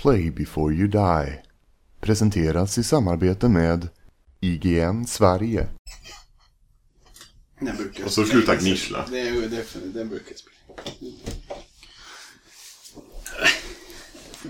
Play 0.00 0.30
before 0.30 0.74
you 0.74 0.88
die. 0.88 1.42
Presenteras 2.00 2.78
i 2.78 2.84
samarbete 2.84 3.48
med 3.48 3.88
IGN 4.40 5.06
Sverige. 5.06 5.68
Den 7.60 7.76
brukar 7.76 8.04
Och 8.04 8.10
så 8.10 8.24
sluta 8.24 8.56
gnissla. 8.56 9.04
Den 9.10 10.08
brukar 10.08 10.30
jag 10.30 10.38
spela. 10.38 10.56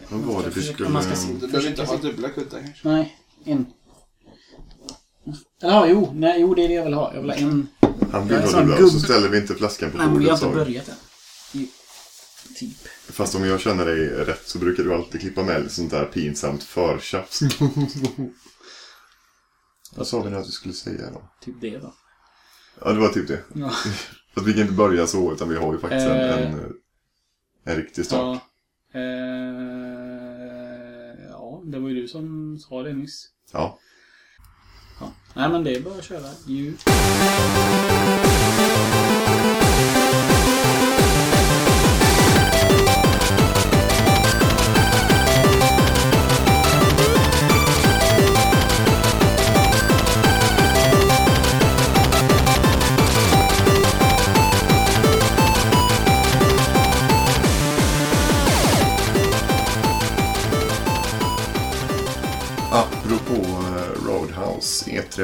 Vad 0.09 0.21
var 0.21 0.43
det 0.43 0.51
vi 0.51 0.63
skulle... 0.63 0.89
Man 0.89 1.03
ska 1.03 1.15
se. 1.15 1.33
Du 1.33 1.47
behöver 1.47 1.69
inte 1.69 1.85
ha 1.85 1.97
dubbla 1.97 2.29
kuttar 2.29 2.61
kanske. 2.61 2.89
Nej, 2.89 3.17
en. 3.45 3.67
Ja, 5.61 5.87
jo, 5.87 6.13
nej, 6.15 6.41
jo, 6.41 6.55
det 6.55 6.65
är 6.65 6.69
det 6.69 6.75
jag 6.75 6.85
vill 6.85 6.95
ha. 6.95 7.15
Jag 7.15 7.21
vill 7.21 7.31
ha 7.31 7.37
en. 7.37 7.69
Han 8.13 8.29
vill 8.29 8.39
ha 8.39 8.61
dubbla, 8.61 8.85
och 8.85 8.93
så 8.93 9.01
ställer 9.01 9.29
vi 9.29 9.39
inte 9.39 9.55
flaskan 9.55 9.91
på 9.91 9.99
Nej, 9.99 10.07
men 10.07 10.19
vi 10.19 10.29
har 10.29 10.39
bordet. 10.39 10.47
inte 10.47 10.65
börjat 10.65 10.89
än. 10.89 10.95
I- 12.63 12.67
Typ. 12.67 12.77
Fast 13.15 13.35
om 13.35 13.45
jag 13.45 13.61
känner 13.61 13.87
dig 13.87 14.09
rätt 14.09 14.49
så 14.49 14.59
brukar 14.59 14.83
du 14.83 14.95
alltid 14.95 15.21
klippa 15.21 15.43
med 15.43 15.63
lite 15.63 15.75
sånt 15.75 15.91
där 15.91 16.05
pinsamt 16.05 16.63
förtjafs. 16.63 17.41
Vad 19.97 20.07
sa 20.07 20.23
vi 20.23 20.31
nu 20.31 20.37
att 20.37 20.47
vi 20.49 20.53
skulle 20.53 20.75
säga 20.75 21.11
då? 21.11 21.23
Typ 21.41 21.55
det 21.61 21.79
då. 21.79 21.95
Ja, 22.85 22.93
det 22.93 23.01
var 23.01 23.09
typ 23.09 23.29
det. 23.29 23.41
Ja. 23.55 23.73
Att 24.35 24.47
vi 24.47 24.53
kan 24.53 24.63
inte 24.63 24.75
börja 24.75 25.07
så, 25.07 25.33
utan 25.33 25.49
vi 25.49 25.57
har 25.57 25.73
ju 25.73 25.79
faktiskt 25.81 26.07
en, 26.07 26.17
Eh. 26.17 26.53
en, 26.53 26.73
en 27.65 27.77
riktig 27.77 28.05
start. 28.07 28.41
Ja, 28.93 29.01
eh, 29.01 29.07
ja, 31.29 31.63
det 31.65 31.79
var 31.79 31.89
ju 31.89 31.95
du 32.03 32.09
som 32.09 32.59
sa 32.59 32.83
det 32.83 32.93
nyss. 32.93 33.29
Ja. 33.53 33.79
Ja. 35.01 35.13
Nej, 35.35 35.49
men 35.49 35.65
det 35.65 35.77
är 35.77 35.81
bara 35.81 35.95
att 35.99 36.05
köra. 36.05 36.29
Ljud. 36.47 36.79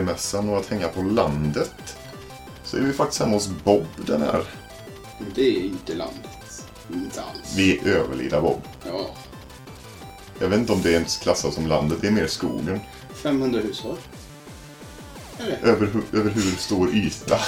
E3-mässan 0.01 0.49
och 0.51 0.57
att 0.59 0.67
hänga 0.67 0.89
på 0.89 1.03
landet. 1.03 1.97
Så 2.65 2.77
är 2.77 2.81
vi 2.81 2.93
faktiskt 2.93 3.21
hemma 3.21 3.33
hos 3.33 3.49
Bob 3.65 3.87
den 4.07 4.23
här. 4.23 4.43
Det 5.35 5.43
är 5.57 5.61
inte 5.61 5.95
landet. 5.95 6.67
Inte 6.95 7.23
alls. 7.23 7.53
Vi 7.57 7.79
är 7.79 7.87
överlida 7.87 8.41
Bob. 8.41 8.61
Ja. 8.87 9.11
Jag 10.39 10.49
vet 10.49 10.59
inte 10.59 10.73
om 10.73 10.83
det 10.83 10.93
ens 10.93 11.17
klassas 11.17 11.55
som 11.55 11.67
landet, 11.67 11.99
det 12.01 12.07
är 12.07 12.13
mer 12.13 12.27
skogen. 12.27 12.81
500 13.15 13.61
hushåll. 13.61 13.97
Eller? 15.39 15.59
Över, 15.63 15.87
hu- 15.87 16.17
över 16.19 16.31
hur 16.31 16.57
stor 16.57 16.95
yta. 16.95 17.39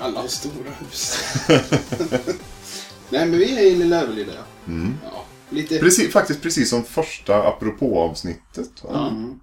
Alla 0.00 0.20
har 0.20 0.28
stora 0.28 0.70
hus. 0.80 1.18
Nej, 3.10 3.26
men 3.26 3.38
vi 3.38 3.58
är 3.58 3.62
i 3.72 3.74
Lilla 3.74 4.00
Överlida, 4.02 4.32
ja. 4.34 4.72
Mm. 4.72 4.94
ja. 5.04 5.24
Lite... 5.50 5.78
Precis, 5.78 6.12
faktiskt 6.12 6.42
precis 6.42 6.70
som 6.70 6.84
första 6.84 7.48
apropå-avsnittet. 7.48 8.70
va? 8.84 9.08
Mm. 9.08 9.40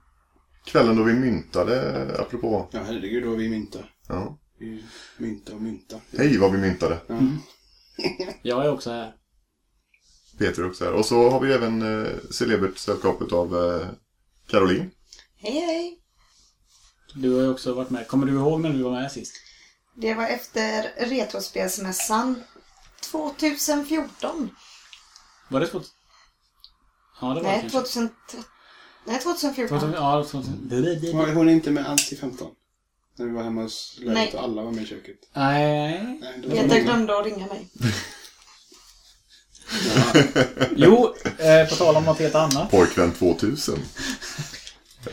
Kvällen 0.66 0.96
då 0.96 1.04
vi 1.04 1.14
myntade 1.14 2.06
apropå. 2.20 2.70
Ja, 2.72 2.80
herregud 2.84 3.26
vad 3.26 3.38
vi 3.38 3.50
myntar. 3.50 3.94
Ja. 4.08 4.38
Vi 4.60 4.84
och 5.54 5.62
myntar. 5.62 6.02
Hej 6.18 6.38
vad 6.38 6.52
vi 6.52 6.58
myntade. 6.58 7.00
Ja. 7.08 7.20
Jag 8.42 8.66
är 8.66 8.72
också 8.72 8.90
här. 8.92 9.14
Peter 10.38 10.68
också 10.68 10.86
här. 10.86 10.94
Och 10.94 11.06
så 11.06 11.30
har 11.30 11.40
vi 11.40 11.54
även 11.54 11.82
eh, 11.82 12.12
celebert 12.32 12.78
sällskapet 12.78 13.32
av 13.32 13.58
eh, 13.58 13.88
Caroline. 14.48 14.92
Hej 15.36 15.60
hej! 15.60 16.00
Du 17.14 17.36
har 17.36 17.42
ju 17.42 17.50
också 17.50 17.74
varit 17.74 17.90
med. 17.90 18.08
Kommer 18.08 18.26
du 18.26 18.34
ihåg 18.34 18.62
när 18.62 18.70
du 18.70 18.84
var 18.84 18.92
med 18.92 19.12
sist? 19.12 19.36
Det 19.96 20.14
var 20.14 20.28
efter 20.28 20.92
Retrospelsmässan 20.98 22.44
2014. 23.12 24.50
Var 25.50 25.60
det 25.60 25.68
2000? 25.68 25.96
Ja, 27.22 27.28
det 27.28 27.34
var 27.34 27.42
det 27.42 27.48
Nej, 27.48 27.70
kanske. 27.72 28.00
2013. 28.00 28.53
Nej, 29.06 29.20
2014. 29.20 29.80
2000, 29.80 29.94
ja, 30.04 30.24
2000. 30.24 31.18
Var 31.18 31.34
hon 31.34 31.50
inte 31.50 31.72
med 31.72 31.90
alls 31.90 32.14
i 32.14 32.16
15? 32.16 32.48
När 33.18 33.26
vi 33.26 33.32
var 33.32 33.44
hemma 33.44 33.62
hos 33.62 34.00
läget 34.02 34.34
och 34.34 34.44
alla 34.44 34.62
var 34.62 34.72
med 34.72 34.84
i 34.84 34.88
köket. 34.88 35.16
Nej. 35.34 36.20
Nej, 36.22 36.42
Peter 36.50 36.80
glömde 36.84 37.20
att 37.20 37.26
ringa 37.26 37.48
mig. 37.48 37.68
Jo, 40.76 41.14
eh, 41.38 41.70
på 41.70 41.76
tal 41.76 41.96
om 41.96 42.04
något 42.04 42.20
helt 42.20 42.36
annat. 42.36 42.72
Pojkvän 42.72 43.12
2000. 43.14 43.80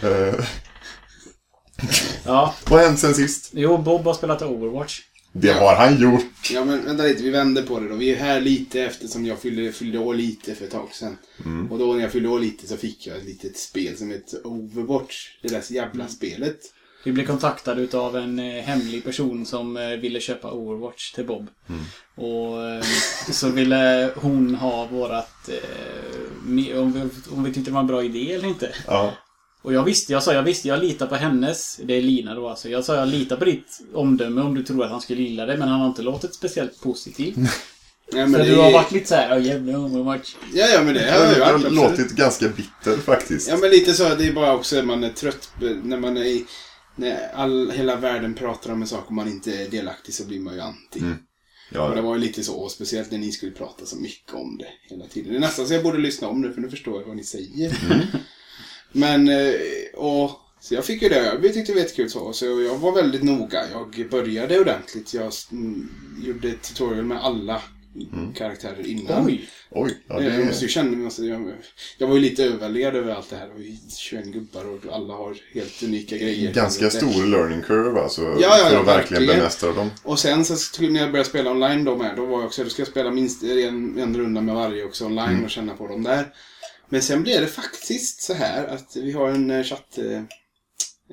eh, 0.02 0.34
Ja, 2.24 2.54
vad 2.68 2.80
har 2.80 2.86
hänt 2.86 3.00
sen 3.00 3.14
sist? 3.14 3.50
jo, 3.52 3.78
Bob 3.78 4.04
har 4.04 4.14
spelat 4.14 4.42
Overwatch. 4.42 5.00
Det 5.32 5.52
har 5.52 5.74
han 5.74 6.00
gjort. 6.00 6.50
Ja 6.50 6.64
men 6.64 6.84
vänta 6.84 7.02
lite, 7.02 7.22
vi 7.22 7.30
vänder 7.30 7.62
på 7.62 7.80
det 7.80 7.88
då. 7.88 7.94
Vi 7.94 8.10
är 8.10 8.16
här 8.16 8.40
lite 8.40 8.82
eftersom 8.82 9.26
jag 9.26 9.38
fyllde, 9.38 9.72
fyllde 9.72 9.98
år 9.98 10.14
lite 10.14 10.54
för 10.54 10.64
ett 10.64 10.70
tag 10.70 10.88
sedan. 10.92 11.16
Och 11.70 11.78
då 11.78 11.92
när 11.92 12.00
jag 12.00 12.12
fyllde 12.12 12.28
år 12.28 12.40
lite 12.40 12.66
så 12.66 12.76
fick 12.76 13.06
jag 13.06 13.16
ett 13.16 13.24
litet 13.24 13.56
spel 13.56 13.96
som 13.96 14.10
heter 14.10 14.46
Overwatch. 14.46 15.28
Det 15.42 15.48
där 15.48 15.72
jävla 15.72 16.08
spelet. 16.08 16.60
Vi 17.04 17.12
blev 17.12 17.26
kontaktade 17.26 17.82
utav 17.82 18.16
en 18.16 18.38
eh, 18.38 18.62
hemlig 18.62 19.04
person 19.04 19.46
som 19.46 19.76
eh, 19.76 19.88
ville 19.88 20.20
köpa 20.20 20.50
Overwatch 20.50 21.12
till 21.12 21.26
Bob. 21.26 21.48
Och 22.14 22.64
eh, 22.64 22.84
så 23.30 23.48
ville 23.48 24.10
hon 24.16 24.54
ha 24.54 24.86
vårat... 24.86 25.50
Om, 26.46 26.56
vi, 26.56 26.74
om 27.30 27.44
vi 27.44 27.52
tyckte 27.52 27.70
det 27.70 27.74
var 27.74 27.80
en 27.80 27.86
bra 27.86 28.04
idé 28.04 28.32
eller 28.32 28.48
inte. 28.48 28.74
Ja. 28.86 29.14
Och 29.62 29.72
jag 29.72 29.84
visste, 29.84 30.12
jag 30.12 30.22
sa 30.22 30.32
jag 30.34 30.42
visste, 30.42 30.68
jag 30.68 30.80
litar 30.84 31.06
på 31.06 31.14
hennes. 31.14 31.80
Det 31.84 31.94
är 31.94 32.02
Lina 32.02 32.34
då 32.34 32.48
alltså. 32.48 32.68
Jag 32.68 32.84
sa 32.84 32.94
jag 32.94 33.08
litar 33.08 33.36
på 33.36 33.44
ditt 33.44 33.80
omdöme 33.94 34.40
om 34.40 34.54
du 34.54 34.62
tror 34.62 34.84
att 34.84 34.90
han 34.90 35.00
skulle 35.00 35.22
gilla 35.22 35.46
det. 35.46 35.56
Men 35.56 35.68
han 35.68 35.80
har 35.80 35.88
inte 35.88 36.02
låtit 36.02 36.34
speciellt 36.34 36.80
positiv. 36.80 37.34
Ja, 38.12 38.16
men 38.26 38.32
För 38.32 38.38
det 38.38 38.44
du 38.44 38.56
har 38.56 38.72
varit 38.72 38.92
lite 38.92 39.06
såhär, 39.06 39.30
ja 39.30 39.38
jävla 39.38 39.78
Overwatch. 39.78 40.34
Ja, 40.54 40.66
ja 40.66 40.82
men 40.82 40.94
det 40.94 41.00
har 41.00 41.06
jag 41.24 41.34
ju 41.36 41.40
har 41.42 41.52
varit. 41.52 41.54
absolut. 41.54 41.72
låtit 41.72 42.10
ganska 42.12 42.48
bitter 42.48 42.96
faktiskt. 42.96 43.48
Ja 43.48 43.56
men 43.56 43.70
lite 43.70 43.92
så, 43.94 44.14
det 44.14 44.26
är 44.26 44.32
bara 44.32 44.54
också 44.54 44.78
att 44.78 44.84
man 44.84 45.04
är 45.04 45.10
trött 45.10 45.50
när 45.82 45.96
man 45.96 46.16
är 46.16 46.24
i, 46.24 46.44
när 46.96 47.30
all, 47.34 47.70
hela 47.70 47.96
världen 47.96 48.34
pratar 48.34 48.72
om 48.72 48.82
en 48.82 48.88
sak 48.88 49.04
och 49.06 49.12
man 49.12 49.28
inte 49.28 49.52
är 49.52 49.68
delaktig 49.68 50.14
så 50.14 50.24
blir 50.24 50.40
man 50.40 50.54
ju 50.54 50.60
anti. 50.60 50.98
Mm. 51.00 51.12
Och 51.12 51.90
det 51.90 51.96
Ja, 51.96 52.02
var 52.02 52.14
ju 52.14 52.20
lite 52.20 52.42
så, 52.42 52.54
och 52.54 52.70
speciellt 52.70 53.10
när 53.10 53.18
ni 53.18 53.32
skulle 53.32 53.52
prata 53.52 53.86
så 53.86 53.96
mycket 53.96 54.34
om 54.34 54.58
det 54.58 54.66
hela 54.94 55.06
tiden. 55.06 55.30
Det 55.32 55.36
är 55.38 55.40
nästan 55.40 55.66
så 55.66 55.74
jag 55.74 55.82
borde 55.82 55.98
lyssna 55.98 56.28
om 56.28 56.42
det 56.42 56.52
för 56.52 56.60
nu 56.60 56.70
förstår 56.70 57.00
jag 57.00 57.06
vad 57.08 57.16
ni 57.16 57.24
säger. 57.24 57.72
Men, 58.92 59.28
eh, 59.28 59.52
och 59.94 60.30
så 60.60 60.74
jag 60.74 60.84
fick 60.84 61.02
ju 61.02 61.08
det, 61.08 61.24
jag 61.24 61.42
tyckte 61.42 61.60
det 61.60 61.72
var 61.72 61.80
jättekul 61.80 62.10
så. 62.10 62.32
Så 62.32 62.46
jag 62.46 62.76
var 62.78 62.92
väldigt 62.92 63.22
noga. 63.22 63.60
Jag 63.72 64.08
började 64.10 64.60
ordentligt. 64.60 65.14
Jag 65.14 65.32
mm, 65.52 65.88
gjorde 66.24 66.48
ett 66.48 66.62
tutorial 66.62 67.04
med 67.04 67.24
alla 67.24 67.62
karaktärer 68.34 68.86
innan. 68.86 69.26
Oj! 69.26 69.48
oj. 69.70 69.98
Ja, 70.08 70.22
Jag 70.22 70.44
måste 70.46 70.60
det, 70.60 70.66
ju 70.66 70.68
känna 70.68 70.96
måste, 70.96 71.22
jag, 71.22 71.52
jag 71.98 72.06
var 72.06 72.14
ju 72.14 72.20
lite 72.20 72.44
överväldigad 72.44 72.96
över 72.96 73.14
allt 73.14 73.30
det 73.30 73.36
här. 73.36 73.48
Det 73.56 73.62
ju 73.62 73.76
21 73.98 74.24
gubbar 74.24 74.64
och 74.64 74.94
alla 74.94 75.14
har 75.14 75.36
helt 75.54 75.82
unika 75.82 76.16
grejer. 76.16 76.52
ganska 76.52 76.84
Det- 76.84 76.90
stor 76.90 77.26
learning 77.26 77.62
curve 77.62 78.00
alltså. 78.00 78.22
Ja, 78.22 78.58
ja, 78.58 78.68
för 78.70 78.80
att 78.80 78.86
verkligen 78.86 79.26
bemästra 79.26 79.72
dem. 79.72 79.90
Och 80.02 80.18
sen 80.18 80.44
så 80.44 80.82
när 80.82 81.00
jag 81.00 81.10
började 81.10 81.28
spela 81.28 81.50
online 81.50 81.84
då 81.84 81.96
med, 81.96 82.16
då 82.16 82.26
var 82.26 82.38
jag 82.38 82.46
också, 82.46 82.64
då 82.64 82.70
ska 82.70 82.80
jag 82.82 82.88
spela 82.88 83.10
minst 83.10 83.42
en, 83.42 83.98
en 83.98 84.16
runda 84.16 84.40
med 84.40 84.54
varje 84.54 84.84
också 84.84 85.04
online 85.06 85.44
och 85.44 85.50
känna 85.50 85.74
på 85.74 85.88
dem 85.88 86.02
där. 86.02 86.32
Men 86.92 87.02
sen 87.02 87.22
blev 87.22 87.40
det 87.40 87.46
faktiskt 87.46 88.22
så 88.22 88.34
här 88.34 88.66
att 88.66 88.96
vi 88.96 89.12
har 89.12 89.28
en 89.28 89.50
eh, 89.50 89.64
chatt, 89.64 89.98
eh, 89.98 90.22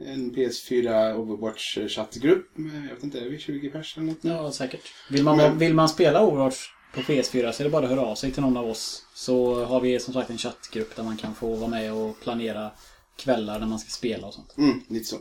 en 0.08 0.36
PS4 0.36 1.14
Overwatch 1.16 1.78
chattgrupp 1.88 2.58
med, 2.58 2.86
jag 2.90 2.96
vet 2.96 3.04
inte, 3.04 3.20
är 3.20 3.30
vi 3.30 3.40
20 3.40 3.70
pers 3.70 3.98
eller 3.98 4.08
något? 4.08 4.18
Ja, 4.22 4.52
säkert. 4.52 4.82
Vill 5.10 5.24
man, 5.24 5.38
Men- 5.38 5.58
vill 5.58 5.74
man 5.74 5.90
spela 5.90 6.26
Overwatch 6.26 6.68
på 6.94 7.02
PS4 7.02 7.52
så 7.52 7.62
är 7.62 7.64
det 7.64 7.70
bara 7.70 7.84
att 7.86 7.90
höra 7.92 8.02
av 8.02 8.16
sig 8.16 8.32
till 8.32 8.42
någon 8.42 8.58
av 8.58 8.66
oss. 8.70 9.06
Så 9.16 9.66
har 9.66 9.82
vi 9.82 10.00
som 10.00 10.14
sagt 10.14 10.30
en 10.30 10.38
chattgrupp 10.38 10.96
där 10.96 11.04
man 11.04 11.18
kan 11.18 11.36
få 11.36 11.56
vara 11.56 11.70
med 11.70 11.94
och 11.94 12.20
planera 12.20 12.72
kvällar 13.16 13.60
när 13.60 13.68
man 13.68 13.80
ska 13.80 13.90
spela 13.90 14.28
och 14.28 14.34
sånt. 14.34 14.58
Mm, 14.58 14.82
lite 14.90 15.06
så. 15.06 15.18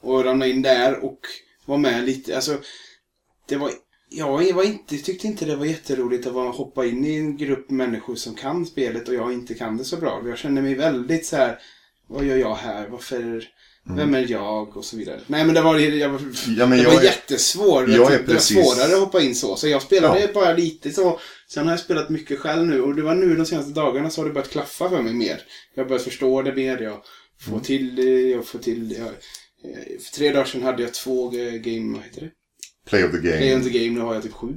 Och 0.00 0.24
ramla 0.24 0.46
in 0.46 0.62
där 0.62 1.04
och 1.04 1.20
vara 1.64 1.78
med 1.78 2.04
lite. 2.04 2.36
Alltså, 2.36 2.58
det 3.48 3.56
var... 3.56 3.70
Jag 4.16 4.52
var 4.54 4.62
inte, 4.62 4.96
tyckte 4.98 5.26
inte 5.26 5.44
det 5.44 5.56
var 5.56 5.66
jätteroligt 5.66 6.26
att 6.26 6.32
vara, 6.32 6.50
hoppa 6.50 6.86
in 6.86 7.04
i 7.04 7.14
en 7.16 7.36
grupp 7.36 7.70
människor 7.70 8.14
som 8.14 8.34
kan 8.34 8.66
spelet 8.66 9.08
och 9.08 9.14
jag 9.14 9.32
inte 9.32 9.54
kan 9.54 9.76
det 9.76 9.84
så 9.84 9.96
bra. 9.96 10.22
Jag 10.26 10.38
kände 10.38 10.62
mig 10.62 10.74
väldigt 10.74 11.26
så 11.26 11.36
här. 11.36 11.58
Vad 12.08 12.24
gör 12.24 12.36
jag 12.36 12.54
här? 12.54 12.88
Varför? 12.88 13.44
Vem 13.96 14.14
är 14.14 14.30
jag? 14.30 14.76
Och 14.76 14.84
så 14.84 14.96
vidare. 14.96 15.20
Nej 15.26 15.44
men 15.44 15.54
det 15.54 15.60
var, 15.62 15.78
jag 15.78 16.08
var, 16.08 16.20
Ja, 16.58 16.66
men 16.66 16.78
det 16.78 16.84
jag 16.84 16.90
var 16.90 17.00
är- 17.00 17.04
jättesvårt. 17.04 17.88
jag 17.88 18.12
är 18.12 18.18
det 18.18 18.26
var 18.26 18.34
precis- 18.34 18.56
svårare 18.74 18.94
att 18.94 19.00
hoppa 19.00 19.20
in 19.20 19.34
så. 19.34 19.56
Så 19.56 19.68
jag 19.68 19.82
spelade 19.82 20.20
Ja. 20.20 20.28
bara 20.34 20.52
lite 20.52 20.90
så. 20.90 21.20
Sen 21.48 21.64
har 21.64 21.72
jag 21.72 21.80
spelat 21.80 22.10
mycket 22.10 22.38
själv 22.38 22.66
nu 22.66 22.82
och 22.82 22.94
det 22.94 23.02
var 23.02 23.14
nu 23.14 23.36
de 23.36 23.46
senaste 23.46 23.72
dagarna 23.72 24.10
så 24.10 24.20
har 24.20 24.26
det 24.28 24.34
börjat 24.34 24.50
klaffa 24.50 24.88
för 24.90 25.02
mig 25.02 25.14
mer. 25.14 25.40
Jag 25.74 25.82
har 25.82 25.88
börjat 25.88 26.02
förstå 26.04 26.42
det 26.42 26.54
mer. 26.54 26.78
Jag 26.78 27.00
får 27.40 27.52
Mm. 27.52 27.64
till 27.64 27.94
det. 27.96 28.20
Jag 28.20 28.46
får 28.46 28.58
till 28.58 28.92
jag, 28.98 29.06
eh, 29.06 29.98
För 30.00 30.12
tre 30.16 30.30
dagar 30.32 30.44
sedan 30.44 30.62
hade 30.62 30.82
jag 30.82 30.94
två 30.94 31.26
eh, 31.38 31.52
game, 31.52 31.94
vad 31.96 32.04
heter 32.04 32.20
det? 32.20 32.30
Play 32.88 33.04
of 33.04 33.10
the 33.10 33.18
game. 33.18 33.36
Play 33.38 33.54
on 33.54 33.62
the 33.62 33.70
game, 33.78 33.90
nu 33.98 34.00
har 34.00 34.14
jag 34.14 34.22
typ 34.22 34.32
sju. 34.32 34.48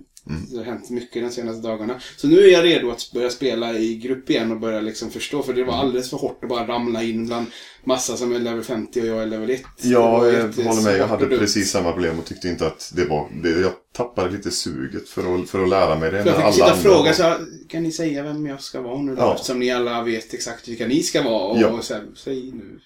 Det 0.51 0.57
har 0.57 0.63
hänt 0.63 0.89
mycket 0.89 1.23
de 1.23 1.29
senaste 1.31 1.67
dagarna. 1.67 1.99
Så 2.17 2.27
nu 2.27 2.39
är 2.39 2.51
jag 2.51 2.63
redo 2.65 2.91
att 2.91 3.11
börja 3.13 3.29
spela 3.29 3.73
i 3.77 3.95
grupp 3.95 4.29
igen 4.29 4.51
och 4.51 4.59
börja 4.59 4.81
liksom 4.81 5.11
förstå. 5.11 5.43
För 5.43 5.53
det 5.53 5.63
var 5.63 5.73
alldeles 5.73 6.09
för 6.09 6.17
hårt 6.17 6.43
att 6.43 6.49
bara 6.49 6.67
ramla 6.67 7.03
in 7.03 7.25
bland 7.25 7.45
massa 7.83 8.17
som 8.17 8.35
är 8.35 8.39
level 8.39 8.63
50 8.63 9.01
och 9.01 9.07
jag 9.07 9.21
är 9.21 9.25
level 9.25 9.49
1. 9.49 9.61
Det 9.81 9.87
Jag 9.89 10.11
håller 10.11 10.83
med. 10.83 10.97
Jag 10.97 11.07
hade 11.07 11.25
precis 11.27 11.71
samma 11.71 11.91
problem 11.91 12.19
och 12.19 12.25
tyckte 12.25 12.47
inte 12.47 12.67
att 12.67 12.91
det 12.95 13.05
var... 13.05 13.29
Det, 13.43 13.49
jag 13.49 13.71
tappade 13.93 14.29
lite 14.31 14.51
suget 14.51 15.09
för 15.09 15.35
att, 15.41 15.49
för 15.49 15.63
att 15.63 15.69
lära 15.69 15.95
mig 15.99 16.11
det. 16.11 16.23
För 16.23 16.29
jag 16.29 16.35
fick 16.35 16.43
alla 16.45 16.53
sitta 16.53 16.73
och 16.73 16.79
fråga 16.79 17.03
var- 17.03 17.13
så 17.13 17.23
här, 17.23 17.39
kan 17.69 17.83
ni 17.83 17.91
säga 17.91 18.23
vem 18.23 18.45
jag 18.45 18.61
ska 18.61 18.81
vara 18.81 19.01
nu 19.01 19.15
då? 19.15 19.21
Ja. 19.21 19.33
Eftersom 19.35 19.59
ni 19.59 19.71
alla 19.71 20.03
vet 20.03 20.33
exakt 20.33 20.67
vilka 20.67 20.87
ni 20.87 21.03
ska 21.03 21.21
vara. 21.21 21.43
Och, 21.43 21.57
Ja. 21.61 21.67
och 21.67 21.83
så 21.83 21.93
här, 21.93 22.03
säg 22.15 22.51
nu 22.51 22.79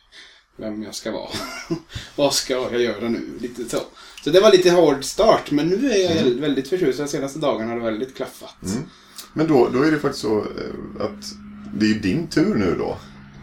vem 0.58 0.84
jag 0.84 0.96
ska 0.96 1.12
vara. 1.12 1.30
Vad 2.16 2.34
ska 2.34 2.54
jag 2.54 2.82
göra 2.82 3.10
nu? 3.10 3.20
Lite 3.42 3.70
så. 3.70 3.78
Så 4.24 4.30
det 4.30 4.40
var 4.40 4.52
lite 4.52 4.72
hård 4.72 5.04
start, 5.06 5.52
men 5.52 5.68
nu 5.68 5.92
är 5.92 5.98
jag 6.04 6.18
Mm. 6.18 6.42
väldigt 6.42 6.68
förtjust. 6.68 7.00
De 7.00 7.08
senaste 7.08 7.40
dagarna 7.40 7.72
har 7.72 7.80
det 7.80 7.86
väldigt 7.86 8.16
klaffat. 8.16 8.56
Men 9.34 9.48
då, 9.48 9.70
då 9.74 9.84
är 9.84 9.92
det 9.92 10.00
faktiskt 10.00 10.22
så 10.22 10.38
eh, 10.40 11.06
att 11.06 11.26
det 11.74 11.86
är 11.86 11.90
ju 11.90 12.00
din 12.00 12.28
tur 12.28 12.56
nu 12.56 12.76
då. 12.80 12.98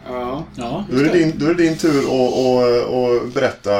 Ja. 0.07 0.45
Ja, 0.55 0.85
Då 0.91 0.97
är 0.99 1.03
det 1.03 1.09
din, 1.13 1.33
då 1.37 1.45
är 1.45 1.53
det 1.53 1.63
din 1.63 1.77
tur 1.77 1.99
att, 1.99 2.33
att, 2.33 2.87
att 3.27 3.33
berätta 3.33 3.71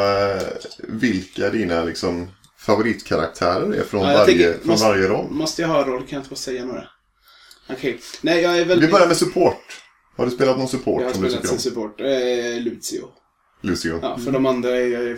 vilka 0.87 1.49
dina 1.49 1.83
liksom, 1.83 2.27
favoritkaraktärer 2.57 3.73
är 3.73 3.83
från, 3.83 4.01
Ja, 4.01 4.07
varje, 4.13 4.25
tänker- 4.25 4.53
från 4.59 4.67
måste- 4.71 4.87
varje 4.87 5.07
roll. 5.07 5.27
Måste 5.31 5.61
jag 5.61 5.69
ha 5.69 5.83
roll? 5.83 5.99
Kan 6.01 6.07
jag 6.09 6.19
inte 6.19 6.29
bara 6.29 6.35
säga 6.35 6.65
några? 6.65 6.83
Okej. 7.69 7.99
Nej, 8.21 8.41
jag 8.41 8.51
är 8.53 8.57
Vi 8.57 8.63
väldigt... 8.63 8.91
börjar 8.91 9.07
med 9.07 9.17
support. 9.17 9.63
Har 10.17 10.25
du 10.25 10.31
spelat 10.31 10.57
någon 10.57 10.67
support 10.67 11.01
Jag 11.01 11.07
har 11.07 11.13
som 11.13 11.23
du 11.23 11.29
spelat 11.29 11.51
om? 11.51 11.57
support. 11.57 12.01
Eh, 12.01 12.61
Lucio. 12.61 13.07
Lucio? 13.61 13.99
Ja, 14.01 14.17
för 14.25 14.31
de 14.31 14.45
andra 14.45 14.69
är 14.69 14.87
jag 14.87 15.17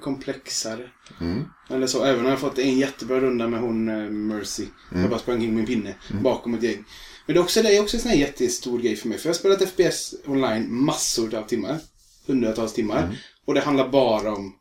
komplexare. 0.00 0.90
Mm. 1.20 1.44
Eller 1.70 1.86
så. 1.86 2.04
Även 2.04 2.20
om 2.20 2.24
jag 2.24 2.32
har 2.32 2.36
fått 2.50 2.58
en 2.58 2.78
jättebra 2.78 3.20
runda 3.20 3.48
med 3.48 3.60
hon 3.60 3.88
eh, 3.88 4.10
Mercy. 4.10 4.66
Mm. 4.90 5.00
Jag 5.02 5.10
bara 5.10 5.20
sprang 5.20 5.42
in 5.44 5.58
en 5.58 5.66
pinne 5.66 5.94
bakom 6.22 6.54
ett 6.54 6.62
gäng. 6.62 6.84
Men 7.26 7.34
det 7.34 7.40
är 7.40 7.42
också, 7.42 7.62
det 7.62 7.76
är 7.76 7.82
också 7.82 7.96
en 7.96 8.00
sån 8.00 8.10
här 8.10 8.18
jättestor 8.18 8.78
grej 8.78 8.96
för 8.96 9.08
mig. 9.08 9.18
För 9.18 9.28
jag 9.28 9.34
har 9.34 9.38
spelat 9.38 9.68
FPS 9.68 10.14
online 10.26 10.74
massor 10.74 11.34
av 11.34 11.42
timmar. 11.42 11.78
Hundratals 12.26 12.72
timmar. 12.72 13.02
Mm. 13.02 13.14
Och 13.44 13.54
det 13.54 13.60
handlar 13.60 13.88
bara 13.88 14.32
om 14.34 14.54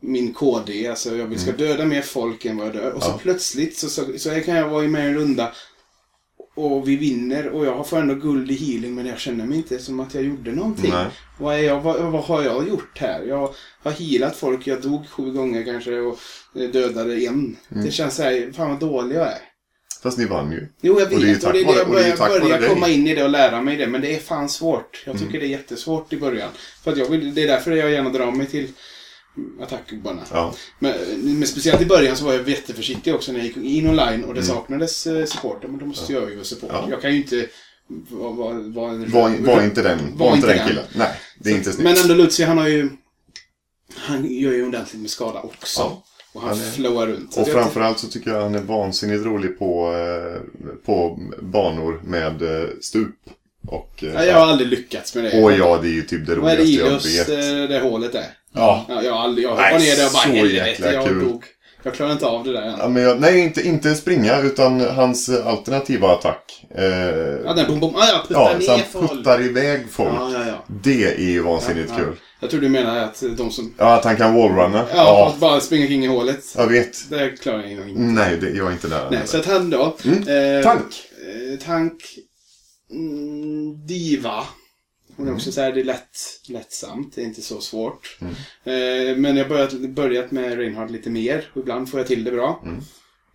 min 0.00 0.34
KD. 0.34 0.86
Alltså 0.88 1.16
jag 1.16 1.26
vill 1.26 1.38
ska 1.40 1.52
döda 1.52 1.84
mer 1.84 2.02
folk 2.02 2.44
än 2.44 2.56
vad 2.56 2.66
jag 2.66 2.74
dör. 2.74 2.90
Och 2.92 3.02
så 3.02 3.08
Mm. 3.08 3.18
Ja. 3.18 3.22
plötsligt 3.22 3.78
så, 3.78 3.88
så, 3.88 4.18
så 4.18 4.40
kan 4.40 4.54
jag 4.56 4.68
vara 4.68 4.88
med 4.88 5.04
i 5.04 5.08
en 5.08 5.14
runda. 5.14 5.52
Och 6.56 6.88
vi 6.88 6.96
vinner 6.96 7.48
och 7.48 7.66
jag 7.66 7.88
får 7.88 7.96
ändå 7.98 8.14
guld 8.14 8.50
i 8.50 8.54
healing 8.54 8.94
men 8.94 9.06
jag 9.06 9.18
känner 9.18 9.44
mig 9.46 9.56
inte 9.56 9.78
som 9.78 10.00
att 10.00 10.14
jag 10.14 10.24
gjorde 10.24 10.52
någonting. 10.52 10.92
Vad, 11.38 11.54
är 11.54 11.58
jag, 11.58 11.80
vad, 11.80 12.12
vad 12.12 12.24
har 12.24 12.42
jag 12.42 12.68
gjort 12.68 12.98
här? 12.98 13.22
Jag 13.22 13.54
har 13.82 13.92
healat 13.92 14.36
folk, 14.36 14.66
jag 14.66 14.82
dog 14.82 15.08
sju 15.08 15.32
gånger 15.32 15.64
kanske 15.64 15.98
och 15.98 16.18
eh, 16.54 16.70
dödade 16.70 17.14
en. 17.14 17.56
Mm. 17.72 17.84
Det 17.84 17.90
känns 17.90 18.14
så 18.14 18.22
här, 18.22 18.52
fan 18.52 18.70
vad 18.70 18.80
dålig 18.80 19.16
jag 19.16 19.26
är. 19.26 19.38
Fast 20.02 20.18
ni 20.18 20.24
vann 20.24 20.52
ju. 20.52 20.68
Jo, 20.80 21.00
jag 21.00 21.02
Och 21.04 21.10
det 21.10 21.16
är 21.16 21.20
ju 21.20 21.26
vet. 21.26 21.36
Och 21.36 21.42
tack 21.42 21.52
det 21.52 21.60
är 21.60 21.64
det 21.64 21.66
vare- 21.66 21.78
jag 21.78 21.88
och 21.88 21.94
det 21.94 22.00
ju 22.00 22.16
börjar, 22.16 22.16
tack 22.16 22.42
börjar 22.58 22.74
komma 22.74 22.88
in 22.88 23.06
i 23.06 23.14
det 23.14 23.24
och 23.24 23.30
lära 23.30 23.62
mig 23.62 23.76
det. 23.76 23.86
Men 23.86 24.00
det 24.00 24.14
är 24.14 24.18
fan 24.18 24.48
svårt. 24.48 25.02
Jag 25.06 25.14
tycker 25.18 25.28
Mm. 25.30 25.40
det 25.40 25.46
är 25.46 25.50
jättesvårt 25.50 26.12
i 26.12 26.16
början. 26.16 26.48
För 26.84 26.92
att 26.92 26.98
jag 26.98 27.06
vill, 27.08 27.34
det 27.34 27.42
är 27.42 27.46
därför 27.46 27.72
jag 27.72 27.90
gärna 27.90 28.10
drar 28.10 28.32
mig 28.32 28.46
till 28.46 28.68
attackgubbarna. 29.62 30.22
Ja. 30.32 30.54
Men, 30.78 30.94
men 31.38 31.48
speciellt 31.48 31.80
i 31.82 31.86
början 31.86 32.16
så 32.16 32.24
var 32.24 32.32
jag 32.32 32.48
jätteförsiktig 32.48 33.14
också 33.14 33.32
när 33.32 33.38
jag 33.38 33.46
gick 33.46 33.56
in 33.56 33.88
online 33.88 34.24
och 34.24 34.34
det 34.34 34.40
Mm. 34.40 34.54
saknades 34.56 35.06
eh, 35.06 35.24
supporter. 35.24 35.68
Men 35.68 35.78
då 35.78 35.86
måste 35.86 36.12
jag 36.12 36.28
ju 36.30 36.34
vara 36.34 36.44
support. 36.44 36.70
Ja. 36.72 36.86
Jag 36.90 37.00
kan 37.02 37.10
ju 37.10 37.16
inte 37.16 37.48
vara 38.10 38.30
var, 38.32 38.52
var 38.54 39.06
Var, 39.12 39.46
var 39.54 39.62
inte 39.62 39.82
den, 39.82 39.98
var 40.16 40.34
inte 40.34 40.46
den 40.46 40.56
den. 40.56 40.68
killen. 40.68 40.84
Nej, 40.94 41.12
det 41.38 41.50
är 41.50 41.54
inte 41.56 41.72
snyggt. 41.72 41.84
Men 41.84 41.96
ändå 42.10 42.14
Lucio, 42.24 42.46
han 42.46 42.58
har 42.58 42.68
ju... 42.68 42.90
Han 43.94 44.24
gör 44.24 44.52
ju 44.52 44.66
ordentligt 44.66 45.00
med 45.02 45.10
skada 45.10 45.40
också. 45.40 45.80
Ja. 45.80 46.02
Och 46.32 46.40
han, 46.42 46.50
Han 46.58 46.70
flowar 46.72 47.06
runt. 47.06 47.32
Så 47.34 47.40
Och 47.40 47.48
framförallt 47.48 47.98
så 47.98 48.06
tycker 48.06 48.30
jag 48.30 48.42
han 48.42 48.54
är 48.54 48.62
vansinnigt 48.62 49.24
rolig 49.24 49.58
på, 49.58 49.92
eh, 49.92 50.40
på 50.86 51.20
banor 51.42 52.00
med 52.04 52.42
eh, 52.42 52.68
stup. 52.80 53.14
Och, 53.68 54.04
eh, 54.04 54.12
Ja, 54.14 54.24
jag 54.24 54.34
har 54.36 54.46
aldrig 54.46 54.68
lyckats 54.68 55.14
med 55.14 55.24
det. 55.24 55.42
och 55.42 55.52
ja, 55.52 55.78
det 55.82 55.88
är 55.88 55.92
ju 55.92 56.02
typ 56.02 56.26
det 56.26 56.34
Vad 56.34 56.58
roligaste 56.58 57.08
jag 57.10 57.24
vet. 57.24 57.62
eh, 57.62 57.68
det 57.68 57.80
hålet 57.90 58.14
är? 58.14 58.24
Ja. 58.54 58.86
Ja, 58.88 59.02
jag 59.02 59.12
har 59.12 59.20
aldrig... 59.24 59.44
Jag 59.46 59.56
Nej, 59.56 59.64
hoppade 59.64 59.84
ner 59.84 59.96
där 59.96 60.06
och 60.06 60.12
bara 60.12 60.22
så 60.22 60.28
helvete, 60.28 60.90
jag 60.94 61.04
kul. 61.06 61.24
dog. 61.24 61.44
Jag 61.82 61.94
klarar 61.94 62.12
inte 62.12 62.26
av 62.26 62.44
det 62.44 62.52
där 62.52 62.62
än. 62.62 62.74
Ja, 62.78 62.88
men 62.88 63.02
jag, 63.02 63.20
nej, 63.20 63.40
inte, 63.40 63.66
inte 63.66 63.94
springa, 63.94 64.40
utan 64.40 64.80
hans 64.80 65.28
eh, 65.28 65.46
alternativa 65.46 66.12
attack. 66.12 66.64
Eh, 66.74 66.84
Ja, 67.44 67.52
den 67.56 67.66
bom, 67.68 67.80
bom. 67.80 67.96
Ah, 67.96 68.08
ja, 68.12 68.24
putta 68.28 68.40
ja, 68.40 68.52
så 68.52 68.58
ner 68.58 68.68
han 68.68 68.80
folk. 68.92 69.10
puttar 69.10 69.42
iväg 69.42 69.80
folk. 69.90 70.14
Ja, 70.14 70.30
ja, 70.32 70.40
ja. 70.46 70.64
Det 70.82 71.04
är 71.04 71.30
ju 71.30 71.42
vansinnigt 71.42 71.90
Ja, 71.90 72.04
kul. 72.04 72.14
Jag 72.40 72.50
tror 72.50 72.60
du 72.60 72.68
menar 72.68 72.98
att 72.98 73.22
de 73.36 73.50
som... 73.50 73.74
Ja, 73.78 73.94
att 73.94 74.04
han 74.04 74.16
kan 74.16 74.34
wallrunna. 74.34 74.78
Ja, 74.78 74.96
Ja, 74.96 75.28
att 75.34 75.40
bara 75.40 75.60
springa 75.60 75.86
kring 75.86 76.04
i 76.04 76.08
hålet. 76.08 76.44
jag 76.56 76.66
vet. 76.66 77.10
Det 77.10 77.30
klarar 77.42 77.62
jag 77.62 77.88
inte. 77.88 78.00
Nej, 78.00 78.36
det, 78.36 78.50
jag 78.50 78.66
är 78.68 78.72
inte 78.72 78.88
där. 78.88 79.08
Nej, 79.10 79.20
så 79.24 79.36
att 79.38 79.46
han 79.46 79.70
då... 79.70 79.96
Mm. 80.04 80.18
Eh, 80.58 80.62
Tank. 80.64 80.82
Eh, 81.52 81.58
tank... 81.66 81.92
Mm, 82.90 83.86
diva. 83.86 84.44
Hon 85.16 85.28
är 85.28 85.34
också 85.34 85.52
så 85.52 85.60
här, 85.60 85.72
det 85.72 85.80
är 85.80 85.84
lätt, 85.84 86.18
lättsamt. 86.48 87.14
Det 87.14 87.20
är 87.20 87.24
inte 87.24 87.42
så 87.42 87.60
svårt. 87.60 88.18
Mm. 88.20 88.32
Eh, 88.64 89.16
men 89.16 89.36
jag 89.36 89.44
har 89.44 89.48
börjat, 89.48 89.90
börjat 89.90 90.30
med 90.30 90.58
Reinhardt 90.58 90.90
lite 90.90 91.10
mer. 91.10 91.50
Och 91.52 91.60
ibland 91.60 91.90
får 91.90 92.00
jag 92.00 92.06
till 92.06 92.24
det 92.24 92.32
bra. 92.32 92.60
Mm. 92.64 92.80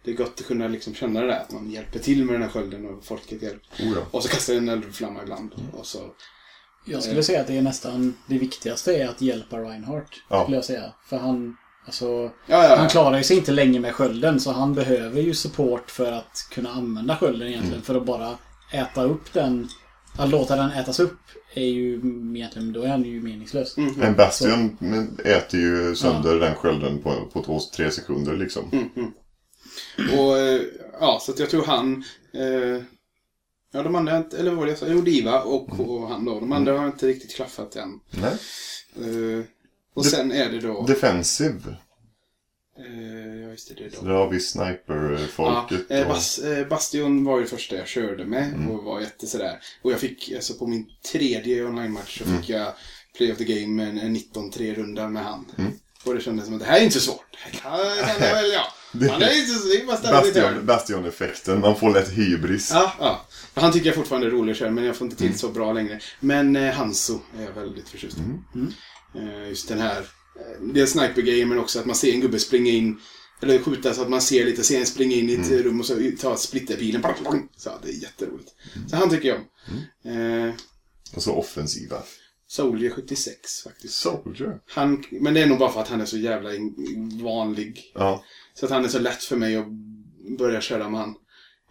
Det 0.03 0.11
är 0.11 0.15
gott 0.15 0.39
att 0.39 0.47
kunna 0.47 0.67
liksom 0.67 0.93
känna 0.93 1.21
det 1.21 1.27
där. 1.27 1.39
Att 1.39 1.51
man 1.51 1.71
hjälper 1.71 1.99
till 1.99 2.25
med 2.25 2.35
den 2.35 2.41
här 2.41 2.49
skölden 2.49 2.85
och 2.85 3.05
folket 3.05 3.41
hjälper. 3.41 3.83
Oh, 3.83 3.93
ja. 3.95 4.05
Och 4.11 4.23
så 4.23 4.29
kastar 4.29 4.53
jag 4.53 4.63
en 4.63 4.69
eldflamma 4.69 5.23
ibland. 5.23 5.53
Mm. 5.57 5.69
Och 5.69 5.85
så... 5.85 5.99
Jag 6.85 7.03
skulle 7.03 7.23
säga 7.23 7.41
att 7.41 7.47
det 7.47 7.57
är 7.57 7.61
nästan 7.61 8.17
det 8.27 8.37
viktigaste 8.37 8.95
är 8.95 9.07
att 9.07 9.21
hjälpa 9.21 9.57
Reinhardt. 9.57 10.13
Ja. 10.29 10.43
Skulle 10.43 10.57
jag 10.57 10.65
säga. 10.65 10.93
För 11.05 11.17
han, 11.17 11.57
alltså, 11.85 12.05
Ja, 12.05 12.31
ja, 12.47 12.69
ja. 12.69 12.75
han 12.75 12.89
klarar 12.89 13.17
ju 13.17 13.23
sig 13.23 13.37
inte 13.37 13.51
länge 13.51 13.79
med 13.79 13.95
skölden 13.95 14.39
så 14.39 14.51
han 14.51 14.73
behöver 14.73 15.21
ju 15.21 15.33
support 15.33 15.91
för 15.91 16.11
att 16.11 16.47
kunna 16.51 16.69
använda 16.69 17.17
skölden 17.17 17.47
egentligen. 17.47 17.73
Mm. 17.73 17.85
För 17.85 17.95
att 17.95 18.05
bara 18.05 18.37
äta 18.71 19.03
upp 19.03 19.33
den. 19.33 19.67
Att 20.17 20.29
låta 20.29 20.55
den 20.55 20.71
ätas 20.71 20.99
upp 20.99 21.17
är 21.53 21.65
ju 21.65 21.93
egentligen, 22.35 22.73
då 22.73 22.81
är 22.81 22.87
han 22.87 23.03
ju 23.03 23.21
meningslös. 23.21 23.77
Mm. 23.77 24.01
En 24.01 24.15
Bastion 24.15 24.77
men 24.79 25.19
äter 25.25 25.59
ju 25.59 25.95
sönder 25.95 26.39
den 26.39 26.55
skölden 26.55 27.01
på, 27.01 27.25
på 27.33 27.43
två, 27.43 27.59
tre 27.75 27.91
sekunder 27.91 28.37
liksom. 28.37 28.69
Mm. 28.71 29.11
Och 30.19 30.37
eh, 30.37 30.61
ja, 30.99 31.19
så 31.21 31.31
att 31.31 31.39
jag 31.39 31.49
tror 31.49 31.63
han... 31.65 32.03
Eh, 32.33 32.83
ja, 33.73 33.83
de 33.83 33.95
andra, 33.95 34.23
eller 34.39 34.49
vad 34.49 34.57
var 34.59 34.65
det 34.65 34.71
jag 34.71 34.79
sa? 34.79 34.85
Jo, 34.89 35.01
Diva 35.01 35.41
och, 35.41 35.69
Mm. 35.73 35.85
och 35.89 36.07
han 36.09 36.25
då. 36.25 36.39
De 36.39 36.51
andra 36.51 36.79
har 36.79 36.87
inte 36.87 37.07
riktigt 37.07 37.35
klaffat 37.35 37.75
än. 37.75 37.89
Nej. 38.11 38.31
Eh, 38.95 39.45
och 39.93 40.03
Det- 40.03 40.09
sen 40.09 40.31
är 40.31 40.49
det 40.49 40.59
då... 40.59 40.85
Defensive. 40.87 41.75
Eh, 42.85 43.41
ja, 43.43 43.49
just 43.49 43.67
det, 43.69 43.73
det 43.75 43.85
är 43.85 43.89
Så 43.89 44.01
då. 44.01 44.07
där 44.07 44.15
har 44.15 44.29
vi 44.29 44.39
sniperfolket. 44.39 45.81
Ja, 45.89 45.95
eh, 45.95 46.07
Bas, 46.07 46.39
eh, 46.39 46.67
Bastion 46.67 47.23
var 47.23 47.37
ju 47.37 47.43
det 47.43 47.49
första 47.49 47.75
jag 47.75 47.87
körde 47.87 48.25
med 48.25 48.47
Mm. 48.47 48.69
och 48.71 48.83
var 48.83 48.99
jätte 49.01 49.27
sådär. 49.27 49.59
Och 49.81 49.91
jag 49.91 49.99
fick, 49.99 50.31
alltså 50.35 50.53
på 50.53 50.67
min 50.67 50.85
tredje 51.11 51.65
online-match 51.65 52.17
så 52.17 52.23
fick 52.23 52.49
Mm. 52.49 52.61
jag 52.61 52.73
Play 53.17 53.31
of 53.31 53.37
the 53.37 53.43
Game 53.43 53.67
med 53.67 53.89
en, 53.89 53.97
en 53.99 54.15
19-3-runda 54.15 55.07
med 55.09 55.23
han. 55.23 55.45
Mm. 55.57 55.71
Och 56.05 56.13
det 56.15 56.21
kändes 56.21 56.45
som 56.45 56.53
att 56.53 56.59
det 56.59 56.65
här 56.67 56.79
är 56.79 56.83
inte 56.83 56.99
så 56.99 57.11
svårt. 57.11 57.37
Det 57.51 57.57
kan, 57.57 57.79
jag 57.79 58.19
väl 58.19 58.51
jag. 58.51 58.63
Det- 58.93 59.09
Han 59.11 59.21
är 59.21 59.39
inte 59.39 59.53
så, 59.53 59.67
det 59.67 59.75
är 59.81 59.85
bara 59.85 59.97
ställa 59.97 60.21
lite 60.23 60.41
Bastion, 60.41 60.65
Bastion-effekten. 60.65 61.59
Man 61.59 61.75
får 61.79 61.89
lätt 61.93 62.09
hybris. 62.09 62.69
Ja, 62.73 62.93
ja. 62.99 63.25
Han 63.53 63.71
tycker 63.71 63.85
jag 63.87 63.95
fortfarande 63.95 64.27
är 64.27 64.31
rolig 64.31 64.51
att 64.51 64.57
köra, 64.57 64.71
men 64.71 64.83
jag 64.83 64.95
får 64.95 65.05
inte 65.05 65.17
till 65.17 65.25
Mm. 65.25 65.37
så 65.37 65.47
bra 65.49 65.73
längre. 65.73 65.99
Men 66.19 66.55
eh, 66.55 66.73
Hanso 66.73 67.19
är 67.39 67.43
jag 67.43 67.51
väldigt 67.51 67.89
förtjust 67.89 68.17
i. 68.17 68.21
Mm. 68.57 68.73
Eh, 69.15 69.49
just 69.49 69.67
den 69.67 69.79
här, 69.79 70.05
det 70.73 70.81
är 70.81 70.85
sniper 70.85 71.45
men 71.45 71.59
också 71.59 71.79
att 71.79 71.85
man 71.85 71.95
ser 71.95 72.13
en 72.13 72.21
gubbe 72.21 72.39
springa 72.39 72.71
in, 72.71 72.99
eller 73.41 73.59
skjuta 73.59 73.93
så 73.93 74.01
att 74.01 74.09
man 74.09 74.21
ser 74.21 74.45
lite, 74.45 74.63
ser 74.63 74.79
en 74.79 74.85
springa 74.85 75.15
in 75.15 75.29
i 75.29 75.33
ett 75.33 75.47
Mm. 75.47 75.63
rum 75.63 75.79
och 75.79 75.85
så 75.85 75.95
ta 76.19 76.37
splitterpilen. 76.37 77.03
Så 77.57 77.71
det 77.83 77.89
är 77.89 77.93
jätteroligt. 77.93 78.49
Så 78.89 78.95
han 78.95 79.09
tycker 79.09 79.27
jag 79.29 79.37
om. 79.37 79.45
Mm. 80.11 80.47
Eh, 80.49 80.53
Och 81.15 81.23
så 81.23 81.33
offensiva. 81.35 82.03
Soldier 82.47 82.89
76 82.89 83.61
faktiskt. 83.63 83.93
Soldier. 83.93 84.59
Han, 84.67 85.03
men 85.11 85.33
det 85.33 85.41
är 85.41 85.45
nog 85.47 85.59
bara 85.59 85.71
för 85.71 85.81
att 85.81 85.87
han 85.87 86.01
är 86.01 86.05
så 86.05 86.17
jävla 86.17 86.49
vanlig. 87.23 87.91
Ja. 87.93 88.23
Så 88.53 88.65
att 88.65 88.71
han 88.71 88.83
är 88.85 88.89
så 88.89 88.99
lätt 88.99 89.23
för 89.23 89.35
mig 89.35 89.55
att 89.55 89.67
börja 90.37 90.61
köra 90.61 90.89
med 90.89 90.99
han. 90.99 91.15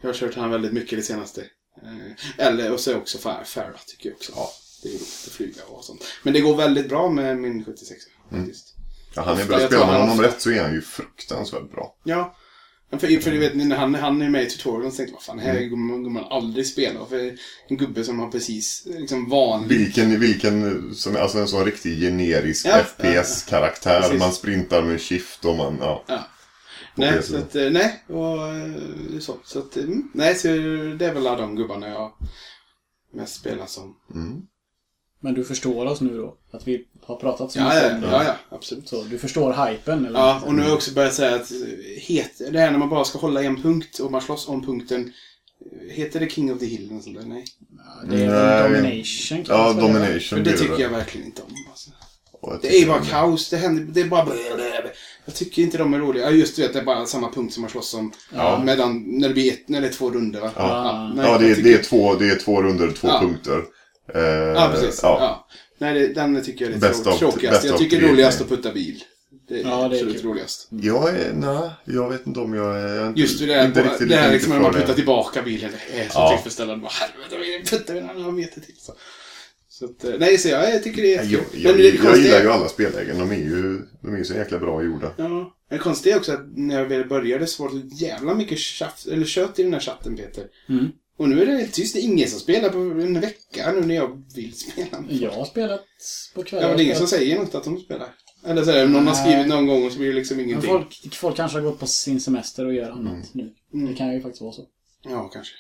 Jag 0.00 0.08
har 0.08 0.14
kört 0.14 0.34
han 0.34 0.50
väldigt 0.50 0.72
mycket 0.72 0.98
det 0.98 1.02
senaste. 1.02 1.40
Eh, 1.82 2.46
Eller, 2.46 2.72
och 2.72 2.80
så 2.80 2.96
också 2.96 3.18
Far- 3.18 3.44
Farah 3.44 3.80
tycker 3.86 4.08
jag 4.08 4.16
också. 4.16 4.32
Ja. 4.36 4.50
Det 4.82 4.88
är 4.88 4.92
roligt 4.92 5.24
att 5.26 5.32
flyga 5.32 5.62
och 5.68 5.84
sånt. 5.84 6.04
Men 6.22 6.32
det 6.32 6.40
går 6.40 6.56
väldigt 6.56 6.88
bra 6.88 7.10
med 7.10 7.38
min 7.38 7.64
76 7.64 8.00
faktiskt. 8.30 8.74
ja 9.14 9.22
han 9.22 9.38
är 9.38 9.46
bra. 9.46 9.58
Spelar 9.58 9.86
man 9.86 10.00
honom 10.00 10.20
rätt 10.20 10.42
så 10.42 10.50
är 10.50 10.62
han 10.62 10.72
ju 10.72 10.80
fruktansvärt 10.80 11.70
bra. 11.70 11.94
Ja. 12.04 12.36
För, 12.90 13.20
för 13.20 13.30
du 13.30 13.38
vet, 13.38 13.56
när 13.56 13.76
han, 13.76 13.94
han 13.94 14.22
är 14.22 14.28
med 14.28 14.42
i 14.42 14.50
tutorialen 14.50 14.90
så 14.90 14.96
tänkte 14.96 15.12
jag, 15.12 15.16
vad 15.16 15.22
fan, 15.22 15.38
här 15.38 15.70
kommer 15.70 15.94
man, 15.94 16.04
kommer 16.04 16.20
man 16.20 16.32
aldrig 16.32 16.66
spela. 16.66 17.06
För 17.06 17.36
en 17.68 17.76
gubbe 17.76 18.04
som 18.04 18.18
har 18.18 18.30
precis 18.30 18.86
liksom 18.86 19.28
vanlig... 19.28 19.78
Vilken, 19.78 20.20
vilken, 20.20 20.94
som, 20.94 21.16
alltså 21.16 21.38
en 21.38 21.48
sån 21.48 21.64
riktig 21.64 22.00
generisk 22.00 22.66
Ja, 22.66 22.82
FPS-karaktär. 22.82 24.00
Precis. 24.00 24.18
Man 24.18 24.32
sprintar 24.32 24.82
med 24.82 25.00
shift 25.00 25.44
och 25.44 25.56
man, 25.56 25.78
ja. 25.80 26.04
Ja. 26.06 26.28
Nej, 26.94 27.12
det 27.12 27.22
så 27.22 27.36
att, 27.36 27.56
eh, 27.56 27.70
nej, 27.70 28.04
och 28.06 28.46
eh, 28.48 29.18
så. 29.20 29.36
Så 29.44 29.58
att, 29.58 29.76
mm, 29.76 30.10
nej, 30.14 30.34
så 30.34 30.48
det 30.98 31.06
är 31.06 31.14
väl 31.14 31.26
alla 31.26 31.40
de 31.40 31.56
gubbarna 31.56 31.88
jag 31.88 32.12
mest 33.14 33.34
spelar 33.34 33.66
som. 33.66 33.96
Mm. 34.14 34.42
Men 35.22 35.34
du 35.34 35.44
förstår 35.44 35.86
oss 35.86 36.00
nu 36.00 36.16
då? 36.16 36.34
Att 36.52 36.68
vi 36.68 36.84
har 37.06 37.16
pratat 37.16 37.52
så 37.52 37.58
Ja, 37.58 37.64
mycket 37.64 37.82
ja, 37.82 37.94
om 37.94 38.00
det? 38.00 38.06
ja, 38.10 38.24
ja, 38.24 38.36
absolut. 38.56 38.88
Så, 38.88 39.02
du 39.02 39.18
förstår 39.18 39.66
hypen? 39.70 40.06
Eller? 40.06 40.18
Ja, 40.20 40.42
och 40.46 40.54
nu 40.54 40.60
har 40.62 40.68
jag 40.68 40.76
också 40.76 40.94
börjat 40.94 41.14
säga 41.14 41.34
att 41.34 41.50
eh, 41.50 41.56
het, 42.02 42.30
det 42.52 42.58
här 42.60 42.70
när 42.70 42.78
man 42.78 42.88
bara 42.88 43.04
ska 43.04 43.18
hålla 43.18 43.42
en 43.42 43.62
punkt 43.62 43.98
och 43.98 44.12
man 44.12 44.20
slåss 44.20 44.48
om 44.48 44.66
punkten. 44.66 45.12
eh, 45.88 45.94
Heter 45.94 46.20
det 46.20 46.30
King 46.30 46.52
of 46.52 46.58
the 46.58 46.66
Hill 46.66 46.90
eller 46.90 47.00
sånt 47.00 47.16
där? 47.16 47.24
Nej. 47.26 47.44
Det 48.10 48.22
är 48.24 48.68
väl 48.68 48.82
Nej. 48.82 48.82
domination 48.82 49.44
kan 49.44 49.56
Ja. 49.58 49.72
Domination 49.72 50.20
För 50.20 50.40
det 50.40 50.52
tycker 50.56 50.78
jag 50.78 50.90
verkligen 50.90 51.26
inte 51.26 51.42
om. 51.42 51.48
Alltså. 51.70 51.90
Det 52.62 52.76
är 52.76 52.80
ju 52.80 52.86
bara 52.86 53.00
kaos. 53.04 53.50
Det 53.50 53.56
händer, 53.56 53.82
det 53.82 54.00
är 54.00 54.08
bara... 54.08 54.26
Jag 55.24 55.34
tycker 55.34 55.62
inte 55.62 55.78
de 55.78 55.94
är 55.94 55.98
roliga. 55.98 56.24
Ja, 56.24 56.30
just 56.30 56.56
det, 56.56 56.72
det 56.72 56.78
är 56.78 56.84
bara 56.84 57.06
samma 57.06 57.32
punkt 57.32 57.54
som 57.54 57.60
man 57.60 57.70
slåss 57.70 57.94
om. 57.94 58.12
Ja. 58.34 58.62
Medan, 58.64 59.02
när, 59.06 59.28
det 59.28 59.34
blir 59.34 59.52
ett, 59.52 59.68
när 59.68 59.80
det 59.80 59.86
är 59.86 59.92
två 59.92 60.10
runder 60.10 60.40
va? 60.40 60.50
Ja. 60.56 61.12
nej, 61.16 61.26
Ja, 61.26 61.32
jag 61.32 61.40
det 61.40 61.50
är, 61.50 61.54
tycker- 61.54 61.68
det, 61.68 61.74
är 61.78 61.82
två, 61.82 62.14
det 62.14 62.30
är 62.30 62.36
två 62.38 62.62
runder, 62.62 62.90
två 62.92 63.08
Ja. 63.08 63.20
punkter. 63.20 63.62
Eh, 64.14 64.22
Ja, 64.22 64.70
precis. 64.74 65.00
ja. 65.02 65.16
Ja. 65.20 65.46
Nej, 65.78 65.94
det, 65.94 66.06
den 66.14 66.42
tycker 66.44 66.64
jag 66.64 66.74
är 66.74 66.78
Best 66.78 66.98
lite 66.98 67.10
of- 67.10 67.18
tråkigast. 67.18 67.56
best 67.62 67.64
Jag 67.64 67.78
tycker 67.78 67.98
tre. 67.98 68.08
roligast 68.08 68.40
att 68.40 68.48
putta 68.48 68.72
bil. 68.72 69.02
Det 69.48 69.60
är 69.60 69.64
Ja, 69.64 69.76
det 69.76 69.82
är 69.82 69.84
absolut 69.86 70.20
kul. 70.22 70.30
roligast. 70.30 70.68
Jag 70.70 71.08
är, 71.08 71.32
nej, 71.34 71.70
jag 71.84 72.10
vet 72.10 72.26
inte 72.26 72.40
om 72.40 72.54
jag 72.54 72.80
är... 72.80 73.06
inte- 73.08 73.20
Just 73.20 73.38
det 73.40 73.46
där, 73.46 73.66
inte 73.66 73.80
bara, 73.82 73.90
riktigt 73.90 74.08
det 74.08 74.16
här 74.16 74.32
liksom 74.32 74.52
när 74.52 74.60
man 74.60 74.72
det. 74.72 74.80
puttar 74.80 74.94
tillbaka 74.94 75.42
bilen. 75.42 75.70
Det 75.92 76.00
är 76.00 76.08
så 76.08 76.18
Ja. 76.18 76.30
tillfredsställande. 76.30 76.82
Bara, 76.82 76.90
helvete, 76.92 77.36
vi 77.38 77.70
puttar 77.70 77.94
vi 77.94 78.00
en 78.00 78.10
annan 78.10 78.34
meter 78.34 78.60
till. 78.60 78.74
Så. 78.78 78.92
Så 79.68 79.84
att, 79.84 80.04
eh, 80.04 80.10
nej, 80.18 80.38
så 80.38 80.48
jag, 80.48 80.74
jag 80.74 80.82
tycker 80.82 81.02
det 81.02 81.14
är 81.14 81.24
Jag, 81.24 81.42
jag, 81.54 81.72
Men 81.72 81.76
det 81.82 81.88
jag, 82.04 82.16
gillar 82.18 82.42
ju 82.42 82.50
alla 82.50 82.68
spellägen. 82.68 83.18
De 83.18 83.30
är 83.30 83.34
ju, 83.36 83.80
de 84.02 84.14
är 84.14 84.18
ju 84.18 84.24
så 84.24 84.34
jäkla 84.34 84.58
bra 84.58 84.82
gjorda. 84.82 85.12
Ja. 85.16 85.28
Men 85.28 85.78
det 85.78 85.78
konstiga 85.78 86.14
är 86.14 86.18
också 86.18 86.32
att 86.32 86.46
när 86.56 86.78
jag 86.78 86.86
väl 86.86 87.08
började 87.08 87.46
så 87.46 87.62
var 87.62 87.70
det 87.74 87.90
så 87.90 88.04
jävla 88.04 88.34
mycket 88.34 88.58
tjafs, 88.58 89.06
eller 89.06 89.26
kött 89.26 89.58
i 89.58 89.62
den 89.62 89.72
här 89.72 89.80
chatten, 89.80 90.16
Peter. 90.16 90.44
Mm. 90.68 90.88
Och 91.20 91.28
nu 91.28 91.42
är 91.42 91.46
det 91.46 91.52
helt 91.52 91.74
tyst. 91.74 91.94
Det 91.94 92.00
är 92.00 92.02
ingen 92.02 92.28
som 92.28 92.40
spelar 92.40 92.68
på 92.68 92.78
en 92.78 93.20
vecka 93.20 93.72
nu 93.72 93.80
när 93.80 93.94
jag 93.94 94.22
vill 94.34 94.54
spela. 94.58 95.04
Jag 95.08 95.30
har 95.30 95.44
spelat 95.44 95.84
på 96.34 96.42
kvällen. 96.42 96.62
Ja, 96.62 96.68
men 96.68 96.76
det 96.76 96.82
är 96.82 96.84
ingen 96.84 96.96
som 96.96 97.06
säger 97.06 97.38
något 97.38 97.54
att 97.54 97.64
de 97.64 97.78
spelar. 97.80 98.08
Eller 98.46 98.64
så 98.64 98.70
är 98.70 98.78
det 98.78 98.88
någon 98.88 99.06
har 99.06 99.14
skrivit 99.14 99.46
någon 99.48 99.66
gång 99.66 99.86
och 99.86 99.92
så 99.92 99.98
blir 99.98 100.08
det 100.08 100.14
liksom 100.14 100.36
Men 100.36 100.46
ingenting. 100.46 100.70
folk, 100.70 101.14
folk 101.14 101.36
kanske 101.36 101.58
har 101.58 101.62
gått 101.64 101.78
på 101.80 101.86
sin 101.86 102.20
semester 102.20 102.66
och 102.66 102.74
gör 102.74 102.90
annat 102.90 103.12
Mm. 103.12 103.26
nu. 103.32 103.54
Mm. 103.74 103.90
Det 103.90 103.94
kan 103.98 104.12
ju 104.14 104.20
faktiskt 104.20 104.42
vara 104.42 104.52
så. 104.52 104.66
Ja, 105.02 105.28
kanske. 105.28 105.54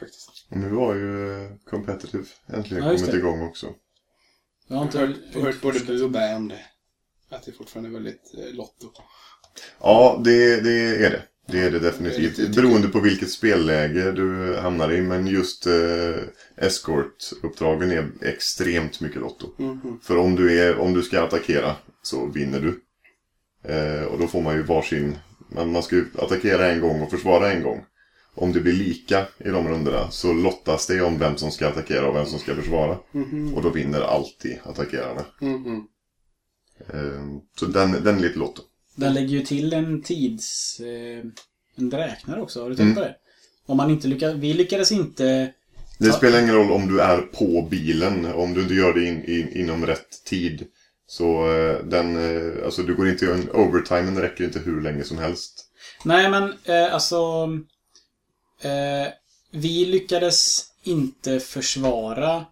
Faktiskt. 0.00 0.28
Och 0.50 0.56
nu 0.56 0.70
har 0.74 0.94
ju 0.94 1.42
eh, 1.44 1.50
Competitive 1.70 2.24
äntligen 2.46 2.84
Ja, 2.84 2.90
kommit 2.96 3.10
det. 3.10 3.18
igång 3.18 3.42
också. 3.42 3.74
Jag 4.68 4.76
har 4.76 4.82
inte 4.84 4.98
hört, 4.98 5.16
hört 5.34 5.60
både 5.60 5.80
bu 5.80 6.02
och 6.02 6.10
bä 6.10 6.34
om 6.36 6.48
det. 6.48 6.60
Att 7.30 7.42
det 7.42 7.52
fortfarande 7.52 7.90
är 7.90 7.92
väldigt 7.92 8.34
eh, 8.38 8.54
lotto. 8.54 8.86
Ja, 9.80 10.20
det, 10.24 10.60
det 10.60 11.04
är 11.06 11.10
det. 11.10 11.22
Det 11.46 11.60
är 11.60 11.70
det 11.70 11.78
definitivt. 11.78 12.56
Beroende 12.56 12.88
på 12.88 13.00
vilket 13.00 13.30
spelläge 13.30 14.12
du 14.12 14.56
hamnar 14.56 14.92
i. 14.92 15.02
Men 15.02 15.26
just 15.26 15.66
eh, 15.66 16.16
escort-uppdragen 16.56 17.90
är 17.90 18.08
extremt 18.20 19.00
mycket 19.00 19.20
Lotto. 19.20 19.46
Mhm. 19.58 20.00
För 20.02 20.16
om 20.16 20.36
du, 20.36 20.60
är, 20.60 20.78
om 20.78 20.94
du 20.94 21.02
ska 21.02 21.22
attackera 21.22 21.76
så 22.02 22.26
vinner 22.26 22.60
du. 22.60 22.80
Eh, 23.72 24.04
och 24.04 24.18
då 24.18 24.26
får 24.26 24.42
man 24.42 24.54
ju 24.54 24.62
varsin... 24.62 25.16
Man, 25.48 25.72
man 25.72 25.82
ska 25.82 25.96
ju 25.96 26.04
attackera 26.18 26.72
en 26.72 26.80
gång 26.80 27.02
och 27.02 27.10
försvara 27.10 27.52
en 27.52 27.62
gång. 27.62 27.84
Om 28.34 28.52
det 28.52 28.60
blir 28.60 28.72
lika 28.72 29.26
i 29.38 29.48
de 29.48 29.68
rundorna 29.68 30.10
så 30.10 30.32
lottas 30.32 30.86
det 30.86 31.00
om 31.02 31.18
vem 31.18 31.36
som 31.36 31.50
ska 31.50 31.68
attackera 31.68 32.08
och 32.08 32.16
vem 32.16 32.26
som 32.26 32.38
ska 32.38 32.54
försvara. 32.54 32.98
Mhm. 33.12 33.54
Och 33.54 33.62
då 33.62 33.70
vinner 33.70 34.00
alltid 34.00 34.58
attackerarna. 34.64 35.24
Mhm. 35.40 35.86
Eh, 36.92 37.22
så 37.58 37.66
den, 37.66 37.92
den 37.92 38.16
är 38.16 38.20
lite 38.20 38.38
Lotto. 38.38 38.62
Den 38.94 39.14
lägger 39.14 39.28
ju 39.28 39.40
till 39.40 39.72
en 39.72 40.02
tids... 40.02 40.80
Eh, 40.80 41.24
en 41.76 41.90
räknare 41.90 42.40
också. 42.40 42.62
Har 42.62 42.70
du 42.70 42.76
tänkt 42.76 42.86
Mm. 42.86 42.94
på 42.94 43.00
det? 43.00 43.14
Om 43.66 43.76
man 43.76 43.90
inte 43.90 44.08
lyckas... 44.08 44.34
Vi 44.34 44.54
lyckades 44.54 44.92
inte... 44.92 45.52
Det 45.98 46.12
spelar 46.12 46.40
ingen 46.42 46.54
roll 46.54 46.72
om 46.72 46.88
du 46.88 47.00
är 47.00 47.18
på 47.18 47.68
bilen. 47.70 48.32
Om 48.32 48.54
du 48.54 48.62
inte 48.62 48.74
gör 48.74 48.94
det 48.94 49.04
in, 49.04 49.24
in, 49.24 49.56
inom 49.56 49.86
rätt 49.86 50.24
tid. 50.24 50.66
Så 51.06 51.52
eh, 51.54 51.84
den, 51.84 52.16
eh, 52.16 52.64
alltså 52.64 52.82
du 52.82 52.94
går 52.94 53.08
inte 53.08 53.26
en 53.32 53.50
overtimen 53.50 54.18
räcker 54.20 54.44
inte 54.44 54.58
hur 54.58 54.80
länge 54.82 55.04
som 55.04 55.18
helst. 55.18 55.66
Nej, 56.04 56.30
men 56.30 56.54
eh, 56.64 56.94
alltså... 56.94 57.48
Eh, 58.60 59.12
vi 59.50 59.84
lyckades 59.84 60.64
inte 60.82 61.40
försvara... 61.40 62.46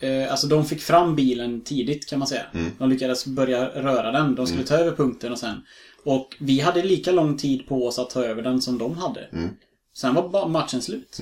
Eh, 0.00 0.30
alltså 0.30 0.46
de 0.46 0.64
fick 0.64 0.82
fram 0.82 1.16
bilen 1.16 1.60
tidigt 1.60 2.06
kan 2.08 2.18
man 2.18 2.28
säga. 2.28 2.42
Mm. 2.54 2.70
De 2.78 2.88
lyckades 2.88 3.26
börja 3.26 3.68
röra 3.68 4.12
den. 4.12 4.34
De 4.34 4.46
skulle 4.46 4.64
ta 4.64 4.74
över 4.74 4.92
punkten 4.96 5.32
och 5.32 5.38
sen. 5.38 5.56
Och 6.04 6.36
vi 6.38 6.60
hade 6.60 6.82
lika 6.82 7.12
lång 7.12 7.36
tid 7.36 7.66
på 7.68 7.86
oss 7.86 7.98
att 7.98 8.10
ta 8.10 8.24
över 8.24 8.42
den 8.42 8.62
som 8.62 8.78
de 8.78 8.96
hade. 8.98 9.20
Mm. 9.32 9.48
Sen 9.96 10.14
var 10.14 10.48
matchen 10.48 10.82
slut. 10.82 11.18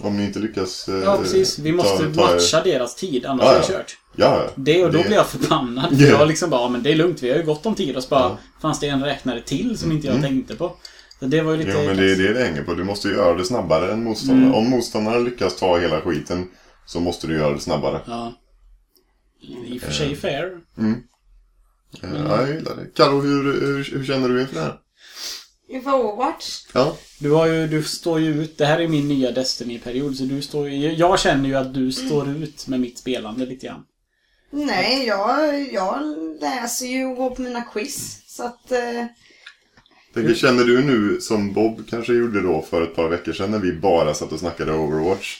Om 0.00 0.16
ni 0.16 0.24
inte 0.24 0.38
lyckas... 0.38 0.88
eh, 0.88 0.94
Ja, 0.94 1.16
precis. 1.22 1.58
Vi 1.58 1.70
ta- 1.70 1.76
måste 1.76 1.98
ta 2.14 2.30
er- 2.30 2.34
matcha 2.34 2.62
deras 2.64 2.94
tid, 2.94 3.26
annars 3.26 3.44
Ja, 3.44 3.52
är 3.52 3.58
det 3.58 3.64
ja. 3.72 3.78
kört. 3.78 3.96
Ja, 4.16 4.42
ja. 4.44 4.50
Det 4.56 4.84
och 4.84 4.92
då 4.92 4.98
Det- 4.98 5.04
blir 5.04 5.16
jag 5.16 5.26
förbannad. 5.26 5.96
För 5.98 6.04
Ja. 6.04 6.18
jag 6.18 6.28
liksom 6.28 6.50
bara, 6.50 6.60
ja, 6.60 6.68
men 6.68 6.82
det 6.82 6.92
är 6.92 6.96
lugnt, 6.96 7.22
vi 7.22 7.30
har 7.30 7.36
ju 7.36 7.42
gott 7.42 7.66
om 7.66 7.74
tid. 7.74 7.96
Och 7.96 8.02
så 8.02 8.08
bara, 8.08 8.20
Ja. 8.22 8.38
fanns 8.62 8.80
det 8.80 8.88
en 8.88 9.04
räknare 9.04 9.40
till 9.40 9.78
som 9.78 9.92
inte 9.92 10.06
jag 10.06 10.16
Mm. 10.16 10.28
tänkte 10.30 10.56
på. 10.56 10.76
Så 11.18 11.24
det 11.26 11.40
var 11.42 11.52
ju 11.52 11.58
lite... 11.58 11.70
Jo, 11.74 11.86
men 11.86 11.96
det 11.96 12.12
är 12.12 12.16
det 12.16 12.32
det 12.32 12.44
hänger 12.44 12.62
på. 12.62 12.74
Du 12.74 12.84
måste 12.84 13.08
ju 13.08 13.14
göra 13.14 13.34
det 13.38 13.44
snabbare 13.44 13.92
än 13.92 14.04
motståndaren. 14.04 14.42
Mm. 14.42 14.54
Om 14.54 14.70
motståndaren 14.70 15.24
lyckas 15.24 15.56
ta 15.56 15.78
hela 15.78 16.00
skiten 16.00 16.48
så 16.86 17.00
måste 17.00 17.26
du 17.26 17.34
göra 17.34 17.54
det 17.54 17.60
snabbare. 17.60 18.00
Ja. 18.06 18.34
I 19.66 19.78
och 19.78 19.82
för 19.82 19.92
sig 19.92 20.16
fair. 20.16 20.60
Mm. 20.78 20.92
Eh, 22.02 22.10
Ja, 22.24 22.40
jag 22.40 22.54
gillar 22.54 22.76
det. 22.76 22.86
Karo, 22.94 23.20
hur, 23.20 23.44
hur, 23.60 23.84
hur 23.98 24.04
känner 24.04 24.28
du 24.28 24.40
inför 24.40 24.54
det 24.54 24.60
här? 24.60 24.78
Inför 25.68 25.92
Overwatch? 25.94 26.66
Ja. 26.74 26.96
Du, 27.18 27.30
har 27.30 27.46
ju, 27.46 27.66
du 27.66 27.82
står 27.82 28.20
ju 28.20 28.42
ut. 28.42 28.58
Det 28.58 28.66
här 28.66 28.78
är 28.80 28.88
min 28.88 29.08
nya 29.08 29.30
Destiny-period. 29.30 30.16
Så 30.16 30.24
du 30.24 30.42
står 30.42 30.68
ju, 30.68 30.92
Jag 30.92 31.18
känner 31.20 31.48
ju 31.48 31.54
att 31.54 31.74
du 31.74 31.92
står 31.92 32.28
ut 32.28 32.66
med 32.68 32.80
mitt 32.80 32.98
spelande 32.98 33.46
lite 33.46 33.66
grann. 33.66 33.84
Nej, 34.50 35.06
jag, 35.06 35.62
jag 35.72 36.02
läser 36.40 36.86
ju 36.86 37.04
och 37.06 37.16
går 37.16 37.30
på 37.30 37.42
mina 37.42 37.60
quiz. 37.62 38.22
Så 38.26 38.44
att... 38.44 38.72
Eh, 38.72 39.04
Hur 40.14 40.34
känner 40.34 40.64
du 40.64 40.84
nu 40.84 41.20
som 41.20 41.52
Bob 41.52 41.88
kanske 41.90 42.12
gjorde 42.12 42.40
då 42.42 42.62
för 42.62 42.82
ett 42.82 42.96
par 42.96 43.08
veckor 43.08 43.32
sedan 43.32 43.50
när 43.50 43.58
vi 43.58 43.72
bara 43.72 44.14
satt 44.14 44.32
och 44.32 44.38
snackade 44.40 44.72
Overwatch? 44.72 45.38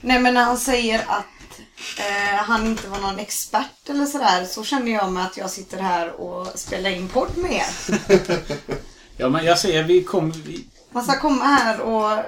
Nej 0.00 0.20
men 0.20 0.34
när 0.34 0.44
han 0.44 0.58
säger 0.58 0.98
att 0.98 1.26
eh, 1.98 2.36
han 2.36 2.66
inte 2.66 2.88
var 2.88 2.98
någon 2.98 3.18
expert 3.18 3.88
eller 3.90 4.06
sådär. 4.06 4.44
Så 4.44 4.64
känner 4.64 4.92
jag 4.92 5.12
mig 5.12 5.22
att 5.22 5.36
jag 5.36 5.50
sitter 5.50 5.78
här 5.78 6.20
och 6.20 6.46
spelar 6.58 6.90
in 6.90 7.08
podd 7.08 7.36
med 7.36 7.52
er. 7.52 7.98
Ja, 9.20 9.28
men 9.28 9.44
jag 9.44 9.58
säger, 9.58 9.82
vi 9.84 10.04
kom... 10.04 10.30
Vi, 10.30 10.64
Man 10.90 11.04
ska 11.04 11.20
komma 11.20 11.44
här 11.44 11.80
och 11.80 12.24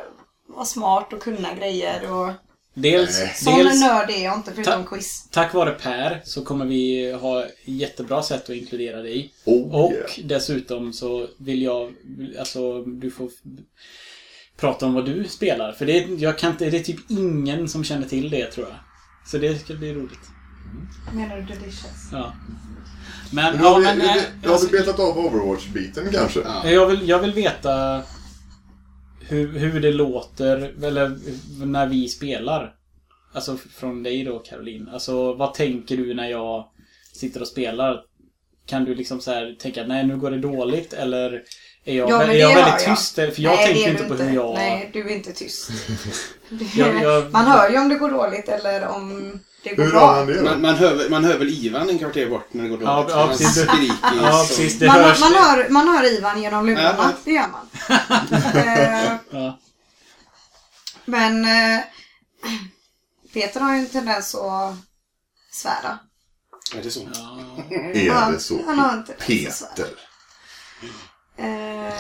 vara 0.47 0.64
smart 0.64 1.12
och 1.12 1.23
kunna 1.23 1.55
grejer 1.55 2.12
och... 2.12 2.33
dels... 2.75 3.19
Nej. 3.19 3.35
Sån 3.37 3.59
dels 3.59 3.81
nörd 3.81 4.11
är 4.11 4.25
jag 4.25 4.35
inte 4.37 4.52
förutom 4.55 4.85
Ta- 4.85 4.90
quiz. 4.90 5.29
tack 5.31 5.55
vare 5.55 5.71
Per 5.71 6.21
så 6.25 6.45
kommer 6.45 6.64
vi 6.64 7.12
ha 7.12 7.45
jättebra 7.64 8.23
sätt 8.23 8.43
att 8.43 8.57
inkludera 8.57 9.02
dig. 9.02 9.33
Oh, 9.45 9.75
Och 9.75 9.93
yeah. 9.93 10.11
dessutom 10.25 10.93
så 10.93 11.29
vill 11.38 11.62
jag, 11.62 11.95
alltså 12.38 12.83
du 12.85 13.11
får 13.11 13.31
prata 14.61 14.87
om 14.87 14.95
vad 14.95 15.07
du 15.07 15.25
spelar. 15.25 15.73
För 15.73 15.87
det, 15.87 15.99
jag 15.99 16.38
kan 16.38 16.50
inte, 16.50 16.71
det 16.71 16.79
är 16.79 16.83
typ 16.83 17.11
ingen 17.11 17.69
som 17.69 17.85
känner 17.85 18.09
till 18.09 18.31
det 18.31 18.47
tror 18.47 18.67
jag. 18.67 18.76
Så 19.26 19.38
det 19.38 19.59
ska 19.59 19.75
bli 19.75 19.95
roligt. 19.95 20.31
Menar 21.12 21.37
du 21.37 21.43
delicious? 21.43 22.09
Ja. 22.12 22.33
Men, 23.33 23.52
Men 23.52 23.64
ja, 23.64 23.71
har 23.71 23.79
vi, 23.79 23.85
men, 23.85 24.00
äh, 24.00 24.14
vi, 24.43 24.47
har 24.47 24.55
alltså, 24.55 24.69
vi 24.73 24.79
betat 24.79 25.00
av 25.00 25.19
Overwatch-biten 25.19 26.12
kanske? 26.12 26.40
Ja. 26.40 26.71
jag, 26.71 26.87
vill, 26.87 27.09
jag 27.09 27.19
vill 27.19 27.33
veta 27.33 28.02
hur, 29.21 29.59
hur 29.59 29.81
det 29.81 29.93
låter, 29.93 30.85
eller 30.85 31.19
när 31.64 31.87
vi 31.87 32.09
spelar. 32.09 32.75
Alltså 33.33 33.57
från 33.57 34.02
dig 34.02 34.25
då 34.25 34.38
Caroline. 34.38 34.88
Alltså 34.88 35.35
vad 35.35 35.55
tänker 35.55 35.97
du 35.97 36.14
när 36.14 36.29
jag 36.29 36.69
sitter 37.12 37.40
och 37.40 37.49
spelar? 37.49 38.02
Kan 38.67 38.85
du 38.85 38.95
liksom 38.95 39.21
så 39.21 39.31
här 39.31 39.57
tänka 39.61 39.87
nej 39.87 40.07
nu 40.07 40.17
går 40.17 40.31
det 40.31 40.38
dåligt 40.38 40.93
eller 40.93 41.43
är 41.91 41.97
jag, 41.99 42.11
Ja, 42.11 42.19
men 42.19 42.31
är 42.31 42.35
jag 42.35 42.55
väldigt 42.55 42.87
jag. 42.87 42.97
tyst? 42.97 43.15
För 43.15 43.35
jag 43.41 43.57
Nej, 43.57 43.67
tänker 43.67 43.91
inte 43.91 44.05
på 44.05 44.15
hur 44.15 44.35
jag... 44.35 44.55
Nej, 44.55 44.91
du 44.93 45.01
är 45.11 45.17
inte 45.17 45.33
tyst. 45.33 45.71
Jag- 46.75 47.03
jag- 47.03 47.33
Man 47.33 47.47
hör 47.47 47.71
ju 47.71 47.79
om 47.79 47.89
det 47.89 47.95
går 47.95 48.11
dåligt 48.11 48.49
eller 48.49 48.87
om 48.89 49.41
det 49.63 49.75
går 49.75 49.83
Hur 49.85 49.91
bra. 49.91 50.07
man 50.15 50.27
det? 50.27 50.43
Man, 50.43 50.61
man, 50.63 50.75
hör, 50.75 50.95
väl- 50.95 51.11
man 51.11 51.25
hör 51.25 51.39
väl 51.39 51.49
Ivan 51.49 51.89
en 51.91 51.99
kvarter 51.99 52.29
bort 52.31 52.49
när 52.55 52.63
det 52.63 52.69
går 52.69 52.77
dåligt. 52.79 53.11
Ja, 53.15 53.27
precis. 53.29 53.53
skriker 53.53 53.97
Ja, 54.23 54.45
precis. 54.49 54.79
Det 54.79 54.87
Man, 54.87 54.97
hörs. 55.01 55.21
man, 55.21 55.35
hör, 55.35 55.69
man 55.69 55.89
hör 55.89 56.05
Ivan 56.19 56.43
genom 56.43 56.67
lurarna, 56.67 56.95
ja. 56.99 57.13
det 57.25 57.31
gör 57.33 57.47
man. 57.49 57.69
Eh. 59.43 59.55
Men 61.05 61.45
eh, 61.45 61.81
Peter 63.35 63.61
har 63.61 63.73
ju 63.75 63.79
en 63.81 63.87
tendens 63.89 64.35
att 64.35 64.75
svära. 65.53 65.99
Är 66.77 66.83
det 66.83 66.91
så? 66.91 67.09
Ja. 67.15 67.39
Är 67.77 68.33
det 68.33 68.41
så? 68.41 68.61
Han 68.67 68.79
har 68.79 68.93
en 68.93 69.05
tendens 69.05 69.63
att 69.63 69.77
svära. 69.77 69.87
Peter. 69.89 70.01
Eh, 71.41 71.93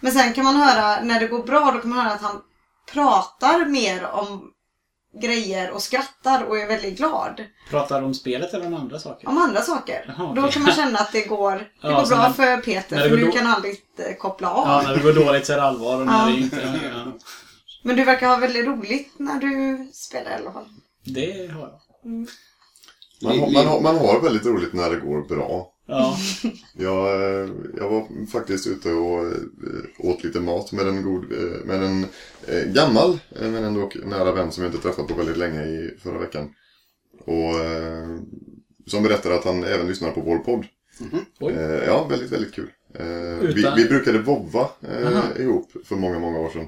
men 0.00 0.12
sen 0.12 0.32
kan 0.32 0.44
man 0.44 0.56
höra, 0.56 1.00
när 1.02 1.20
det 1.20 1.26
går 1.26 1.42
bra, 1.42 1.70
då 1.74 1.78
kan 1.80 1.90
man 1.90 1.98
höra 1.98 2.12
att 2.14 2.22
han 2.22 2.40
pratar 2.92 3.66
mer 3.66 4.04
om 4.06 4.50
grejer 5.22 5.70
och 5.70 5.82
skrattar 5.82 6.44
och 6.44 6.58
är 6.58 6.66
väldigt 6.66 6.96
glad. 6.98 7.44
Pratar 7.70 8.02
om 8.02 8.14
spelet 8.14 8.54
eller 8.54 8.66
om 8.66 8.74
andra 8.74 8.98
saker? 8.98 9.28
Om 9.28 9.38
andra 9.38 9.60
saker. 9.62 10.14
Jaha, 10.18 10.34
Då 10.34 10.40
okej. 10.40 10.52
kan 10.52 10.62
man 10.62 10.72
känna 10.72 10.98
att 10.98 11.12
det 11.12 11.24
går, 11.26 11.52
det 11.52 11.66
Ja, 11.82 12.00
går 12.00 12.06
bra 12.08 12.16
när- 12.18 12.30
för 12.30 12.56
Peter, 12.56 13.08
för 13.08 13.16
nu 13.16 13.24
då- 13.26 13.32
kan 13.32 13.46
han 13.46 13.62
lite 13.62 14.14
koppla 14.18 14.50
av. 14.50 14.68
Ja, 14.68 14.82
när 14.82 14.96
det 14.96 15.02
går 15.02 15.12
dåligt 15.26 15.46
så 15.46 15.52
är 15.52 15.56
det 15.56 15.62
allvar 15.62 16.00
och 16.00 16.06
när 16.06 16.28
Ja. 16.30 16.34
det 16.34 16.40
inte... 16.40 16.80
Ja. 16.94 17.12
Men 17.84 17.96
du 17.96 18.04
verkar 18.04 18.28
ha 18.28 18.36
väldigt 18.36 18.66
roligt 18.66 19.12
när 19.16 19.40
du 19.40 19.88
spelar 19.92 20.30
i 20.30 20.34
alla 20.34 20.52
fall. 20.52 20.66
Det 21.04 21.50
har 21.52 21.60
jag. 21.60 21.80
Man, 23.22 23.38
har- 23.40 23.52
man, 23.52 23.66
har, 23.66 23.80
man 23.80 23.98
har 23.98 24.20
väldigt 24.20 24.46
roligt 24.46 24.72
när 24.72 24.90
det 24.90 24.96
går 24.96 25.28
bra. 25.36 25.72
Ja. 25.90 26.16
Jag, 26.78 27.22
eh, 27.22 27.48
jag 27.76 27.88
var 27.90 28.26
faktiskt 28.26 28.66
ute 28.66 28.92
och 28.92 29.26
eh, 29.26 29.32
åt 29.98 30.24
lite 30.24 30.40
mat 30.40 30.72
med 30.72 30.86
en, 30.88 31.02
god, 31.02 31.32
eh, 31.32 31.64
med 31.64 31.82
en 31.82 32.06
gammal 32.72 33.18
men 33.40 33.54
ändå 33.64 33.90
nära 34.04 34.32
vän 34.32 34.52
som 34.52 34.64
jag 34.64 34.72
inte 34.74 34.82
träffat 34.82 35.08
på 35.08 35.14
väldigt 35.14 35.36
länge 35.36 35.62
i 35.64 35.94
förra 36.02 36.18
veckan. 36.18 36.54
Och 37.24 37.54
som 38.86 39.02
berättade 39.02 39.34
att 39.34 39.44
han 39.44 39.64
även 39.64 39.86
lyssnar 39.86 40.10
på 40.10 40.20
vår 40.20 40.38
podd. 40.38 40.66
Oj. 41.40 41.52
Eh, 41.52 41.84
ja, 41.86 42.06
väldigt, 42.10 42.32
väldigt 42.32 42.54
kul. 42.54 42.70
Vi, 43.40 43.66
vi 43.76 43.84
brukade 43.88 44.18
vovva 44.18 44.68
ihop 45.38 45.72
för 45.84 45.96
många, 45.96 46.18
många 46.18 46.38
år 46.38 46.50
sedan. 46.50 46.66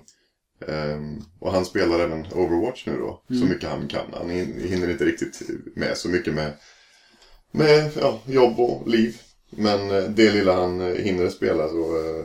Eh, 0.69 1.01
och 1.41 1.53
han 1.53 1.65
spelar 1.65 1.99
även 2.01 2.27
Overwatch 2.33 2.87
nu 2.87 2.93
då, 2.99 3.23
Mm. 3.31 3.43
så 3.43 3.49
mycket 3.49 3.69
han 3.69 3.89
kan. 3.89 4.07
Han 4.13 4.31
hin- 4.31 4.67
hinner 4.69 4.91
inte 4.91 5.05
riktigt 5.05 5.43
med 5.77 5.97
så 5.97 6.09
mycket 6.09 6.35
med, 6.35 6.53
med 7.53 7.91
ja, 8.01 8.21
jobb 8.27 8.61
och 8.61 8.89
liv. 8.89 9.21
Men 9.51 9.91
eh, 9.91 10.03
det 10.03 10.33
lilla 10.33 10.55
han 10.55 10.81
eh, 10.81 10.95
hinner 10.95 11.29
spela 11.29 11.69
så 11.69 11.97
eh, 11.97 12.25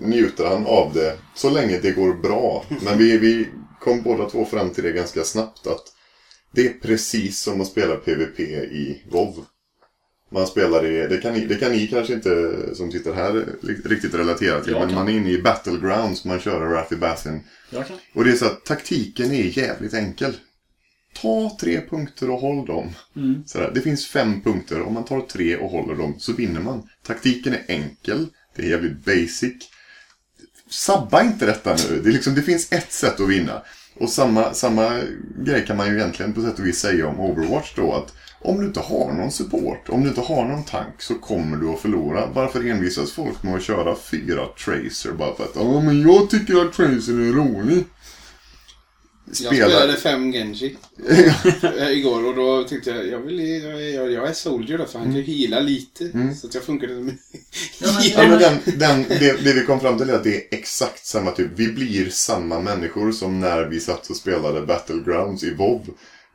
njuter 0.00 0.44
han 0.44 0.66
av 0.66 0.92
det 0.94 1.16
så 1.34 1.50
länge 1.50 1.78
det 1.78 1.90
går 1.90 2.14
bra. 2.14 2.64
Men 2.82 2.98
vi, 2.98 3.18
vi 3.18 3.48
kom 3.80 4.02
båda 4.02 4.30
två 4.30 4.44
fram 4.44 4.70
till 4.70 4.84
det 4.84 4.92
ganska 4.92 5.24
snabbt 5.24 5.66
att 5.66 5.84
det 6.52 6.66
är 6.66 6.72
precis 6.72 7.40
som 7.40 7.60
att 7.60 7.66
spela 7.66 7.96
PVP 7.96 8.40
i 8.40 9.02
WoW. 9.10 9.44
Man 10.30 10.46
spelar 10.46 10.86
i, 10.86 11.06
det 11.06 11.18
kan, 11.18 11.34
ni, 11.34 11.46
det 11.46 11.54
kan 11.54 11.72
ni 11.72 11.86
kanske 11.86 12.12
inte 12.14 12.54
som 12.74 12.92
sitter 12.92 13.12
här 13.12 13.46
riktigt 13.84 14.14
relatera 14.14 14.60
till, 14.60 14.72
men 14.72 14.94
man 14.94 15.08
är 15.08 15.12
inne 15.12 15.30
i 15.30 15.42
Battlegrounds, 15.42 16.24
man 16.24 16.40
kör 16.40 16.66
Wrathy 16.66 16.96
Bassin. 16.96 17.40
Jag 17.70 17.86
kan. 17.86 17.96
Och 18.14 18.24
det 18.24 18.30
är 18.30 18.36
så 18.36 18.46
att 18.46 18.64
taktiken 18.64 19.32
är 19.32 19.58
jävligt 19.58 19.94
enkel. 19.94 20.36
Ta 21.22 21.56
tre 21.60 21.80
punkter 21.80 22.30
och 22.30 22.40
håll 22.40 22.66
dem. 22.66 22.88
Mm. 23.16 23.42
Sådär. 23.46 23.70
Det 23.74 23.80
finns 23.80 24.06
fem 24.06 24.40
punkter. 24.40 24.82
Om 24.82 24.94
man 24.94 25.04
tar 25.04 25.20
tre 25.20 25.56
och 25.56 25.70
håller 25.70 25.94
dem 25.94 26.14
så 26.18 26.32
vinner 26.32 26.60
man. 26.60 26.88
Taktiken 27.06 27.52
är 27.52 27.64
enkel. 27.68 28.26
Det 28.56 28.62
är 28.62 28.66
jävligt 28.70 29.04
basic. 29.04 29.54
Sabba 30.70 31.22
inte 31.22 31.46
detta 31.46 31.76
nu. 31.90 32.00
Det, 32.00 32.10
liksom, 32.10 32.34
det 32.34 32.42
finns 32.42 32.72
ett 32.72 32.92
sätt 32.92 33.20
att 33.20 33.28
vinna. 33.28 33.62
Och 34.00 34.08
samma, 34.08 34.54
samma 34.54 35.00
grej 35.44 35.66
kan 35.66 35.76
man 35.76 35.86
ju 35.86 35.94
egentligen 35.94 36.32
på 36.32 36.42
sätt 36.42 36.58
och 36.58 36.66
vis 36.66 36.78
säga 36.78 37.08
om 37.08 37.20
Overwatch 37.20 37.74
då. 37.76 37.92
Att 37.92 38.14
om 38.40 38.60
du 38.60 38.66
inte 38.66 38.80
har 38.80 39.12
någon 39.12 39.30
support, 39.30 39.88
om 39.88 40.02
du 40.02 40.08
inte 40.08 40.20
har 40.20 40.44
någon 40.44 40.64
tank 40.64 41.02
så 41.02 41.14
kommer 41.14 41.56
du 41.56 41.68
att 41.68 41.80
förlora. 41.80 42.26
Varför 42.34 42.70
envisas 42.70 43.12
folk 43.12 43.42
med 43.42 43.54
att 43.54 43.62
köra 43.62 43.96
fyra 43.96 44.46
tracer 44.64 45.12
bara 45.12 45.34
för 45.34 45.44
att 45.44 45.50
Ja 45.54 45.80
men 45.80 46.02
jag 46.02 46.30
tycker 46.30 46.66
att 46.66 46.72
tracer 46.72 47.12
är 47.12 47.32
rolig. 47.32 47.84
Jag 49.40 49.54
spelade 49.54 49.96
fem 49.96 50.32
Genji 50.32 50.76
igår 51.90 52.26
och 52.26 52.34
då 52.36 52.64
tyckte 52.64 52.90
jag, 52.90 53.06
jag, 53.08 53.18
vill, 53.18 53.62
jag, 53.94 54.12
jag, 54.12 54.28
är 54.28 54.32
soldier 54.32 54.78
då 54.78 54.84
för 54.86 54.98
han 54.98 55.08
kan 55.12 55.16
ju 55.16 55.22
heala 55.22 55.60
lite. 55.60 56.10
Så 56.40 56.46
att 56.46 56.54
jag 56.54 56.62
funkade 56.64 56.94
som 56.94 57.12
Ja, 57.78 58.28
men- 58.28 58.38
den, 58.38 58.58
den, 58.78 59.04
det, 59.08 59.44
det 59.44 59.52
vi 59.52 59.64
kom 59.66 59.80
fram 59.80 59.98
till 59.98 60.10
är 60.10 60.14
att 60.14 60.24
det 60.24 60.36
är 60.36 60.42
exakt 60.58 61.06
samma 61.06 61.30
typ. 61.30 61.50
Vi 61.56 61.68
blir 61.72 62.10
samma 62.10 62.60
människor 62.60 63.12
som 63.12 63.40
när 63.40 63.64
vi 63.64 63.80
satt 63.80 64.10
och 64.10 64.16
spelade 64.16 64.60
Battlegrounds 64.66 65.42
i 65.42 65.54
WoW. 65.54 65.82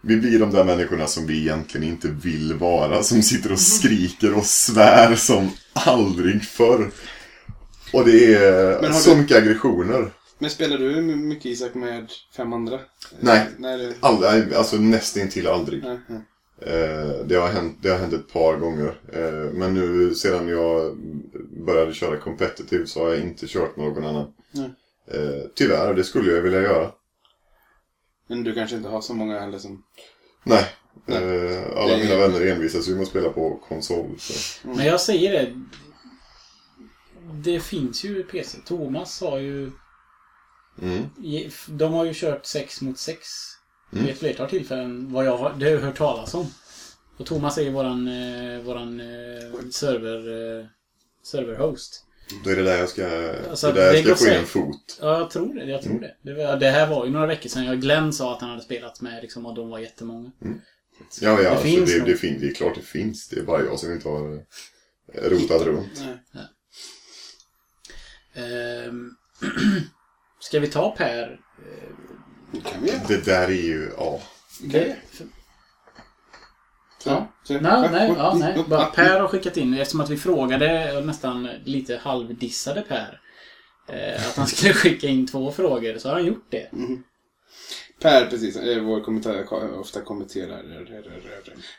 Vi 0.01 0.17
blir 0.17 0.39
de 0.39 0.51
där 0.51 0.63
människorna 0.63 1.07
som 1.07 1.27
vi 1.27 1.39
egentligen 1.39 1.87
inte 1.87 2.07
vill 2.07 2.53
vara. 2.53 3.03
Som 3.03 3.21
sitter 3.23 3.51
och 3.51 3.59
skriker 3.59 4.33
och 4.33 4.45
svär 4.45 5.15
som 5.15 5.49
aldrig 5.73 6.43
förr. 6.43 6.91
Och 7.93 8.05
det 8.05 8.33
är 8.35 8.91
så 8.93 9.09
du- 9.09 9.15
mycket 9.15 9.37
aggressioner. 9.37 10.11
Men 10.39 10.49
spelar 10.49 10.77
du 10.77 11.01
mycket 11.01 11.45
Isak 11.45 11.73
med 11.73 12.11
fem 12.35 12.53
andra? 12.53 12.79
Nej. 13.19 13.47
Nej, 13.57 13.77
det... 13.77 13.93
Aldrig, 13.99 14.53
alltså 14.53 14.75
nästintill 14.77 15.47
aldrig. 15.47 15.83
Nej, 15.83 15.99
nej. 16.07 16.21
Eh, 16.61 17.25
det, 17.25 17.35
har 17.35 17.47
hänt, 17.47 17.77
det 17.81 17.89
har 17.89 17.97
hänt 17.97 18.13
ett 18.13 18.33
par 18.33 18.57
gånger. 18.57 18.99
Eh, 19.13 19.53
men 19.53 19.73
nu 19.73 20.15
sedan 20.15 20.47
jag 20.47 20.97
började 21.65 21.93
köra 21.93 22.17
competitive 22.17 22.87
så 22.87 23.03
har 23.03 23.09
jag 23.09 23.19
inte 23.19 23.47
kört 23.47 23.77
någon 23.77 24.05
annan. 24.05 24.33
Nej. 24.51 24.69
Eh, 25.07 25.43
tyvärr, 25.55 25.93
det 25.93 26.03
skulle 26.03 26.31
jag 26.31 26.41
vilja 26.41 26.61
göra. 26.61 26.91
Men 28.27 28.43
du 28.43 28.53
kanske 28.53 28.75
inte 28.75 28.89
har 28.89 29.01
så 29.01 29.13
många 29.13 29.39
heller 29.39 29.59
som... 29.59 29.83
Nej. 30.43 30.65
Nej. 31.05 31.63
Alla 31.75 31.97
mina 31.97 32.15
vänner 32.15 32.45
envisas 32.45 32.89
ju 32.89 32.93
med 32.93 33.01
att 33.01 33.07
spela 33.07 33.29
på 33.29 33.59
konsol. 33.67 34.15
Så. 34.19 34.67
Men 34.67 34.85
jag 34.85 35.01
säger 35.01 35.31
det. 35.31 35.53
Det 37.33 37.59
finns 37.59 38.03
ju 38.05 38.23
PC. 38.23 38.57
Thomas 38.65 39.21
har 39.21 39.37
ju... 39.39 39.71
Mm. 40.81 41.03
De 41.67 41.93
har 41.93 42.05
ju 42.05 42.11
kört 42.15 42.45
6 42.45 42.81
mot 42.81 42.97
6 42.99 43.27
Mm. 43.93 44.05
vid 44.05 44.13
ett 44.13 44.19
flertal 44.19 44.49
tillfällen. 44.49 45.13
Vad 45.13 45.25
jag 45.25 45.37
har, 45.37 45.53
det 45.59 45.65
har 45.65 45.71
jag 45.71 45.79
hört 45.81 45.97
talas 45.97 46.33
om. 46.33 46.47
Och 47.17 47.25
Thomas 47.25 47.57
är 47.57 47.61
ju 47.61 47.69
våran, 47.69 48.07
eh, 48.07 48.59
våran 48.61 48.99
eh, 48.99 49.69
server, 49.71 50.17
eh, 50.59 50.65
serverhost. 51.23 52.05
Då 52.43 52.49
är 52.49 52.55
det 52.55 52.63
där 52.63 52.77
jag 52.77 52.89
ska, 52.89 53.05
Alltså, 53.49 53.71
det 53.71 53.81
är 53.83 53.85
där 53.93 54.03
det 54.03 54.09
jag 54.09 54.17
ska 54.17 54.25
få 54.27 54.33
in 54.33 54.39
en 54.39 54.45
fot. 54.45 54.97
Ja, 55.01 55.19
jag 55.19 55.31
tror 55.31 55.53
det. 55.53 55.65
Jag 55.65 55.81
tror 55.81 55.99
det. 55.99 56.15
Det, 56.21 56.33
var, 56.33 56.57
det 56.57 56.69
här 56.69 56.87
var 56.89 57.05
ju 57.05 57.11
några 57.11 57.25
veckor 57.27 57.49
sedan. 57.49 57.65
Jag 57.65 57.81
Glenn 57.81 58.13
sa 58.13 58.33
att 58.35 58.41
han 58.41 58.49
hade 58.49 58.61
spelat 58.61 59.01
med 59.01 59.21
liksom, 59.21 59.45
och 59.45 59.55
de 59.55 59.69
var 59.69 59.79
jättemånga. 59.79 60.31
Så 61.09 61.25
Ja, 61.25 61.29
ja, 61.31 61.41
det 61.41 61.49
alltså, 61.49 61.63
finns 61.63 61.93
det, 61.93 61.99
det, 62.05 62.15
fin- 62.15 62.39
det 62.41 62.47
är 62.47 62.53
klart 62.53 62.75
det 62.75 62.81
finns. 62.81 63.27
Det 63.27 63.39
är 63.39 63.43
bara 63.43 63.63
jag 63.65 63.79
som 63.79 63.91
inte 63.93 64.09
har 64.09 64.33
eh, 65.13 65.29
rotat 65.29 65.61
runt. 65.65 66.01
Nej. 66.33 66.47
Ehm, 68.33 69.09
ska 70.39 70.59
vi 70.59 70.67
ta 70.67 70.91
Per? 70.91 71.39
Det 72.51 72.61
kan 72.61 72.83
vi 72.83 72.89
göra. 72.89 72.99
Det 73.07 73.25
där 73.25 73.47
är 73.47 73.51
ju, 73.51 73.91
ja. 73.97 74.21
Det, 74.61 74.95
Ja. 77.05 77.27
Nej, 77.49 77.89
nej, 77.91 78.13
ja, 78.17 78.35
nej. 78.39 78.63
Bara 78.67 78.85
Per 78.85 79.19
har 79.19 79.27
skickat 79.27 79.57
in, 79.57 79.73
eftersom 79.73 80.01
att 80.01 80.09
vi 80.09 80.17
frågade 80.17 80.97
och 80.97 81.05
nästan 81.05 81.49
lite 81.63 81.97
halvdissade 82.03 82.81
Per. 82.81 83.21
Eh, 83.87 84.27
att 84.27 84.35
han 84.35 84.47
skulle 84.47 84.73
skicka 84.73 85.07
in 85.07 85.27
två 85.27 85.51
frågor, 85.51 85.97
så 85.97 86.07
har 86.09 86.15
han 86.15 86.25
gjort 86.25 86.47
det. 86.49 86.69
Per, 88.01 88.25
precis, 88.25 88.55
eh, 88.55 88.83
vår 88.83 89.01
kommentar, 89.01 89.53
ofta 89.79 90.01
kommenterar. 90.01 90.63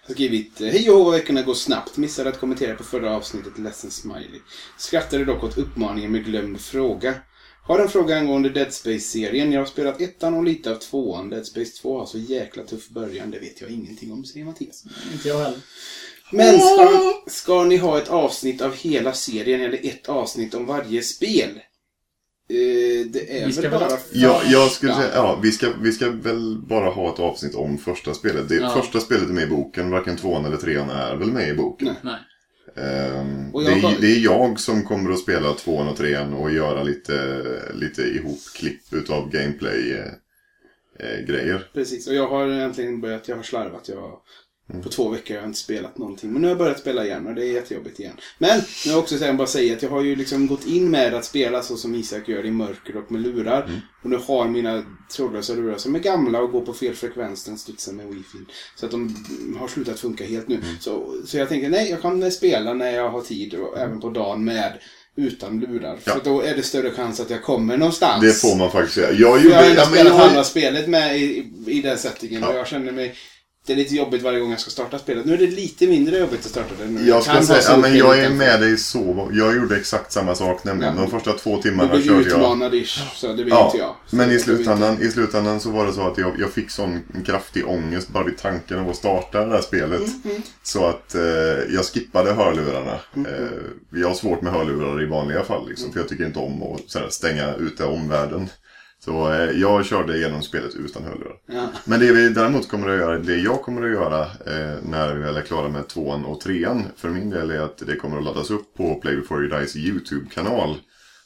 Har 0.07 0.14
skrivit 0.14 0.59
Hej 0.61 0.90
och 0.90 1.14
veckorna 1.14 1.42
går 1.42 1.55
snabbt. 1.55 1.96
Missade 1.96 2.29
att 2.29 2.40
kommentera 2.40 2.75
på 2.75 2.85
förra 2.85 3.16
avsnittet, 3.16 3.59
ledsen 3.59 3.90
smiley. 3.90 4.40
Skrattade 4.79 5.25
dock 5.25 5.44
åt 5.44 5.59
uppmaningen 5.59 6.12
med 6.12 6.25
glömd 6.25 6.61
fråga. 6.61 7.14
Har 7.62 7.79
en 7.79 7.88
fråga 7.88 8.16
angående 8.18 8.49
Dead 8.49 8.73
Space-serien. 8.73 9.53
Jag 9.53 9.61
har 9.61 9.66
spelat 9.66 10.01
ettan 10.01 10.35
och 10.35 10.44
lite 10.44 10.70
av 10.70 10.75
tvåan. 10.75 11.31
Dead 11.31 11.46
Space 11.46 11.83
2 11.83 11.99
har 11.99 12.07
så 12.07 12.18
jäkla 12.18 12.62
tuff 12.62 12.88
början. 12.88 13.31
Det 13.31 13.38
vet 13.38 13.61
jag 13.61 13.70
ingenting 13.70 14.12
om, 14.12 14.25
säger 14.25 14.46
Mattias. 14.46 14.85
Inte 15.12 15.29
jag 15.29 15.38
heller. 15.38 15.59
Men 16.33 16.61
ska, 16.61 17.12
ska 17.27 17.64
ni 17.64 17.77
ha 17.77 17.99
ett 17.99 18.09
avsnitt 18.09 18.61
av 18.61 18.75
hela 18.77 19.12
serien 19.12 19.61
eller 19.61 19.87
ett 19.87 20.09
avsnitt 20.09 20.55
om 20.55 20.66
varje 20.66 21.03
spel? 21.03 21.49
Eh, 22.51 23.07
det 23.11 23.40
är 23.42 23.46
Vi 23.46 23.53
ska 23.53 23.62
väl 23.62 23.70
bara... 23.70 23.90
ha- 23.90 23.99
Ja, 24.12 24.40
jag 24.46 24.70
skulle 24.70 24.94
säga, 24.94 25.11
ja, 25.14 25.38
vi 25.42 25.53
ska, 25.53 25.73
vi 25.83 25.92
ska 25.92 26.11
väl 26.11 26.59
bara 26.68 26.90
ha 26.90 27.14
ett 27.14 27.20
avsnitt 27.20 27.55
om 27.55 27.79
första 27.79 28.14
spelet. 28.14 28.49
Det, 28.49 28.55
Ja. 28.55 28.70
Första 28.83 29.01
spelet 29.01 29.29
är 29.29 29.33
med 29.33 29.44
i 29.44 29.46
boken, 29.46 29.90
varken 29.90 30.16
tvåan 30.16 30.44
eller 30.44 30.57
trean 30.57 30.90
är 30.90 31.16
väl 31.16 31.33
med 31.33 31.49
i 31.49 31.55
boken. 31.55 31.87
Nej. 31.88 31.96
Nej. 32.03 32.18
Ehm, 32.77 33.53
det, 33.53 33.73
är, 33.73 34.01
det 34.01 34.07
är 34.07 34.19
jag 34.19 34.61
som 34.61 34.85
kommer 34.85 35.11
att 35.11 35.19
spela 35.19 35.53
tvåan 35.53 35.89
och 35.89 35.97
trean 35.97 36.35
och 36.35 36.51
göra 36.51 36.83
lite, 36.83 37.45
lite 37.75 38.03
ihopklipp 38.03 38.93
utav 38.93 39.31
gameplay 39.31 39.93
eh, 39.93 40.13
eh. 40.99 41.61
Precis, 41.73 42.09
och 42.09 42.15
jag 42.15 42.29
har 42.29 42.47
äntligen 42.47 43.01
börjat, 43.01 43.29
jag 43.29 43.37
har 43.37 43.43
slarvat. 43.43 43.89
Jag, 43.89 44.21
Mm. 44.71 44.83
På 44.83 44.89
två 44.89 45.09
veckor 45.09 45.35
har 45.35 45.41
jag 45.41 45.49
inte 45.49 45.59
spelat 45.59 45.99
någonting. 45.99 46.33
Men 46.33 46.43
nu 46.43 46.49
har 46.49 46.51
jag 46.51 46.59
börjat 46.59 46.79
spela 46.79 47.05
igen 47.05 47.27
och 47.27 47.35
det 47.35 47.47
är 47.47 47.53
jättejobbigt 47.53 48.01
igen. 48.01 48.13
Men, 48.39 48.59
nu 48.59 48.91
har 48.91 48.97
jag 48.97 48.99
också 48.99 49.19
sen 49.19 49.37
bara 49.37 49.47
säga 49.47 49.77
att 49.77 49.83
jag 49.83 49.91
har 49.91 50.03
ju 50.03 50.17
liksom 50.17 50.47
gått 50.47 50.67
in 50.67 50.91
med 50.91 51.15
att 51.15 51.25
spela 51.25 51.63
så 51.63 51.77
som 51.77 51.95
Isak 51.95 52.29
gör 52.29 52.47
i 52.47 52.51
mörker 52.51 52.97
och 52.97 53.13
med 53.13 53.21
lurar. 53.23 53.63
Mm. 53.65 53.81
Och 54.03 54.11
nu 54.11 54.19
har 54.27 54.49
mina 54.49 54.83
trådlösa 55.17 55.53
lurar 55.55 55.77
som 55.79 55.95
är 55.95 55.99
gamla 55.99 56.41
och 56.41 56.51
går 56.53 56.61
på 56.61 56.73
fel 56.73 56.95
frekvens, 56.95 57.45
den 57.45 57.59
studsar 57.59 57.93
med 57.93 58.07
wifi. 58.07 58.39
Så 58.77 58.87
att 58.87 58.93
de 58.93 59.17
har 59.61 59.69
slutat 59.69 60.01
funka 60.01 60.25
helt 60.25 60.49
nu. 60.49 60.55
Mm. 60.55 60.67
Så, 60.81 61.15
så 61.27 61.37
jag 61.39 61.49
tänker, 61.49 61.69
nej, 61.69 61.91
jag 61.91 62.03
kan 62.03 62.31
spela 62.31 62.75
när 62.75 62.91
jag 62.93 63.11
har 63.11 63.21
tid 63.21 63.55
och 63.55 63.79
även 63.79 64.01
på 64.01 64.11
dagen 64.11 64.45
med 64.45 64.79
utan 65.17 65.61
lurar. 65.61 65.99
Ja. 66.05 66.13
För 66.13 66.21
då 66.25 66.41
är 66.43 66.57
det 66.57 66.63
större 66.63 66.91
chans 66.91 67.21
att 67.21 67.31
jag 67.31 67.43
kommer 67.43 67.77
någonstans. 67.77 68.23
Det 68.23 68.33
får 68.49 68.57
man 68.59 68.71
faktiskt 68.71 68.95
säga. 68.95 69.13
Jag 69.13 69.45
Jag 69.45 69.57
har 69.57 69.63
ändå 69.65 69.81
ja, 69.81 69.85
spelat 69.87 70.07
jag- 70.07 70.15
halva 70.15 70.45
spelet 70.45 70.89
med 70.89 71.19
i, 71.19 71.23
i, 71.25 71.53
i 71.79 71.83
den 71.83 71.99
settingen 71.99 72.41
Ja. 72.43 72.49
och 72.49 72.57
jag 72.59 72.67
känner 72.67 72.93
mig... 72.93 73.15
Det 73.66 73.73
är 73.73 73.77
lite 73.77 73.94
jobbigt 73.94 74.23
varje 74.23 74.40
gång 74.40 74.51
jag 74.51 74.61
ska 74.61 74.70
starta 74.70 74.99
spelet. 74.99 75.27
Nu 75.27 75.33
är 75.33 75.38
det 75.38 75.46
lite 75.46 75.87
mindre 75.87 76.18
jobbigt 76.18 76.40
att 76.40 76.51
starta 76.51 76.75
det 76.79 76.87
nu. 76.90 77.09
Jag 77.09 77.23
ska 77.23 77.42
säga, 77.42 77.61
ja, 77.68 77.77
men 77.77 77.96
jag 77.96 78.18
är 78.18 78.31
med 78.31 78.61
dig 78.61 78.77
så. 78.77 79.29
Jag 79.33 79.57
gjorde 79.57 79.77
exakt 79.77 80.12
samma 80.12 80.35
sak 80.35 80.64
nämligen. 80.64 80.94
Ja. 80.96 81.03
De 81.03 81.11
första 81.11 81.33
två 81.33 81.57
Du 81.57 81.62
timmarna 81.62 81.88
blir 81.94 82.03
körde 82.07 82.18
jag... 82.18 82.27
utmanad 82.27 82.75
ish, 82.75 83.01
så 83.14 83.27
det 83.27 83.35
blir 83.35 83.49
Ja, 83.49 83.66
inte 83.66 83.79
jag. 83.79 83.94
Så 84.07 84.16
men 84.16 84.27
i 84.27 84.29
blir 84.29 84.38
slutändan, 84.38 85.03
i 85.03 85.09
slutändan 85.11 85.61
så 85.61 85.70
var 85.70 85.87
det 85.87 85.92
så 85.92 86.07
att 86.07 86.18
jag, 86.18 86.33
jag 86.40 86.51
fick 86.51 86.70
sån 86.70 87.01
kraftig 87.27 87.68
ångest 87.68 88.09
bara 88.09 88.25
vid 88.25 88.38
tanken 88.38 88.79
av 88.79 88.90
att 88.90 88.96
starta 88.96 89.44
det 89.44 89.53
här 89.53 89.62
spelet. 89.62 90.25
Mm, 90.25 90.42
Så 90.62 90.87
att 90.87 91.14
eh, 91.14 91.23
jag 91.75 91.85
skippade 91.85 92.33
hörlurarna. 92.33 92.94
Eh, 93.16 94.01
jag 94.01 94.09
har 94.09 94.14
svårt 94.14 94.42
med 94.42 94.53
hörlurar 94.53 95.03
i 95.03 95.07
vanliga 95.07 95.42
fall 95.44 95.68
liksom, 95.68 95.92
för 95.92 96.01
jag 96.01 96.09
tycker 96.09 96.27
inte 96.27 96.38
om 96.38 96.62
att 96.62 96.81
sådär, 96.87 97.09
stänga 97.11 97.55
ute 97.55 97.85
omvärlden. 97.85 98.49
Så 99.05 99.33
eh, 99.33 99.51
jag 99.51 99.87
körde 99.87 100.17
igenom 100.17 100.43
spelet 100.43 100.75
utan 100.75 101.05
hörlurar. 101.05 101.37
Ja. 101.47 101.69
Men 101.85 102.01
det 102.01 102.13
vi 102.13 102.29
däremot 102.29 102.69
kommer 102.69 102.89
att 102.89 102.99
göra, 102.99 103.19
det 103.19 103.37
jag 103.37 103.63
kommer 103.63 103.83
att 103.83 103.93
göra 103.93 104.23
eh, 104.23 104.79
när 104.83 105.15
vi 105.15 105.21
väl 105.21 105.37
är 105.37 105.43
klara 105.43 105.69
med 105.69 105.89
tvåan 105.89 106.25
och 106.25 106.41
trean 106.41 106.85
för 106.97 107.09
min 107.09 107.31
del 107.31 107.51
är 107.51 107.61
att 107.61 107.79
det 107.79 107.97
kommer 107.97 108.19
att 108.19 108.25
laddas 108.25 108.51
upp 108.51 108.75
på 108.75 108.95
Play 108.95 109.17
Before 109.17 109.47
You 109.47 109.59
Dies 109.59 109.77
YouTube-kanal. 109.77 110.77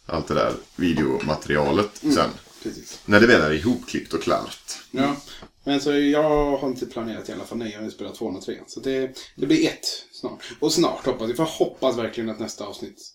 Allt 0.07 0.29
det 0.29 0.35
där 0.35 0.53
videomaterialet 0.77 1.97
sen. 1.97 2.31
Precis. 2.63 3.01
När 3.07 3.21
det 3.21 3.27
väl 3.27 3.41
är 3.41 3.53
ihopklippt 3.53 4.13
och 4.13 4.23
klart. 4.23 4.79
Ja. 4.91 5.17
Men 5.65 5.81
så 5.81 5.93
jag 5.93 6.57
har 6.57 6.69
inte 6.69 6.87
planerat 6.87 7.29
i 7.29 7.33
alla 7.33 7.45
fall. 7.45 7.59
Nej, 7.59 7.73
jag 7.73 7.83
har 7.83 7.91
spelat 7.91 8.15
tvåan 8.15 8.37
och 8.37 8.43
trean. 8.43 8.65
Så 8.67 8.81
det, 8.81 9.19
det 9.37 9.47
blir 9.47 9.67
ett 9.67 9.87
snart. 10.13 10.53
Och 10.61 10.73
snart 10.73 11.07
hoppas 11.07 11.31
vi. 11.31 11.35
För 11.35 11.43
jag 11.43 11.51
hoppas 11.51 11.99
verkligen 11.99 12.31
att 12.31 12.41
nästa 12.41 12.65
avsnitt. 12.65 13.13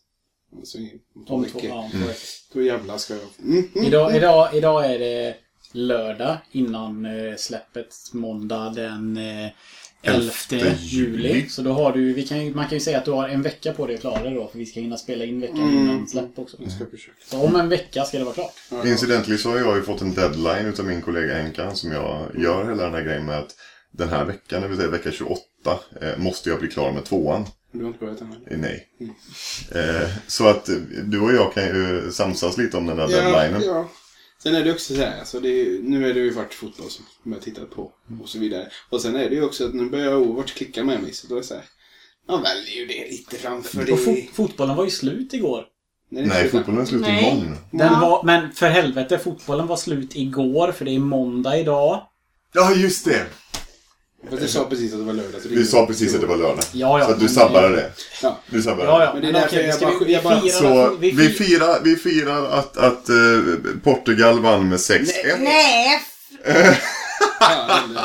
Alltså, 0.58 0.78
om 1.16 1.26
två 1.26 1.38
veckor. 1.38 1.66
ja, 1.66 1.90
veckor. 1.94 2.14
Då 2.54 2.62
jävlar 2.62 2.98
ska 2.98 3.14
jag... 3.14 3.24
Mm, 3.44 3.70
mm. 3.76 3.88
Idag, 3.88 4.16
idag, 4.16 4.56
idag 4.56 4.94
är 4.94 5.00
det 5.00 5.36
lördag 5.72 6.38
innan 6.52 7.06
eh, 7.06 7.36
släppet. 7.38 7.96
Måndag 8.14 8.70
den 8.76 9.18
eh, 9.18 9.50
11 10.02 10.32
11 10.52 10.76
juli. 10.80 11.50
Så 11.50 11.62
då 11.62 11.74
har 11.74 11.94
du, 11.94 12.14
vi 12.14 12.28
kan, 12.28 12.56
man 12.56 12.66
kan 12.66 12.74
ju 12.74 12.80
säga 12.80 12.98
att 12.98 13.06
du 13.06 13.12
har 13.12 13.30
en 13.30 13.42
vecka 13.42 13.74
på 13.74 13.88
dig 13.88 13.96
att 13.96 14.02
klara 14.02 14.24
det 14.24 14.30
då. 14.36 14.48
För 14.48 14.58
vi 14.58 14.66
ska 14.66 14.80
hinna 14.80 14.98
spela 14.98 15.26
in 15.26 15.42
veckan 15.42 15.58
Mm. 15.60 15.78
innan 15.78 16.08
släpp 16.08 16.40
också. 16.40 16.58
Så 17.26 17.42
om 17.42 17.56
en 17.56 17.70
vecka 17.70 18.04
ska 18.04 18.18
det 18.18 18.24
vara 18.24 18.34
klart. 18.36 18.54
Incidentally 18.86 19.38
så 19.38 19.50
har 19.50 19.58
jag 19.58 19.76
ju 19.76 19.84
fått 19.84 20.02
en 20.02 20.14
deadline 20.14 20.66
utav 20.66 20.86
min 20.86 21.02
kollega 21.02 21.34
Henka 21.42 21.76
som 21.76 21.92
jag 21.92 22.28
gör 22.38 22.70
hela 22.70 22.84
den 22.84 22.94
här 22.94 23.04
grejen 23.04 23.26
med 23.26 23.40
att 23.40 23.56
den 23.92 24.10
här 24.10 24.26
veckan, 24.26 24.62
det 24.62 24.68
vill 24.68 24.78
säga 24.78 24.90
vecka 24.90 25.12
28, 25.12 25.42
eh, 26.02 26.18
måste 26.18 26.50
jag 26.50 26.60
bli 26.60 26.68
klar 26.70 26.92
med 26.92 27.06
tvåan. 27.06 27.46
Du 27.72 27.80
har 27.84 27.88
inte 27.88 28.00
börjat 28.06 28.22
än? 28.22 28.34
eller? 28.34 28.54
Eh, 28.54 28.60
Nej. 28.60 28.88
Eh, 29.72 30.10
så 30.28 30.48
att 30.48 30.70
eh, 30.70 30.76
du 31.04 31.20
och 31.20 31.34
jag 31.34 31.54
kan 31.54 31.64
ju 31.64 32.12
samsas 32.12 32.58
lite 32.58 32.78
om 32.78 32.86
den 32.88 32.98
där 32.98 33.08
deadlinen. 33.08 33.62
ja. 33.66 33.90
Sen 34.44 34.56
är 34.56 34.64
det 34.64 34.72
också 34.72 34.96
så 34.96 35.02
här, 35.02 35.20
alltså 35.20 35.40
det 35.40 35.50
är, 35.50 35.80
nu 35.82 36.10
är 36.10 36.14
det 36.14 36.20
ju 36.20 36.30
varit 36.30 36.54
fotboll 36.54 36.90
som 36.90 37.06
jag 37.24 37.42
tittat 37.42 37.70
på 37.72 37.92
och 38.22 38.30
så 38.30 38.40
vidare. 38.40 38.68
Och 38.90 39.02
sen 39.02 39.16
är 39.16 39.30
det 39.30 39.36
ju 39.36 39.44
också 39.44 39.66
att 39.66 39.74
nu 39.74 39.90
börjar 39.90 40.16
Overwatch 40.16 40.54
klicka 40.54 40.84
med 40.84 41.02
mig 41.04 41.14
så 41.14 41.28
då 41.28 41.36
är 41.36 41.40
det 41.40 41.46
så 41.46 41.54
här. 41.54 41.64
Man 42.28 42.42
väljer 42.42 42.76
ju 42.76 42.86
det 42.86 43.12
lite 43.12 43.36
framför 43.36 43.84
det. 43.86 43.92
Och 43.92 44.00
fo 44.00 44.16
fotbollen 44.34 44.76
var 44.76 44.84
ju 44.86 44.90
slut 44.92 45.34
igår. 45.34 45.66
Nej, 46.10 46.26
Nej, 46.26 46.50
fotbollen 46.50 46.82
är 46.82 46.86
slut 46.86 47.02
Nej. 47.02 47.22
imorgon. 47.32 47.58
Den 47.72 47.94
Ja. 47.94 48.00
var, 48.00 48.24
men 48.24 48.52
för 48.52 48.68
helvete, 48.70 49.20
fotbollen 49.20 49.68
var 49.68 49.78
slut 49.78 50.16
igår 50.16 50.72
för 50.72 50.86
det 50.86 50.96
är 50.96 51.00
måndag 51.00 51.58
idag. 51.60 52.08
Ja, 52.54 52.74
just 52.76 53.06
det! 53.06 53.26
Fast 54.30 54.42
du 54.42 54.48
sa 54.48 54.66
precis 54.70 54.94
att 54.94 55.00
det 55.00 55.06
var 55.06 55.14
lördag. 55.14 55.42
så 55.42 55.48
det 55.48 55.54
är 55.56 55.58
Vi 55.60 55.66
sa 55.66 55.86
precis 55.86 56.16
att 56.16 56.22
det 56.22 56.28
var 56.28 56.38
lördag. 56.38 56.64
Ja, 56.72 57.00
ja, 57.00 57.06
så 57.06 57.12
att 57.12 57.20
du 57.20 57.26
men- 57.26 57.34
sabbade 57.34 57.70
det. 57.76 57.92
Ja. 58.22 58.40
Du 58.50 58.62
sabbade 58.62 58.84
Ja, 58.84 59.04
ja. 59.04 59.14
Men 59.14 59.22
det 59.22 59.28
är 59.28 59.32
Men 59.32 59.42
därför 59.42 59.56
okej, 59.58 59.66
jag 59.68 59.76
ska 59.76 59.86
bara- 59.86 60.00
vi, 60.00 60.06
vi 60.06 60.14
jag 60.14 60.24
bara- 60.24 60.42
firar... 60.42 60.90
Så 60.90 60.96
vi, 61.00 61.12
vi 61.12 61.28
fi- 61.30 61.34
firar, 61.46 61.80
vi 61.84 61.96
firar 61.96 62.46
att, 62.60 62.78
att 62.78 63.10
eh, 63.10 63.16
Portugal 63.84 64.40
vann 64.40 64.70
med 64.70 64.78
6-1. 64.80 65.08
Nej! 65.40 66.02
Ja, 67.40 67.80
eller 67.86 68.02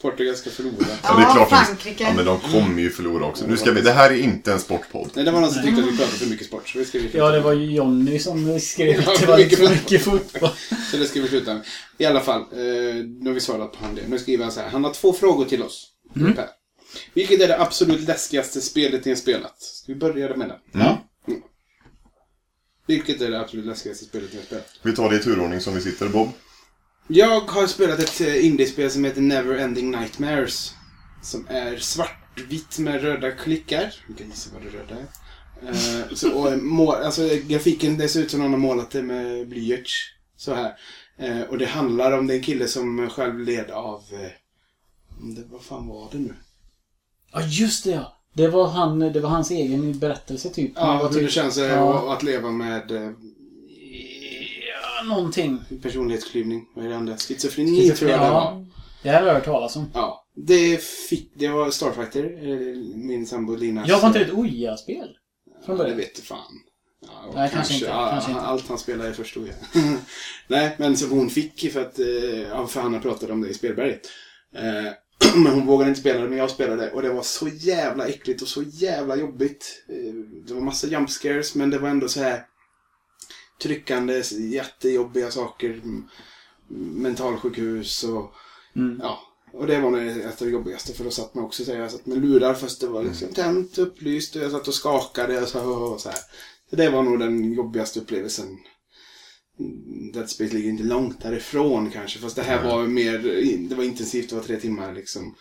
Portugal 0.00 0.36
ska 0.36 0.50
förlora. 0.50 0.74
Ja, 1.02 1.16
det 1.16 1.22
är 1.22 1.32
klart 1.32 1.48
Frankrike. 1.48 2.04
Ja, 2.04 2.12
men 2.16 2.24
de 2.24 2.40
kommer 2.40 2.82
ju 2.82 2.90
förlora 2.90 3.26
också. 3.26 3.46
Nu 3.46 3.56
ska 3.56 3.72
vi, 3.72 3.80
det 3.80 3.92
här 3.92 4.10
är 4.10 4.14
inte 4.14 4.52
en 4.52 4.60
sportpodd. 4.60 5.10
Nej, 5.14 5.24
det 5.24 5.30
var 5.30 5.40
någon 5.40 5.50
som 5.52 5.62
tyckte 5.62 5.80
att 5.80 5.86
vi 5.88 5.96
pratade 5.96 6.16
för 6.16 6.26
mycket 6.26 6.46
sport. 6.46 6.68
Så 6.68 6.78
det 6.78 6.84
ska 6.84 6.98
vi 6.98 7.10
Ja, 7.12 7.30
det 7.30 7.40
var 7.40 7.52
ju 7.52 7.74
Jonny 7.74 8.18
som 8.18 8.60
skrev 8.60 9.02
Ja, 9.02 9.12
att 9.12 9.20
det 9.20 9.26
var 9.26 9.38
lite 9.38 9.50
mycket 9.50 9.58
för 9.58 9.74
mycket 9.74 10.02
fotboll. 10.04 10.50
Så 10.90 10.96
det 10.96 11.06
ska 11.06 11.20
vi 11.20 11.28
sluta 11.28 11.54
med. 11.54 11.62
I 11.98 12.04
alla 12.04 12.20
fall, 12.20 12.40
eh, 12.40 12.94
nu 13.04 13.22
har 13.24 13.32
vi 13.32 13.40
svarat 13.40 13.72
på 13.72 13.78
han 13.84 13.94
det. 13.94 14.02
Nu 14.08 14.18
skriver 14.18 14.44
han 14.44 14.52
så 14.52 14.60
här. 14.60 14.68
Han 14.68 14.84
har 14.84 14.92
två 14.92 15.12
frågor 15.12 15.44
till 15.44 15.62
oss. 15.62 15.88
Per. 16.14 16.48
Vilket 17.14 17.40
är 17.40 17.48
det 17.48 17.60
absolut 17.60 18.00
läskigaste 18.00 18.60
spelet 18.60 19.04
ni 19.04 19.10
har 19.10 19.16
spelat? 19.16 19.62
Ska 19.62 19.92
vi 19.92 19.98
börja 19.98 20.36
med 20.36 20.48
det? 20.48 20.58
Ja. 20.72 21.04
Vilket 22.86 23.20
är 23.20 23.30
det 23.30 23.40
absolut 23.40 23.66
läskigaste 23.66 24.04
spelet 24.04 24.32
ni 24.32 24.38
har 24.38 24.44
spelat? 24.44 24.66
Vi 24.82 24.96
tar 24.96 25.10
det 25.10 25.16
i 25.16 25.18
turordning 25.18 25.60
som 25.60 25.74
vi 25.74 25.80
sitter, 25.80 26.08
Bob. 26.08 26.28
Jag 27.10 27.40
har 27.40 27.66
spelat 27.66 27.98
ett 27.98 28.20
eh, 28.20 28.46
indiespel 28.46 28.90
som 28.90 29.04
heter 29.04 29.20
Never 29.20 29.58
Ending 29.58 29.90
Nightmares. 29.90 30.74
Som 31.22 31.46
är 31.48 31.76
svartvitt 31.76 32.78
med 32.78 33.02
röda 33.02 33.30
klickar. 33.30 33.94
Vi 34.08 34.14
kan 34.14 34.30
gissa 34.30 34.50
vad 34.54 34.62
det 34.62 34.78
röda 34.78 34.94
är. 34.94 35.06
Eh, 35.68 36.14
så, 36.14 36.32
och, 36.32 36.58
mål, 36.62 36.94
alltså, 36.94 37.28
grafiken 37.48 37.98
det 37.98 38.08
ser 38.08 38.20
ut 38.20 38.30
som 38.30 38.40
någon 38.40 38.50
har 38.50 38.58
målat 38.58 38.90
det 38.90 39.02
med 39.02 39.48
blyerts. 39.48 40.14
Så 40.36 40.54
här. 40.54 40.72
Eh, 41.18 41.40
och 41.40 41.58
det 41.58 41.66
handlar 41.66 42.18
om 42.18 42.26
det 42.26 42.34
är 42.34 42.38
en 42.38 42.42
kille 42.44 42.68
som 42.68 43.10
själv 43.10 43.40
led 43.40 43.70
av... 43.70 44.02
Om 45.20 45.34
det, 45.34 45.42
vad 45.50 45.62
fan 45.62 45.88
var 45.88 46.08
det 46.12 46.18
nu? 46.18 46.34
Ja, 47.32 47.42
just 47.42 47.84
det 47.84 47.90
ja. 47.90 48.14
Det 48.32 48.48
var, 48.48 48.68
han, 48.68 48.98
det 48.98 49.20
var 49.20 49.30
hans 49.30 49.50
egen 49.50 49.98
berättelse 49.98 50.48
typ. 50.50 50.72
Ja, 50.74 50.98
hur 51.02 51.08
det 51.08 51.14
typ 51.14 51.30
känns 51.30 51.56
Ja. 51.58 52.12
att 52.12 52.22
leva 52.22 52.50
med 52.50 52.92
någonting. 55.04 55.60
personlighetsklyvning. 55.82 56.64
Vad 56.74 56.84
är 56.84 56.88
det 56.88 56.96
andra? 56.96 57.16
Schizofreni 57.16 57.80
Schizofreni, 57.80 57.96
tror 57.96 58.10
jag 58.10 58.20
det 58.20 58.30
var. 58.34 58.66
Det 59.02 59.10
här 59.10 59.20
har 59.20 59.26
jag 59.28 59.34
hört 59.34 59.44
talas 59.44 59.76
om. 59.76 59.90
Ja, 59.94 60.26
det 60.34 60.82
fick... 60.82 61.32
Det 61.34 61.48
var 61.48 61.70
Starfighter, 61.70 62.24
eh, 62.24 62.76
min 62.94 63.26
sambo 63.26 63.56
Linas... 63.56 63.88
Jag 63.88 64.00
var 64.00 64.06
inte 64.08 64.20
ett 64.20 64.32
Oja-spel? 64.32 65.08
Från 65.66 65.66
Ja, 65.66 65.72
det 65.72 65.78
början. 65.78 65.96
vet 65.96 66.16
du 66.16 66.22
fan. 66.22 66.38
Ja, 67.06 67.32
Nej, 67.34 67.50
kanske 67.52 67.74
inte, 67.74 67.86
Ja, 67.86 68.08
kanske 68.10 68.30
inte. 68.30 68.42
Allt 68.42 68.68
han 68.68 68.78
spelar 68.78 69.04
är 69.04 69.12
förstod 69.12 69.48
jag. 69.48 69.82
Nej, 70.46 70.74
men 70.78 70.96
så 70.96 71.06
hon 71.06 71.30
fick 71.30 71.72
för 71.72 71.80
att... 71.80 71.98
eh, 71.98 72.06
Ja, 72.50 72.66
för 72.66 72.80
han 72.80 72.94
har 72.94 73.00
pratat 73.00 73.30
om 73.30 73.40
det 73.40 73.48
i 73.48 73.54
spelberget. 73.54 74.00
Eh, 74.54 74.92
Men 75.36 75.52
hon 75.52 75.66
vågade 75.66 75.88
inte 75.88 76.00
spela 76.00 76.20
det, 76.20 76.28
men 76.28 76.38
jag 76.38 76.50
spelade 76.50 76.90
och 76.90 77.02
det 77.02 77.08
var 77.12 77.22
så 77.22 77.48
jävla 77.48 78.06
äckligt 78.06 78.42
och 78.42 78.48
så 78.48 78.62
jävla 78.62 79.16
jobbigt. 79.16 79.84
Eh, 79.88 80.14
Det 80.48 80.54
var 80.54 80.60
massa 80.60 80.86
jump 80.86 81.10
scares, 81.10 81.54
men 81.54 81.70
det 81.70 81.78
var 81.78 81.88
ändå 81.88 82.08
så 82.08 82.20
här 82.20 82.42
tryckande, 83.62 84.22
jättejobbiga 84.38 85.30
saker. 85.30 85.80
Mentalsjukhus 86.94 88.04
och 88.04 88.32
Mm. 88.76 88.98
ja. 89.02 89.20
Och 89.52 89.66
det 89.66 89.80
var 89.80 89.90
nog 89.90 90.06
ett 90.06 90.42
av 90.42 90.46
det 90.48 90.52
jobbigaste 90.52 90.92
för 90.92 91.04
då 91.04 91.10
satt 91.10 91.34
man 91.34 91.44
också 91.44 91.64
så 91.64 91.72
här, 91.72 91.80
jag 91.80 91.90
satt 91.90 92.06
med 92.06 92.18
lurar 92.22 92.54
fast 92.54 92.80
det 92.80 92.86
var 92.86 93.02
liksom 93.02 93.28
tänt, 93.28 93.78
upplyst 93.78 94.36
och 94.36 94.42
jag 94.42 94.50
satt 94.50 94.68
och 94.68 94.74
skakade 94.74 95.42
och 95.42 95.48
så, 95.48 95.60
och 95.60 96.00
så 96.00 96.08
här. 96.08 96.18
Så 96.70 96.76
det 96.76 96.90
var 96.90 97.02
nog 97.02 97.18
den 97.18 97.52
jobbigaste 97.52 98.00
upplevelsen. 98.00 98.58
Mm, 99.60 100.12
Dead 100.12 100.30
Space 100.30 100.54
ligger 100.54 100.70
inte 100.70 100.82
långt 100.82 101.20
därifrån 101.22 101.90
kanske. 101.90 102.18
Fast 102.18 102.36
det 102.36 102.42
här 102.42 102.64
var 102.64 102.86
mer, 102.86 103.18
det 103.68 103.74
var 103.74 103.84
intensivt, 103.84 104.30
det 104.30 104.36
var 104.36 104.42
tre 104.42 104.56
timmar 104.60 104.94
liksom. 104.94 105.34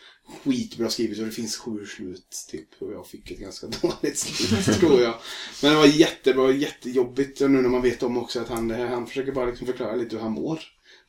Skitbra 0.43 0.89
skrivet 0.89 1.19
och 1.19 1.25
det 1.25 1.31
finns 1.31 1.57
sju 1.57 1.85
slut 1.85 2.47
typ. 2.51 2.81
Och 2.81 2.93
jag 2.93 3.07
fick 3.07 3.31
ett 3.31 3.39
ganska 3.39 3.67
dåligt 3.81 4.17
slut 4.17 4.79
tror 4.79 5.01
jag. 5.01 5.13
Men 5.61 5.71
det 5.71 5.77
var 5.77 5.85
jättebra 5.85 6.43
och 6.43 6.53
jättejobbigt. 6.53 7.41
Och 7.41 7.51
nu 7.51 7.61
när 7.61 7.69
man 7.69 7.81
vet 7.81 8.03
om 8.03 8.17
också 8.17 8.39
att 8.39 8.49
han, 8.49 8.69
han 8.69 9.07
försöker 9.07 9.31
bara 9.31 9.45
liksom 9.45 9.67
förklara 9.67 9.95
lite 9.95 10.15
hur 10.15 10.23
han 10.23 10.31
mår. 10.31 10.59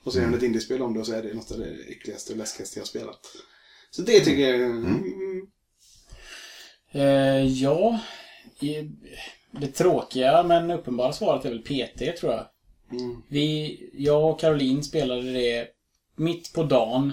Och 0.04 0.12
så 0.12 0.18
gör 0.18 0.24
han 0.24 0.34
ett 0.34 0.42
indiespel 0.42 0.82
om 0.82 0.94
det 0.94 1.00
och 1.00 1.06
så 1.06 1.12
är 1.12 1.22
det 1.22 1.34
något 1.34 1.50
av 1.50 1.58
det 1.58 1.76
äckligaste 1.88 2.32
och 2.32 2.38
läskigaste 2.38 2.78
jag 2.78 2.82
har 2.82 2.88
spelat. 2.88 3.20
Så 3.90 4.02
det 4.02 4.20
tycker 4.20 4.42
jag... 4.42 4.60
Mm. 4.60 5.46
Eh, 6.92 7.46
ja. 7.46 8.00
Det 9.50 9.66
tråkiga 9.66 10.42
men 10.42 10.70
uppenbara 10.70 11.12
svaret 11.12 11.44
är 11.44 11.50
väl 11.50 11.62
PT 11.62 12.20
tror 12.20 12.32
jag. 12.32 12.46
Mm. 12.92 13.22
Vi, 13.28 13.90
jag 13.92 14.30
och 14.30 14.40
Caroline 14.40 14.82
spelade 14.82 15.32
det 15.32 15.68
mitt 16.16 16.52
på 16.52 16.62
dagen. 16.62 17.12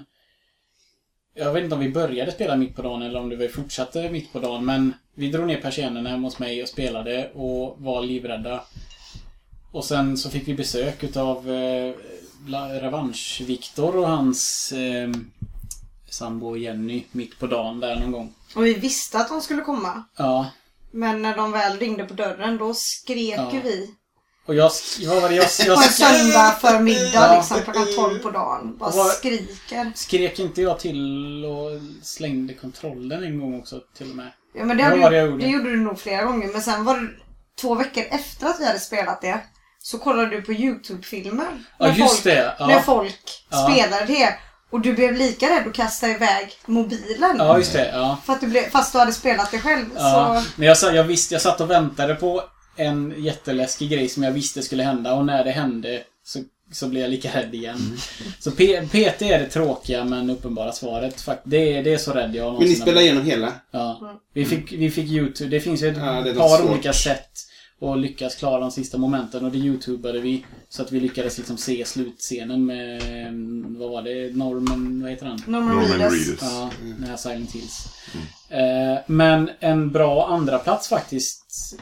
Jag 1.37 1.53
vet 1.53 1.63
inte 1.63 1.75
om 1.75 1.81
vi 1.81 1.89
började 1.89 2.31
spela 2.31 2.55
mitt 2.55 2.75
på 2.75 2.81
dagen 2.81 3.01
eller 3.01 3.19
om 3.19 3.29
det 3.29 3.35
vi 3.35 3.49
fortsatte 3.49 4.09
mitt 4.09 4.33
på 4.33 4.39
dagen. 4.39 4.65
Men 4.65 4.93
vi 5.15 5.31
drog 5.31 5.47
ner 5.47 5.61
persiennerna 5.61 6.09
hemma 6.09 6.27
hos 6.27 6.39
mig 6.39 6.63
och 6.63 6.69
spelade 6.69 7.31
och 7.33 7.75
var 7.79 8.01
livrädda. 8.01 8.63
Och 9.71 9.85
sen 9.85 10.17
så 10.17 10.29
fick 10.29 10.47
vi 10.47 10.53
besök 10.53 11.03
utav 11.03 11.49
eh, 11.51 11.93
Revansch-Viktor 12.81 13.95
och 13.95 14.07
hans 14.07 14.71
eh, 14.71 15.09
sambo 16.09 16.57
Jenny 16.57 17.03
mitt 17.11 17.39
på 17.39 17.47
dagen 17.47 17.79
där 17.79 17.99
någon 17.99 18.11
gång. 18.11 18.33
Och 18.55 18.65
vi 18.65 18.73
visste 18.73 19.17
att 19.17 19.29
de 19.29 19.41
skulle 19.41 19.61
komma. 19.61 20.03
Ja. 20.17 20.49
Men 20.91 21.21
när 21.21 21.35
de 21.35 21.51
väl 21.51 21.77
ringde 21.79 22.05
på 22.05 22.13
dörren 22.13 22.57
då 22.57 22.73
skrek 22.73 23.37
Ja. 23.37 23.51
ju 23.53 23.61
vi. 23.61 23.95
Och 24.47 24.55
jag... 24.55 24.71
Vad 25.07 25.21
var 25.21 25.29
det 25.29 25.35
jag... 25.35 25.45
På 25.45 25.63
jag 25.65 25.83
en 25.83 25.89
sk- 25.89 26.17
söndag 26.17 26.51
förmiddag 26.61 27.09
Ja. 27.13 27.35
liksom 27.37 27.61
klockan 27.63 27.87
12 27.95 28.19
på 28.19 28.31
dagen. 28.31 28.77
Bara 28.77 28.89
vad- 28.91 29.11
skriker. 29.11 29.91
Skrek 29.95 30.39
inte 30.39 30.61
jag 30.61 30.79
till 30.79 31.45
och 31.45 31.69
slängde 32.03 32.53
kontrollen 32.53 33.23
en 33.23 33.39
gång 33.39 33.59
också 33.59 33.79
till 33.97 34.09
och 34.09 34.15
med? 34.15 34.31
Ja 34.57 34.65
men 34.65 34.77
det, 34.77 34.83
vad 35.01 35.11
du, 35.11 35.17
jag 35.17 35.27
gjorde. 35.29 35.43
det 35.45 35.49
gjorde 35.51 35.69
du 35.69 35.77
nog 35.79 35.99
flera 35.99 36.23
gånger. 36.23 36.47
Men 36.47 36.61
sen 36.61 36.83
var 36.85 36.99
det 36.99 37.07
två 37.61 37.75
veckor 37.75 38.03
efter 38.09 38.47
att 38.47 38.59
vi 38.59 38.65
hade 38.65 38.79
spelat 38.79 39.21
det. 39.21 39.39
Så 39.79 39.97
kollade 39.97 40.29
du 40.29 40.41
på 40.41 40.53
YouTube-filmer. 40.53 41.47
Ja, 41.79 41.87
just 41.87 41.99
folk, 42.11 42.23
det. 42.23 42.55
Ja. 42.59 42.67
När 42.67 42.79
folk 42.79 43.45
Ja. 43.49 43.57
spelade 43.69 44.05
det. 44.05 44.35
Och 44.71 44.81
du 44.81 44.93
blev 44.93 45.13
lika 45.13 45.49
rädd 45.49 45.67
att 45.67 45.73
kasta 45.73 46.07
iväg 46.09 46.53
mobilen. 46.65 47.35
Ja, 47.37 47.57
just 47.57 47.73
det. 47.73 47.89
Ja. 47.93 48.17
För 48.25 48.33
att 48.33 48.41
du 48.41 48.47
blev, 48.47 48.69
fast 48.69 48.91
du 48.93 48.99
hade 48.99 49.11
spelat 49.13 49.51
det 49.51 49.59
själv. 49.59 49.85
ja. 49.95 50.41
Så, 50.43 50.49
Men 50.55 50.67
jag, 50.67 50.95
jag 50.95 51.03
visste, 51.03 51.35
jag 51.35 51.41
satt 51.41 51.61
och 51.61 51.69
väntade 51.71 52.15
på 52.15 52.43
en 52.75 53.13
jätteläskig 53.17 53.89
grej 53.89 54.09
som 54.09 54.23
jag 54.23 54.31
visste 54.31 54.61
skulle 54.61 54.83
hända 54.83 55.13
och 55.13 55.25
när 55.25 55.43
det 55.43 55.51
hände 55.51 56.03
så, 56.23 56.39
så 56.71 56.87
blev 56.87 57.01
jag 57.01 57.11
lika 57.11 57.29
rädd 57.39 57.55
igen. 57.55 57.75
Mm. 57.77 57.97
Så 58.39 58.51
P, 58.51 58.81
PT 58.87 59.21
är 59.21 59.39
det 59.39 59.49
tråkiga 59.49 60.05
men 60.05 60.29
uppenbara 60.29 60.71
svaret. 60.71 61.21
Fakt, 61.21 61.41
det, 61.43 61.77
är, 61.77 61.83
det 61.83 61.93
är 61.93 61.97
så 61.97 62.11
rädd 62.11 62.35
jag 62.35 62.53
Men 62.59 62.67
ni 62.69 62.81
blivit. 62.83 63.01
igenom 63.01 63.25
hela? 63.25 63.53
Ja. 63.71 64.19
Vi 64.33 64.45
fick, 64.45 64.71
vi 64.71 64.91
fick 64.91 65.09
YouTube. 65.09 65.49
Det 65.49 65.59
finns 65.59 65.83
ju 65.83 65.87
ett 65.87 65.97
Ja, 65.97 66.23
par 66.37 66.57
svårt. 66.57 66.69
olika 66.71 66.93
sätt 66.93 67.29
Och 67.79 67.97
lyckas 67.97 68.35
klara 68.35 68.59
de 68.59 68.71
sista 68.71 68.97
momenten 68.97 69.45
och 69.45 69.51
det 69.51 69.57
youtubade 69.57 70.19
vi. 70.19 70.45
Så 70.69 70.81
att 70.81 70.91
vi 70.91 70.99
lyckades 70.99 71.37
liksom 71.37 71.57
se 71.57 71.85
slutscenen 71.85 72.65
med, 72.65 73.01
mm, 73.27 73.79
vad 73.79 73.89
var 73.91 74.01
det, 74.01 74.35
Norman, 74.35 75.01
vad 75.01 75.11
heter 75.11 75.25
han? 75.25 75.41
Norman, 75.47 75.75
Norman 75.75 75.99
Reedus. 75.99 76.39
Ja, 76.41 76.69
den 76.81 77.03
här 77.09 77.17
Silent 77.17 77.51
Hills. 77.51 77.87
Eh, 78.49 78.97
men 79.07 79.49
en 79.59 79.91
bra 79.91 80.27
andra 80.27 80.59
plats 80.59 80.87
faktiskt. 80.87 81.75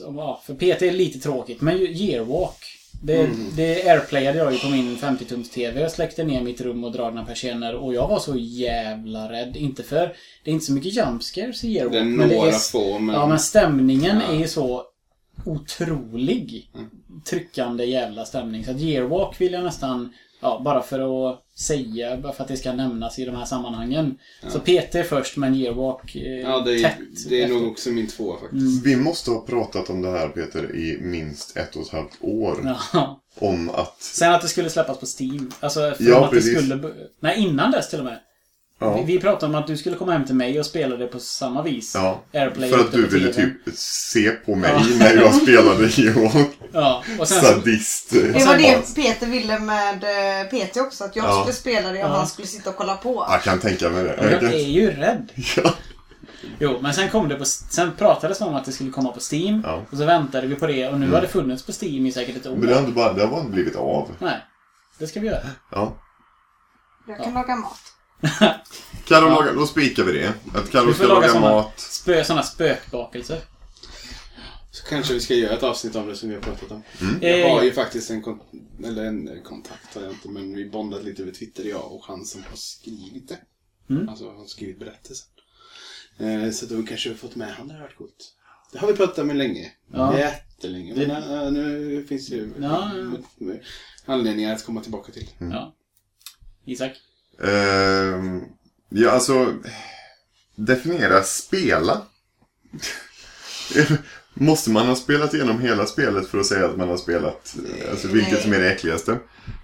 Ja, 0.00 0.42
för 0.46 0.54
PT 0.54 0.82
är 0.82 0.92
lite 0.92 1.18
tråkigt, 1.18 1.60
men 1.60 1.76
Yearwalk. 1.78 2.76
Det, 3.02 3.30
det 3.56 3.88
airplayade 3.88 4.38
jag 4.38 4.52
ju 4.52 4.58
på 4.58 4.68
min 4.68 4.96
50-tums 4.96 5.50
TV. 5.54 5.80
Jag 5.80 5.90
släckte 5.92 6.24
ner 6.24 6.42
mitt 6.42 6.60
rum 6.60 6.84
och 6.84 6.92
dragna 6.92 7.24
persienner 7.24 7.74
och 7.74 7.94
jag 7.94 8.08
var 8.08 8.18
så 8.18 8.36
jävla 8.36 9.32
rädd. 9.32 9.56
Inte 9.56 9.82
för... 9.82 10.14
Det 10.44 10.50
är 10.50 10.54
inte 10.54 10.66
så 10.66 10.72
mycket 10.72 10.96
jumpscares 10.96 11.64
i 11.64 11.68
Yearwalk. 11.68 11.92
Det 11.92 11.98
är 11.98 12.04
men 12.04 12.28
några 12.28 12.48
är, 12.48 12.52
få, 12.52 12.98
men... 12.98 13.14
Ja, 13.14 13.26
men 13.26 13.38
stämningen 13.38 14.22
Ja. 14.28 14.40
är 14.42 14.46
så 14.46 14.84
otrolig. 15.44 16.70
Tryckande 17.30 17.84
jävla 17.84 18.24
stämning. 18.24 18.64
Så 18.64 18.70
att 18.70 18.80
Yearwalk 18.80 19.40
vill 19.40 19.52
jag 19.52 19.64
nästan... 19.64 20.12
Ja, 20.40 20.60
bara 20.64 20.82
för 20.82 21.30
att 21.30 21.42
säga, 21.58 22.16
bara 22.16 22.32
för 22.32 22.42
att 22.42 22.48
det 22.48 22.56
ska 22.56 22.72
nämnas 22.72 23.18
i 23.18 23.24
de 23.24 23.36
här 23.36 23.44
sammanhangen. 23.44 24.18
Så 24.48 24.60
PT 24.60 25.08
först, 25.08 25.36
men 25.36 25.54
Yearwalk 25.54 26.16
eh, 26.16 26.22
Ja, 26.22 26.60
det 26.60 26.72
är, 26.74 26.82
tätt. 26.82 26.98
det 27.28 27.40
är 27.40 27.44
efter. 27.44 27.54
nog 27.56 27.70
också 27.70 27.90
min 27.90 28.06
tvåa 28.06 28.40
faktiskt. 28.40 28.86
Vi 28.86 28.96
måste 28.96 29.30
ha 29.30 29.40
pratat 29.40 29.90
om 29.90 30.02
det 30.02 30.10
här 30.10 30.28
Peter 30.28 30.76
i 30.76 30.98
minst 31.00 31.56
ett 31.56 31.76
och 31.76 31.82
ett 31.82 31.88
halvt 31.92 32.16
år. 32.20 32.76
Ja. 32.92 33.20
Om 33.38 33.70
att... 33.70 34.02
Sen 34.02 34.32
att 34.34 34.42
det 34.42 34.48
skulle 34.48 34.70
släppas 34.70 34.98
på 34.98 35.06
Steam. 35.06 35.50
Alltså, 35.60 35.80
för 35.80 36.04
Ja, 36.04 36.24
att 36.24 36.30
precis. 36.30 36.54
det 36.54 36.60
skulle... 36.62 36.94
Nej, 37.20 37.38
innan 37.40 37.70
dess 37.70 37.90
till 37.90 37.98
och 37.98 38.04
med. 38.04 38.18
Ja. 38.82 38.96
Vi, 38.96 39.02
vi 39.14 39.20
pratade 39.20 39.46
om 39.46 39.54
att 39.62 39.66
du 39.66 39.76
skulle 39.76 39.96
komma 39.96 40.12
hem 40.12 40.24
till 40.24 40.34
mig 40.34 40.60
och 40.60 40.66
spela 40.66 40.96
det 40.96 41.06
på 41.06 41.18
samma 41.18 41.62
vis. 41.62 41.92
Ja, 41.94 42.22
Airplay 42.34 42.70
för 42.70 42.80
att 42.80 42.92
du 42.92 43.06
ville 43.06 43.32
typ 43.34 43.52
se 43.74 44.30
på 44.30 44.54
mig 44.54 44.70
Ja. 44.74 44.96
när 44.98 45.14
jag 45.14 45.34
spelade 45.34 45.86
Hero. 45.86 46.30
Ja, 46.72 47.04
och 47.18 47.28
sen. 47.28 47.40
Sadist. 47.42 48.10
Det 48.10 48.46
var 48.46 48.56
det 48.56 48.94
Peter 48.94 49.26
ville 49.26 49.58
med 49.58 50.04
eh, 50.04 50.46
PT 50.48 50.76
också. 50.76 51.04
Att 51.04 51.16
jag 51.16 51.24
Ja. 51.26 51.40
skulle 51.40 51.52
spela 51.54 51.88
det 51.92 52.04
och 52.04 52.10
Ja. 52.10 52.16
han 52.16 52.26
skulle 52.26 52.46
sitta 52.48 52.70
och 52.70 52.76
kolla 52.76 52.96
på. 52.96 53.26
Jag 53.30 53.42
kan 53.42 53.58
tänka 53.60 53.90
mig 53.90 54.04
det. 54.04 54.38
Jag 54.42 54.52
är 54.54 54.58
ju 54.68 54.90
rädd. 54.90 55.32
Ja. 55.56 55.74
Jo, 56.58 56.78
men 56.82 56.94
sen 56.94 57.08
kom 57.08 57.28
det 57.28 57.34
på... 57.34 57.44
Sen 57.44 57.90
pratades 57.98 58.38
det 58.38 58.44
om 58.44 58.54
att 58.54 58.64
det 58.64 58.72
skulle 58.72 58.90
komma 58.90 59.12
på 59.12 59.20
Steam. 59.32 59.62
Ja. 59.66 59.82
Och 59.90 59.98
så 59.98 60.04
väntade 60.04 60.46
vi 60.46 60.54
på 60.54 60.66
det 60.66 60.88
och 60.88 60.98
nu 60.98 61.04
Mm. 61.06 61.14
har 61.14 61.20
det 61.22 61.28
funnits 61.28 61.66
på 61.66 61.72
Steam 61.72 62.06
i 62.06 62.12
säkert 62.12 62.36
ett 62.36 62.46
år. 62.46 62.56
Men 62.56 62.66
det 62.68 62.74
har 62.74 62.80
inte 62.80 62.92
bara, 62.92 63.12
det 63.12 63.20
har 63.22 63.28
bara 63.28 63.40
inte 63.40 63.52
blivit 63.52 63.76
av. 63.76 64.10
Nej. 64.18 64.36
Det 64.98 65.06
ska 65.06 65.20
vi 65.20 65.26
göra. 65.26 65.38
Ja. 65.70 65.96
Jag 67.08 67.18
kan 67.24 67.34
laga 67.34 67.56
mat. 67.56 67.80
Carro 69.06 69.28
Ja. 69.28 69.34
lagar, 69.34 69.54
då 69.54 69.66
spikar 69.66 70.02
vi 70.04 70.12
det. 70.12 70.32
Att 70.54 70.70
Carro 70.70 70.86
Vi 70.86 70.94
ska 70.94 71.06
laga 71.06 71.20
laga 71.20 71.28
såna- 71.32 71.50
mat. 71.50 71.80
Spö, 71.80 72.24
såna 72.24 72.42
spökbakelser. 72.42 73.40
Så 74.72 74.86
kanske 74.86 75.14
vi 75.14 75.20
ska 75.20 75.34
göra 75.34 75.52
ett 75.56 75.62
avsnitt 75.62 75.96
om 75.96 76.06
det 76.08 76.16
som 76.16 76.28
vi 76.28 76.34
har 76.34 76.42
pratat 76.42 76.70
om. 76.70 76.82
Mm. 77.00 77.18
Jag 77.22 77.40
Eh, 77.40 77.50
har 77.54 77.62
ju 77.62 77.72
faktiskt 77.72 78.10
en, 78.10 78.22
kon- 78.22 78.40
eller 78.84 79.04
en 79.04 79.28
eh, 79.28 79.42
kontakt, 79.42 79.94
har 79.94 80.02
jag 80.02 80.10
inte, 80.12 80.28
men 80.28 80.54
vi 80.54 80.68
bondat 80.70 81.04
lite 81.04 81.22
över 81.22 81.32
Twitter, 81.32 81.64
jag 81.64 81.92
och 81.92 82.04
han 82.04 82.24
som 82.24 82.42
har 82.50 82.56
skrivit 82.56 83.28
det. 83.28 83.38
Mm. 83.94 84.08
Alltså, 84.08 84.28
han 84.28 84.36
har 84.38 84.46
skrivit 84.46 84.78
berättelsen. 84.78 85.26
Eh, 86.18 86.50
så 86.50 86.66
då 86.66 86.82
kanske 86.82 87.08
vi 87.08 87.14
har 87.14 87.18
fått 87.18 87.36
med 87.36 87.54
han, 87.54 87.68
det 87.68 87.74
har 87.74 87.80
varit 87.80 87.96
coolt. 87.96 88.34
Det 88.72 88.78
har 88.78 88.88
vi 88.88 88.94
pratat 88.94 89.18
om 89.18 89.30
länge. 89.36 89.72
Ja. 89.92 90.18
Jättelänge. 90.18 90.94
Men 90.94 91.10
eh, 91.10 91.52
nu 91.52 92.04
finns 92.08 92.28
det 92.28 92.36
ju 92.36 92.52
Ja. 92.60 92.90
anledningar 94.06 94.54
att 94.54 94.64
komma 94.66 94.80
tillbaka 94.80 95.12
till. 95.12 95.28
Ja. 95.38 95.74
Isak? 96.64 96.92
Ehm, 97.44 98.42
ja, 98.88 99.10
alltså... 99.10 99.54
Definiera 100.56 101.22
spela. 101.22 102.02
Måste 104.34 104.70
man 104.70 104.86
ha 104.86 104.94
spelat 104.94 105.34
igenom 105.34 105.60
hela 105.60 105.86
spelet 105.86 106.28
för 106.28 106.38
att 106.38 106.46
säga 106.46 106.66
att 106.66 106.76
man 106.76 106.88
har 106.88 106.96
spelat? 106.96 107.56
Alltså 107.90 108.08
vilket 108.08 108.42
som 108.42 108.52
är 108.52 108.60
det 108.60 108.72
äckligaste? 108.72 109.18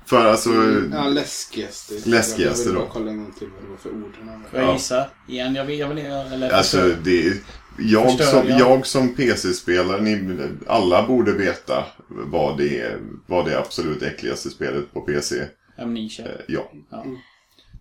För 0.06 0.26
alltså... 0.26 0.50
Ja, 0.92 1.08
läskigaste. 1.08 1.94
Läskigaste 2.04 2.42
jag 2.42 2.54
vill 2.64 2.74
då. 2.74 2.80
bara 2.80 2.90
kolla 2.90 3.10
en 3.10 3.16
gång 3.22 3.32
till 3.38 3.48
vad 3.48 3.62
det 3.64 3.68
var 3.68 3.76
för 3.76 3.90
ord 3.90 4.14
han 4.18 4.28
använde. 4.28 4.48
Får 4.50 4.58
jag 4.60 4.68
Ja. 4.68 4.72
gissa? 4.72 5.06
Igen? 5.28 5.54
Jag 5.54 5.64
vill... 5.64 5.78
Jag 5.78 5.88
vill 5.88 5.98
eller, 5.98 6.50
Alltså 6.50 6.94
det... 7.04 7.32
Jag 7.78 8.04
Förstör 8.10 8.24
som, 8.40 8.48
jag? 8.48 8.60
jag 8.60 8.86
som 8.86 9.14
PC-spelare, 9.14 10.00
ni, 10.00 10.38
alla 10.66 11.06
borde 11.06 11.32
veta 11.32 11.84
vad 12.08 12.58
det 12.58 12.80
är, 12.80 12.98
vad 13.26 13.44
det 13.44 13.52
är 13.52 13.58
absolut 13.58 14.02
äckligaste 14.02 14.50
spelet 14.50 14.92
på 14.92 15.00
PC. 15.00 15.44
Amnesia. 15.78 16.24
Eh, 16.24 16.30
ja. 16.48 16.72
Ja. 16.90 17.04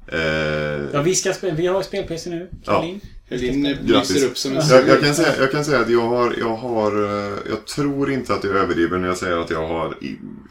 Eh, 0.07 0.19
Ja, 0.93 1.01
vi 1.01 1.15
ska 1.15 1.33
spela... 1.33 1.55
Vi 1.55 1.67
har 1.67 1.81
spel-PC 1.81 2.29
nu. 2.29 2.49
Ja. 2.63 2.73
Caroline. 2.73 2.99
Helin 3.29 3.65
eh, 3.65 3.81
lyser 3.81 4.27
upp 4.27 4.37
som 4.37 4.51
en 4.57 4.67
Jag, 4.69 4.87
jag, 4.87 5.01
kan 5.01 5.15
säga, 5.15 5.37
jag 5.39 5.51
kan 5.51 5.65
säga 5.65 5.79
att 5.79 5.89
jag 5.89 6.01
har, 6.01 6.35
jag 6.39 6.55
har, 6.55 7.03
eh, 7.03 7.37
jag 7.49 7.65
tror 7.67 8.11
inte 8.11 8.33
att 8.33 8.43
jag 8.43 8.55
överdriver 8.55 8.97
när 8.97 9.07
jag 9.07 9.17
säger 9.17 9.37
att 9.37 9.49
jag 9.49 9.67
har 9.67 9.97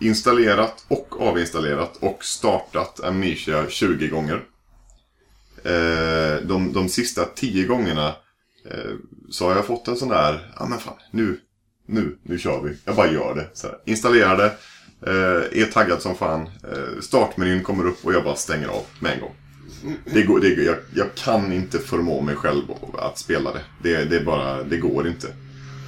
installerat 0.01 0.85
och 0.89 1.17
avinstallerat 1.21 1.97
och 2.01 2.25
startat 2.25 3.01
Amnesia 3.05 3.65
20 3.69 4.09
gånger. 4.09 4.45
Eh, 5.65 6.37
de, 6.43 6.73
de 6.73 6.89
sista 6.89 7.25
10 7.25 7.67
gångerna 7.67 8.09
eh, 8.71 8.91
så 9.31 9.49
har 9.49 9.57
jag 9.57 9.65
fått 9.67 9.89
en 9.89 9.97
sån 9.97 10.09
där, 10.09 10.53
ja 10.59 10.67
men 10.67 10.79
fan, 10.79 10.95
nu, 11.11 11.37
nu, 11.87 12.19
nu 12.23 12.39
kör 12.39 12.63
vi. 12.63 12.77
Jag 12.85 12.97
bara 12.97 13.13
gör 13.13 13.35
det. 13.35 13.47
Så 13.55 13.67
här, 13.67 13.79
installerar 13.85 14.37
det, 14.37 14.57
eh, 15.11 15.63
är 15.63 15.73
taggad 15.73 16.03
som 16.03 16.17
fan, 16.17 16.43
eh, 16.43 17.01
startmenyn 17.01 17.63
kommer 17.63 17.87
upp 17.87 18.05
och 18.07 18.13
jag 18.13 18.25
bara 18.25 18.37
stänger 18.37 18.69
av 18.69 18.83
med 19.01 19.13
en 19.13 19.21
gång. 19.21 19.35
Det 20.05 20.23
går, 20.23 20.41
det, 20.41 20.49
jag, 20.49 20.77
jag 20.95 21.15
kan 21.15 21.53
inte 21.53 21.79
förmå 21.79 22.21
mig 22.21 22.37
själv 22.37 22.63
att 22.99 23.19
spela 23.19 23.53
det. 23.53 23.63
Det, 23.83 24.05
det, 24.05 24.21
bara, 24.21 24.63
det 24.63 24.77
går 24.77 25.09
inte. 25.09 25.29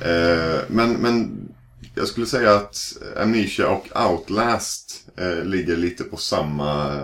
Eh, 0.01 0.61
men, 0.69 0.93
men 0.93 1.49
jag 1.95 2.09
skulle 2.09 2.27
säga 2.27 2.55
att 2.55 2.97
Amnesia 3.17 3.69
och 3.69 4.11
Outlast 4.11 5.09
eh, 5.17 5.45
ligger 5.45 5.77
lite 5.77 6.05
på 6.05 6.17
samma, 6.17 6.97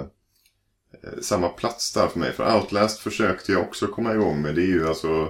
eh, 1.03 1.21
samma 1.23 1.49
plats 1.49 1.93
där 1.93 2.09
för 2.09 2.19
mig. 2.19 2.33
För 2.33 2.57
Outlast 2.57 2.99
försökte 2.99 3.53
jag 3.53 3.63
också 3.63 3.87
komma 3.87 4.15
igång 4.15 4.43
med. 4.43 4.55
Det 4.55 4.63
är 4.63 4.67
ju 4.67 4.89
alltså 4.89 5.29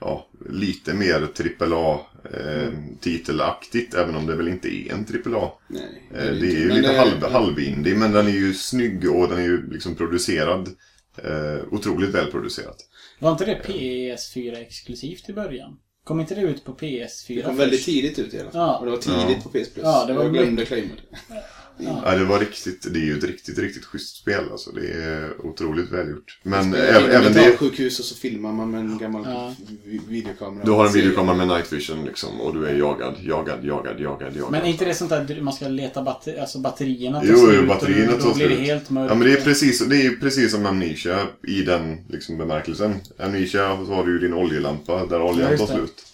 ja, 0.00 0.26
lite 0.50 0.94
mer 0.94 1.28
AAA-titelaktigt. 2.40 3.94
även 3.94 4.16
om 4.16 4.26
det 4.26 4.34
väl 4.36 4.48
inte 4.48 4.68
är 4.68 4.92
en 4.92 5.06
AAA. 5.34 5.50
Nej, 5.68 5.82
Eh, 6.14 6.24
Det 6.24 6.46
är 6.46 6.60
ju 6.60 6.68
lite 6.68 6.92
det- 6.92 6.98
halv, 6.98 7.22
halvindie, 7.32 7.94
men 7.94 8.12
den 8.12 8.26
är 8.26 8.30
ju 8.30 8.54
snygg 8.54 9.10
och 9.10 9.28
den 9.28 9.38
är 9.38 9.42
ju 9.42 9.70
liksom 9.70 9.94
producerad. 9.94 10.68
Eh, 11.24 11.58
otroligt 11.70 12.10
välproducerat. 12.14 12.76
Var 13.18 13.32
inte 13.32 13.44
det 13.44 13.60
PS4 13.66 14.56
exklusivt 14.60 15.28
i 15.28 15.32
början? 15.32 15.78
Kom 16.04 16.20
inte 16.20 16.34
det 16.34 16.40
ut 16.40 16.64
på 16.64 16.72
PS4 16.72 17.34
Det 17.36 17.42
kom 17.42 17.50
först? 17.50 17.60
väldigt 17.60 17.84
tidigt 17.84 18.18
ut 18.18 18.34
i 18.34 18.40
alla 18.40 18.50
fall. 18.50 18.60
Ja. 18.60 18.78
Och 18.78 18.84
det 18.84 18.90
var 18.90 18.98
tidigt 18.98 19.20
Ja. 19.36 19.40
på 19.42 19.48
PS 19.48 19.52
Plus. 19.74 19.84
Ja, 19.84 20.04
det 20.06 20.12
var 20.14 20.22
jag 20.24 20.32
glömde. 20.32 20.66
Ja, 22.04 22.14
det 22.14 22.24
var 22.24 22.38
riktigt, 22.38 22.86
det 22.92 22.98
är 22.98 23.04
ju 23.04 23.18
ett 23.18 23.24
riktigt, 23.24 23.58
riktigt 23.58 23.84
schysst 23.84 24.16
spel 24.16 24.44
alltså. 24.50 24.70
Det 24.72 24.86
är 25.04 25.46
otroligt 25.46 25.90
välgjort. 25.92 26.38
Men 26.42 26.74
även, 26.74 27.10
även 27.10 27.32
det... 27.32 27.56
sjukhus 27.56 27.98
och 27.98 28.04
så 28.04 28.14
filmar 28.14 28.52
man 28.52 28.70
med 28.70 28.80
en 28.80 28.98
gammal 28.98 29.22
Ja. 29.26 29.54
vi- 29.84 30.00
videokamera. 30.08 30.64
Du 30.64 30.70
har 30.70 30.86
en 30.86 30.92
videokamera 30.92 31.36
med 31.36 31.48
night 31.48 31.72
vision 31.72 32.04
liksom 32.04 32.40
och 32.40 32.54
du 32.54 32.66
är 32.66 32.74
jagad, 32.74 33.14
jagad, 33.20 33.64
jagad, 33.64 34.00
jagad, 34.00 34.36
jagad. 34.36 34.50
Men 34.50 34.62
är 34.62 34.66
inte 34.66 34.84
det 34.84 34.94
sånt 34.94 35.10
där 35.10 35.40
man 35.40 35.52
ska 35.54 35.68
leta 35.68 36.02
batter 36.02 36.40
alltså 36.40 36.58
batterierna 36.58 37.20
Jo, 37.24 37.34
tar 37.34 37.40
slut 37.40 37.54
jo, 37.54 37.60
och 37.60 37.66
batterierna 37.68 38.12
tar 38.12 38.28
Då 38.28 38.34
blir 38.34 38.48
det 38.48 38.54
slut. 38.56 38.66
helt 38.68 38.90
mörkt. 38.90 39.10
Ja 39.10 39.14
men 39.18 39.28
det 39.28 39.32
är 39.38 39.44
precis, 39.44 39.86
det 39.86 39.96
är 40.06 40.10
precis 40.10 40.50
som 40.52 40.66
Amnesia 40.66 41.26
i 41.48 41.62
den 41.62 41.96
liksom, 42.08 42.38
bemärkelsen. 42.38 42.94
Amnesia 43.18 43.76
så 43.86 43.92
har 43.94 44.04
du 44.06 44.12
ju 44.12 44.18
din 44.18 44.34
oljelampa 44.34 45.06
där 45.06 45.22
oljan 45.22 45.50
Ja, 45.52 45.58
tar 45.66 45.74
slut. 45.74 46.04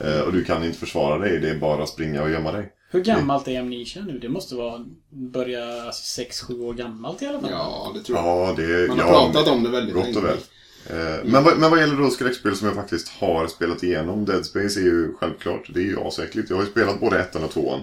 Eh, 0.00 0.20
och 0.20 0.32
du 0.32 0.44
kan 0.44 0.64
inte 0.64 0.78
försvara 0.78 1.18
dig, 1.18 1.38
det 1.40 1.50
är 1.50 1.58
bara 1.58 1.82
att 1.82 1.88
springa 1.88 2.22
och 2.22 2.30
gömma 2.30 2.52
dig. 2.52 2.72
Hur 2.94 3.04
gammalt 3.04 3.48
är 3.48 3.60
Amnesia 3.60 4.02
nu? 4.02 4.18
Det 4.18 4.28
måste 4.28 4.54
vara 4.54 4.86
börja 5.10 5.82
alltså 5.82 6.22
6-7 6.22 6.60
år 6.60 6.74
gammalt 6.74 7.22
i 7.22 7.26
alla 7.26 7.40
fall. 7.40 7.50
Ja, 7.50 7.92
det 7.94 8.02
tror 8.02 8.18
jag. 8.18 8.26
Ja, 8.26 8.54
det... 8.56 8.88
Man 8.88 8.98
har 8.98 9.06
ja, 9.06 9.30
pratat 9.32 9.52
om 9.52 9.62
det 9.62 9.70
väldigt 9.70 9.94
länge. 9.94 10.20
väl. 10.20 10.38
Eh, 10.86 11.24
Men, 11.24 11.44
vad, 11.44 11.58
men 11.58 11.70
vad 11.70 11.80
gäller 11.80 11.96
då 11.96 12.10
skräckspel 12.10 12.56
som 12.56 12.66
jag 12.66 12.76
faktiskt 12.76 13.08
har 13.08 13.46
spelat 13.46 13.82
igenom, 13.82 14.24
Dead 14.24 14.46
Space 14.46 14.80
är 14.80 14.84
ju 14.84 15.14
självklart, 15.14 15.70
det 15.74 15.80
är 15.80 15.84
ju 15.84 16.00
asäckligt. 16.00 16.50
Jag 16.50 16.56
har 16.56 16.64
ju 16.64 16.70
spelat 16.70 17.00
både 17.00 17.18
ettan 17.18 17.44
och 17.44 17.50
tvåan. 17.50 17.80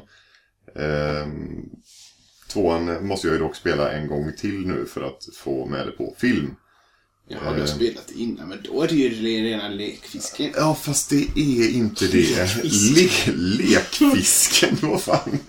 Ehm, 0.76 1.70
tvåan 2.48 3.08
måste 3.08 3.28
jag 3.28 3.34
ju 3.34 3.40
dock 3.40 3.56
spela 3.56 3.92
en 3.92 4.08
gång 4.08 4.32
till 4.38 4.68
nu 4.68 4.86
för 4.86 5.02
att 5.02 5.28
få 5.36 5.66
med 5.66 5.88
det 5.88 5.92
på 5.92 6.16
film. 6.18 6.56
Jag 7.32 7.40
har 7.40 7.56
ju 7.56 7.62
Eh. 7.62 7.66
spelat 7.68 8.08
det 8.08 8.20
innan, 8.20 8.50
men 8.50 8.58
då 8.64 8.82
är 8.82 8.88
det 8.88 8.96
ju 8.96 9.10
rena 9.10 9.70
lekfisken. 9.70 10.52
Ja, 10.56 10.76
fast 10.82 11.10
det 11.10 11.24
är 11.36 11.70
inte 11.76 12.08
det. 12.08 12.50
Le- 12.64 13.34
lekfisken, 13.36 14.78
vad 14.82 15.02
fan. 15.02 15.40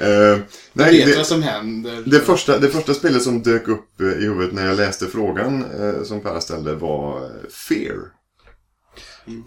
Eh, 0.00 0.38
Nej, 0.72 0.96
vet 0.98 1.06
det, 1.06 1.16
vad 1.16 1.26
som 1.26 1.42
händer. 1.42 2.02
det, 2.06 2.20
första, 2.20 2.58
det 2.58 2.68
första 2.68 2.94
spelet 2.94 3.22
som 3.22 3.42
dök 3.42 3.68
upp 3.68 4.00
eh, 4.00 4.06
i 4.06 4.24
huvudet 4.24 4.54
när 4.54 4.66
jag 4.66 4.76
läste 4.76 5.06
frågan 5.06 5.64
eh, 5.80 6.02
som 6.04 6.20
Per 6.20 6.40
ställde 6.40 6.74
var 6.74 7.30
Fear. 7.68 7.96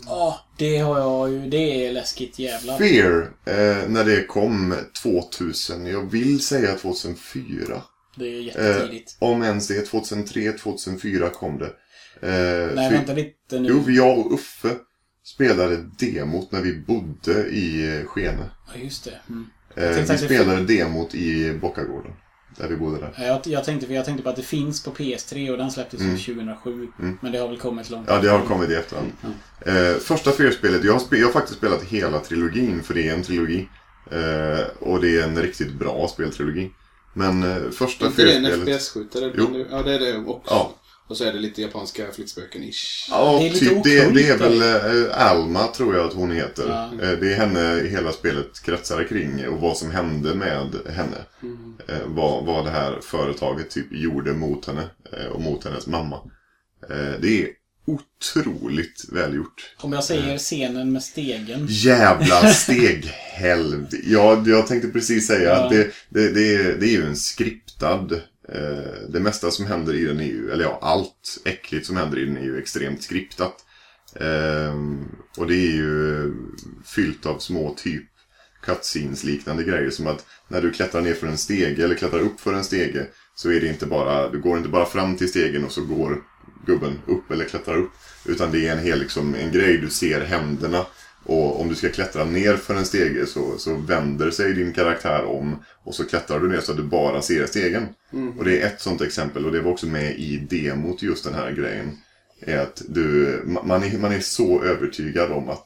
Ja, 0.06 0.40
det 0.58 0.78
har 0.78 1.00
jag 1.00 1.32
ju. 1.32 1.50
Det 1.50 1.88
är 1.88 1.92
läskigt 1.94 2.40
jävlar. 2.40 2.78
Fear, 2.78 3.22
eh, 3.46 3.90
när 3.90 4.04
det 4.06 4.26
kom 4.28 4.76
2000, 5.04 5.86
jag 5.86 6.12
vill 6.12 6.40
säga 6.46 6.76
2004. 6.76 7.82
Det 8.20 8.28
är 8.28 8.40
Eh, 8.40 8.46
jättetidigt. 8.46 9.16
om 9.20 9.44
ens 9.44 9.68
det, 9.68 9.82
2003, 9.82 10.52
2004 10.52 11.30
kom 11.30 11.58
det. 11.60 11.72
Eh, 12.22 12.76
Nej, 12.76 12.92
vänta 12.92 13.14
lite 13.14 13.60
nu. 13.60 13.70
Jo, 13.70 13.84
jag 13.92 14.20
och 14.20 14.34
Uffe 14.34 14.76
spelade 15.24 15.78
demot 16.00 16.52
när 16.52 16.62
vi 16.62 16.74
bodde 16.88 17.48
i 17.50 17.98
eh, 18.00 18.06
Skene. 18.06 18.50
Ja, 18.74 18.80
just 18.82 19.04
det. 19.04 19.20
Mm. 19.30 19.46
Eh, 19.76 19.90
vi 19.90 20.02
att 20.02 20.08
det 20.08 20.18
spelade 20.18 20.64
demot 20.66 21.16
i 21.16 21.54
Bockagården. 21.62 22.12
Där 22.58 22.68
vi 22.68 22.76
bodde 22.76 22.98
där. 23.00 23.14
Ja, 23.18 23.24
Jag, 23.24 23.42
jag, 23.46 23.64
tänkte, 23.64 23.94
jag 23.94 24.06
tänkte 24.06 24.24
på 24.24 24.30
att 24.30 24.36
det 24.36 24.42
finns 24.42 24.84
på 24.84 24.92
PS3 24.92 25.52
och 25.52 25.58
den 25.58 25.72
släpptes 25.72 26.02
ju 26.02 26.18
2007. 26.36 26.88
Men 27.22 27.32
det 27.32 27.38
har 27.38 27.48
väl 27.48 27.58
kommit 27.58 27.90
långt 27.90 28.08
Mm. 28.10 28.24
Ja, 28.24 28.30
det 28.32 28.38
har 28.38 28.46
kommit 28.46 28.70
i 28.70 28.74
efterhand. 28.76 29.12
Eh, 29.66 30.00
första 30.00 30.32
Fear-spelet, 30.32 30.84
jag 30.84 31.02
jag 31.12 31.26
har 31.26 31.32
faktiskt 31.34 31.58
spelat 31.58 31.84
hela 31.84 32.20
trilogin, 32.20 32.84
för 32.84 32.94
det 32.94 33.08
är 33.10 33.14
en 33.14 33.24
trilogi. 33.24 33.68
Eh, 34.12 34.66
och 34.80 35.02
det 35.02 35.20
är 35.20 35.24
en 35.24 35.42
riktigt 35.42 35.74
bra 35.74 36.08
speltrilogi. 36.08 36.72
Men 37.14 37.44
eh, 37.44 37.70
första 37.72 38.06
Inte 38.06 38.24
det 38.26 38.36
en 38.36 38.46
Fear-spelet... 38.46 38.82
FPS-skjutare? 38.82 39.34
Jo. 39.38 39.66
Ja, 39.72 39.84
det 39.84 39.94
är 39.94 40.00
det 40.00 40.18
också. 40.18 40.54
Ja. 40.54 40.76
Och 41.08 41.18
så 41.18 41.24
är 41.24 41.34
det 41.34 41.40
lite 41.40 41.62
japanska 41.62 42.06
flyttspöken-ish. 42.12 43.08
Ja, 43.10 43.38
Det 43.40 43.48
är 43.48 43.52
lite 43.54 43.66
typ, 43.66 43.84
det, 43.84 44.14
det 44.14 44.30
är 44.30 44.36
okult, 44.36 44.62
väl 44.62 45.08
eh, 45.08 45.32
Alma, 45.32 45.68
tror 45.68 45.96
jag 45.96 46.06
att 46.06 46.14
hon 46.14 46.32
heter. 46.32 46.70
Ja. 46.70 47.06
Eh, 47.06 47.20
det 47.20 47.34
är 47.34 47.36
henne 47.36 47.90
hela 47.90 48.12
spelet 48.12 48.62
kretsar 48.62 49.04
kring 49.04 49.48
och 49.48 49.62
vad 49.62 49.78
som 49.78 49.92
hände 49.92 50.36
med 50.36 50.76
henne. 50.90 51.18
Eh, 51.88 51.98
vad, 52.06 52.46
vad 52.46 52.66
det 52.66 52.72
här 52.72 53.00
företaget 53.02 53.70
typ 53.70 53.88
gjorde 53.92 54.34
mot 54.34 54.66
henne 54.66 54.90
eh, 55.14 55.28
och 55.28 55.42
mot 55.42 55.64
hennes 55.64 55.88
mamma. 55.88 56.16
Eh, 56.90 57.20
det 57.22 57.44
är 57.44 57.48
otroligt 57.90 59.06
välgjort. 59.12 59.76
Om 59.78 59.94
jag 59.94 60.04
säger 60.04 60.38
scenen 60.38 60.92
med 60.92 61.04
stegen. 61.04 61.68
Jävla 61.70 62.50
steghelvete. 62.54 63.98
Ja, 64.04 64.44
jag 64.46 64.68
tänkte 64.68 64.88
precis 64.88 65.28
säga 65.28 65.56
att 65.56 65.70
det, 65.70 65.92
det, 66.10 66.32
det, 66.32 66.56
är, 66.56 66.78
det 66.78 66.86
är 66.86 66.92
ju 66.92 67.06
en 67.06 67.16
skriptad... 67.18 68.14
Eh, 68.54 69.10
det 69.10 69.20
mesta 69.20 69.52
som 69.52 69.66
händer 69.66 69.94
i 69.94 70.06
den 70.06 70.20
är 70.20 70.26
ju, 70.26 70.52
eller 70.52 70.64
ja, 70.64 70.80
allt 70.82 71.42
äckligt 71.46 71.86
som 71.86 71.98
händer 71.98 72.20
i 72.20 72.26
den 72.26 72.38
är 72.38 72.44
ju 72.44 72.58
extremt 72.58 73.04
skriptat. 73.04 73.54
Eh, 74.16 74.76
och 75.38 75.48
det 75.48 75.56
är 75.56 75.72
ju 75.72 76.34
fyllt 76.86 77.26
av 77.26 77.40
små 77.40 77.74
typ 77.78 78.10
cutscenes 78.62 79.24
liknande 79.24 79.64
grejer 79.64 79.90
som 79.90 80.08
att 80.08 80.26
när 80.48 80.62
du 80.62 80.72
klättrar 80.72 81.02
ner 81.02 81.14
för 81.14 81.28
en 81.28 81.38
stege 81.38 81.84
eller 81.84 81.96
klättrar 81.96 82.20
upp 82.20 82.40
för 82.40 82.54
en 82.54 82.64
stege 82.64 83.08
så 83.36 83.52
är 83.52 83.62
det 83.62 83.68
inte 83.68 83.86
bara, 83.86 84.30
du 84.30 84.42
går 84.42 84.58
inte 84.58 84.70
bara 84.70 84.86
fram 84.86 85.18
till 85.18 85.30
stegen 85.30 85.66
och 85.66 85.72
så 85.72 85.86
går 85.86 86.24
gubben 86.66 87.00
upp 87.08 87.32
eller 87.32 87.46
klättrar 87.46 87.78
upp. 87.78 87.92
Utan 88.26 88.52
det 88.52 88.68
är 88.68 88.72
en 88.72 88.84
hel 88.84 89.00
liksom, 89.00 89.36
en 89.36 89.52
grej, 89.52 89.78
du 89.78 89.90
ser 89.90 90.22
händerna. 90.22 90.86
Och 91.24 91.62
om 91.62 91.70
du 91.70 91.76
ska 91.76 91.90
klättra 91.90 92.26
ner 92.26 92.56
för 92.56 92.76
en 92.76 92.86
stege 92.86 93.26
så, 93.26 93.58
så 93.58 93.76
vänder 93.76 94.32
sig 94.32 94.54
din 94.54 94.74
karaktär 94.74 95.24
om 95.26 95.56
och 95.84 95.96
så 95.96 96.06
klättrar 96.06 96.40
du 96.40 96.48
ner 96.48 96.60
så 96.60 96.72
att 96.72 96.78
du 96.78 96.84
bara 96.84 97.22
ser 97.22 97.46
stegen. 97.46 97.86
Och 98.38 98.46
det 98.46 98.62
är 98.62 98.68
ett 98.68 98.82
sånt 98.82 99.02
exempel 99.02 99.46
och 99.46 99.52
det 99.52 99.62
var 99.62 99.72
också 99.72 99.88
med 99.88 100.20
i 100.20 100.38
demot 100.50 101.02
just 101.02 101.24
den 101.24 101.34
här 101.34 101.52
grejen. 101.52 101.98
Är 102.42 102.58
att 102.58 102.82
du, 102.88 103.38
ma- 103.46 103.66
man, 103.66 103.84
är, 103.84 103.98
man 103.98 104.12
är 104.12 104.20
så 104.20 104.64
övertygad 104.64 105.32
om 105.32 105.50
att 105.50 105.66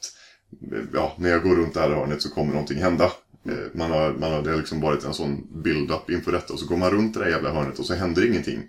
ja, 0.93 1.15
när 1.19 1.29
jag 1.29 1.43
går 1.43 1.55
runt 1.55 1.73
det 1.73 1.79
här 1.79 1.89
hörnet 1.89 2.21
så 2.21 2.29
kommer 2.29 2.51
någonting 2.51 2.77
hända. 2.77 3.05
Eh, 3.49 3.51
Man 3.73 3.91
har, 3.91 4.13
man 4.13 4.31
har, 4.31 4.41
det 4.41 4.49
har 4.49 4.57
liksom 4.57 4.81
varit 4.81 5.03
en 5.03 5.13
sån 5.13 5.61
build-up 5.63 6.09
inför 6.09 6.31
detta 6.31 6.53
och 6.53 6.59
så 6.59 6.65
går 6.65 6.77
man 6.77 6.91
runt 6.91 7.13
det 7.13 7.19
där 7.19 7.29
jävla 7.29 7.51
hörnet 7.53 7.79
och 7.79 7.85
så 7.85 7.93
händer 7.93 8.25
ingenting. 8.27 8.63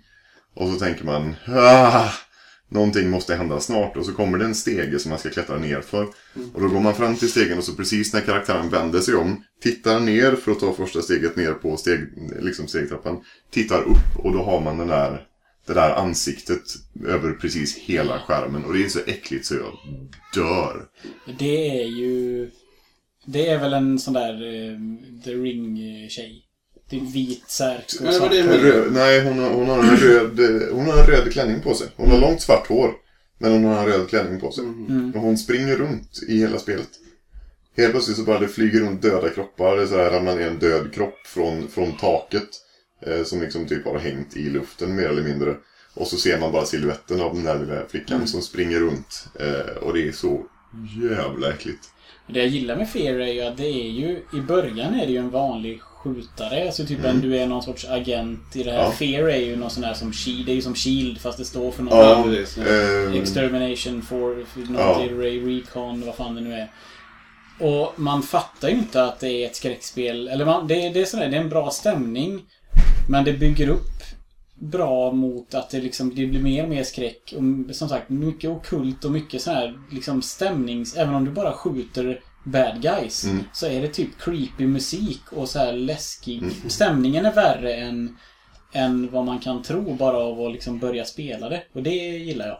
Och 0.55 0.69
så 0.69 0.79
tänker 0.79 1.05
man, 1.05 1.35
ah, 1.47 2.09
någonting 2.69 3.09
måste 3.09 3.35
hända 3.35 3.59
snart. 3.59 3.97
Och 3.97 4.05
så 4.05 4.13
kommer 4.13 4.37
det 4.37 4.45
en 4.45 4.55
stege 4.55 4.99
som 4.99 5.09
man 5.09 5.19
ska 5.19 5.29
klättra 5.29 5.57
ner 5.57 5.81
för. 5.81 6.03
Och 6.53 6.61
då 6.61 6.67
går 6.67 6.79
man 6.79 6.95
fram 6.95 7.15
till 7.15 7.31
stegen 7.31 7.57
och 7.57 7.63
så 7.63 7.73
precis 7.73 8.13
när 8.13 8.21
karaktären 8.21 8.69
vänder 8.69 8.99
sig 8.99 9.15
om, 9.15 9.43
tittar 9.61 9.99
ner 9.99 10.35
för 10.35 10.51
att 10.51 10.59
ta 10.59 10.73
första 10.73 11.01
steget 11.01 11.35
ner 11.35 11.53
på 11.53 11.77
steg, 11.77 11.99
liksom 12.41 12.67
stegtrappan, 12.67 13.23
tittar 13.51 13.81
upp 13.81 14.25
och 14.25 14.33
då 14.33 14.43
har 14.43 14.61
man 14.61 14.77
den 14.77 14.87
där, 14.87 15.27
det 15.67 15.73
där 15.73 15.95
ansiktet 15.95 16.63
över 17.05 17.31
precis 17.31 17.77
hela 17.77 18.19
skärmen. 18.19 18.65
Och 18.65 18.73
det 18.73 18.85
är 18.85 18.89
så 18.89 18.99
äckligt 18.99 19.45
så 19.45 19.55
jag 19.55 19.73
dör. 20.33 20.85
Det 21.39 21.81
är 21.81 21.87
ju... 21.87 22.51
Det 23.27 23.47
är 23.47 23.59
väl 23.59 23.73
en 23.73 23.99
sån 23.99 24.13
där 24.13 24.33
eh, 24.33 24.79
The 25.23 25.31
Ring-tjej. 25.31 26.44
Det 26.89 26.95
är 26.97 27.01
vit 27.01 27.43
särk 27.49 27.85
Ja, 27.93 27.99
det 27.99 28.05
var 28.05 28.11
svart 28.11 28.31
det 28.31 28.41
hår. 28.41 28.49
med- 28.49 28.61
Röd, 28.61 28.93
nej, 28.93 29.23
hon 29.23 29.39
har, 29.39 29.49
hon, 29.49 29.67
har 29.69 29.79
en 29.79 29.97
röd, 29.97 30.39
hon 30.71 30.85
har 30.85 30.97
en 30.99 31.05
röd 31.07 31.31
klänning 31.31 31.61
på 31.61 31.73
sig. 31.73 31.87
Hon 31.95 32.11
har 32.11 32.19
långt 32.19 32.41
svart 32.41 32.67
hår. 32.67 32.91
Men 33.37 33.51
hon 33.51 33.63
har 33.65 33.79
en 33.79 33.85
röd 33.85 34.09
klänning 34.09 34.39
på 34.39 34.51
sig. 34.51 34.63
Och 35.15 35.21
hon 35.21 35.37
springer 35.37 35.75
runt 35.75 36.19
i 36.27 36.39
hela 36.39 36.59
spelet. 36.59 36.89
Helt 37.77 37.91
plötsligt 37.91 38.17
så 38.17 38.23
bara 38.23 38.39
det 38.39 38.47
flyger 38.47 38.79
runt 38.79 39.01
döda 39.01 39.29
kroppar. 39.29 39.75
Det 39.77 39.87
så 39.87 39.97
här, 39.97 40.11
ramlar 40.11 40.35
ner 40.35 40.47
en 40.47 40.59
död 40.59 40.93
kropp 40.93 41.27
från, 41.27 41.67
från 41.67 41.91
taket. 41.97 42.47
Eh, 43.05 43.23
som 43.23 43.41
liksom 43.41 43.65
typ 43.67 43.85
har 43.85 43.99
hängt 43.99 44.37
i 44.37 44.49
luften 44.49 44.95
mer 44.95 45.03
eller 45.09 45.23
mindre. 45.23 45.55
Och 45.93 46.07
så 46.07 46.17
ser 46.17 46.39
man 46.39 46.51
bara 46.51 46.65
siluetten 46.65 47.21
av 47.21 47.33
den 47.35 47.43
där 47.43 47.59
lilla 47.59 47.85
flickan 47.87 48.27
som 48.27 48.41
springer 48.41 48.79
runt. 48.79 49.27
Eh, 49.39 49.77
och 49.83 49.93
det 49.93 50.07
är 50.07 50.11
så 50.11 50.45
jävla 51.01 51.49
äckligt. 51.49 51.89
Det 52.27 52.39
jag 52.39 52.47
gillar 52.47 52.75
med 52.75 52.89
Fear 52.89 53.19
är 53.19 53.33
ju 53.33 53.41
att 53.41 53.57
det 53.57 53.67
är 53.67 53.89
ju... 53.89 54.23
I 54.33 54.41
början 54.47 54.93
är 54.93 55.05
det 55.05 55.11
ju 55.11 55.17
en 55.17 55.29
vanlig 55.29 55.81
skjutare. 56.05 56.65
Alltså 56.65 56.85
typ 56.85 57.05
en, 57.05 57.21
du 57.21 57.37
är 57.37 57.47
någon 57.47 57.63
sorts 57.63 57.85
agent 57.89 58.55
i 58.55 58.63
det 58.63 58.71
här. 58.71 58.83
Ja. 58.83 58.91
Fear 58.91 59.29
är 59.29 59.37
ju 59.37 59.55
någon 59.55 59.69
sån 59.69 59.83
här 59.83 59.93
som 59.93 60.13
Shield. 60.13 60.45
Det 60.45 60.51
är 60.51 60.55
ju 60.55 60.61
som 60.61 60.75
Shield 60.75 61.21
fast 61.21 61.37
det 61.37 61.45
står 61.45 61.71
för 61.71 61.83
något. 61.83 61.93
Ja, 61.93 62.23
precis, 62.23 62.57
ja. 62.57 62.63
eh, 62.63 63.21
Extermination 63.21 64.01
for... 64.01 64.35
Något 64.71 64.79
Ja. 64.79 65.07
Ray 65.11 65.39
Recon, 65.39 66.05
vad 66.05 66.15
fan 66.15 66.35
det 66.35 66.41
nu 66.41 66.53
är. 66.53 66.71
Och 67.59 67.93
man 67.95 68.23
fattar 68.23 68.69
ju 68.69 68.75
inte 68.75 69.03
att 69.03 69.19
det 69.19 69.29
är 69.29 69.45
ett 69.45 69.55
skräckspel. 69.55 70.27
Eller 70.27 70.45
man, 70.45 70.67
det, 70.67 70.89
det 70.89 71.01
är 71.01 71.05
sådär, 71.05 71.29
det 71.29 71.37
är 71.37 71.41
en 71.41 71.49
bra 71.49 71.69
stämning. 71.69 72.41
Men 73.09 73.23
det 73.23 73.33
bygger 73.33 73.69
upp 73.69 73.91
bra 74.55 75.11
mot 75.11 75.53
att 75.53 75.69
det 75.69 75.81
liksom 75.81 76.15
det 76.15 76.25
blir 76.25 76.41
mer 76.41 76.63
och 76.63 76.69
mer 76.69 76.83
skräck. 76.83 77.33
Och 77.37 77.75
som 77.75 77.89
sagt, 77.89 78.09
mycket 78.09 78.49
okult 78.49 79.05
och 79.05 79.11
mycket 79.11 79.41
sån 79.41 79.53
här 79.53 79.79
liksom 79.91 80.21
stämnings... 80.21 80.95
Även 80.95 81.15
om 81.15 81.25
du 81.25 81.31
bara 81.31 81.53
skjuter 81.53 82.21
bad 82.45 82.81
guys. 82.81 83.23
Mm. 83.23 83.43
Så 83.53 83.67
är 83.67 83.81
det 83.81 83.87
typ 83.87 84.09
creepy 84.19 84.67
musik 84.67 85.21
och 85.31 85.49
så 85.49 85.59
här 85.59 85.73
läskig. 85.73 86.43
Stämningen 86.67 87.25
är 87.25 87.33
värre 87.33 87.73
än, 87.73 88.17
än 88.71 89.11
vad 89.11 89.25
man 89.25 89.39
kan 89.39 89.63
tro 89.63 89.93
bara 89.93 90.17
av 90.17 90.41
att 90.41 90.51
liksom 90.51 90.79
börja 90.79 91.05
spela 91.05 91.49
det. 91.49 91.63
Och 91.73 91.83
det 91.83 91.95
gillar 92.17 92.47
jag. 92.47 92.57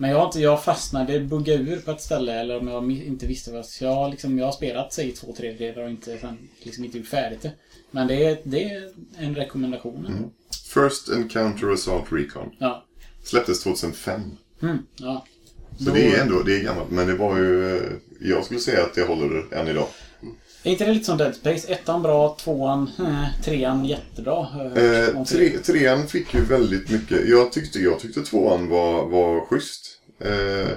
Men 0.00 0.10
jag 0.10 0.26
inte, 0.26 0.40
jag 0.40 0.64
fastnade, 0.64 1.20
buggade 1.20 1.62
ur 1.62 1.80
på 1.80 1.90
ett 1.90 2.00
ställe 2.00 2.40
eller 2.40 2.58
om 2.58 2.68
jag 2.68 2.92
inte 2.92 3.26
visste 3.26 3.52
vad... 3.52 3.66
Så 3.66 3.84
jag, 3.84 3.94
har 3.94 4.08
liksom, 4.08 4.38
jag 4.38 4.46
har 4.46 4.52
spelat 4.52 4.92
säg 4.92 5.12
två 5.12 5.32
tredjedelar 5.32 5.82
och 5.82 5.90
inte, 5.90 6.18
sen, 6.18 6.48
liksom 6.62 6.84
inte 6.84 6.98
gjort 6.98 7.06
färdigt 7.06 7.42
det. 7.42 7.52
Men 7.90 8.06
det 8.06 8.24
är, 8.24 8.38
det 8.44 8.64
är 8.64 8.90
en 9.18 9.34
rekommendation. 9.34 10.06
ändå. 10.06 10.30
First 10.74 11.08
Encounter 11.08 11.72
Assault 11.72 12.12
Recon. 12.12 12.54
Ja. 12.58 12.84
Släpptes 13.24 13.62
2005. 13.62 14.20
Mm, 14.62 14.78
ja. 14.96 15.26
Så 15.78 15.84
Då- 15.84 15.92
det 15.92 16.14
är 16.14 16.22
ändå, 16.22 16.42
det 16.42 16.56
är 16.56 16.64
gammalt. 16.64 16.90
Men 16.90 17.06
det 17.06 17.14
var 17.14 17.36
ju, 17.36 17.76
eh, 17.76 17.82
jag 18.20 18.44
skulle 18.44 18.60
säga 18.60 18.82
att 18.82 18.94
det 18.94 19.02
håller 19.02 19.54
än 19.54 19.68
idag. 19.68 19.86
Är 20.62 20.70
inte 20.70 20.84
det 20.84 20.92
lite 20.92 21.04
som 21.04 21.18
Dead 21.18 21.34
Space? 21.34 21.72
Ettan 21.72 22.02
bra, 22.02 22.36
tvåan, 22.40 22.90
eh, 22.98 23.42
trean 23.44 23.84
jättebra. 23.84 24.46
Eh, 24.76 25.24
tre, 25.24 25.58
trean 25.58 26.06
fick 26.06 26.34
ju 26.34 26.40
väldigt 26.44 26.90
mycket. 26.90 27.28
Jag 27.28 27.52
tyckte, 27.52 27.78
jag 27.78 28.00
tyckte 28.00 28.22
tvåan 28.22 28.68
var, 28.68 29.06
var 29.08 29.46
schysst. 29.46 30.00
Eh, 30.20 30.68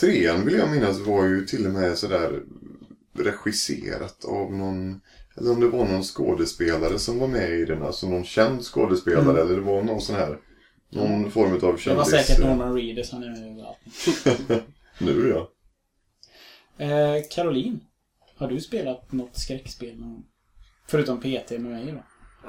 trean 0.00 0.44
vill 0.44 0.54
jag 0.54 0.70
minnas 0.70 0.98
var 0.98 1.24
ju 1.24 1.46
till 1.46 1.66
och 1.66 1.72
med 1.72 1.98
sådär 1.98 2.40
regisserat 3.18 4.24
av 4.24 4.52
någon... 4.52 5.00
Eller 5.36 5.50
om 5.52 5.60
det 5.60 5.68
var 5.68 5.84
någon 5.84 6.02
skådespelare 6.02 6.98
som 6.98 7.18
var 7.18 7.28
med 7.28 7.50
i 7.50 7.64
den. 7.64 7.82
Alltså 7.82 8.08
någon 8.08 8.24
känd 8.24 8.62
skådespelare. 8.64 9.40
Eller 9.40 9.54
det 9.54 9.60
var 9.60 9.82
någon 9.82 10.00
sån 10.00 10.16
här... 10.16 10.38
Någon 10.90 11.30
form 11.30 11.52
av 11.52 11.58
kändis. 11.58 11.84
Det 11.84 11.94
var 11.94 12.04
säkert 12.04 12.38
Norman 12.38 12.74
Reedus, 12.74 13.12
han 13.12 13.22
är 13.22 13.28
med 13.28 13.50
överallt. 13.50 14.64
Nu 14.98 15.28
ja. 15.34 15.50
Eh, 16.84 17.22
Caroline, 17.30 17.80
har 18.36 18.48
du 18.48 18.60
spelat 18.60 19.12
något 19.12 19.38
skräckspel 19.38 20.00
någon 20.00 20.12
gång? 20.12 20.24
Förutom 20.86 21.20
PT 21.20 21.50
med 21.50 21.60
mig 21.60 21.92
då? 21.92 22.02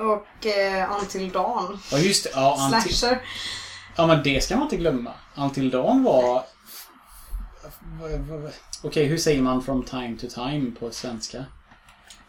Och 0.04 0.46
eh, 0.46 1.00
Until 1.02 1.30
Dawn. 1.30 1.80
Ja 1.92 1.98
just 1.98 2.24
det, 2.24 2.30
ja, 2.34 2.70
Until, 2.74 2.96
Slasher. 2.96 3.22
ja 3.98 4.08
men 4.08 4.24
det 4.24 4.44
ska 4.44 4.56
man 4.56 4.64
inte 4.64 4.78
glömma. 4.78 5.14
Until 5.38 5.70
Dawn 5.70 6.04
var... 6.04 6.44
Okej, 8.84 9.06
hur 9.06 9.18
säger 9.18 9.42
man 9.42 9.64
from 9.64 9.84
time 9.84 10.18
to 10.18 10.28
time 10.28 10.72
på 10.80 10.92
svenska? 10.92 11.46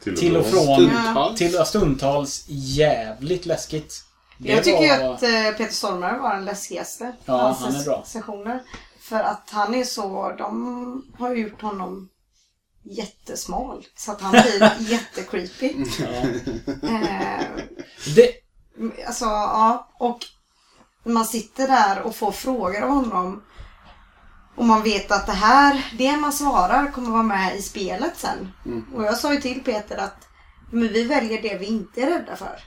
Till 0.03 0.37
och 0.37 0.46
från. 0.46 0.77
Stundtals. 0.77 1.38
Till 1.38 1.64
stundtals 1.64 2.44
jävligt 2.49 3.46
läskigt. 3.46 4.05
Det 4.42 4.48
Jag 4.53 4.64
tycker 4.64 4.98
var- 5.07 5.14
att 5.14 5.22
eh, 5.22 5.50
Peter 5.59 5.72
Stormare 5.74 6.18
var 6.18 6.35
den 6.35 6.44
läskigaste. 6.44 7.12
Ja, 7.24 7.37
hans 7.38 7.59
han 7.61 7.74
är 7.74 7.85
bra. 7.85 8.03
Sessioner. 8.07 8.62
För 9.00 9.20
att 9.20 9.50
han 9.50 9.74
är 9.74 9.85
så, 9.85 10.35
de 10.38 11.12
har 11.18 11.31
ju 11.35 11.42
gjort 11.42 11.62
honom 11.62 12.09
jättesmal. 12.83 13.87
Så 13.96 14.12
att 14.12 14.20
han 14.20 14.31
blir 14.31 14.77
jättecreepy. 14.90 15.75
Ja. 15.98 16.06
Eh, 16.88 17.46
Det, 18.17 18.33
alltså, 19.06 19.25
ja. 19.25 19.88
Och 19.98 20.19
man 21.04 21.25
sitter 21.25 21.69
där 21.69 22.00
och 22.02 22.17
får 22.17 22.33
frågor 22.33 22.83
av 22.83 22.88
honom. 22.90 23.42
Och 24.56 24.65
man 24.67 24.83
vet 24.83 25.10
att 25.10 25.27
det 25.27 25.33
här, 25.33 25.94
det 25.98 26.17
man 26.17 26.33
svarar 26.33 26.90
kommer 26.90 27.10
vara 27.10 27.23
med 27.23 27.56
i 27.56 27.62
spelet 27.62 28.12
sen. 28.17 28.52
Och 28.94 29.04
jag 29.04 29.17
sa 29.17 29.35
ju 29.35 29.40
till 29.40 29.65
Peter 29.65 29.96
att 29.98 30.27
men 30.73 30.88
vi 30.88 31.04
väljer 31.04 31.42
det 31.42 31.58
vi 31.58 31.67
inte 31.67 32.02
är 32.02 32.06
rädda 32.06 32.37
för. 32.37 32.60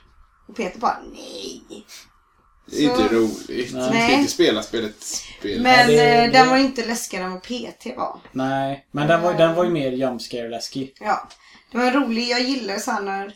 Och 0.48 0.56
Peter 0.56 0.78
bara, 0.80 0.98
nej. 1.12 1.62
Det 2.66 2.76
är 2.84 2.90
inte 2.90 3.14
roligt. 3.14 3.74
Nej. 3.74 3.90
Du 3.92 3.98
ska 4.06 4.12
inte 4.12 4.32
spela 4.32 4.62
spelet 4.62 5.02
spel. 5.02 5.62
Men 5.62 5.86
det- 5.88 6.14
eh, 6.14 6.22
det- 6.22 6.38
den 6.38 6.48
var 6.48 6.56
inte 6.56 6.84
läskigare 6.86 7.24
än 7.24 7.32
vad 7.32 7.42
PT 7.42 7.94
var. 7.96 8.20
Nej, 8.32 8.86
men 8.90 9.08
den 9.08 9.22
var, 9.22 9.34
den 9.34 9.54
var 9.54 9.64
ju 9.64 9.70
mer 9.70 9.92
jumpscare 9.92 10.48
läskig. 10.48 10.96
Ja. 11.00 11.28
Det 11.72 11.78
var 11.78 11.84
en 11.84 11.92
rolig, 11.92 12.28
jag 12.28 12.40
gillar 12.40 12.76
så 12.78 12.90
här 12.90 13.02
när... 13.02 13.32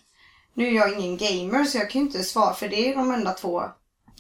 Nu 0.55 0.69
är 0.69 0.73
jag 0.73 0.93
ingen 1.01 1.17
gamer 1.17 1.65
så 1.65 1.79
jag 1.79 1.91
kan 1.91 2.01
ju 2.01 2.07
inte 2.07 2.25
svara 2.25 2.55
för 2.55 2.69
det 2.69 2.89
är 2.89 2.97
de 2.97 3.11
enda 3.15 3.33
två 3.33 3.63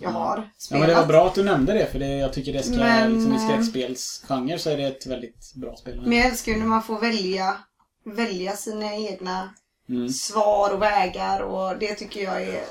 jag 0.00 0.10
har 0.10 0.36
Ja, 0.36 0.48
spelat. 0.58 0.80
men 0.80 0.88
det 0.88 0.94
var 0.94 1.06
bra 1.06 1.26
att 1.26 1.34
du 1.34 1.44
nämnde 1.44 1.72
det, 1.72 1.86
för 1.92 1.98
det, 1.98 2.06
jag 2.16 2.32
tycker 2.32 2.52
det 2.52 2.62
ska, 2.62 2.72
Men, 2.76 3.12
liksom, 3.14 3.32
i 3.32 3.36
eh, 3.36 3.48
skräckspelsgenre 3.48 4.58
så 4.58 4.70
är 4.70 4.76
det 4.76 4.84
ett 4.86 5.06
väldigt 5.06 5.54
bra 5.54 5.76
spel. 5.76 6.00
Men 6.06 6.18
jag 6.18 6.26
älskar 6.26 6.52
ju 6.52 6.58
när 6.58 6.66
man 6.66 6.82
får 6.82 6.98
välja, 7.00 7.56
välja 8.04 8.56
sina 8.56 8.94
egna 8.94 9.54
Mm. 9.88 10.08
svar 10.08 10.70
och 10.74 10.82
vägar 10.82 11.40
och 11.40 11.78
det 11.78 11.94
tycker 11.94 12.22
jag 12.22 12.42
är 12.42 12.64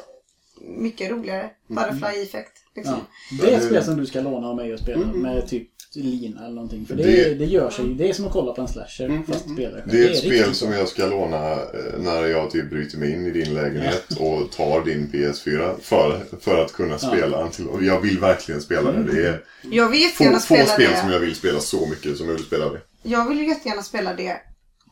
mycket 0.61 1.11
roligare. 1.11 1.49
Butterfly 1.67 2.21
effect. 2.23 2.51
Liksom. 2.75 2.95
Ja. 3.31 3.37
Det 3.41 3.53
är 3.53 3.57
ett 3.57 3.65
spel 3.65 3.83
som 3.83 3.97
du 3.97 4.05
ska 4.05 4.21
låna 4.21 4.47
av 4.47 4.55
mig 4.55 4.73
och 4.73 4.79
spela 4.79 5.05
med 5.05 5.47
typ 5.47 5.67
lina 5.95 6.45
eller 6.45 6.55
någonting. 6.55 6.85
För 6.85 6.95
det, 6.95 7.03
Det- 7.03 7.33
det 7.33 7.45
gör 7.45 7.69
sig 7.69 7.85
Det 7.97 8.09
är 8.09 8.13
som 8.13 8.25
att 8.25 8.31
kolla 8.31 8.53
på 8.53 8.61
en 8.61 8.67
slasher 8.67 9.21
fast 9.27 9.49
spelare. 9.53 9.83
Det 9.91 10.03
är 10.03 10.09
ett 10.11 10.17
spel 10.17 10.31
riktigt 10.31 10.55
som 10.55 10.69
bra. 10.69 10.77
jag 10.77 10.87
ska 10.87 11.05
låna 11.07 11.51
eh, 11.51 11.99
när 11.99 12.25
jag 12.25 12.51
typ 12.51 12.69
bryter 12.69 12.97
mig 12.97 13.13
in 13.13 13.25
i 13.25 13.31
din 13.31 13.53
lägenhet 13.53 14.05
och 14.19 14.51
tar 14.51 14.85
din 14.85 15.07
PS4 15.11 15.75
för, 15.81 16.21
för 16.41 16.65
att 16.65 16.73
kunna 16.73 16.97
spela. 16.97 17.47
Till, 17.49 17.67
och 17.67 17.83
jag 17.83 18.01
vill 18.01 18.19
verkligen 18.19 18.61
spela 18.61 18.91
det. 18.91 19.03
Det 19.11 19.27
är 19.27 19.43
Jag 19.71 19.89
vill 19.89 20.09
få, 20.09 20.23
få 20.23 20.39
spel 20.39 20.65
det. 20.77 20.97
som 20.99 21.11
jag 21.11 21.19
vill 21.19 21.35
spela 21.35 21.59
så 21.59 21.87
mycket 21.89 22.17
som 22.17 22.27
jag 22.27 22.33
vill 22.35 22.43
spela 22.45 22.69
det. 22.69 22.81
Jag 23.03 23.29
vill 23.29 23.37
ju 23.37 23.47
jättegärna 23.47 23.81
spela 23.83 24.13
det 24.13 24.37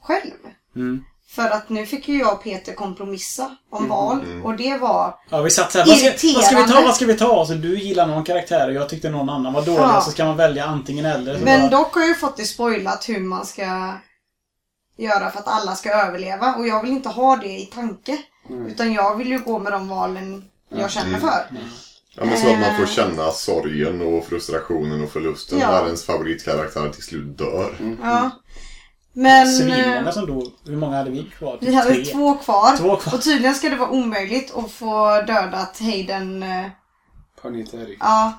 själv. 0.01 0.31
Mm. 0.75 0.99
För 1.27 1.49
att 1.49 1.69
nu 1.69 1.85
fick 1.85 2.07
ju 2.07 2.19
jag 2.19 2.33
och 2.33 2.43
Peter 2.43 2.73
kompromissa 2.73 3.55
om 3.69 3.77
Mm, 3.77 3.89
val 3.89 4.41
och 4.43 4.55
det 4.57 4.77
var 4.77 5.15
Ja, 5.29 5.41
vi 5.41 5.49
satt 5.51 5.71
såhär, 5.71 5.85
vad 5.85 5.97
ska, 5.97 6.09
vad 6.35 6.43
ska 6.45 6.57
vi 6.57 6.67
ta, 6.73 6.81
vad 6.81 6.95
ska 6.95 7.05
vi 7.05 7.17
ta? 7.17 7.45
Så 7.45 7.53
du 7.53 7.79
gillar 7.79 8.07
någon 8.07 8.23
karaktär 8.23 8.67
och 8.67 8.73
jag 8.73 8.89
tyckte 8.89 9.09
någon 9.09 9.29
annan 9.29 9.53
var 9.53 9.61
dålig. 9.61 9.79
Ja. 9.79 10.01
Så 10.01 10.11
ska 10.11 10.25
man 10.25 10.37
välja 10.37 10.65
antingen 10.65 11.05
eller. 11.05 11.37
Så 11.37 11.45
Men 11.45 11.61
bara, 11.61 11.69
dock 11.79 11.93
har 11.93 12.01
jag 12.01 12.07
ju 12.09 12.15
fått 12.15 12.37
det 12.37 12.45
spoilat 12.45 13.09
hur 13.09 13.19
man 13.19 13.45
ska 13.45 13.93
göra 14.97 15.31
för 15.31 15.39
att 15.39 15.47
alla 15.47 15.75
ska 15.75 15.91
överleva. 15.93 16.55
Och 16.55 16.67
jag 16.67 16.81
vill 16.81 16.91
inte 16.91 17.09
ha 17.09 17.35
det 17.35 17.47
i 17.59 17.65
tanke. 17.65 18.17
Utan 18.67 18.93
jag 18.93 19.15
vill 19.17 19.27
ju 19.27 19.39
gå 19.39 19.59
med 19.59 19.71
de 19.71 19.87
valen 19.87 20.45
jag 20.69 20.91
känner 20.91 21.19
för. 21.19 21.45
Ja, 22.17 22.25
men 22.25 22.37
så 22.37 22.47
att 22.53 22.59
man 22.59 22.75
får 22.75 22.83
Eh. 22.83 22.89
känna 22.89 23.31
sorgen 23.31 24.01
och 24.01 24.25
frustrationen 24.25 25.03
och 25.03 25.09
förlusten 25.11 25.59
Ja. 25.59 25.71
när 25.71 25.85
ens 25.85 26.05
favoritkaraktär 26.05 26.89
till 26.89 27.03
slut 27.03 27.37
dör. 27.37 27.97
Ja. 28.03 28.29
Men 29.17 29.47
Svinmånga 29.47 29.99
eh, 29.99 30.11
som 30.11 30.25
dog. 30.25 30.51
Hur 30.65 30.75
många 30.77 30.97
hade 30.97 31.09
vi 31.11 31.23
kvar? 31.23 31.57
Vi 31.61 31.73
hade 31.75 32.05
två 32.05 32.33
kvar. 32.33 32.77
Två 32.77 32.95
kvar. 32.95 33.13
Och 33.13 33.21
tydligen 33.21 33.55
ska 33.55 33.69
det 33.69 33.75
vara 33.75 33.89
omöjligt 33.89 34.53
att 34.55 34.71
få 34.71 35.21
dödat 35.21 35.79
Hayden. 35.79 36.43
eh, 36.43 36.65
Panitari. 37.41 37.97
Ja, 37.99 38.33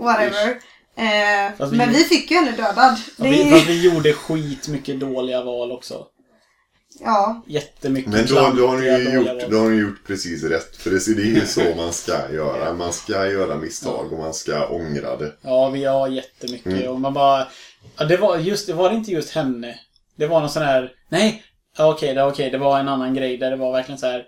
whatever. 0.00 0.48
Eh, 0.96 1.52
Fast 1.58 1.72
vi- 1.72 1.76
men 1.76 1.88
vi 1.92 2.04
fick 2.04 2.30
ju 2.30 2.36
henne 2.36 2.50
dödad. 2.52 2.74
Ja, 2.76 2.96
Det 3.16 3.30
vi, 3.30 3.50
fast 3.50 3.66
vi 3.66 3.84
gjorde 3.84 4.12
skit 4.12 4.68
mycket 4.68 5.00
dåliga 5.00 5.42
val 5.44 5.72
också. 5.72 6.06
ja, 7.00 7.42
Jättemycket 7.46 8.12
Men 8.12 8.26
då, 8.26 8.34
då, 8.34 8.66
har 8.68 8.76
ni 8.78 9.14
gjort, 9.14 9.50
då 9.50 9.58
har 9.58 9.70
ni 9.70 9.76
gjort 9.76 10.06
precis 10.06 10.42
rätt. 10.44 10.76
För 10.76 10.90
det, 10.90 11.14
det 11.16 11.22
är 11.22 11.40
ju 11.40 11.46
så 11.46 11.74
man 11.76 11.92
ska 11.92 12.32
göra. 12.32 12.72
Man 12.72 12.92
ska 12.92 13.26
göra 13.26 13.56
misstag 13.56 14.12
och 14.12 14.18
man 14.18 14.34
ska 14.34 14.66
ångra 14.68 15.16
det. 15.16 15.32
Ja, 15.42 15.68
vi 15.70 15.84
har 15.84 16.08
jättemycket. 16.08 16.66
Mm. 16.66 16.88
Och 16.88 17.00
man 17.00 17.14
bara... 17.14 17.46
Ja, 17.96 18.04
det 18.04 18.16
var 18.16 18.36
just 18.38 18.66
det 18.66 18.72
var 18.72 18.90
inte 18.90 19.10
just 19.12 19.30
henne. 19.30 19.74
Det 20.18 20.26
var 20.26 20.40
någon 20.40 20.50
sån 20.50 20.62
här... 20.62 20.92
Nej! 21.08 21.44
Ja, 21.76 21.92
okej, 21.92 22.14
det, 22.14 22.22
okej, 22.24 22.50
det 22.50 22.58
var 22.58 22.80
en 22.80 22.88
annan 22.88 23.14
grej 23.14 23.36
där 23.38 23.50
det 23.50 23.56
var 23.56 23.72
verkligen 23.72 23.98
så 23.98 24.06
här... 24.06 24.24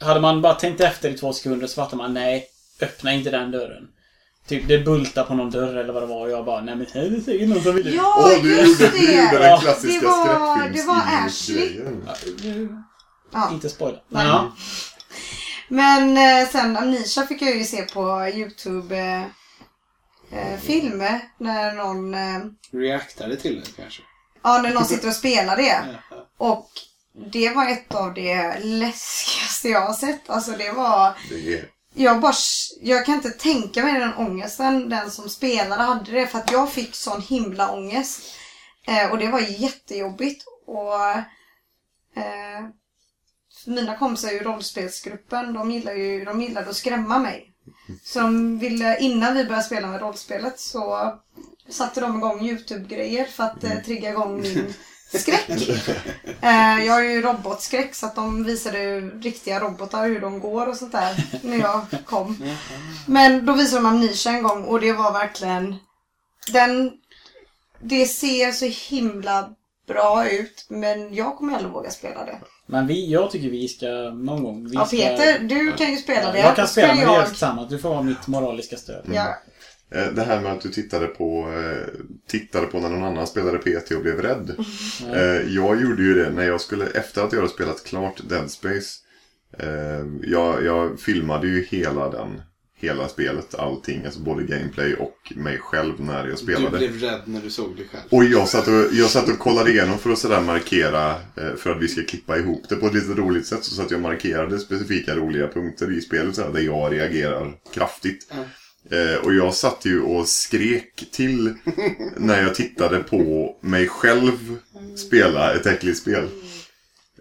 Hade 0.00 0.20
man 0.20 0.42
bara 0.42 0.54
tänkt 0.54 0.80
efter 0.80 1.10
i 1.10 1.18
två 1.18 1.32
sekunder 1.32 1.66
så 1.66 1.74
fattar 1.74 1.96
man 1.96 2.14
nej, 2.14 2.46
öppna 2.82 3.12
inte 3.12 3.30
den 3.30 3.50
dörren. 3.50 3.88
Typ 4.46 4.68
det 4.68 4.78
bultar 4.78 5.24
på 5.24 5.34
någon 5.34 5.50
dörr 5.50 5.76
eller 5.76 5.92
vad 5.92 6.02
det 6.02 6.06
var 6.06 6.20
och 6.20 6.30
jag 6.30 6.44
bara 6.44 6.60
nej 6.60 6.76
men 6.76 6.86
det 6.92 6.98
är 6.98 7.20
säkert 7.20 7.48
någon 7.48 7.62
som 7.62 7.74
vill 7.74 7.94
ja 7.94 8.30
du 8.42 8.56
just 8.60 8.80
gjorde, 8.80 8.92
du 8.92 8.98
gjorde 9.16 9.30
det! 9.32 9.38
den 9.38 9.42
Ja. 9.50 9.60
klassiska 9.60 10.00
Det 10.00 10.06
var- 10.06 10.68
det 10.68 10.82
var 10.86 11.02
Ashley. 11.26 11.80
Ja. 13.32 13.50
Inte 13.52 13.68
spoila. 13.68 13.98
Nej. 14.08 14.26
Ja. 14.26 14.52
Men 15.68 16.16
eh, 16.16 16.48
sen 16.48 16.76
Amnesia 16.76 17.26
fick 17.26 17.42
jag 17.42 17.56
ju 17.56 17.64
se 17.64 17.82
på 17.82 18.28
Youtube 18.34 18.96
eh, 18.98 19.22
eh, 20.38 20.58
filmer 20.60 21.20
när 21.38 21.72
någon, 21.72 22.14
eh, 22.14 22.38
Reactade 22.72 23.36
till 23.36 23.60
det 23.60 23.82
kanske. 23.82 24.02
Ja, 24.48 24.62
när 24.62 24.74
någon 24.74 24.84
sitter 24.84 25.08
och 25.08 25.14
spelar 25.14 25.56
det. 25.56 25.98
Och 26.38 26.70
det 27.32 27.50
var 27.50 27.68
ett 27.68 27.94
av 27.94 28.14
det 28.14 28.58
läskigaste 28.58 29.68
jag 29.68 29.80
har 29.80 29.94
sett. 29.94 30.30
Alltså 30.30 30.52
det 30.52 30.72
var, 30.72 31.14
Det 31.28 31.64
jag 31.94 32.20
bara, 32.20 32.34
jag 32.80 33.06
kan 33.06 33.14
inte 33.14 33.30
tänka 33.30 33.84
mig 33.84 34.00
den 34.00 34.14
ångesten 34.14 34.88
den 34.88 35.10
som 35.10 35.28
spelade 35.28 35.82
hade 35.82 36.12
det. 36.12 36.26
För 36.26 36.38
att 36.38 36.52
jag 36.52 36.72
fick 36.72 36.94
sån 36.94 37.22
himla 37.22 37.70
ångest. 37.70 38.20
Eh, 38.86 39.10
och 39.10 39.18
det 39.18 39.28
var 39.28 39.40
jättejobbigt. 39.40 40.44
Och 40.66 41.10
eh, 42.22 42.68
mina 43.66 43.98
kompisar 43.98 44.28
i 44.28 44.38
rollspelsgruppen, 44.38 45.52
de 45.52 45.70
gillar 45.70 45.92
ju, 45.92 46.24
de 46.24 46.42
gillade 46.42 46.70
att 46.70 46.76
skrämma 46.76 47.18
mig. 47.18 47.54
Så 48.04 48.20
de 48.20 48.58
ville, 48.58 48.98
innan 48.98 49.34
vi 49.34 49.44
började 49.44 49.64
spela 49.64 49.88
med 49.88 50.00
rollspelet 50.00 50.60
så 50.60 51.14
satte 51.70 52.00
de 52.00 52.16
igång 52.16 52.40
YouTube-grejer 52.48 53.24
för 53.24 53.44
att 53.44 53.64
eh, 53.64 53.78
trigga 53.84 54.10
igång 54.10 54.40
min 54.40 54.74
skräck. 55.12 55.68
Eh, 56.40 56.84
jag 56.86 56.92
har 56.92 57.02
ju 57.02 57.22
robotskräck 57.22 57.94
så 57.94 58.06
att 58.06 58.14
de 58.14 58.44
visade 58.44 58.78
ju 58.82 59.20
riktiga 59.20 59.60
robotar 59.60 60.08
hur 60.08 60.20
de 60.20 60.40
går 60.40 60.66
och 60.66 60.76
sånt 60.76 60.92
där 60.92 61.24
när 61.42 61.56
jag 61.56 61.86
kom. 62.04 62.56
Men 63.06 63.46
då 63.46 63.52
visade 63.52 63.82
de 63.82 63.86
Amnesia 63.86 64.32
en 64.32 64.42
gång 64.42 64.64
och 64.64 64.80
det 64.80 64.92
var 64.92 65.12
verkligen 65.12 65.76
den 66.52 66.92
det 67.80 68.06
ser 68.06 68.52
så 68.52 68.94
himla 68.94 69.50
bra 69.86 70.30
ut 70.30 70.66
men 70.68 71.14
jag 71.14 71.36
kommer 71.36 71.54
aldrig 71.54 71.72
våga 71.72 71.90
spela 71.90 72.24
det. 72.24 72.38
Men 72.66 72.86
vi, 72.86 73.10
jag 73.10 73.30
tycker 73.30 73.50
vi 73.50 73.68
ska 73.68 73.86
någon 74.14 74.42
gång. 74.42 74.68
Vi 74.68 74.74
Ja 74.74 74.86
ska, 74.86 74.96
Peter, 74.96 75.38
du 75.38 75.72
kan 75.72 75.90
ju 75.90 75.96
spela 75.96 76.32
det. 76.32 76.38
Jag 76.38 76.56
kan 76.56 76.66
ska 76.66 76.72
spela 76.72 76.94
men 76.94 76.96
det 76.96 77.12
gör 77.12 77.18
jag... 77.18 77.28
tillsammans. 77.28 77.68
Du 77.68 77.78
får 77.78 77.88
vara 77.88 78.02
mitt 78.02 78.26
moraliska 78.26 78.76
stöd. 78.76 79.04
Ja, 79.12 79.34
det 79.90 80.22
här 80.22 80.40
med 80.40 80.52
att 80.52 80.60
du 80.60 80.68
tittade 80.68 81.06
på, 81.06 81.52
eh, 81.52 81.88
tittade 82.28 82.66
på 82.66 82.80
när 82.80 82.88
någon 82.88 83.04
annan 83.04 83.26
spelade 83.26 83.58
PT 83.58 83.90
och 83.94 84.02
blev 84.02 84.22
rädd. 84.22 84.56
Eh, 85.14 85.54
jag 85.54 85.80
gjorde 85.82 86.02
ju 86.02 86.14
det 86.14 86.30
när 86.30 86.46
jag 86.46 86.60
skulle, 86.60 86.86
efter 86.86 87.22
att 87.22 87.32
jag 87.32 87.38
hade 87.40 87.52
spelat 87.52 87.84
klart 87.84 88.20
Dead 88.28 88.50
Space. 88.50 88.98
Eh, 89.58 90.06
jag, 90.22 90.64
jag 90.64 91.00
filmade 91.00 91.46
ju 91.48 91.64
hela 91.64 92.10
den, 92.10 92.42
hela 92.76 93.08
spelet, 93.08 93.54
allting. 93.54 94.04
Alltså 94.04 94.20
både 94.20 94.42
gameplay 94.42 94.94
och 94.94 95.32
mig 95.36 95.58
själv 95.58 96.00
när 96.00 96.18
jag 96.26 96.32
Du 96.32 96.36
spelade. 96.36 96.78
blev 96.78 97.00
rädd 97.00 97.20
när 97.24 97.40
du 97.40 97.50
såg 97.50 97.76
dig 97.76 97.88
själv. 97.92 98.02
Och 98.10 98.24
jag 98.24 98.48
satt 98.48 98.68
och, 98.68 98.84
jag 98.92 99.10
satt 99.10 99.28
och 99.28 99.38
kollade 99.38 99.70
igenom 99.70 99.98
för 99.98 100.10
att 100.10 100.18
sådär 100.18 100.40
markera, 100.40 101.10
eh, 101.10 101.54
för 101.56 101.70
att 101.70 101.82
vi 101.82 101.88
ska 101.88 102.02
klippa 102.02 102.38
ihop 102.38 102.68
det 102.68 102.76
på 102.76 102.86
ett 102.86 102.94
lite 102.94 103.12
roligt 103.20 103.46
sätt. 103.46 103.64
Så 103.64 103.82
att 103.82 103.90
jag 103.90 104.00
markerade 104.00 104.58
specifika 104.58 105.16
roliga 105.16 105.48
punkter 105.48 105.98
i 105.98 106.00
spelet 106.00 106.34
sådär, 106.34 106.52
där 106.52 106.60
jag 106.60 106.92
reagerar 106.92 107.54
kraftigt. 107.74 108.32
Eh, 108.90 109.24
och 109.24 109.34
jag 109.34 109.54
satt 109.54 109.84
ju 109.84 110.02
och 110.02 110.28
skrek 110.28 111.04
till 111.12 111.54
när 112.16 112.42
jag 112.42 112.54
tittade 112.54 112.98
på 112.98 113.54
mig 113.60 113.88
själv 113.88 114.56
spela 115.06 115.54
ett 115.54 115.66
äckligt 115.66 115.98
spel. 115.98 116.28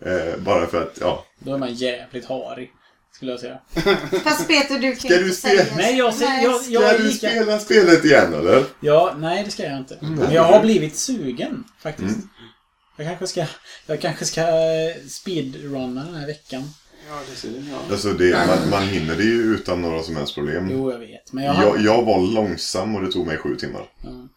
Eh, 0.05 0.37
bara 0.39 0.67
för 0.67 0.83
att, 0.83 0.97
ja. 1.01 1.25
Då 1.39 1.53
är 1.53 1.57
man 1.57 1.73
jävligt 1.73 2.25
harig. 2.25 2.71
Skulle 3.15 3.31
jag 3.31 3.39
säga. 3.39 3.59
Fast 4.23 4.47
Peter 4.47 4.79
du 4.79 4.91
kan 4.91 4.99
Ska 4.99 5.13
ju 5.13 5.17
du 5.19 5.23
inte 5.25 5.37
spela- 5.37 5.63
säga 5.63 5.75
Nej, 5.77 5.97
jag, 5.97 6.13
Nej, 6.19 6.43
jag, 6.43 6.61
jag, 6.67 6.83
Ska 6.89 6.97
du 6.97 7.03
lika... 7.03 7.29
spela 7.29 7.59
spelet 7.59 8.05
igen 8.05 8.33
eller? 8.33 8.63
Ja, 8.79 9.15
nej 9.17 9.43
det 9.43 9.51
ska 9.51 9.63
jag 9.63 9.77
inte. 9.77 9.97
Men 10.01 10.33
jag 10.33 10.43
har 10.43 10.61
blivit 10.61 10.95
sugen 10.97 11.63
faktiskt. 11.79 12.15
Mm. 12.15 12.29
Jag 12.97 13.07
kanske 13.07 13.27
ska, 13.27 13.45
jag 13.85 14.01
kanske 14.01 14.25
ska 14.25 14.41
eh, 14.41 14.95
speedrunna 15.09 16.03
den 16.03 16.15
här 16.15 16.27
veckan. 16.27 16.63
Ja, 17.07 17.19
det 17.29 17.35
ser 17.35 17.49
det. 17.49 17.63
Ja. 17.71 17.77
Alltså 17.91 18.13
det, 18.13 18.47
man, 18.47 18.69
man 18.69 18.83
hinner 18.83 19.15
det 19.15 19.23
ju 19.23 19.41
utan 19.55 19.81
några 19.81 20.03
som 20.03 20.15
helst 20.15 20.35
problem. 20.35 20.69
Jo, 20.71 20.91
jag 20.91 20.99
vet. 20.99 21.33
Men 21.33 21.43
jag 21.43 21.53
har... 21.53 21.63
Jag, 21.63 21.81
jag 21.81 22.05
var 22.05 22.33
långsam 22.33 22.95
och 22.95 23.01
det 23.01 23.11
tog 23.11 23.27
mig 23.27 23.37
sju 23.37 23.55
timmar. 23.55 23.89
Ja. 24.03 24.27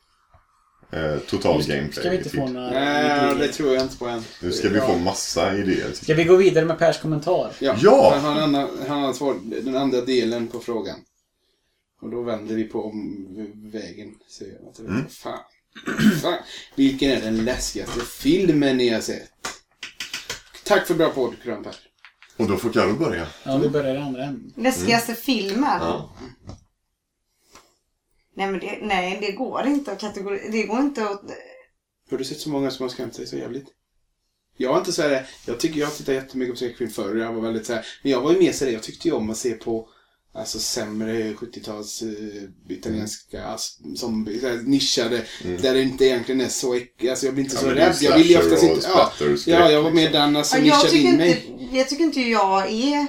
Eh, 0.99 1.19
total 1.19 1.63
gameplay. 1.63 1.93
Ska 1.93 2.11
vi 2.11 2.17
inte 2.17 2.31
få 2.31 2.49
några 2.49 2.71
Nej, 2.71 3.35
det 3.39 3.49
tror 3.49 3.75
jag 3.75 3.83
inte 3.83 3.97
på 3.97 4.07
än. 4.07 4.23
Nu 4.43 4.53
ska 4.53 4.69
vi 4.69 4.81
få 4.81 4.99
massa 4.99 5.57
idéer. 5.57 5.93
Ska 5.93 6.15
vi 6.15 6.25
gå 6.25 6.37
vidare 6.37 6.65
med 6.65 6.79
Pers 6.79 6.99
kommentar? 7.01 7.53
Ja, 7.59 7.77
Ja! 7.81 8.13
Han, 8.15 8.25
har 8.25 8.33
en 8.43 8.55
annan, 8.55 8.69
han 8.89 9.03
har 9.03 9.13
svar, 9.13 9.37
den 9.63 9.77
andra 9.77 10.01
delen 10.01 10.47
på 10.49 10.61
frågan. 10.61 10.97
Och 12.03 12.11
då 12.11 12.23
vänder 12.23 12.55
vi 12.55 12.65
på 12.65 12.85
om 12.85 13.27
vägen. 13.73 14.15
Säger 14.39 14.53
jag. 14.61 14.69
Att, 14.69 14.79
Mm. 14.79 15.09
Fan. 15.09 15.39
Fan. 16.23 16.39
Vilken 16.75 17.11
är 17.11 17.21
den 17.21 17.45
läskigaste 17.45 18.01
filmen 18.01 18.77
ni 18.77 18.89
har 18.89 19.01
sett? 19.01 19.31
Tack 20.65 20.87
för 20.87 20.95
bra 20.95 21.09
podd, 21.09 21.35
Kram 21.43 21.63
Per. 21.65 21.75
Och 22.41 22.49
då 22.49 22.57
får 22.57 22.71
Carro 22.71 22.97
börja. 22.99 23.27
Ja, 23.45 23.57
vi 23.57 23.69
börjar 23.69 23.95
i 23.95 23.99
andra 23.99 24.25
änden. 24.25 24.53
Läskigaste 24.57 25.15
filmen? 25.15 25.79
Ja. 25.81 26.15
Nej 28.37 28.51
men 28.51 28.61
det, 28.61 28.79
nej, 28.83 29.19
det 29.21 29.33
går 29.33 29.67
inte 29.67 29.93
att 29.93 30.01
kategori... 30.01 30.49
Det 30.53 30.63
går 30.63 30.81
inte 30.81 31.03
att... 31.05 31.23
Har 32.11 32.19
du 32.19 32.25
sett 32.25 32.41
så 32.41 32.51
många 32.51 32.71
som 32.71 32.83
har 32.85 32.91
skrämt 32.91 33.15
sig 33.15 33.27
så 33.27 33.37
jävligt? 33.37 33.67
Jag 34.57 34.75
är 34.75 34.79
inte 34.79 34.93
så 34.93 35.03
här, 35.03 35.27
jag 35.47 35.61
tycker 35.61 35.81
jag 35.81 35.87
har 35.87 35.95
tittat 35.95 36.15
jättemycket 36.15 36.55
på 36.55 36.57
skräckfilm 36.57 36.91
förr. 36.91 37.17
Jag 37.17 37.33
var 37.33 37.41
väldigt 37.43 37.67
så 37.67 37.73
här, 37.73 37.87
men 38.03 38.13
jag 38.13 38.21
var 38.21 38.33
ju 38.33 38.39
mer 38.39 38.53
så 38.53 38.65
här, 38.65 38.73
jag 38.73 38.83
tyckte 38.83 39.09
ju 39.09 39.15
om 39.15 39.31
att 39.31 39.37
se 39.37 39.51
på 39.53 39.89
Alltså 40.33 40.59
sämre 40.59 41.33
70-tals 41.33 42.03
eh, 42.03 42.09
italienska 42.69 43.57
zombie, 43.97 44.41
så 44.41 44.49
här 44.49 44.57
nischade. 44.57 45.25
Där 45.43 45.75
det 45.75 45.83
inte 45.83 46.05
egentligen 46.05 46.41
är 46.41 46.49
så 46.49 46.75
äck- 46.75 47.11
Alltså 47.11 47.27
jag 47.27 47.35
blir 47.35 47.45
inte 47.45 47.57
Ja, 47.57 47.61
så 47.61 47.71
rädd. 47.71 47.97
Jag 48.01 48.19
vill 48.19 48.31
ju 48.31 48.39
oftast 48.39 48.63
inte... 48.63 48.87
Ja, 48.89 49.13
ja, 49.47 49.71
jag 49.71 49.83
var 49.83 49.91
med 49.91 50.03
liksom. 50.03 50.21
den 50.21 50.37
alltså 50.37 50.57
Ja, 50.57 50.63
nischade 50.63 50.97
in 50.97 51.17
mig. 51.17 51.47
inte, 51.51 51.60
jag 51.73 51.89
tycker 51.89 52.05
inte 52.05 52.21
jag 52.21 52.71
är 52.73 53.07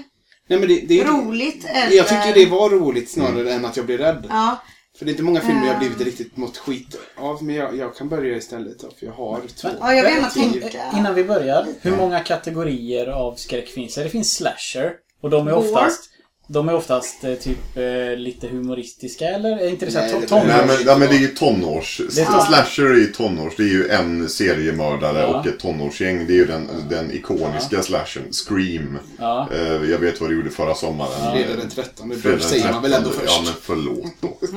Nej, 0.48 0.60
men 0.60 0.68
det, 0.68 0.82
det 0.88 1.00
är, 1.02 1.06
roligt 1.06 1.66
eller... 1.66 1.96
Jag 1.98 2.08
tycker 2.08 2.34
det 2.34 2.46
var 2.46 2.70
roligt 2.70 3.10
snarare 3.12 3.54
än 3.54 3.66
att 3.66 3.78
jag 3.78 3.86
blev 3.86 3.98
rädd. 4.00 4.26
Ja, 4.30 4.62
För 4.98 5.06
det 5.06 5.10
är 5.10 5.14
inte 5.14 5.24
många 5.24 5.40
filmer 5.42 5.62
jag 5.62 5.68
har 5.68 5.74
Ehm. 5.74 5.80
blivit 5.80 6.02
riktigt 6.02 6.38
mått 6.38 6.58
skit 6.58 6.96
av. 7.18 7.44
Men 7.44 7.56
jag, 7.56 7.78
jag 7.78 7.96
kan 7.96 8.10
börja 8.10 8.38
istället 8.38 8.82
för 8.82 9.06
jag 9.06 9.14
har 9.14 9.42
två. 9.62 9.70
ja 9.80 9.94
jag 9.94 10.04
vill 10.04 10.14
gärna 10.14 10.30
In- 10.36 10.62
tänka. 10.62 10.84
Innan 10.98 11.16
vi 11.16 11.24
börjar, 11.24 11.68
hur 11.82 11.96
många 11.98 12.20
kategorier 12.20 13.08
av 13.08 13.36
skräck 13.36 13.68
finns 13.70 13.96
det? 13.96 14.04
Det 14.04 14.10
finns 14.10 14.34
slasher. 14.34 14.94
Och 15.22 15.30
de 15.30 15.48
är 15.48 15.54
oftast, 15.54 16.10
de 16.52 16.70
är 16.70 16.74
oftast 16.76 17.24
eh, 17.24 17.34
typ 17.34 17.78
eh, 17.78 18.16
lite 18.18 18.48
humoristiska, 18.48 19.26
eller? 19.26 19.58
Är 19.58 19.68
inte 19.70 19.86
det 19.86 19.94
Nej, 19.94 20.10
såhär 20.10 20.22
det- 20.22 20.28
tonårs? 20.28 20.48
Nej 20.48 20.64
men, 20.68 20.78
ja, 20.86 20.98
men 20.98 21.08
det 21.10 21.16
är 21.16 21.20
ju 21.20 21.28
tonårs. 21.28 22.02
Det 22.16 22.22
är- 22.22 22.26
Slasher 22.46 22.86
är 22.86 22.96
ju 22.96 23.06
tonårs. 23.08 23.54
Det 23.58 23.64
är 23.64 23.68
ju 23.68 23.88
en 23.90 24.30
seriemördare 24.30 25.20
Ja. 25.22 25.28
och 25.28 25.48
ett 25.48 25.60
tonårsgäng. 25.60 26.28
Det 26.28 26.34
är 26.34 26.36
ju 26.36 26.46
den, 26.46 26.70
den 26.90 27.12
ikoniska 27.12 27.84
slashern. 27.84 28.24
Scream. 28.32 28.98
Ja. 29.20 29.50
Eh, 29.54 29.62
jag 29.92 30.00
vet 30.00 30.22
vad 30.22 30.30
du 30.30 30.36
gjorde 30.36 30.50
förra 30.50 30.76
sommaren. 30.76 31.32
Fredag 31.36 31.56
den 31.58 31.70
13. 31.70 32.10
Det 32.10 32.16
Fredag 32.16 32.38
den 32.38 32.50
säger 32.50 32.72
man 32.74 32.82
väl 32.82 32.94
ändå 32.94 33.10
13. 33.10 33.22
först. 33.26 33.38
Ja 33.38 33.42
men 33.46 33.54
förlåt 33.62 34.14
då. 34.22 34.38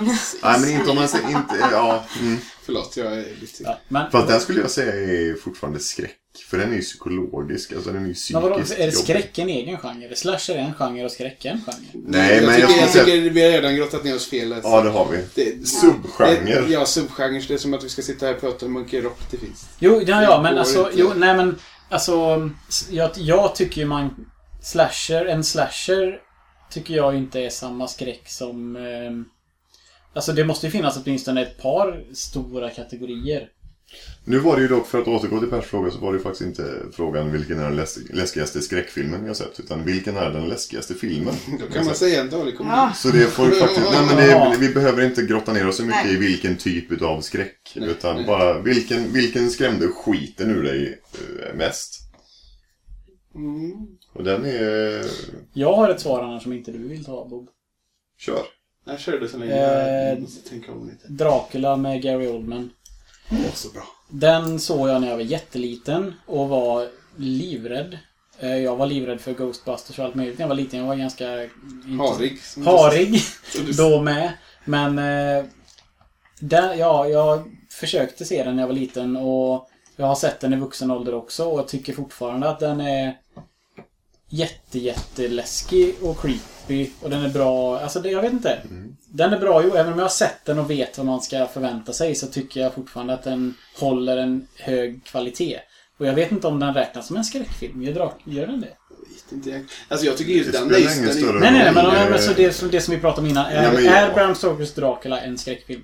Nej 0.43 0.61
men 0.61 0.71
inte 0.71 0.91
om 0.91 0.97
man 0.97 1.09
säger 1.09 1.29
inte, 1.29 1.55
ja. 1.73 2.05
Mm. 2.21 2.37
Förlåt, 2.67 2.97
jag 2.97 3.13
är 3.13 3.25
lite... 3.41 3.63
Ja, 3.63 3.79
men, 3.89 4.11
Fast 4.11 4.29
den 4.29 4.41
skulle 4.41 4.61
jag 4.61 4.71
säga 4.71 4.93
är 4.95 5.35
fortfarande 5.45 5.81
skräck. 5.81 6.17
För 6.39 6.59
den 6.59 6.70
är 6.72 6.76
ju 6.76 6.80
psykologisk, 6.82 7.72
alltså 7.72 7.91
den 7.93 8.03
är 8.05 8.09
ju 8.09 8.14
men 8.32 8.43
vadå, 8.43 8.55
psykiskt 8.55 8.78
är 8.80 8.87
det 8.87 8.93
skräck 8.93 9.39
en 9.39 9.49
egen 9.49 9.78
genre? 9.78 10.14
Slasher 10.16 10.55
är 10.55 10.59
en 10.59 10.74
genre 10.74 11.05
och 11.05 11.11
skräck 11.11 11.45
är 11.45 11.51
en 11.51 11.61
genre? 11.64 11.76
Nej 11.95 12.35
jag 12.37 12.47
men 12.47 12.55
tycker, 12.55 12.68
jag 12.72 12.82
jag 12.82 12.93
tycker 12.93 13.30
vi 13.30 13.43
har 13.45 13.51
redan 13.51 13.76
grottat 13.76 14.05
ner 14.05 14.14
oss 14.14 14.30
fel. 14.30 14.53
Alltså. 14.53 14.68
Ja 14.70 14.82
det 14.82 14.91
har 14.91 15.09
vi. 15.11 15.18
Det- 15.35 15.66
Subgenre. 15.68 16.61
Det- 16.61 16.72
Ja, 16.72 16.87
subgenre. 16.87 17.41
Det 17.49 17.55
är 17.55 17.59
som 17.59 17.74
att 17.74 17.85
vi 17.85 17.89
ska 17.89 18.03
sitta 18.03 18.26
här 18.26 18.35
och 18.35 18.41
prata 18.41 18.66
om 18.66 18.72
Monkey 18.72 19.01
Rock. 19.01 19.18
Det 19.30 19.37
finns. 19.37 19.66
Jo, 19.78 20.03
ja, 20.07 20.22
ja 20.22 20.43
men 20.43 20.59
alltså, 20.59 20.91
jo, 20.95 21.12
nej 21.16 21.37
men 21.37 21.59
alltså, 21.89 22.51
jag, 22.91 23.11
jag 23.14 23.55
tycker 23.55 23.80
ju 23.80 23.87
man, 23.87 24.26
slasher, 24.62 25.26
en 25.26 25.45
slasher 25.45 26.20
tycker 26.70 26.95
jag 26.95 27.16
inte 27.16 27.41
är 27.41 27.51
samma 27.51 27.89
skräck 27.89 28.22
som, 28.28 28.76
eh, 28.76 28.82
alltså 30.14 30.32
det 30.32 30.45
måste 30.45 30.66
ju 30.66 30.70
finnas 30.70 30.99
åtminstone 31.05 31.43
ett 31.43 31.62
par 31.62 32.05
stora 32.14 32.70
kategorier. 32.70 33.49
Nu 34.25 34.39
var 34.39 34.57
det 34.57 34.63
ju 34.63 34.69
dock, 34.69 34.87
för 34.87 35.01
att 35.01 35.09
återgå 35.09 35.41
till 35.41 35.51
Pers 35.51 35.65
fråga, 35.65 35.91
så 35.91 35.99
var 35.99 36.13
det 36.13 36.17
ju 36.19 36.23
faktiskt 36.23 36.43
inte 36.47 36.83
frågan 36.93 37.33
vilken 37.33 37.59
är 37.59 37.63
den 37.65 37.77
läs- 37.81 38.13
läskigaste 38.15 38.61
skräckfilmen 38.63 39.21
jag 39.21 39.29
har 39.29 39.35
sett. 39.35 39.61
Utan 39.61 39.85
vilken 39.85 40.17
är 40.17 40.31
den 40.31 40.49
läskigaste 40.49 40.95
filmen 40.95 41.35
Då 41.61 41.75
kan 41.75 41.87
man 41.87 41.95
säga 41.95 42.21
en 42.21 42.31
dålig 42.31 42.57
komedi. 42.57 42.77
Ja. 42.77 42.93
Så 42.97 43.09
det 43.09 43.27
får 43.27 43.51
faktiskt, 43.61 43.91
nej 43.93 44.07
men 44.07 44.17
det, 44.17 44.57
vi 44.67 44.75
behöver 44.75 45.05
inte 45.05 45.23
grotta 45.23 45.53
ner 45.53 45.69
oss 45.69 45.77
så 45.77 45.83
mycket 45.85 46.05
Nej. 46.05 46.15
i 46.15 46.19
vilken 46.19 46.57
typ 46.57 47.03
av 47.03 47.21
skräck. 47.21 47.73
Nej, 47.77 47.89
utan 47.91 48.17
nej. 48.17 48.27
bara 48.27 48.61
vilken, 48.63 49.13
vilken 49.13 49.51
skrämde 49.51 49.89
skiten 49.89 50.51
ur 50.51 50.63
dig 50.63 51.01
eh, 51.49 51.55
mest. 51.57 52.01
Mm. 53.35 53.73
Och 54.13 54.25
den 54.25 54.45
är... 54.45 55.05
Jag 55.53 55.75
har 55.75 55.89
ett 55.89 56.01
svar 56.01 56.23
annars 56.23 56.43
som 56.43 56.53
inte 56.53 56.73
du 56.73 56.79
vill 56.89 57.05
ta 57.05 57.29
Bob. 57.29 57.49
Kör. 58.19 58.43
Jag 58.87 59.01
körde 59.01 59.29
så 59.29 59.39
länge. 59.39 59.53
Eh, 59.53 60.09
Jag 60.09 60.21
måste 60.21 60.49
tänka 60.49 60.73
om 60.73 60.89
lite. 60.89 61.09
Dracula 61.09 61.77
med 61.77 62.03
Gary 62.03 62.29
Oldman. 62.29 62.71
Var 63.29 63.51
så 63.55 63.68
bra. 63.68 63.83
Den 64.09 64.61
såg 64.61 64.89
jag 64.89 65.01
när 65.01 65.09
jag 65.09 65.16
var 65.16 65.22
jätteliten 65.25 66.14
och 66.27 66.49
var 66.49 66.89
livrädd. 67.16 67.99
Eh, 68.39 68.57
Jag 68.57 68.77
var 68.77 68.87
livrädd 68.87 69.20
för 69.20 69.33
Ghostbusters 69.35 69.99
och 69.99 70.05
allt 70.05 70.14
möjligt 70.14 70.39
när 70.39 70.43
jag 70.43 70.49
var 70.49 70.57
liten. 70.57 70.81
Jag 70.81 70.87
var 70.87 70.97
ganska... 70.97 71.27
Harig. 71.99 72.39
Harig. 72.64 73.20
då 73.79 74.01
med. 74.03 74.33
Men 74.64 74.99
eh, 74.99 75.45
där, 76.41 76.75
ja, 76.75 77.07
jag 77.09 77.43
försökte 77.70 78.25
se 78.25 78.45
den 78.45 78.57
när 78.57 78.62
jag 78.62 78.68
var 78.68 78.75
liten 78.75 79.16
och 79.16 79.68
jag 79.97 80.07
har 80.07 80.14
sett 80.14 80.41
den 80.41 80.53
i 80.53 80.57
vuxen 80.57 80.91
ålder 80.91 81.14
också 81.14 81.45
och 81.45 81.59
jag 81.59 81.68
tycker 81.68 81.93
fortfarande 81.93 82.49
att 82.49 82.61
den 82.61 82.81
är 82.81 83.16
jätte, 84.35 84.78
jätteläskig 84.78 85.95
och 86.03 86.20
creepy 86.20 86.91
och 87.03 87.11
den 87.11 87.24
är 87.24 87.28
bra. 87.28 87.78
Alltså, 87.80 88.01
det, 88.01 88.11
jag 88.11 88.22
vet 88.22 88.32
inte. 88.32 88.59
Den 89.09 89.32
är 89.32 89.39
bra, 89.39 89.62
jo, 89.64 89.74
även 89.74 89.93
om 89.93 89.99
jag 89.99 90.05
har 90.05 90.11
sett 90.11 90.45
den 90.45 90.59
och 90.59 90.70
vet 90.70 90.99
vad 90.99 91.07
man 91.07 91.20
ska 91.20 91.47
förvänta 91.47 91.93
sig 91.93 92.14
så 92.14 92.26
tycker 92.26 92.61
jag 92.61 92.74
fortfarande 92.74 93.14
att 93.14 93.22
den 93.24 93.55
håller 93.78 94.16
en 94.16 94.47
hög 94.59 95.05
kvalitet. 95.05 95.61
Och 95.99 96.07
jag 96.07 96.14
vet 96.14 96.32
inte 96.32 96.47
om 96.47 96.61
den 96.61 96.74
räknas 96.74 97.07
som 97.07 97.16
en 97.16 97.24
skräckfilm. 97.24 97.82
Gör, 97.82 98.12
gör 98.24 98.47
den 98.47 98.61
det? 98.61 98.66
Vet 98.66 99.32
inte 99.32 99.51
jag. 99.51 99.64
Alltså 99.89 100.07
jag 100.07 100.16
tycker 100.16 100.32
just 100.32 100.53
Det 100.53 100.59
den 100.59 100.68
spelar 100.68 100.91
är 100.91 100.97
ingen 100.99 101.26
den 101.32 101.41
Nej, 101.41 101.53
nej, 101.53 101.64
nej, 101.64 101.72
men, 101.74 101.87
men, 101.87 102.11
men 102.11 102.18
så 102.22 102.32
det, 102.32 102.53
som- 102.53 102.70
det 102.70 102.80
som 102.80 102.95
vi 102.95 103.01
pratade 103.01 103.20
om 103.20 103.26
innan. 103.30 103.47
Är, 103.47 103.62
Ja, 103.64 103.72
men- 103.72 103.87
är 103.87 104.14
Bram 104.14 104.35
Stokers 104.35 104.72
Dracula 104.74 105.20
en 105.20 105.39
skräckfilm? 105.39 105.82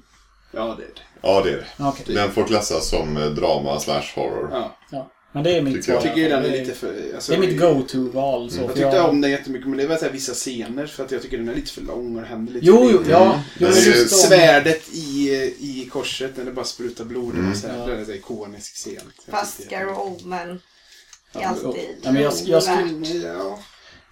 Ja, 0.52 0.64
det 0.78 0.82
är 0.84 0.86
det. 0.94 1.00
Ja, 1.22 1.42
det 1.44 1.50
är 1.50 1.56
det. 1.56 1.84
Okej. 1.84 2.14
Den 2.14 2.30
får 2.30 2.44
klassas 2.44 2.88
som 2.88 3.16
eh, 3.16 3.24
drama 3.26 3.80
slash 3.80 4.02
horror. 4.14 4.48
Ja. 4.52 4.76
Ja. 4.90 5.10
Men 5.32 5.44
det 5.44 5.56
är 5.56 5.62
mitt 5.62 5.74
Tycker 5.74 5.92
jag. 5.92 6.04
Jag 6.06 6.14
tycker 6.14 6.28
den 6.30 6.44
är 6.44 6.50
lite 6.50 6.72
för... 6.74 6.94
Alltså, 7.14 7.32
Det 7.32 7.36
är 7.38 7.40
mitt 7.40 7.60
go-to-val. 7.60 8.50
så 8.50 8.60
Jag 8.60 8.74
tyckte 8.74 9.00
om 9.00 9.20
den 9.20 9.30
jättemycket, 9.30 9.68
men 9.68 9.78
det 9.78 9.86
var 9.86 9.96
så 9.96 10.04
här 10.04 10.12
vissa 10.12 10.32
scener 10.34 10.86
för 10.86 11.04
att 11.04 11.10
jag 11.10 11.22
tycker 11.22 11.38
den 11.38 11.48
är 11.48 11.54
lite 11.54 11.72
för 11.72 11.80
lång 11.82 12.16
och 12.16 12.22
det 12.22 12.28
händer 12.28 12.52
lite 12.52 12.66
Jo, 12.66 12.88
jo, 12.92 12.98
lite. 12.98 13.10
ja. 13.10 13.40
Om- 13.60 13.72
Svärdet 14.08 14.88
i, 14.94 15.30
i 15.60 15.88
korset 15.92 16.36
när 16.36 16.44
det 16.44 16.52
bara 16.52 16.64
sprutar 16.64 17.04
blod. 17.04 17.34
Mm. 17.34 17.50
Och 17.50 17.56
så 17.56 17.68
här, 17.68 17.78
Ja. 17.78 17.86
Det 17.86 17.92
är 17.92 17.96
en 17.98 18.10
ikonisk 18.14 18.74
scen. 18.74 18.92
Jag 19.26 19.38
Fast 19.40 19.68
Gary 19.70 19.92
Oldman 19.92 20.60
är 21.32 21.46
alltid 21.46 21.70
Ja, 22.02 22.12
men 22.12 22.22
jag- 22.22 22.32
jag 22.46 22.62
skulle-. 22.62 23.56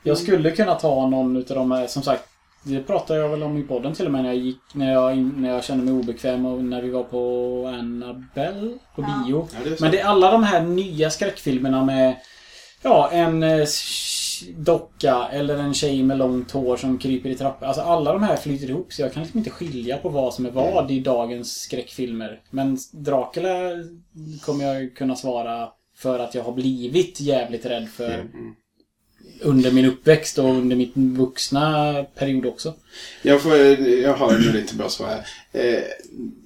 Jag 0.02 0.18
skulle 0.18 0.50
kunna 0.50 0.74
ta 0.74 1.06
någon 1.08 1.36
utav 1.36 1.56
de 1.56 1.70
här, 1.70 1.86
som 1.86 2.02
sagt. 2.02 2.27
Det 2.68 2.80
pratade 2.80 3.20
jag 3.20 3.28
väl 3.28 3.42
om 3.42 3.56
i 3.58 3.62
podden 3.62 3.94
till 3.94 4.06
och 4.06 4.12
med 4.12 4.22
när 4.22 4.28
jag 4.34 4.38
gick, 4.44 4.60
när 4.72 4.92
jag, 4.92 5.16
när 5.18 5.48
jag 5.48 5.64
kände 5.64 5.84
mig 5.84 5.94
obekväm 5.94 6.46
och 6.46 6.64
när 6.64 6.82
vi 6.82 6.90
var 6.90 7.04
på 7.04 7.66
Annabelle 7.78 8.78
på 8.94 9.02
Ja. 9.02 9.24
bio. 9.26 9.48
Ja, 9.52 9.70
det. 9.70 9.80
Men 9.80 9.90
det 9.90 10.00
är 10.00 10.04
alla 10.04 10.30
de 10.30 10.42
här 10.42 10.62
nya 10.62 11.10
skräckfilmerna 11.10 11.84
med 11.84 12.16
Ja, 12.82 13.10
en 13.12 13.42
eh, 13.42 13.66
docka 14.56 15.28
eller 15.32 15.56
en 15.58 15.74
tjej 15.74 16.02
med 16.02 16.18
långt 16.18 16.50
hår 16.50 16.76
som 16.76 16.98
kryper 16.98 17.28
i 17.30 17.34
trappor. 17.34 17.66
Alltså 17.66 17.82
alla 17.82 18.12
de 18.12 18.22
här 18.22 18.36
flyter 18.36 18.70
ihop 18.70 18.92
så 18.92 19.02
jag 19.02 19.12
kan 19.12 19.22
liksom 19.22 19.38
inte 19.38 19.50
skilja 19.50 19.96
på 19.96 20.08
vad 20.08 20.34
som 20.34 20.46
är 20.46 20.50
vad 20.50 20.90
i 20.90 21.00
dagens 21.00 21.60
skräckfilmer. 21.60 22.40
Men 22.50 22.78
Dracula 22.92 23.48
kommer 24.44 24.64
jag 24.64 24.94
kunna 24.96 25.16
svara 25.16 25.68
för 25.96 26.18
att 26.18 26.34
jag 26.34 26.42
har 26.44 26.52
blivit 26.52 27.20
jävligt 27.20 27.66
rädd 27.66 27.88
för 27.88 28.26
under 29.40 29.70
min 29.70 29.84
uppväxt 29.84 30.38
och 30.38 30.44
under 30.44 30.76
min 30.76 31.14
vuxna 31.18 31.94
period 32.14 32.46
också. 32.46 32.74
Jag, 33.22 33.42
får, 33.42 33.56
jag 33.56 34.14
har 34.14 34.32
nu 34.32 34.52
lite 34.52 34.74
bra 34.74 34.88
svar 34.88 35.08
här. 35.08 35.26
Eh, 35.52 35.82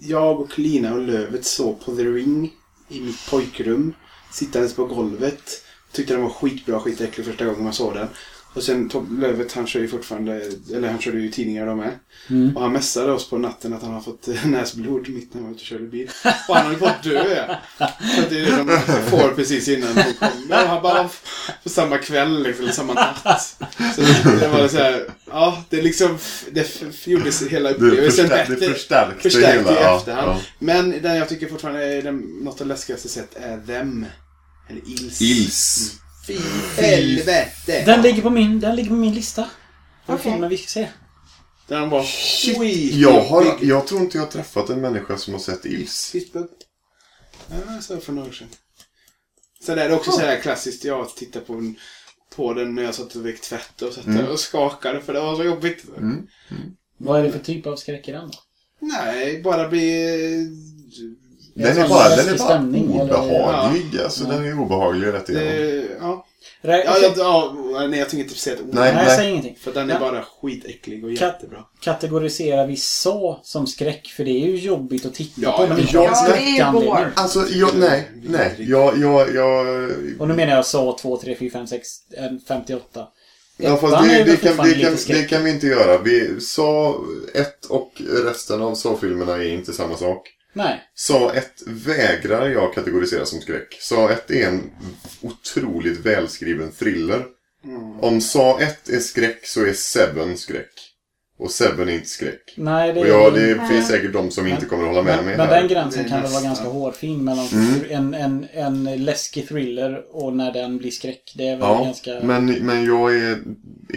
jag 0.01 0.41
och 0.41 0.59
Lina 0.59 0.95
och 0.95 1.03
Lövet 1.03 1.45
såg 1.45 1.85
på 1.85 1.97
The 1.97 2.03
Ring 2.03 2.53
i 2.89 3.01
mitt 3.01 3.31
pojkrum. 3.31 3.95
Sittandes 4.33 4.75
på 4.75 4.85
golvet. 4.85 5.65
Tyckte 5.93 6.15
den 6.15 6.23
var 6.23 6.31
skitbra, 6.31 6.81
skitäcklig 6.81 7.27
första 7.27 7.45
gången 7.45 7.65
man 7.65 7.73
såg 7.73 7.95
den. 7.95 8.09
Och 8.55 8.63
sen 8.63 8.89
Tom 8.89 9.21
Lövet, 9.21 9.53
han 9.53 9.67
kör 9.67 9.81
ju 9.81 9.89
fortfarande, 9.89 10.43
eller 10.75 10.89
han 10.89 10.99
körde 10.99 11.21
ju 11.21 11.29
tidningar 11.31 11.67
de 11.67 11.79
med. 11.79 11.91
Mm. 12.31 12.57
Och 12.57 12.63
han 12.63 12.73
messade 12.73 13.13
oss 13.13 13.31
på 13.31 13.39
natten 13.39 13.73
att 13.73 13.83
han 13.83 13.93
har 13.95 14.01
fått 14.01 14.29
eh, 14.29 14.47
näsblod 14.47 15.09
mitt 15.09 15.35
när 15.35 15.41
han 15.43 15.51
var 15.51 15.55
ute 15.57 15.61
och 15.63 15.67
körde 15.67 15.85
bil. 15.85 16.11
Och 16.49 16.57
han 16.57 16.67
höll 16.67 16.77
på 16.77 16.87
att 16.87 17.03
dö. 17.03 17.57
Att 17.79 17.93
det 18.31 18.41
är 18.41 18.45
det 18.57 18.57
de 18.57 19.11
får 19.11 19.29
precis 19.35 19.69
innan 19.69 19.89
hon 19.97 20.15
kommer. 20.19 20.63
Och 20.63 20.69
han 20.69 20.83
bara, 20.83 21.09
på 21.63 21.69
samma 21.69 21.99
kväll 21.99 22.43
liksom, 22.43 22.65
eller 22.65 22.73
samma 22.75 22.93
natt. 22.95 23.57
Så 23.97 24.01
det, 24.41 24.49
var 24.49 24.69
så 24.69 24.77
här, 24.77 25.05
ja, 25.31 25.65
det 25.71 25.83
liksom, 25.83 26.19
det 26.51 26.61
f- 26.61 27.09
gjorde 27.09 27.31
hela 27.51 27.71
upplevelsen 27.71 28.29
förstär, 28.29 28.47
det 28.49 28.55
bättre. 28.61 28.73
förstärkte 28.75 29.23
Förstärkt 29.23 29.55
i 29.55 29.69
hela. 29.69 29.81
ja, 29.83 29.99
efterhand. 29.99 30.29
ja. 30.31 30.41
Men 30.59 31.03
den 31.03 31.17
jag 31.17 31.29
tycker 31.29 31.49
fortfarande 31.49 31.85
är 31.85 32.03
den, 32.03 32.17
något 32.19 32.61
av 32.61 32.67
det 32.67 32.75
läskigaste 32.75 33.09
sett 33.09 33.37
är 33.37 33.61
Them. 33.67 34.07
Eller 34.71 34.81
Ils. 34.89 35.21
Ils. 35.23 35.95
Fy 36.27 36.39
helvete! 36.77 37.83
Den 37.87 38.03
ligger 38.03 38.23
på 38.23 38.31
min, 38.31 38.61
den 38.61 38.77
ligger 38.77 38.89
på 38.91 38.97
min 38.97 39.15
lista. 39.15 39.49
För 40.07 40.15
Okej. 40.15 40.33
filmen 40.33 40.51
vi 40.51 40.57
ska 40.57 40.67
se. 40.69 40.89
Den 41.69 41.91
var 41.91 42.03
skit. 42.03 42.95
Jag, 42.95 43.21
har, 43.25 43.59
jag 43.63 43.87
tror 43.87 44.01
inte 44.01 44.17
jag 44.19 44.25
har 44.25 44.31
träffat 44.31 44.71
en 44.71 44.81
människa 44.81 45.17
som 45.17 45.33
har 45.35 45.41
sett 45.41 45.65
Ils. 45.67 46.11
Fistbug. 46.11 46.47
Ja, 47.51 47.81
såg 47.83 48.03
för 48.03 48.13
några 48.13 48.29
år 48.29 48.33
sedan. 48.33 48.49
Sen 49.67 49.79
är 49.79 49.89
det 49.89 49.95
också 49.95 50.11
så 50.13 50.21
här 50.21 50.41
klassiskt. 50.41 50.85
Jag 50.85 51.17
tittade 51.17 51.45
på, 51.45 51.53
en- 51.53 51.77
på 52.37 52.55
den 52.55 52.75
när 52.75 52.83
jag 52.83 52.95
satt 52.95 53.15
och 53.17 53.27
vek 53.27 53.41
tvätt 53.41 53.83
och 53.83 53.93
satt 53.93 54.05
där 54.07 54.29
och 54.29 54.41
skakade 54.41 55.01
för 55.01 55.13
det 55.13 55.21
var 55.21 55.37
så 55.37 55.45
jobbigt. 55.45 55.85
Mm. 55.99 56.27
Vad 56.99 57.21
är 57.21 57.25
det 57.25 57.33
för 57.33 57.39
typ 57.39 57.67
av 57.67 57.77
skräck 57.77 58.09
i 58.09 58.13
den 58.13 58.29
då? 58.29 58.39
Nej, 58.81 59.43
bara 59.43 59.69
bli... 59.69 60.49
Den 61.55 61.79
är 61.79 61.89
bara, 61.89 62.09
den 62.09 62.29
är 62.29 62.39
bara 62.39 62.49
stämning, 62.49 62.97
eller? 62.97 63.03
obehaglig. 63.21 64.01
Alltså, 64.05 64.25
den 64.25 64.45
är 64.47 64.61
obehaglig 64.61 65.13
rätt 65.13 65.29
igenom. 65.29 65.89
Ja. 66.01 66.27
Rä- 66.63 66.83
Ja, 66.87 66.95
ja, 67.03 67.13
ja, 67.17 67.87
nej, 67.87 67.99
jag 67.99 68.09
tänker 68.09 68.25
inte 68.25 68.39
säga 68.39 68.57
ett 68.57 68.63
ord. 68.63 68.69
Nej. 68.75 68.95
Nej, 68.95 69.17
säg 69.17 69.31
ingenting. 69.31 69.57
För 69.61 69.73
den 69.73 69.91
är 69.91 69.95
Ja. 69.95 70.01
bara 70.01 70.25
skitäcklig 70.43 71.05
och 71.05 71.11
Kat- 71.11 71.21
jättebra. 71.21 71.59
Kategorisera 71.81 72.67
vi 72.67 72.77
så 72.77 73.41
som 73.43 73.67
skräck, 73.67 74.07
för 74.17 74.25
det 74.25 74.31
är 74.31 74.47
ju 74.49 74.57
jobbigt 74.57 75.07
att 75.07 75.15
titta 75.15 75.41
Ja, 75.41 75.53
på. 75.57 75.67
Men 75.67 75.79
inte 75.81 75.93
ja, 75.95 76.27
det 76.29 76.43
är 76.43 76.73
ju 76.73 76.81
gore. 76.87 77.13
Alltså, 77.17 77.47
jag, 77.49 77.71
nej, 77.77 78.11
nej. 78.25 78.55
Jag, 78.59 78.99
jag, 78.99 79.35
jag... 79.35 79.67
Och 80.19 80.29
nu 80.29 80.35
menar 80.35 80.57
jag 80.57 80.67
så 80.67 80.99
2, 80.99 81.17
3, 81.17 81.37
4, 81.37 81.51
5, 81.53 81.67
6, 81.67 81.89
58. 82.49 83.07
Ja, 83.57 83.77
fast 83.77 84.09
det, 84.09 84.25
det, 84.25 84.37
kan, 84.37 84.57
det, 84.57 84.75
kan, 84.75 84.97
det 85.09 85.23
kan 85.23 85.45
vi 85.45 85.51
inte 85.51 85.67
göra. 85.67 85.99
Vi 85.99 86.41
sa 86.41 86.95
ett 87.35 87.65
och 87.65 87.93
resten 88.25 88.63
av 88.63 88.75
Saw-filmerna 88.75 89.33
är 89.35 89.53
inte 89.53 89.73
samma 89.73 89.97
sak. 89.97 90.29
Nej. 90.53 90.81
Sa 90.95 91.35
1 91.35 91.63
vägrar 91.67 92.49
jag 92.49 92.75
kategorisera 92.75 93.27
som 93.27 93.41
skräck. 93.41 93.79
Sa 93.81 94.11
1 94.11 94.31
är 94.31 94.49
en 94.49 94.71
otroligt 95.21 95.99
välskriven 95.99 96.73
thriller. 96.73 97.27
Om 98.01 98.21
Sa 98.21 98.61
1 98.61 98.89
är 98.89 99.01
skräck 99.01 99.47
så 99.47 99.65
är 99.65 99.73
Seven 99.73 100.39
skräck. 100.39 100.92
Och 101.43 101.51
Seven 101.51 101.89
är 101.89 101.93
inte 101.93 102.09
skräck. 102.09 102.55
Nej, 102.57 102.93
det 102.93 103.01
Och 103.01 103.07
ja, 103.09 103.31
det 103.31 103.55
Nej. 103.55 103.69
finns 103.69 103.89
säkert 103.89 104.13
de 104.13 104.31
som 104.31 104.47
inte 104.47 104.67
kommer 104.67 104.83
att 104.83 104.89
hålla 104.89 105.03
med 105.03 105.17
men, 105.17 105.25
mig 105.25 105.37
men 105.37 105.49
här. 105.49 105.61
den 105.61 105.69
gränsen 105.69 106.09
kan 106.09 106.23
väl 106.23 106.31
vara 106.33 106.43
ganska 106.43 106.65
hårfin 106.69 107.25
mellan 107.25 107.47
Mm. 107.53 107.75
en, 107.91 108.15
en, 108.15 108.47
en 108.87 109.05
läskig 109.05 109.49
thriller 109.49 110.05
och 110.17 110.37
när 110.37 110.53
den 110.53 110.79
blir 110.79 110.91
skräck. 110.91 111.33
Det 111.37 111.49
är 111.49 111.57
väl 111.57 111.61
Ja, 111.69 111.85
ganska... 111.85 112.11
men, 112.23 112.47
men 112.47 112.85
jag 112.85 113.17
är 113.17 113.39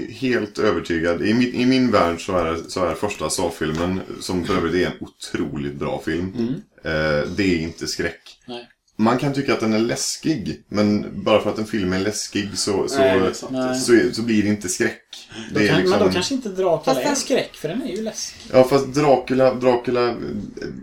helt 0.10 0.60
övertygad. 0.60 1.22
I 1.22 1.34
min, 1.34 1.54
I 1.54 1.66
min 1.66 1.92
värld 1.92 2.26
så 2.26 2.38
är, 2.38 2.58
så 2.68 2.86
är 2.86 2.94
första 2.94 3.30
Saw-filmen, 3.30 4.00
som 4.22 4.46
för 4.46 4.56
övrigt 4.58 4.76
är 4.76 4.86
en 4.86 4.98
otroligt 5.00 5.76
bra 5.76 6.02
film, 6.06 6.34
eh, 6.84 7.30
det 7.38 7.44
är 7.44 7.58
inte 7.60 7.88
skräck. 7.88 8.22
Nej. 8.46 8.70
Man 8.98 9.18
kan 9.18 9.34
tycka 9.34 9.54
att 9.54 9.60
den 9.60 9.74
är 9.74 9.80
läskig, 9.80 10.64
men 10.70 11.12
bara 11.24 11.42
för 11.42 11.50
att 11.50 11.58
en 11.58 11.66
film 11.66 11.94
är 11.94 12.00
läskig 12.00 12.58
så, 12.58 12.88
så, 12.88 12.98
Nej, 13.00 13.36
så, 13.76 13.94
är- 13.94 14.12
så 14.14 14.22
blir 14.22 14.44
det 14.44 14.50
inte 14.50 14.70
skräck. 14.70 15.02
Då 15.54 15.60
Det 15.60 15.66
är 15.66 15.68
kan, 15.68 15.78
liksom... 15.78 15.98
Men 16.00 16.08
då 16.08 16.14
kanske 16.14 16.34
inte 16.34 16.50
Dracula 16.50 16.82
Fast 16.84 17.00
är 17.00 17.04
den- 17.04 17.16
skräck, 17.16 17.56
för 17.56 17.68
den 17.70 17.82
är 17.82 17.88
ju 17.96 18.02
läskig. 18.02 18.52
Ja, 18.54 18.64
fast 18.64 18.88
Dracula, 18.88 19.54
Dracula 19.54 20.16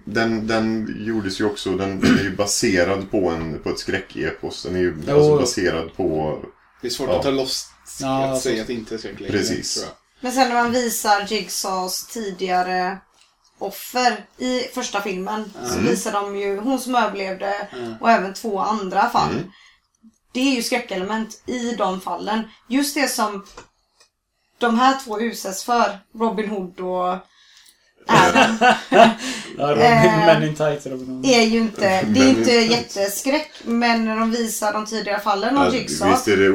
den, 0.04 0.46
den 0.46 0.94
gjordes 1.06 1.40
ju 1.40 1.44
också, 1.44 1.70
den, 1.76 2.00
den 2.00 2.18
är 2.18 2.22
ju 2.22 2.36
baserad 2.36 3.10
på, 3.10 3.28
en, 3.28 3.58
på 3.62 3.70
ett 3.70 3.78
skräckepos. 3.78 4.62
Den 4.62 4.76
är 4.76 4.80
ju 4.80 4.96
Jo. 5.08 5.14
alltså 5.16 5.36
baserad 5.36 5.96
på... 5.96 6.38
Det 6.80 6.86
är 6.88 6.90
svårt 6.90 7.08
Ja. 7.08 7.16
att 7.16 7.22
ta 7.22 7.30
loss 7.30 7.66
Ja, 8.00 8.24
att 8.24 8.36
så- 8.36 8.42
säga 8.42 8.60
att 8.60 8.66
det 8.66 8.74
inte 8.74 8.94
är 8.94 8.98
skräck 8.98 9.20
längre, 9.20 9.32
Precis. 9.32 9.86
Men 10.20 10.32
sen 10.32 10.48
när 10.48 10.54
man 10.54 10.72
visar 10.72 11.26
Jigsaws 11.28 12.06
tidigare 12.06 12.98
offer 13.66 14.24
i 14.38 14.60
första 14.74 15.00
filmen 15.00 15.52
så 15.72 15.78
visar 15.78 16.12
de 16.12 16.36
ju 16.36 16.56
hon 16.58 16.80
som 16.80 16.94
överlevde 16.94 17.68
och 18.00 18.10
även 18.10 18.34
två 18.34 18.58
andra 18.58 19.10
fall. 19.10 19.42
Det 20.32 20.40
är 20.40 20.54
ju 20.56 20.62
skräckelement 20.62 21.42
i 21.46 21.74
de 21.74 22.00
fallen. 22.00 22.40
Just 22.68 22.94
det 22.94 23.08
som 23.08 23.44
de 24.58 24.78
här 24.78 24.98
två 25.04 25.20
utsätts 25.20 25.64
för, 25.64 25.98
Robin 26.18 26.48
Hood 26.48 26.80
och 26.80 27.16
Adam, 28.06 28.56
Ja, 29.58 29.70
Robin, 29.70 29.82
Eh, 29.82 30.34
Robin 30.40 31.24
är 31.24 31.42
ju 31.42 31.58
inte, 31.58 32.02
det 32.08 32.20
är 32.20 32.28
inte 32.28 32.50
jätteskräck. 32.52 33.50
Men 33.64 34.04
när 34.04 34.16
de 34.16 34.30
visar 34.30 34.72
de 34.72 34.86
tidigare 34.86 35.20
fallen 35.20 35.54
Ja, 35.56 35.72
Jigsaw. 35.74 36.10
visst 36.14 36.28
är 36.28 36.36
det 36.36 36.44
är 36.44 36.50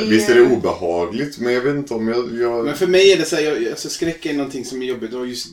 ju- 0.00 0.06
Visst 0.10 0.28
är 0.30 0.34
det 0.34 0.42
obehagligt, 0.42 1.38
men 1.38 1.52
jag 1.54 1.60
vet 1.60 1.74
inte 1.76 1.94
om 1.94 2.08
jag... 2.08 2.36
jag... 2.40 2.64
Men 2.64 2.76
för 2.76 2.86
mig 2.86 3.12
är 3.12 3.16
det 3.18 3.24
så 3.24 3.36
här, 3.36 3.42
jag, 3.42 3.68
alltså 3.70 3.88
skräck 3.88 4.26
är 4.26 4.34
någonting 4.34 4.64
som 4.64 4.82
är 4.82 4.86
jobbigt 4.86 5.14
och 5.14 5.26
just 5.26 5.46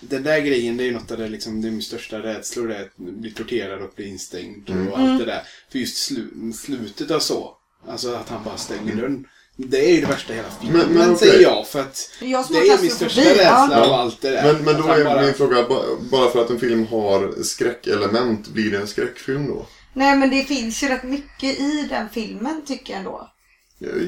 den 0.00 0.22
där 0.22 0.40
grejen 0.40 0.76
det 0.76 0.82
är 0.82 0.86
ju 0.86 0.92
något 0.94 1.10
av 1.10 1.18
det, 1.18 1.28
liksom, 1.28 1.62
det 1.62 1.68
är 1.68 1.72
min 1.72 1.82
största 1.82 2.18
rädslor 2.18 2.68
det 2.68 2.76
är 2.76 2.82
att 2.82 2.96
bli 2.96 3.30
torterad 3.30 3.82
och 3.82 3.92
bli 3.96 4.08
instängd 4.08 4.70
och 4.90 4.98
allt 4.98 5.18
det 5.18 5.24
där. 5.26 5.42
För 5.72 5.78
just 5.78 5.96
slu, 5.96 6.26
slutet 6.54 7.10
av 7.10 7.20
så, 7.20 7.56
alltså 7.88 8.14
att 8.14 8.28
han 8.28 8.44
bara 8.44 8.56
stänger 8.56 8.94
dörren. 8.96 9.26
Det 9.56 9.90
är 9.90 9.94
ju 9.94 10.00
det 10.00 10.06
värsta 10.06 10.32
i 10.32 10.36
hela 10.36 10.48
filmen, 10.60 10.78
Men- 10.86 10.94
men 10.98 11.14
okej. 11.14 11.28
säger 11.28 11.42
jag. 11.42 11.66
För 11.68 11.80
att 11.80 12.10
Jag 12.20 12.46
det 12.50 12.58
är 12.68 12.82
min 12.82 12.90
största 12.90 13.20
rädsla 13.20 13.68
ja. 13.70 13.84
av 13.86 13.92
allt 13.92 14.20
det 14.20 14.30
där. 14.30 14.52
Men, 14.52 14.64
men 14.64 14.82
då 14.82 14.88
är 14.88 15.04
bara- 15.04 15.22
min 15.22 15.34
fråga, 15.34 15.68
ba- 15.68 15.96
bara 16.10 16.30
för 16.30 16.44
att 16.44 16.50
en 16.50 16.60
film 16.60 16.86
har 16.86 17.42
skräckelement, 17.42 18.48
blir 18.48 18.70
det 18.70 18.78
en 18.78 18.86
skräckfilm 18.86 19.46
då? 19.46 19.66
Nej 19.94 20.16
men 20.16 20.30
det 20.30 20.44
finns 20.44 20.82
ju 20.82 20.88
rätt 20.88 21.02
mycket 21.02 21.60
i 21.60 21.86
den 21.90 22.08
filmen 22.08 22.62
tycker 22.66 22.92
jag 22.92 22.98
ändå. 22.98 23.30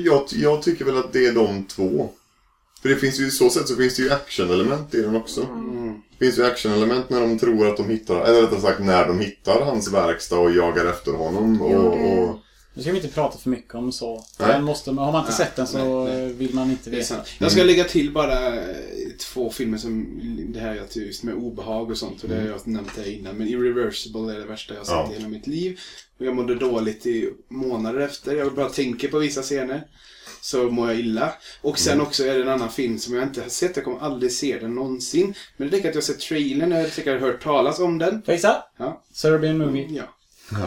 Jag, 0.05 0.25
jag 0.33 0.63
tycker 0.63 0.85
väl 0.85 0.97
att 0.99 1.13
det 1.13 1.27
är 1.27 1.33
de 1.33 1.65
två. 1.65 2.11
För 2.83 2.89
det 2.89 2.97
finns 2.97 3.21
ju, 3.21 3.27
i 3.27 3.31
så 3.31 3.51
sätt 3.51 3.69
så 3.69 3.77
finns 3.77 3.97
det 3.97 4.03
ju 4.03 4.11
actionelement 4.13 4.95
i 4.95 5.03
den 5.03 5.17
också. 5.17 5.41
Det 6.19 6.25
finns 6.25 6.39
ju 6.39 6.45
actionelement 6.45 7.11
när 7.11 7.21
de 7.21 7.39
tror 7.39 7.69
att 7.69 7.77
de 7.77 7.89
hittar, 7.91 8.25
eller 8.25 8.43
rättare 8.43 8.61
sagt 8.61 8.81
när 8.81 9.07
de 9.09 9.21
hittar 9.21 9.61
hans 9.61 9.93
verkstad 9.93 10.39
och 10.39 10.51
jagar 10.51 10.85
efter 10.87 11.13
honom. 11.13 11.63
Och, 11.63 11.87
och, 11.87 12.39
Nu 12.75 12.83
ska 12.83 12.91
vi 12.93 12.97
inte 12.99 13.09
prata 13.15 13.39
för 13.39 13.51
mycket 13.51 13.75
om 13.75 13.93
så. 13.93 14.25
Nej. 14.39 14.49
Den 14.49 14.65
måste, 14.65 14.91
har 14.91 15.13
man 15.13 15.21
inte 15.21 15.29
Nej, 15.29 15.37
sett 15.39 15.57
den 15.57 15.67
så 15.67 16.05
nej, 16.05 16.17
nej. 16.17 16.33
vill 16.33 16.55
man 16.55 16.71
inte 16.71 16.91
veta. 16.91 17.17
Jag 17.39 17.53
ska 17.53 17.63
lägga 17.63 17.85
till 17.85 18.13
bara 18.13 18.55
eh, 18.57 18.77
två 19.33 19.51
filmer 19.51 19.79
som 19.79 20.21
det 20.49 20.61
här 20.61 20.75
jag 20.75 21.05
just 21.07 21.23
med 21.23 21.35
obehag 21.35 21.91
och 21.91 21.97
sånt. 21.97 22.23
Och 22.23 22.29
det 22.29 22.37
har 22.41 22.47
jag 22.47 22.67
nämnt 22.67 22.97
här 22.97 23.11
innan. 23.13 23.37
Men 23.37 23.49
Irreversible 23.49 24.35
är 24.35 24.39
det 24.39 24.47
värsta 24.47 24.75
jag 24.75 24.81
har 24.81 24.85
sett 24.85 24.95
Ja. 24.95 25.11
i 25.13 25.15
hela 25.17 25.29
mitt 25.29 25.47
liv. 25.47 25.81
Och 26.19 26.27
jag 26.27 26.37
mådde 26.37 26.55
dåligt 26.55 27.07
i 27.07 27.31
månader 27.49 28.01
efter. 28.01 28.37
Jag 28.37 28.55
bara 28.55 28.69
tänker 28.69 29.09
på 29.09 29.19
vissa 29.19 29.43
scener. 29.43 29.87
Så 30.43 30.71
mår 30.71 30.89
jag 30.91 30.99
illa. 31.01 31.35
Och 31.61 31.79
sen 31.79 32.01
också 32.01 32.25
är 32.25 32.35
det 32.35 32.43
en 32.43 32.49
annan 32.49 32.71
film 32.71 32.99
som 32.99 33.15
jag 33.15 33.23
inte 33.23 33.41
har 33.43 33.49
sett. 33.49 33.77
Jag 33.77 33.85
kommer 33.85 34.01
aldrig 34.01 34.33
se 34.33 34.59
den 34.59 34.75
någonsin. 34.75 35.35
Men 35.57 35.71
det 35.71 35.77
räcker 35.77 35.89
att 35.89 35.95
jag 35.95 36.01
har 36.03 36.07
sett 36.07 36.21
trailern. 36.21 36.71
Jag 36.71 36.79
har 36.81 36.87
säkert 36.89 37.21
hört 37.21 37.43
talas 37.43 37.79
om 37.79 37.99
den. 37.99 38.23
Får 38.23 38.35
jag? 38.35 38.63
Ja. 38.79 39.03
Serbian 39.13 39.59
Movie. 39.59 39.87
ja. 39.91 40.03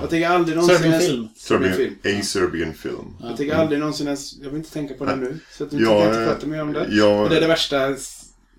Jag 0.02 0.10
tänker 0.10 0.30
aldrig 0.30 0.58
någonsin... 0.58 0.76
Serbian 0.78 0.94
ens- 0.94 1.08
film. 1.08 1.28
Serbian 1.36 1.74
Serbian, 1.74 1.96
film. 2.04 2.20
a 2.20 2.24
Serbian 2.24 2.74
film. 2.74 3.16
Jag 3.22 3.38
tänker 3.38 3.56
aldrig 3.56 3.80
någonsin 3.80 4.08
ens... 4.08 4.38
Jag 4.38 4.50
vill 4.50 4.58
inte 4.58 4.72
tänka 4.74 4.94
på 4.94 5.06
den 5.06 5.20
nu. 5.20 5.40
Så 5.52 5.64
att 5.64 5.72
du 5.72 5.84
Ja, 5.84 6.06
inte 6.08 6.20
eh, 6.22 6.28
prata 6.28 6.48
mer 6.48 6.62
om 6.62 6.74
det. 6.74 6.88
ja. 6.90 7.22
Men 7.22 7.30
det 7.30 7.38
är 7.38 7.42
det 7.42 7.48
värsta 7.48 7.96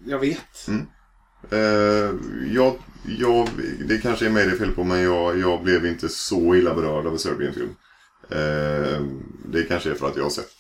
jag 0.07 0.19
vet. 0.19 0.69
Eh, 1.51 1.59
jag, 2.55 2.77
jag, 3.19 3.49
det 3.89 3.99
kanske 3.99 4.27
är 4.27 4.31
mig 4.31 4.47
det 4.47 4.53
är 4.53 4.57
fel 4.57 4.73
på, 4.73 4.85
men 4.85 5.03
jag, 5.03 5.39
jag 5.39 5.63
blev 5.63 5.87
inte 5.87 6.09
så 6.09 6.55
illa 6.55 6.75
berörd 6.75 7.07
av 7.07 7.13
en 7.13 7.19
Serbian-film. 7.19 7.71
Eh, 8.31 9.03
det 9.53 9.63
kanske 9.69 9.91
är 9.91 9.95
för 9.95 10.09
att 10.09 10.17
jag 10.17 10.23
har 10.23 10.31
sett 10.31 10.57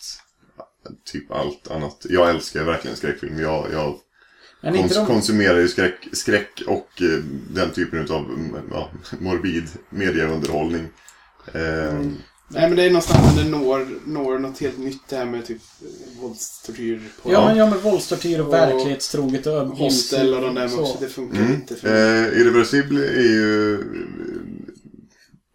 typ 1.04 1.30
allt 1.32 1.70
annat. 1.70 2.06
Jag 2.08 2.30
älskar 2.30 2.64
verkligen 2.64 2.96
skräckfilm. 2.96 3.38
Jag, 3.40 3.66
jag 3.72 3.94
Men 4.62 4.74
kons- 4.74 4.94
de... 4.94 5.06
konsumerar 5.06 5.58
ju 5.58 5.68
skräck, 5.68 6.08
skräck 6.12 6.62
och 6.66 7.02
eh, 7.02 7.18
den 7.50 7.70
typen 7.70 8.00
av 8.10 8.50
ja, 8.70 8.90
morbid 9.20 9.64
medieunderhållning. 9.90 10.88
Eh, 11.52 12.00
Nej 12.48 12.68
men 12.68 12.76
det 12.76 12.82
är 12.82 12.88
någonstans 12.90 13.36
när 13.36 13.44
det 13.44 13.50
når, 13.50 13.86
når 14.06 14.38
något 14.38 14.58
helt 14.58 14.78
nytt 14.78 15.08
det 15.08 15.16
här 15.16 15.24
med 15.24 15.46
typ 15.46 15.58
våldstortyr 16.20 17.02
på 17.22 17.32
Ja, 17.32 17.46
men 17.48 17.56
ja, 17.56 17.70
med 17.70 17.78
våldstortyr 17.82 18.40
och 18.40 18.46
Och 18.46 18.52
verklighetstroget 18.54 19.46
och 19.46 19.66
hostel 19.66 20.34
och 20.34 20.40
de 20.40 20.54
där 20.54 20.68
så. 20.68 20.80
också. 20.80 20.96
Det 21.00 21.08
funkar 21.08 21.38
Mm. 21.38 21.54
inte 21.54 21.74
för 21.74 21.88
mig. 21.88 22.26
Eh, 22.32 22.40
Irreversible 22.40 23.06
är 23.08 23.22
ju... 23.22 23.84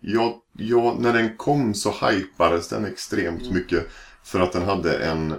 Ja, 0.02 0.44
ja, 0.58 0.98
när 1.00 1.14
den 1.14 1.38
kom 1.38 1.74
så 1.74 1.92
hypades 1.92 2.68
den 2.68 2.86
extremt 2.86 3.42
Mm. 3.42 3.54
mycket. 3.54 3.88
För 4.24 4.40
att 4.40 4.52
den 4.54 4.62
hade 4.62 4.98
en 4.98 5.34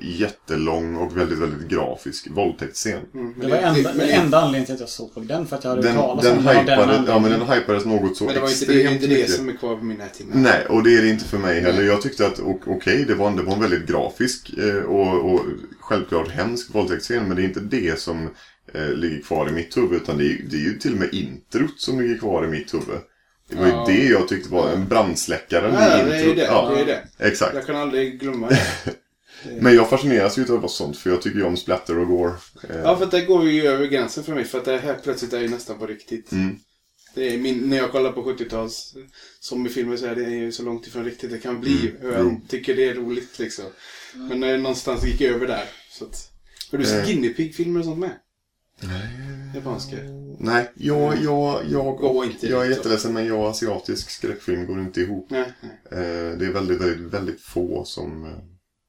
jättelång 0.00 0.96
och 0.96 1.16
väldigt, 1.16 1.38
väldigt 1.38 1.68
grafisk 1.68 2.30
våldtäktsscen. 2.30 3.00
Mm, 3.14 3.34
men 3.36 3.40
Det 3.40 3.56
var 3.56 3.62
enda, 3.62 3.92
det- 3.92 4.10
enda 4.12 4.38
anledningen 4.38 4.66
till 4.66 4.74
att 4.74 4.80
jag 4.80 4.88
såg 4.88 5.14
på 5.14 5.20
den, 5.20 5.46
för 5.46 5.56
att 5.56 5.64
jag 5.64 5.70
hade 5.70 5.88
hört 5.88 5.94
Den, 5.96 6.02
talas 6.02 6.24
den, 6.24 6.38
om 6.38 6.44
den 6.44 6.56
av 6.58 6.64
den 6.66 6.88
hypade, 6.88 7.04
ja, 7.12 7.18
men 7.18 7.30
den 7.30 7.40
hypades 7.48 7.84
något 7.84 8.16
så 8.16 8.24
Men 8.24 8.34
det 8.34 8.40
var 8.40 8.48
inte 8.50 8.66
det, 8.66 8.72
extremt 8.74 8.94
inte 8.94 9.06
det 9.06 9.14
mycket. 9.14 9.30
som 9.36 9.48
är 9.48 9.52
kvar 9.56 9.76
på 9.76 9.84
min 9.84 9.96
näthinna. 9.98 10.30
Nej, 10.34 10.66
och 10.66 10.82
det 10.82 10.96
är 10.96 11.02
det 11.02 11.08
inte 11.08 11.24
för 11.24 11.38
mig 11.38 11.60
heller. 11.60 11.82
Jag 11.82 12.02
tyckte 12.02 12.26
att 12.26 12.40
okej, 12.66 13.04
det, 13.08 13.14
var 13.14 13.28
en, 13.28 13.36
det 13.36 13.42
var 13.42 13.52
en 13.54 13.60
väldigt 13.60 13.86
grafisk 13.86 14.50
eh, 14.58 14.82
och, 14.84 15.32
och 15.34 15.40
självklart 15.80 16.28
hemsk 16.28 16.74
våldtäktsscen. 16.74 17.28
Men 17.28 17.36
det 17.36 17.42
är 17.42 17.44
inte 17.44 17.60
det 17.60 18.00
som 18.00 18.28
eh, 18.74 18.88
ligger 18.88 19.22
kvar 19.22 19.48
i 19.48 19.52
mitt 19.52 19.76
huvud. 19.76 20.02
Utan 20.02 20.18
det 20.18 20.24
är, 20.24 20.42
det 20.50 20.56
är 20.56 20.60
ju 20.60 20.78
till 20.78 20.92
och 20.92 20.98
med 21.00 21.14
introt 21.14 21.80
som 21.80 22.00
ligger 22.00 22.18
kvar 22.18 22.44
i 22.44 22.48
mitt 22.48 22.74
huvud. 22.74 22.98
Det 23.54 23.60
var 23.60 23.66
ju 23.66 23.72
Ja. 23.72 23.84
det 23.86 24.04
jag 24.08 24.28
tyckte 24.28 24.52
var 24.52 24.68
en 24.70 24.88
brandsläckare 24.88 25.70
Ja, 25.74 26.04
det 26.06 26.16
är 26.16 26.24
ju 26.24 26.34
det. 26.34 26.42
Ja, 26.44 26.70
Det 26.74 26.80
är 26.80 26.86
det. 26.86 27.08
exakt. 27.18 27.54
Jag 27.54 27.66
kan 27.66 27.76
aldrig 27.76 28.20
glömma 28.20 28.48
det. 28.48 28.60
Men 29.60 29.74
jag 29.74 29.90
fascineras 29.90 30.38
ju 30.38 30.52
av 30.56 30.68
sånt 30.68 30.96
för 30.98 31.10
jag 31.10 31.22
tycker 31.22 31.38
ju 31.38 31.44
om 31.44 31.56
splatter 31.56 31.98
och 31.98 32.06
gore. 32.08 32.32
Ja, 32.84 32.96
för 32.96 33.06
det 33.06 33.20
går 33.20 33.48
ju 33.50 33.66
över 33.66 33.86
gränsen 33.86 34.24
för 34.24 34.34
mig. 34.34 34.44
För 34.44 34.58
att 34.58 34.64
det 34.64 34.78
här 34.78 34.94
plötsligt 35.02 35.32
är 35.32 35.40
ju 35.40 35.48
nästan 35.48 35.78
på 35.78 35.86
riktigt. 35.86 36.32
Mm. 36.32 36.56
Det 37.14 37.34
är 37.34 37.38
min, 37.38 37.70
när 37.70 37.76
jag 37.76 37.92
kollar 37.92 38.12
på 38.12 38.22
70-tals 38.22 38.94
zombiefilmer 39.40 39.96
så 39.96 40.06
är 40.06 40.14
det 40.14 40.22
ju 40.30 40.52
så 40.52 40.62
långt 40.62 40.86
ifrån 40.86 41.04
riktigt 41.04 41.30
det 41.30 41.38
kan 41.38 41.60
bli. 41.60 41.94
Mm. 42.02 42.12
Jag 42.14 42.40
tycker 42.48 42.76
det 42.76 42.88
är 42.88 42.94
roligt 42.94 43.38
liksom. 43.38 43.64
Men 44.14 44.40
när 44.40 44.52
det 44.52 44.58
någonstans 44.58 45.04
gick 45.04 45.20
över 45.20 45.46
där. 45.46 45.64
Så 45.90 46.04
att, 46.04 46.30
har 46.70 46.78
du 46.78 46.84
sett 46.84 47.00
Eh. 47.00 47.06
Guinea 47.06 47.32
Pig-filmer 47.36 47.80
och 47.80 47.84
sånt 47.86 47.98
med? 47.98 48.10
Japanska? 49.54 49.96
Nej, 50.38 50.70
jag, 50.74 51.16
jag, 51.22 51.62
jag, 51.68 51.96
Gå 51.96 52.24
inte 52.24 52.46
jag 52.46 52.66
är 52.66 52.70
jätteledsen 52.70 53.12
men 53.12 53.26
jag 53.26 53.40
och 53.40 53.50
asiatisk 53.50 54.10
skräckfilm 54.10 54.66
går 54.66 54.80
inte 54.80 55.00
ihop. 55.00 55.30
Nej, 55.30 55.52
nej. 55.60 55.70
Eh, 55.90 56.38
det 56.38 56.46
är 56.46 56.52
väldigt, 56.52 56.80
väldigt, 56.80 57.14
väldigt 57.14 57.40
få 57.40 57.84
som 57.84 58.24
eh, 58.24 58.30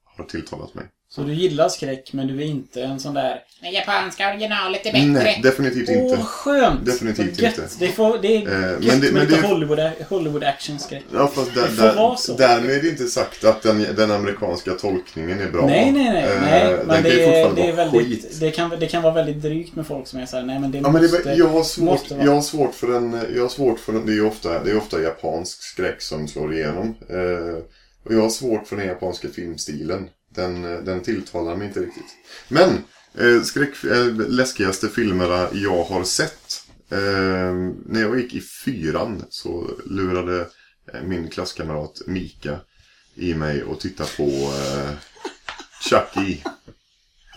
har 0.04 0.26
tilltalat 0.26 0.74
mig. 0.74 0.86
Så 1.16 1.22
du 1.24 1.34
gillar 1.34 1.70
skräck, 1.70 2.14
men 2.14 2.28
du 2.28 2.42
är 2.42 2.46
inte 2.46 2.82
en 2.84 3.00
sån 3.00 3.14
där... 3.14 3.40
Det 3.62 3.68
japanska 3.70 4.30
originalet 4.30 4.86
är 4.86 4.92
bättre. 4.92 5.06
Nej, 5.08 5.40
definitivt 5.44 5.90
inte. 5.90 6.16
Åh, 6.20 6.26
skönt! 6.26 6.86
Definitivt 6.86 7.42
gött. 7.42 7.58
inte. 7.58 7.70
Det, 7.80 7.88
får, 7.88 8.18
det 8.22 8.36
är 8.36 8.42
Eh, 8.42 8.72
gött 8.72 8.80
men 8.82 9.00
det- 9.00 9.12
med 9.12 9.14
men 9.14 9.26
lite 9.28 9.42
det- 9.42 9.48
Hollywood, 9.48 9.80
Hollywood 10.10 10.44
action-skräck. 10.44 11.04
Ja, 11.14 11.28
fast 11.28 11.54
där, 11.56 11.62
Det 11.62 11.68
får 11.70 11.94
vara 11.96 12.18
så. 12.18 12.34
där, 12.38 12.48
därmed 12.48 12.72
är 12.78 12.82
det 12.82 12.90
inte 12.90 13.06
sagt 13.08 13.44
att 13.44 13.62
den, 13.62 13.86
den 13.96 14.12
amerikanska 14.12 14.72
tolkningen 14.74 15.40
är 15.42 15.52
bra. 15.52 15.66
Nej, 15.66 15.92
nej, 15.92 16.04
nej. 16.14 16.24
Eh, 16.24 16.42
nej 16.42 16.64
den 16.78 16.88
men 16.88 17.02
kan 17.04 17.12
ju 17.12 17.18
det, 17.18 17.24
är, 17.26 17.44
fortfarande 17.44 17.62
det, 17.62 17.68
är 17.68 17.76
vara 17.76 17.86
väldigt, 17.92 18.22
skit. 18.24 18.40
det, 18.40 18.52
kan, 18.52 18.70
det 18.80 18.88
kan 18.88 19.02
vara 19.04 19.14
väldigt 19.14 19.42
drygt 19.42 19.76
med 19.76 19.88
folk 19.88 20.08
som 20.08 20.20
är 20.20 20.26
såhär, 20.26 20.44
nej 20.44 20.60
men 20.60 20.72
det 20.72 20.78
Ja, 20.78 20.90
men 20.92 21.02
det, 21.02 21.12
måste... 21.12 21.30
är- 21.32 21.38
jag, 21.38 21.48
har 21.48 21.64
svårt, 21.64 21.86
måste 21.86 22.14
vara- 22.16 22.26
jag 22.26 22.32
har 22.34 22.42
svårt 22.42 22.76
för 22.76 22.96
en, 22.98 23.20
jag 23.36 23.42
har 23.42 23.50
svårt 23.50 23.80
för 23.80 23.94
en, 23.94 24.06
det 24.06 24.12
är 24.12 24.16
ju 24.16 24.26
ofta, 24.26 24.64
det 24.64 24.72
är 24.72 24.78
ofta 24.78 25.02
japansk 25.02 25.62
skräck 25.64 26.02
som 26.02 26.28
slår 26.28 26.54
igenom. 26.54 26.96
Eh, 27.10 27.56
och 28.06 28.14
jag 28.14 28.22
har 28.22 28.30
svårt 28.30 28.68
för 28.68 28.76
den 28.76 28.88
japanska 28.88 29.28
filmstilen. 29.36 30.08
Den, 30.36 30.62
den 30.62 31.02
tilltalar 31.04 31.56
mig 31.56 31.68
inte 31.68 31.80
riktigt. 31.80 32.16
Men, 32.48 32.70
eh, 33.18 33.42
skräck, 33.44 33.84
eh, 33.84 34.16
läskigaste 34.16 34.90
filmerna 34.90 35.48
jag 35.54 35.84
har 35.84 36.04
sett. 36.04 36.64
Eh, 36.90 37.54
när 37.86 38.02
jag 38.02 38.20
gick 38.20 38.34
i 38.34 38.42
fyran 38.42 39.24
så 39.30 39.72
lurade 39.86 40.48
eh, 40.94 41.02
min 41.04 41.30
klasskamrat 41.30 42.02
Mika 42.08 42.60
i 43.16 43.34
mig 43.34 43.64
och 43.64 43.80
titta 43.80 44.06
på 44.18 44.24
eh, 44.24 44.92
Chucky, 45.90 46.38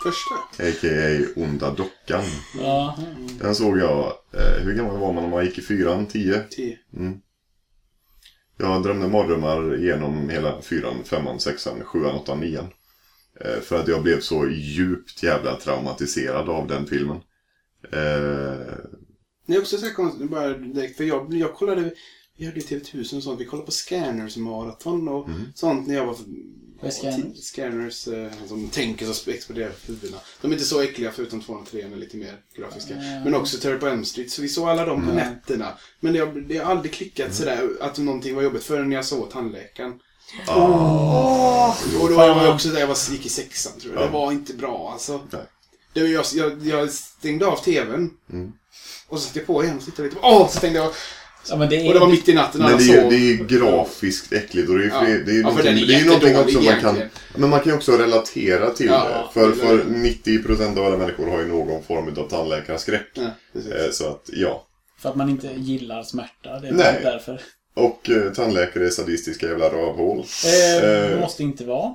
Första? 0.02 0.34
a.k.a. 0.34 1.42
Onda 1.42 1.70
Dockan. 1.70 2.24
Ja. 2.58 2.98
Den 3.40 3.54
såg 3.54 3.78
jag, 3.78 4.12
eh, 4.32 4.62
hur 4.64 4.74
gammal 4.74 4.98
var 4.98 5.12
man 5.12 5.22
när 5.22 5.30
man 5.30 5.44
gick 5.44 5.58
i 5.58 5.62
fyran? 5.62 6.06
Tio? 6.06 6.42
Tio. 6.50 6.78
Jag 8.56 8.82
drömde 8.82 9.08
mardrömmar 9.08 9.76
genom 9.76 10.28
hela 10.28 10.62
fyran, 10.62 11.04
femman, 11.04 11.40
sexan, 11.40 11.84
sjuan, 11.84 12.14
åttan, 12.14 12.40
nian. 12.40 12.68
Eh, 13.40 13.60
för 13.60 13.80
att 13.80 13.88
jag 13.88 14.02
blev 14.02 14.20
så 14.20 14.48
djupt 14.48 15.22
jävla 15.22 15.56
traumatiserad 15.56 16.48
av 16.48 16.66
den 16.66 16.86
filmen. 16.86 17.16
Eh, 17.92 18.76
Det 19.46 19.54
är 19.54 19.58
också 19.60 19.78
så 19.78 19.86
här 19.86 19.92
konstigt, 19.94 20.30
bara 20.30 20.54
direkt, 20.58 20.96
för 20.96 21.04
jag, 21.04 21.34
jag 21.34 21.54
kollade, 21.54 21.90
vi 22.36 22.46
hade 22.46 22.60
ju 22.60 22.66
TV1000 22.66 23.16
och 23.16 23.22
sånt, 23.22 23.40
vi 23.40 23.44
kollade 23.44 23.66
på 23.66 23.72
Scanners 23.72 24.36
maraton 24.36 25.08
och 25.08 25.28
sånt 25.54 25.86
när 25.86 25.94
jag 25.94 26.06
var... 26.06 26.16
Vad 26.82 26.92
Scanners? 26.92 27.38
Scanners 27.38 28.08
eh, 28.08 28.30
som 28.48 28.68
tänker 28.68 29.06
så 29.06 29.30
exploderar 29.30 29.72
huvudena. 29.86 30.18
De 30.40 30.50
är 30.50 30.52
inte 30.54 30.64
så 30.66 30.80
äckliga 30.80 31.10
förutom 31.12 31.40
203 31.40 31.82
är 31.82 31.96
lite 31.96 32.16
mer 32.16 32.34
grafiska. 32.56 32.94
Men 33.24 33.34
också 33.34 33.58
Terry 33.58 33.78
på 33.78 33.86
Elm 33.86 34.04
Street, 34.04 34.30
så 34.30 34.42
vi 34.42 34.48
såg 34.48 34.68
alla 34.68 34.84
dem 34.86 35.06
på 35.06 35.12
nätterna. 35.12 35.72
Men 36.00 36.12
det 36.12 36.18
har, 36.18 36.32
det 36.48 36.56
har 36.56 36.70
aldrig 36.72 36.92
klickat 36.92 37.34
sådär 37.34 37.68
att 37.80 37.98
någonting 37.98 38.34
var 38.34 38.42
jobbigt 38.42 38.62
förrän 38.64 38.92
jag 38.92 39.04
såg 39.04 39.30
tandläkaren. 39.30 40.00
Och 40.48 42.08
då 42.08 42.16
var 42.16 42.26
jag 42.26 42.54
också 42.54 42.68
där, 42.68 42.80
jag 42.80 42.86
var, 42.86 42.96
gick 43.10 43.26
i 43.26 43.28
sexan 43.28 43.72
tror 43.80 43.94
jag. 43.94 44.02
Det 44.04 44.08
var 44.12 44.32
inte 44.32 44.54
bra 44.54 44.90
alltså. 44.92 45.20
Nej. 45.30 45.42
Det 45.92 46.00
var 46.00 46.08
jag, 46.08 46.24
jag, 46.34 46.66
jag 46.66 46.90
stängde 46.90 47.46
av 47.46 47.56
TVn. 47.56 48.10
Och 49.08 49.18
så 49.18 49.26
satte 49.26 49.38
jag 49.38 49.46
på 49.46 49.64
igen 49.64 49.76
och 49.76 49.84
tittade 49.84 50.08
lite. 50.08 50.20
Åh! 50.22 50.48
Så 50.50 50.60
tänkte 50.60 50.78
jag. 50.78 50.90
ja, 51.48 51.56
men 51.56 51.68
det 51.68 51.76
är... 51.76 51.86
Och 51.88 51.94
det 51.94 52.00
var 52.00 52.08
mitt 52.08 52.28
i 52.28 52.34
natten 52.34 52.60
men 52.60 52.68
alla 52.68 52.76
det 52.78 52.84
är, 52.92 53.02
sov. 53.02 53.10
det 53.10 53.16
är 53.16 53.44
grafiskt 53.44 54.32
äckligt 54.32 54.68
och 54.68 54.78
det 54.78 54.84
är, 54.84 54.88
Ja. 54.88 55.00
det 55.00 55.10
är, 55.12 55.18
det 55.18 55.32
är, 55.32 55.36
Ja, 55.36 55.42
någonting, 55.42 55.72
är 55.82 55.86
det 55.86 55.94
är 55.94 55.98
ju 55.98 56.04
någonting 56.04 56.36
också 56.36 56.54
man 56.54 56.64
kan... 56.64 56.78
egentligen. 56.80 57.10
Men 57.36 57.50
man 57.50 57.60
kan 57.60 57.68
ju 57.72 57.76
också 57.76 57.92
relatera 57.96 58.70
till 58.70 58.86
Ja, 58.86 59.30
det. 59.34 59.40
För, 59.40 59.52
för 59.52 59.84
90% 59.84 60.78
av 60.78 60.86
alla 60.86 60.96
människor 60.96 61.30
har 61.30 61.38
ju 61.40 61.46
någon 61.46 61.82
form 61.82 62.08
av 62.18 62.28
tandläkarskräck. 62.28 63.10
Ja. 63.14 63.22
Eh, 63.54 63.90
Så 63.92 64.08
att, 64.08 64.30
ja. 64.32 64.66
För 64.98 65.08
att 65.08 65.16
man 65.16 65.28
inte 65.30 65.46
gillar 65.56 66.02
smärta. 66.02 66.60
Det 66.60 66.68
är 66.68 66.72
Nej. 66.72 67.00
därför. 67.02 67.40
Och 67.74 68.10
eh, 68.10 68.32
tandläkare 68.32 68.86
är 68.86 68.90
sadistiska 68.90 69.46
jävla 69.46 69.68
rövhål. 69.68 70.24
Eh, 70.44 70.84
Eh. 70.84 71.20
Måste 71.20 71.42
inte 71.42 71.64
vara. 71.64 71.94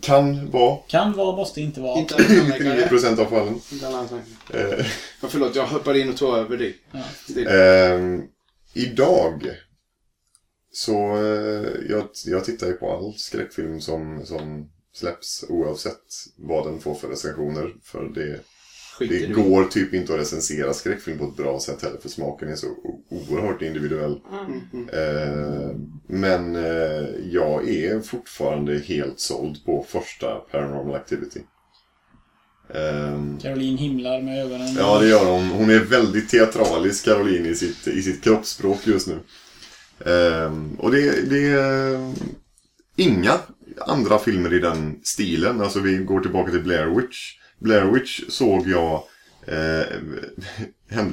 Kan 0.00 0.50
vara 0.50 0.76
Kan 0.88 1.12
vara, 1.12 1.36
måste 1.36 1.60
inte 1.60 1.80
vara. 1.80 1.98
Inte 1.98 2.14
alla 2.14 2.24
tandläkare. 2.24 2.88
99% 2.90 3.20
av 3.20 3.24
fallen. 3.26 3.60
Inte 3.72 3.86
alla 3.88 4.04
tandläkare. 4.08 4.78
Eh, 4.80 4.86
Ja, 5.22 5.28
förlåt, 5.30 5.56
jag 5.56 5.66
hoppade 5.66 6.00
in 6.00 6.08
och 6.10 6.16
tog 6.16 6.34
över 6.36 6.56
dig. 6.56 6.76
Ja. 6.92 7.00
Det, 7.28 7.44
Ehm, 7.44 8.22
idag 8.74 9.50
så 10.72 11.16
eh, 11.16 11.70
jag, 11.90 12.08
jag 12.26 12.44
tittar 12.44 12.66
ju 12.66 12.72
på 12.72 12.92
all 12.92 13.14
skräckfilm 13.18 13.80
som, 13.80 14.26
som 14.26 14.70
släpps 14.94 15.44
oavsett 15.48 16.02
vad 16.36 16.66
den 16.66 16.80
får 16.80 16.94
för 16.94 17.08
recensioner. 17.08 17.74
För 17.82 18.04
det, 18.14 18.40
det 18.98 19.20
i. 19.20 19.26
går 19.26 19.64
typ 19.64 19.94
inte 19.94 20.14
att 20.14 20.20
recensera 20.20 20.74
skräckfilm 20.74 21.18
på 21.18 21.24
ett 21.24 21.36
bra 21.36 21.60
sätt 21.60 21.82
heller 21.82 21.98
för 21.98 22.08
smaken 22.08 22.48
är 22.48 22.56
så 22.56 22.66
oerhört 23.10 23.62
individuell. 23.62 24.20
Eh, 24.92 25.76
men 26.06 26.56
eh, 26.56 27.08
jag 27.30 27.68
är 27.68 28.00
fortfarande 28.00 28.78
helt 28.78 29.20
såld 29.20 29.64
på 29.64 29.86
första 29.88 30.34
Paranormal 30.34 30.94
Activity. 30.94 31.40
Ehm, 32.74 33.38
Caroline 33.38 33.78
himlar 33.78 34.22
med 34.22 34.46
ögonen. 34.46 34.74
Ja, 34.78 34.98
det 34.98 35.08
gör 35.08 35.24
hon. 35.26 35.48
Hon 35.48 35.70
är 35.70 35.78
väldigt 35.78 36.28
teatralisk, 36.28 37.04
Caroline, 37.04 37.46
i 37.46 37.54
sitt, 37.54 37.86
i 37.86 38.02
sitt 38.02 38.24
kroppsspråk 38.24 38.86
just 38.86 39.08
nu. 39.08 39.18
Ehm, 40.10 40.74
och 40.74 40.90
det, 40.90 41.30
det 41.30 41.46
är 41.46 42.12
inga 42.96 43.38
andra 43.80 44.18
filmer 44.18 44.54
i 44.54 44.58
den 44.58 45.00
stilen. 45.02 45.60
Alltså 45.60 45.80
vi 45.80 45.96
går 45.96 46.20
tillbaka 46.20 46.50
till 46.50 46.62
Blair 46.62 46.86
Witch. 46.86 47.32
Blair 47.58 47.84
Witch 47.84 48.20
såg 48.28 48.68
jag 48.68 49.02
eh, 49.46 49.86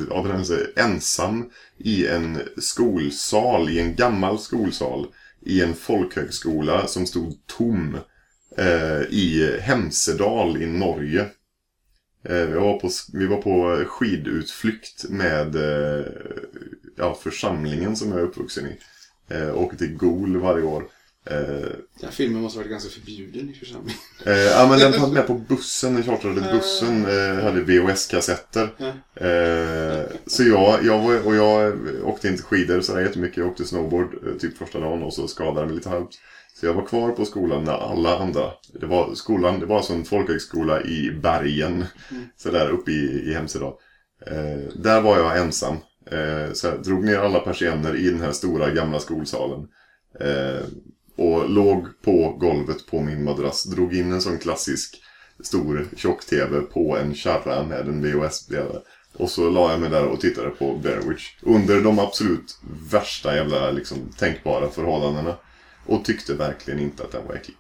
av 0.12 0.28
den 0.28 0.46
ensam 0.76 1.50
i 1.78 2.08
en 2.08 2.39
skolsal, 2.58 3.70
i 3.70 3.80
en 3.80 3.96
gammal 3.96 4.39
skolsal 4.39 5.08
i 5.46 5.62
en 5.62 5.74
folkhögskola 5.74 6.88
som 6.88 7.06
stod 7.06 7.46
tom 7.46 7.98
eh, 8.58 9.02
i 9.02 9.58
Hemsedal 9.62 10.62
i 10.62 10.66
Norge. 10.66 11.22
Eh, 12.24 12.46
Vi 12.46 12.54
var, 12.54 12.80
på, 12.80 12.89
vi 13.14 13.26
var 13.28 13.42
på 13.42 13.84
skidutflykt 13.88 15.10
med 15.10 15.56
eh, 15.56 16.06
ja, 16.98 17.18
församlingen 17.24 17.96
som 17.96 18.12
jag 18.12 18.20
är 18.20 18.24
uppvuxen 18.24 18.68
i. 18.68 18.80
Eh, 19.30 19.58
åker 19.58 19.78
till 19.78 19.96
Gol 19.98 20.38
varje 20.38 20.64
år. 20.64 20.84
Eh, 21.26 21.72
Den 22.02 22.12
filmen 22.12 22.42
måste 22.42 22.58
ha 22.60 22.62
varit 22.62 22.72
ganska 22.72 22.90
förbjuden 22.90 23.50
i 23.50 23.54
församlingen. 23.54 24.00
eh, 24.26 24.34
ja, 24.34 24.68
men 24.70 24.80
den 24.80 24.94
fanns 24.94 25.14
med 25.14 25.28
på 25.28 25.34
bussen, 25.34 25.94
den 25.94 26.04
chartrade 26.04 26.42
bussen. 26.42 27.06
Eh, 27.06 27.44
hade 27.44 27.62
VHS-kassetter. 27.62 28.70
Ja. 28.78 29.26
Eh, 29.28 30.06
så 30.28 30.44
jag, 30.44 30.86
jag, 30.86 31.00
var, 31.00 31.28
och 31.28 31.36
jag 31.36 31.78
åkte 32.04 32.28
inte 32.28 32.44
skidor 32.44 32.82
sådär 32.82 33.02
jättemycket. 33.02 33.38
Jag 33.38 33.48
åkte 33.48 33.66
snowboard 33.66 34.28
eh, 34.28 34.34
typ 34.34 34.58
första 34.58 34.80
dagen 34.80 35.04
och 35.04 35.14
så 35.14 35.28
skadade 35.28 35.68
mig 35.68 35.76
lite 35.76 35.90
halvt. 35.90 36.10
Så 36.60 36.66
jag 36.66 36.74
var 36.74 36.86
kvar 36.86 37.12
på 37.12 37.26
skolan 37.26 37.64
när 37.64 37.92
alla 37.92 38.18
andra... 38.18 38.52
Det 38.74 38.86
var 38.86 39.16
skolan, 39.16 39.60
det 39.60 39.66
var 39.66 39.78
alltså 39.78 39.94
en 39.94 40.06
folkhögskola 40.06 40.84
i 40.84 41.12
bergen. 41.12 41.86
Så 42.38 42.52
där 42.52 42.70
uppe 42.70 42.92
i, 42.92 43.30
i 43.30 43.34
Hemsedal. 43.34 43.74
Eh, 44.28 44.74
där 44.76 45.02
var 45.02 45.18
jag 45.18 45.38
ensam. 45.38 45.76
Eh, 46.12 46.54
så 46.54 46.68
jag 46.68 46.84
drog 46.84 47.06
ner 47.06 47.18
alla 47.18 47.40
persienner 47.40 47.96
i 47.96 48.10
den 48.10 48.22
här 48.22 48.32
stora 48.32 48.72
gamla 48.72 49.00
skolsalen. 49.00 49.68
Eh, 50.20 50.66
och 51.22 51.50
låg 51.50 51.88
på 52.02 52.38
golvet 52.40 52.86
på 52.86 53.02
min 53.02 53.24
madrass. 53.24 53.64
Drog 53.64 53.96
in 53.96 54.12
en 54.12 54.22
sån 54.22 54.40
klassisk 54.40 55.02
stor 55.40 55.88
tjock-tv 55.96 56.62
på 56.62 56.98
en 56.98 57.16
kärra 57.16 57.64
med 57.64 57.88
en 57.88 58.02
VHS-spelare. 58.02 58.82
Och 59.14 59.30
så 59.30 59.50
la 59.50 59.72
jag 59.72 59.80
mig 59.80 59.90
där 59.90 60.06
och 60.06 60.22
tittade 60.22 60.50
på 60.50 60.78
Bear 60.78 61.02
Witch. 61.02 61.30
Under 61.42 61.82
de 61.82 62.00
absolut 62.00 62.60
värsta 62.92 63.36
jävla 63.36 63.72
liksom, 63.72 63.98
tänkbara 64.18 64.70
förhållandena. 64.70 65.36
Och 65.86 66.06
tyckte 66.06 66.34
verkligen 66.34 66.80
inte 66.80 67.04
att 67.04 67.12
den 67.12 67.28
var 67.28 67.36
äcklig. 67.36 67.58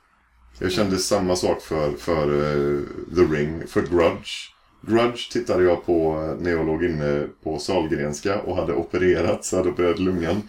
Jag 0.59 0.71
kände 0.71 0.97
samma 0.97 1.35
sak 1.35 1.61
för, 1.61 1.91
för 1.91 2.29
uh, 2.29 2.83
The 3.15 3.21
Ring, 3.21 3.67
för 3.67 3.81
Grudge. 3.81 4.51
Grudge 4.87 5.31
tittade 5.31 5.63
jag 5.63 5.85
på 5.85 6.13
eh, 6.13 6.43
när 6.43 6.51
jag 6.51 6.65
låg 6.65 6.83
inne 6.83 7.27
på 7.43 7.59
Salgrenska 7.59 8.41
och 8.41 8.55
hade 8.55 8.73
opererats, 8.73 9.51
hade 9.51 9.69
opererat 9.69 9.99
lungan. 9.99 10.41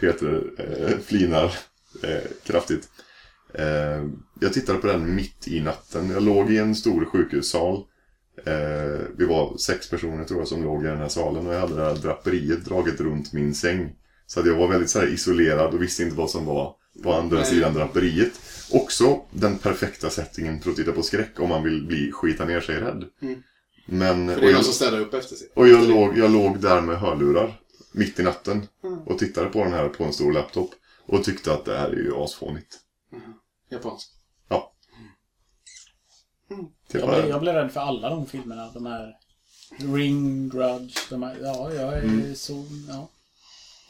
Peter 0.00 0.42
eh, 0.58 0.98
flinar 0.98 1.52
kraftigt. 2.44 2.88
Eh, 3.54 4.04
jag 4.40 4.52
tittade 4.52 4.78
på 4.78 4.86
den 4.86 5.14
mitt 5.14 5.48
i 5.48 5.60
natten. 5.60 6.10
Jag 6.10 6.22
låg 6.22 6.52
i 6.52 6.58
en 6.58 6.74
stor 6.74 7.04
sjukhussal. 7.04 7.84
Eh, 8.44 9.00
vi 9.16 9.24
var 9.24 9.56
sex 9.56 9.90
personer 9.90 10.24
tror 10.24 10.40
jag 10.40 10.48
som 10.48 10.64
låg 10.64 10.84
i 10.84 10.86
den 10.86 10.98
här 10.98 11.08
salen 11.08 11.46
och 11.46 11.54
jag 11.54 11.60
hade 11.60 11.74
det 11.76 11.84
här 11.84 11.94
draperiet 11.94 12.64
draget 12.64 13.00
runt 13.00 13.32
min 13.32 13.54
säng. 13.54 13.92
Så 14.26 14.40
att 14.40 14.46
jag 14.46 14.56
var 14.56 14.68
väldigt 14.68 14.90
så 14.90 14.98
här 14.98 15.06
isolerad 15.06 15.74
och 15.74 15.82
visste 15.82 16.02
inte 16.02 16.16
vad 16.16 16.30
som 16.30 16.44
var 16.46 16.74
på 17.02 17.12
andra 17.12 17.36
Nej. 17.36 17.46
sidan 17.46 17.74
draperiet. 17.74 18.32
Också 18.70 19.20
den 19.30 19.58
perfekta 19.58 20.10
settingen 20.10 20.60
för 20.60 20.70
att 20.70 20.76
titta 20.76 20.92
på 20.92 21.02
skräck 21.02 21.40
om 21.40 21.48
man 21.48 21.62
vill 21.62 21.86
bli 21.86 22.12
skita 22.12 22.44
ner 22.44 22.60
sig 22.60 22.80
rädd. 22.80 23.04
Men, 23.86 24.28
För 24.28 24.40
det 24.40 24.46
är 24.46 24.50
jag, 24.50 24.54
någon 24.54 24.64
som 24.64 24.72
städar 24.72 25.00
upp 25.00 25.14
efter 25.14 25.36
sig. 25.36 25.48
och 25.54 25.68
jag 25.68 25.88
låg, 25.88 26.18
jag 26.18 26.30
låg 26.30 26.60
där 26.60 26.80
med 26.80 26.98
hörlurar 26.98 27.60
mitt 27.92 28.20
i 28.20 28.22
natten 28.22 28.66
och 29.06 29.18
tittade 29.18 29.48
på 29.48 29.64
den 29.64 29.72
här 29.72 29.88
på 29.88 30.04
en 30.04 30.12
stor 30.12 30.32
laptop. 30.32 30.70
Och 31.06 31.24
tyckte 31.24 31.52
att 31.52 31.64
det 31.64 31.78
här 31.78 31.88
är 31.88 31.96
ju 31.96 32.14
asfånigt. 32.16 32.78
Japansk. 33.70 34.08
Ja. 34.48 34.72
Det 36.92 36.98
Jag 36.98 37.06
var 37.06 37.14
blev, 37.20 37.28
jag 37.30 37.40
blev 37.40 37.54
rädd 37.54 37.72
för 37.72 37.80
alla 37.80 38.10
de 38.10 38.26
filmerna. 38.26 38.70
De 38.74 38.86
här 38.86 39.16
Ring, 39.94 40.48
Grudge, 40.48 40.98
de 41.10 41.22
här, 41.22 41.36
Ja, 41.42 41.72
jag 41.74 41.92
är 41.94 42.02
Mm. 42.02 42.34
så... 42.34 42.64
Ja. 42.88 43.08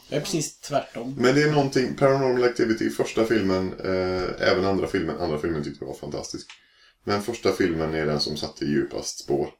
Jag 0.08 0.16
är 0.16 0.20
precis 0.20 0.58
tvärtom. 0.60 1.14
Men 1.18 1.34
det 1.34 1.42
är 1.42 1.50
någonting, 1.52 1.94
Paranormal 1.96 2.44
Activity, 2.44 2.90
första 2.90 3.24
filmen, 3.24 3.72
eh, 3.80 4.48
även 4.50 4.64
andra 4.64 4.86
filmen, 4.86 5.18
andra 5.20 5.38
filmen 5.38 5.64
tyckte 5.64 5.84
jag 5.84 5.88
var 5.88 5.96
fantastisk. 5.98 6.46
Men 7.04 7.22
första 7.22 7.52
filmen 7.52 7.94
är 7.94 8.06
den 8.06 8.20
som 8.20 8.36
satte 8.36 8.64
djupast 8.64 9.18
spår. 9.24 9.50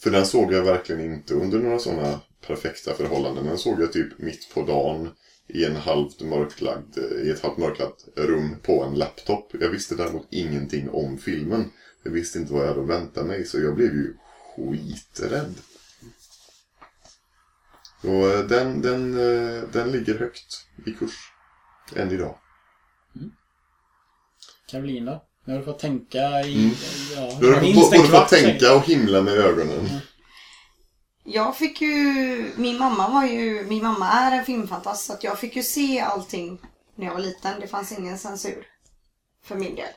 För 0.00 0.10
den 0.10 0.26
såg 0.26 0.52
jag 0.52 0.62
verkligen 0.62 1.14
inte 1.14 1.34
under 1.34 1.58
några 1.58 1.78
sådana 1.78 2.20
perfekta 2.46 2.94
förhållanden. 2.94 3.46
Den 3.46 3.58
såg 3.58 3.80
jag 3.82 3.92
typ 3.92 4.18
mitt 4.18 4.54
på 4.54 4.62
dagen 4.62 5.10
i 5.52 5.64
en 5.64 5.76
halvt 5.76 6.20
mörklagd, 6.20 6.98
i 6.98 7.30
ett 7.30 7.42
halvt 7.42 7.58
mörklagt 7.58 8.04
rum 8.16 8.56
på 8.62 8.82
en 8.84 8.94
laptop. 8.94 9.50
Jag 9.60 9.68
visste 9.68 9.94
däremot 9.94 10.26
ingenting 10.30 10.90
om 10.90 11.18
filmen. 11.18 11.70
Jag 12.02 12.10
visste 12.12 12.38
inte 12.38 12.52
vad 12.52 12.62
jag 12.62 12.68
hade 12.68 12.80
att 12.82 12.88
vänta 12.88 13.24
mig, 13.24 13.44
så 13.44 13.60
jag 13.60 13.74
blev 13.74 13.88
ju 13.94 14.14
skiträdd. 14.56 15.54
Och 18.00 18.28
eh, 18.28 18.44
den, 18.46 18.82
den, 18.82 19.14
eh, 19.14 19.62
den 19.72 19.92
ligger 19.92 20.18
högt 20.18 20.66
i 20.86 20.92
kurs. 20.92 21.14
Än 21.96 22.10
idag. 22.12 22.38
Caroline 24.70 25.04
då? 25.04 25.24
Nu 25.44 25.52
har 25.52 25.58
du 25.58 25.64
fått 25.64 25.78
tänka 25.78 26.42
i... 26.42 26.72
Ja, 27.16 27.38
Du 27.40 27.52
har 27.54 27.60
både 27.60 28.08
fått 28.08 28.30
säkert. 28.30 28.60
tänka 28.60 28.76
och 28.76 28.84
himla 28.86 29.22
med 29.22 29.34
ögonen. 29.34 29.88
Jag 31.24 31.56
fick 31.56 31.80
ju, 31.80 32.52
min 32.56 32.78
mamma 32.78 33.08
var 33.08 33.26
ju, 33.26 33.64
min 33.68 33.82
mamma 33.82 34.08
är 34.08 34.38
en 34.38 34.44
filmfantast 34.44 35.06
så 35.06 35.12
att 35.12 35.24
jag 35.24 35.38
fick 35.38 35.56
ju 35.56 35.62
se 35.62 36.00
allting 36.00 36.60
när 36.96 37.06
jag 37.06 37.12
var 37.12 37.20
liten. 37.20 37.60
Det 37.60 37.66
fanns 37.66 37.92
ingen 37.92 38.18
censur 38.18 38.66
för 39.44 39.54
min 39.54 39.74
del. 39.74 39.92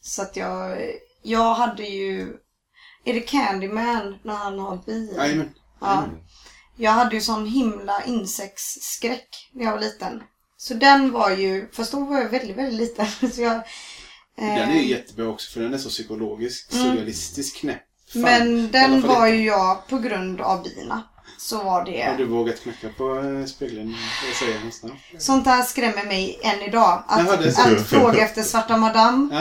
Så 0.00 0.22
att 0.22 0.36
jag, 0.36 0.78
jag 1.22 1.54
hade 1.54 1.82
ju, 1.82 2.36
är 3.04 3.14
det 3.14 3.20
Candyman 3.20 4.18
när 4.22 4.34
han 4.34 4.58
har 4.58 4.76
bin? 4.86 5.14
Jajamän. 5.16 5.54
Ja. 5.80 6.08
Jag 6.76 6.90
hade 6.90 7.14
ju 7.14 7.20
sån 7.20 7.46
himla 7.46 8.04
insektsskräck 8.04 9.50
när 9.52 9.64
jag 9.64 9.72
var 9.72 9.80
liten. 9.80 10.22
Så 10.56 10.74
den 10.74 11.12
var 11.12 11.30
ju, 11.30 11.68
fast 11.72 11.92
då 11.92 12.04
var 12.04 12.20
jag 12.20 12.28
väldigt, 12.28 12.56
väldigt 12.56 12.80
liten. 12.80 13.30
Så 13.32 13.40
jag, 13.42 13.62
Den 14.36 14.48
är 14.48 14.70
eh, 14.70 14.76
ju 14.76 14.88
jättebra 14.88 15.28
också 15.28 15.52
för 15.52 15.60
den 15.60 15.74
är 15.74 15.78
så 15.78 15.88
psykologisk, 15.88 16.72
surrealistisk, 16.72 17.56
knäpp. 17.56 17.87
Fan. 18.12 18.22
men 18.22 18.70
den 18.70 19.00
var 19.08 19.26
ju 19.26 19.44
jag 19.44 19.88
på 19.88 19.98
grund 19.98 20.40
av 20.40 20.62
bina. 20.62 21.02
Så 21.38 21.62
var 21.62 21.84
det. 21.84 22.02
Har 22.02 22.16
du 22.16 22.24
vågat 22.24 22.62
knacka 22.62 22.88
på 22.96 23.18
eh, 23.18 23.44
spegeln? 23.46 23.94
Jag 24.40 24.64
nästan? 24.64 24.90
Sånt 25.18 25.44
där 25.44 25.62
skrämmer 25.62 26.04
mig 26.04 26.40
än 26.42 26.62
idag. 26.62 27.04
Att, 27.08 27.26
Jaha, 27.26 27.74
att 27.76 27.86
fråga 27.86 28.24
efter 28.24 28.42
svarta 28.42 28.76
madam 28.76 29.32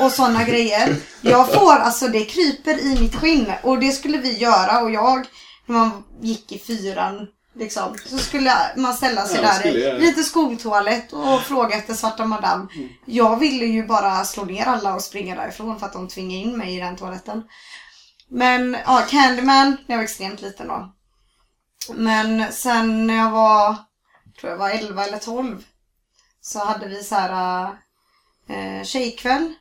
och 0.00 0.10
sådana 0.12 0.44
grejer. 0.44 0.96
Jag 1.22 1.52
får, 1.52 1.72
alltså 1.72 2.08
det 2.08 2.24
kryper 2.24 2.78
i 2.86 3.00
mitt 3.00 3.14
skinn. 3.16 3.52
Och 3.62 3.78
det 3.78 3.92
skulle 3.92 4.18
vi 4.18 4.38
göra 4.38 4.80
och 4.80 4.90
jag, 4.90 5.26
när 5.66 5.76
man 5.78 6.04
gick 6.20 6.52
i 6.52 6.58
fyran, 6.58 7.26
liksom, 7.56 7.96
så 8.06 8.18
skulle 8.18 8.52
man 8.76 8.94
ställa 8.94 9.26
sig 9.26 9.40
Ja, 9.42 9.70
där 9.72 9.98
lite 9.98 10.22
skoltoalett 10.22 11.12
och 11.12 11.40
fråga 11.42 11.76
efter 11.76 11.94
svarta 11.94 12.24
madam. 12.24 12.68
Jag 13.04 13.36
ville 13.38 13.64
ju 13.66 13.86
bara 13.86 14.24
slå 14.24 14.44
ner 14.44 14.66
alla 14.66 14.94
och 14.94 15.02
springa 15.02 15.36
därifrån 15.36 15.78
för 15.78 15.86
att 15.86 15.92
de 15.92 16.08
tvingade 16.08 16.42
in 16.42 16.58
mig 16.58 16.76
i 16.76 16.80
den 16.80 16.96
toaletten. 16.96 17.42
Men 18.34 18.76
ja, 18.86 19.06
Candyman, 19.08 19.70
när 19.70 19.84
jag 19.86 19.96
var 19.96 20.04
extremt 20.04 20.42
liten 20.42 20.68
då. 20.68 20.94
Men 21.94 22.52
sen 22.52 23.06
när 23.06 23.16
jag 23.16 23.30
var, 23.30 23.76
tror 24.40 24.50
jag 24.52 24.58
var 24.58 24.70
11 24.70 25.04
eller 25.04 25.18
12. 25.18 25.64
Så 26.40 26.64
hade 26.64 26.88
vi 26.88 27.04
så 27.04 27.14
här 27.14 27.66
eh, 28.48 28.84
tjejkväll. 28.84 29.54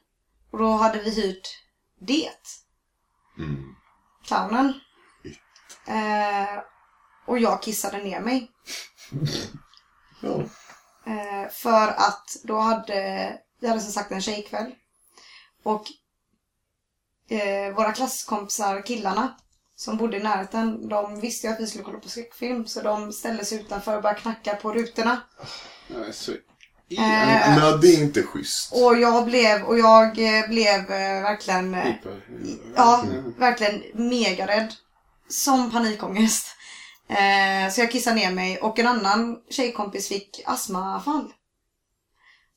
Och 0.51 0.57
då 0.59 0.71
hade 0.71 0.99
vi 0.99 1.09
hyrt 1.09 1.47
Det. 1.99 2.29
Mm. 3.37 3.75
Clownen. 4.25 4.73
Eh, 5.87 6.59
och 7.27 7.39
jag 7.39 7.61
kissade 7.61 7.97
ner 7.97 8.19
mig. 8.19 8.51
Ja. 10.21 10.43
Eh, 11.11 11.49
för 11.51 11.87
att 11.87 12.35
då 12.43 12.59
hade 12.59 13.39
vi 13.59 13.67
hade 13.67 13.81
som 13.81 13.91
sagt 13.91 14.11
en 14.11 14.21
tjejkväll. 14.21 14.71
Och 15.63 15.83
eh, 17.29 17.75
våra 17.75 17.91
klasskompisar, 17.91 18.81
killarna, 18.85 19.35
som 19.75 19.97
bodde 19.97 20.17
i 20.17 20.23
närheten, 20.23 20.89
de 20.89 21.19
visste 21.19 21.47
ju 21.47 21.53
att 21.53 21.59
vi 21.59 21.67
skulle 21.67 21.83
kolla 21.83 21.99
på 21.99 22.09
skräckfilm. 22.09 22.65
Så 22.65 22.81
de 22.81 23.11
ställde 23.13 23.45
sig 23.45 23.59
utanför 23.59 23.95
och 23.95 24.01
började 24.01 24.19
knacka 24.21 24.55
på 24.55 24.73
rutorna. 24.73 25.21
Ja, 25.87 25.95
så... 26.13 26.31
Eh, 26.31 26.37
Nej, 26.99 27.77
det 27.81 27.87
är 27.87 28.03
inte 28.03 28.23
schysst. 28.23 28.73
och 28.73 28.97
jag 28.99 29.25
blev, 29.25 29.63
och 29.63 29.79
jag 29.79 30.05
eh, 30.19 30.49
blev 30.49 30.79
eh, 30.79 31.21
verkligen, 31.23 31.73
eh, 31.75 31.93
ja, 32.75 33.03
verkligen 33.37 33.83
megarädd. 33.93 34.73
Som 35.29 35.71
panikångest. 35.71 36.47
Eh, 37.09 37.71
så 37.73 37.81
jag 37.81 37.91
kissade 37.91 38.15
ner 38.15 38.31
mig 38.31 38.57
och 38.57 38.79
en 38.79 38.87
annan 38.87 39.37
tjejkompis 39.49 40.07
fick 40.07 40.41
astmafall. 40.45 41.31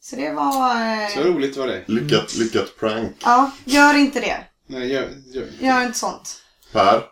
Så 0.00 0.16
det 0.16 0.30
var... 0.32 0.70
Eh, 1.02 1.08
Så 1.08 1.20
roligt 1.20 1.56
var 1.56 1.66
det. 1.66 1.84
Lyckat, 1.86 2.34
lyckat 2.34 2.76
prank. 2.80 3.16
Ja, 3.22 3.50
gör 3.64 3.94
inte 3.94 4.20
det. 4.20 4.36
Nej, 4.66 4.92
gör, 4.92 5.08
gör. 5.34 5.48
Gör 5.60 5.82
inte 5.86 5.98
sånt. 5.98 6.42
Per. 6.72 7.02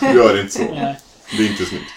Gör 0.14 0.40
inte 0.40 0.52
så. 0.52 0.62
Nej. 0.74 1.00
Det 1.36 1.42
är 1.46 1.50
inte 1.50 1.64
snyggt. 1.64 1.90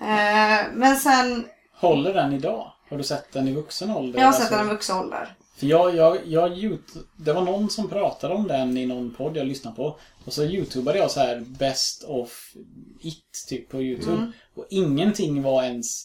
Eh, 0.00 0.72
men 0.74 0.96
sen, 0.96 1.46
Håller 1.74 2.14
den 2.14 2.32
idag? 2.32 2.72
Har 2.90 2.96
du 2.98 3.04
sett 3.04 3.32
den 3.32 3.48
i 3.48 3.52
vuxen 3.52 3.90
ålder? 3.90 4.18
jag 4.20 4.26
har 4.26 4.32
sett 4.32 4.40
Alltså- 4.42 4.56
den 4.56 4.66
i 4.66 4.70
vuxen 4.70 4.96
ålder. 4.96 5.34
För 5.56 5.66
jag, 5.66 5.94
jag, 5.96 6.18
jag, 6.26 6.78
det 7.16 7.32
var 7.32 7.42
någon 7.42 7.70
som 7.70 7.88
pratade 7.88 8.34
om 8.34 8.48
den 8.48 8.76
i 8.76 8.86
någon 8.86 9.14
podd 9.14 9.36
jag 9.36 9.46
lyssnade 9.46 9.76
på. 9.76 9.98
Och 10.24 10.32
så 10.32 10.44
youtubade 10.44 10.98
jag 10.98 11.10
så 11.10 11.20
här 11.20 11.40
Best 11.40 12.04
of 12.04 12.52
It 13.00 13.24
typ 13.48 13.68
på 13.70 13.82
youtube. 13.82 14.16
Mm. 14.16 14.32
Och 14.56 14.66
ingenting 14.70 15.42
var 15.42 15.62
ens 15.62 16.04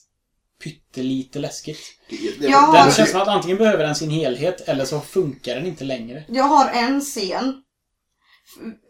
pyttelite 0.63 1.39
läskigt. 1.39 1.79
Det, 2.09 2.15
det. 2.39 2.47
Den 2.47 2.85
det- 2.85 2.93
känns 2.95 3.11
som 3.11 3.21
att 3.21 3.27
antingen 3.27 3.57
behöver 3.57 3.83
den 3.85 3.95
sin 3.95 4.09
helhet 4.09 4.61
eller 4.61 4.85
så 4.85 4.99
funkar 4.99 5.55
den 5.55 5.65
inte 5.65 5.83
längre. 5.83 6.23
Jag 6.27 6.43
har 6.43 6.69
en 6.69 7.01
scen. 7.01 7.63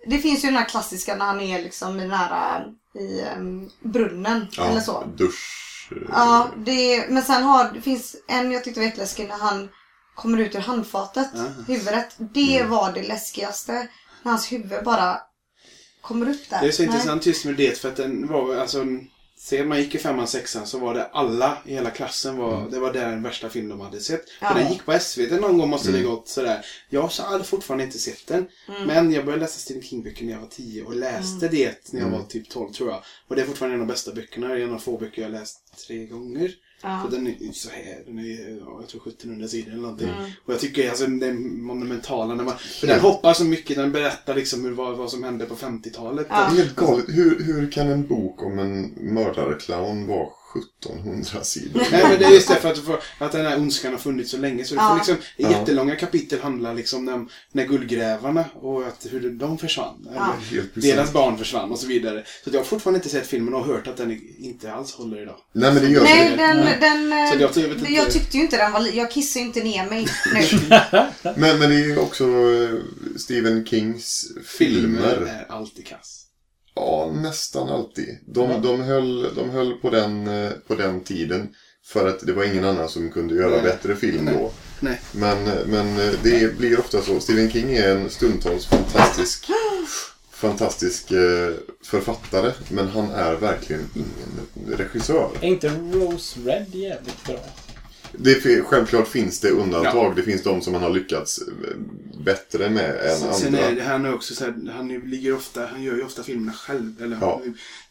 Det 0.08 0.18
finns 0.18 0.44
ju 0.44 0.48
den 0.48 0.58
här 0.58 0.70
klassiska 0.70 1.16
när 1.16 1.26
han 1.26 1.42
är 1.42 1.62
liksom 1.62 2.00
i 2.00 2.02
den 2.02 2.12
här 2.12 2.66
i 2.96 3.22
um, 3.38 3.70
brunnen 3.80 4.48
eller 4.60 4.82
så. 4.82 5.04
dusch. 5.18 5.90
eh, 5.92 5.98
Ja, 6.12 6.50
det, 6.58 7.06
men 7.10 7.24
sen 7.24 7.44
har, 7.44 7.72
det 7.74 7.82
finns 7.82 8.16
en 8.28 8.52
jag 8.52 8.64
tyckte 8.64 8.80
var 8.80 8.86
jätteläskig 8.88 9.28
när 9.28 9.38
han 9.38 9.70
kommer 10.16 10.38
ut 10.38 10.56
ur 10.56 10.60
handfatet, 10.60 11.36
Aha. 11.36 11.48
huvudet. 11.68 12.16
Det 12.18 12.58
Mm. 12.60 12.72
var 12.72 12.92
det 12.92 13.04
läskigaste. 13.08 13.88
När 14.24 14.32
hans 14.32 14.52
huvud 14.52 14.84
bara 14.84 15.20
kommer 16.02 16.30
upp 16.30 16.50
där. 16.50 16.62
Det 16.62 16.68
är 16.68 16.72
så 16.72 16.84
Nej. 16.84 16.92
intressant 16.92 17.26
just 17.26 17.46
med 17.46 17.56
det 17.56 17.78
för 17.78 17.90
att 17.90 17.96
den 17.96 18.28
var 18.28 18.56
alltså... 18.56 18.86
Se, 19.48 19.64
man 19.66 19.80
gick 19.80 19.96
i 19.96 19.98
femman, 19.98 20.28
sexan 20.28 20.68
så 20.68 20.80
var 20.80 20.94
det 20.94 21.06
alla 21.06 21.58
i 21.66 21.74
hela 21.74 21.90
klassen 21.90 22.38
var, 22.38 22.70
det 22.70 22.80
var 22.80 22.94
den 22.94 23.24
värsta 23.24 23.50
film 23.50 23.70
de 23.70 23.80
hade 23.80 24.00
sett. 24.00 24.24
Ja. 24.42 24.48
För 24.48 24.60
den 24.60 24.72
gick 24.72 24.86
på 24.86 25.00
SVT 25.00 25.32
någon 25.32 25.58
gång 25.58 25.70
måste 25.70 25.92
det 25.92 25.98
Mm. 25.98 26.10
gått 26.12 26.28
sådär. 26.28 26.66
Jag 26.90 27.12
så 27.12 27.24
hade 27.24 27.44
fortfarande 27.44 27.84
inte 27.84 28.00
sett 28.00 28.28
den. 28.28 28.48
Mm. 28.68 28.84
Men 28.88 29.12
jag 29.14 29.26
började 29.26 29.42
läsa 29.42 29.60
Stephen 29.60 29.84
King-böcker 29.84 30.26
när 30.26 30.34
jag 30.34 30.40
var 30.40 30.48
10 30.48 30.84
och 30.84 30.96
läste 30.96 31.48
det 31.48 31.94
när 31.94 32.02
jag 32.02 32.10
var 32.10 32.24
typ 32.24 32.50
12 32.50 32.74
tror 32.74 32.90
jag. 32.90 33.04
Och 33.28 33.36
det 33.36 33.42
är 33.42 33.46
fortfarande 33.46 33.76
en 33.76 33.82
av 33.82 33.88
de 33.88 33.94
bästa 33.94 34.14
böckerna. 34.14 34.48
Det 34.48 34.54
är 34.62 34.64
en 34.64 34.74
av 34.74 34.80
få 34.80 34.98
böcker 34.98 35.22
jag 35.22 35.32
läst 35.32 35.60
tre 35.88 36.06
gånger. 36.06 36.52
Ja. 36.82 37.02
För 37.04 37.18
den 37.18 37.28
är 37.28 37.36
ju 37.40 37.54
så 37.54 37.70
här, 37.70 38.04
den 38.06 38.20
är, 38.20 38.58
ja, 38.66 38.78
jag 38.80 38.90
tror 38.90 39.08
1700 39.08 39.48
sidor 39.48 39.72
eller 39.72 39.82
någonting. 39.82 40.10
Mm. 40.10 40.32
Och 40.46 40.54
jag 40.54 40.60
tycker 40.60 40.90
alltså 40.90 41.04
den 41.06 41.24
är 41.24 41.34
monumentala. 41.62 42.36
När 42.36 42.44
man, 42.44 42.58
för 42.58 42.88
den 42.88 43.00
hoppar 43.00 43.34
så 43.34 43.44
mycket, 43.44 43.78
den 43.78 43.92
berättar 43.92 44.36
liksom 44.36 44.66
hur, 44.66 44.72
vad, 44.72 44.98
vad 44.98 45.12
som 45.12 45.24
hände 45.24 45.46
på 45.46 45.56
50-talet. 45.56 46.28
Ja. 46.30 46.36
Det 46.36 46.42
är 46.42 46.64
helt 46.64 46.76
galet. 46.76 47.06
Hur, 47.08 47.44
hur 47.44 47.72
kan 47.72 47.88
en 47.88 48.08
bok 48.08 48.44
om 48.44 48.60
en 48.60 48.94
mördarclown 49.14 50.08
vara 50.08 50.30
1700 50.56 51.44
sidor? 51.44 51.82
Nej 51.92 52.04
men 52.10 52.20
det 52.20 52.26
är 52.26 52.30
just 52.32 52.48
därför 52.48 52.72
att, 52.72 52.78
för, 52.80 53.00
att 53.20 53.32
den 53.32 53.46
här 53.46 53.58
ondskan 53.60 53.92
har 53.92 54.00
funnits 54.00 54.32
så 54.32 54.38
länge. 54.38 54.66
Så 54.66 54.76
det 54.76 54.82
Ja. 54.82 54.90
får 54.90 54.96
liksom, 54.96 55.16
Ja. 55.38 55.52
jättelånga 55.52 55.96
kapitel 55.96 56.42
handlar 56.42 56.74
liksom 56.74 57.08
om 57.08 57.30
när 57.52 57.66
guldgrävarna 57.66 58.46
och 58.56 58.88
att, 58.88 59.08
hur 59.10 59.30
de 59.30 59.58
försvann. 59.58 60.08
Ja. 60.16 60.34
Deras 60.74 61.14
barn 61.14 61.38
försvann 61.38 61.72
och 61.72 61.80
så 61.80 61.88
vidare. 61.88 62.24
Så 62.44 62.50
att 62.50 62.54
jag 62.54 62.60
har 62.62 62.66
fortfarande 62.66 62.98
inte 62.98 63.10
sett 63.10 63.28
filmen 63.28 63.54
och 63.54 63.66
hört 63.66 63.88
att 63.88 63.98
den 63.98 64.22
inte 64.40 64.72
alls 64.74 64.94
håller 64.94 65.22
idag. 65.22 65.36
Nej 65.54 65.74
men 65.74 65.84
det 65.84 65.90
gör 65.90 66.04
Nej, 66.04 66.30
det. 66.30 66.36
den, 66.38 66.58
Nej. 66.58 66.78
den, 66.82 67.14
eh, 67.14 67.32
Så 67.34 67.40
jag 67.42 67.54
tror- 67.54 67.68
jag 67.68 67.76
vet 67.76 67.90
jag, 67.90 68.00
inte- 68.06 68.12
tyckte 68.20 68.38
ju 68.38 68.44
inte 68.44 68.58
den 68.58 68.72
var 68.72 68.88
Jag 68.94 69.12
kissade 69.12 69.40
ju 69.42 69.48
inte 69.48 69.64
ner 69.64 69.90
mig 69.90 70.08
nu. 70.34 70.70
Men, 71.36 71.60
men 71.60 71.70
det 71.70 71.76
är 71.76 71.86
ju 71.88 71.98
också 71.98 72.24
eh, 72.24 72.70
Stephen 73.18 73.66
Kings 73.66 74.26
Filmer 74.46 74.82
filmer. 74.82 75.46
är 75.50 75.52
alltid 75.56 75.88
kass. 75.88 76.24
Ja, 76.80 77.12
nästan 77.14 77.70
alltid. 77.70 78.18
De, 78.26 78.62
de, 78.62 78.82
höll, 78.82 79.36
de 79.36 79.50
höll 79.50 79.74
på 79.74 79.90
den, 79.90 80.28
eh, 80.28 80.52
på 80.68 80.76
den 80.76 81.04
tiden. 81.04 81.50
För 81.86 82.08
att 82.08 82.20
det 82.20 82.34
var 82.34 82.44
ingen 82.44 82.66
annan 82.66 82.90
som 82.90 83.12
kunde 83.12 83.36
göra 83.36 83.50
Nej. 83.50 83.62
bättre 83.62 83.96
film 83.96 84.26
då. 84.26 84.52
Nej. 84.80 85.02
Men, 85.12 85.44
men 85.44 86.00
eh, 86.00 86.14
det 86.24 86.58
blir 86.58 86.80
ofta 86.80 87.02
så. 87.02 87.20
Stephen 87.20 87.52
King 87.52 87.74
är 87.74 87.96
en 87.96 88.10
stundtals 88.10 88.66
fantastisk, 88.66 89.46
fantastisk 90.32 91.12
eh, 91.12 91.54
författare. 91.84 92.52
Men 92.70 92.88
han 92.88 93.12
är 93.12 93.36
verkligen 93.36 93.90
ingen 93.96 94.78
regissör. 94.78 95.30
Är 95.42 95.48
inte 95.48 95.70
Rose 95.70 96.40
Red 96.46 96.76
jävligt 96.76 97.26
bra? 97.26 97.40
Det, 98.18 98.64
självklart 98.64 99.08
finns 99.08 99.40
det 99.40 99.50
undantag. 99.50 99.96
Ja. 99.96 100.14
Det 100.16 100.22
finns 100.24 100.44
de 100.44 100.62
som 100.62 100.74
man 100.74 100.82
har 100.84 100.90
lyckats 100.90 101.40
eh, 101.42 101.78
bättre 102.24 102.70
med 102.70 102.90
än 102.90 103.18
Sen, 103.18 103.34
sen 103.34 103.48
andra. 103.56 103.68
är 103.68 103.76
det, 103.76 103.82
han 103.84 104.06
är 104.06 104.14
också 104.14 104.36
så 104.36 104.44
här, 104.46 104.54
han 104.76 104.88
ligger 104.88 105.36
ofta, 105.36 105.66
han 105.66 105.84
gör 105.84 105.96
ju 105.96 106.04
ofta 106.04 106.24
filmerna 106.24 106.52
själv. 106.54 107.02
Eller, 107.04 107.18
Ja. 107.22 107.42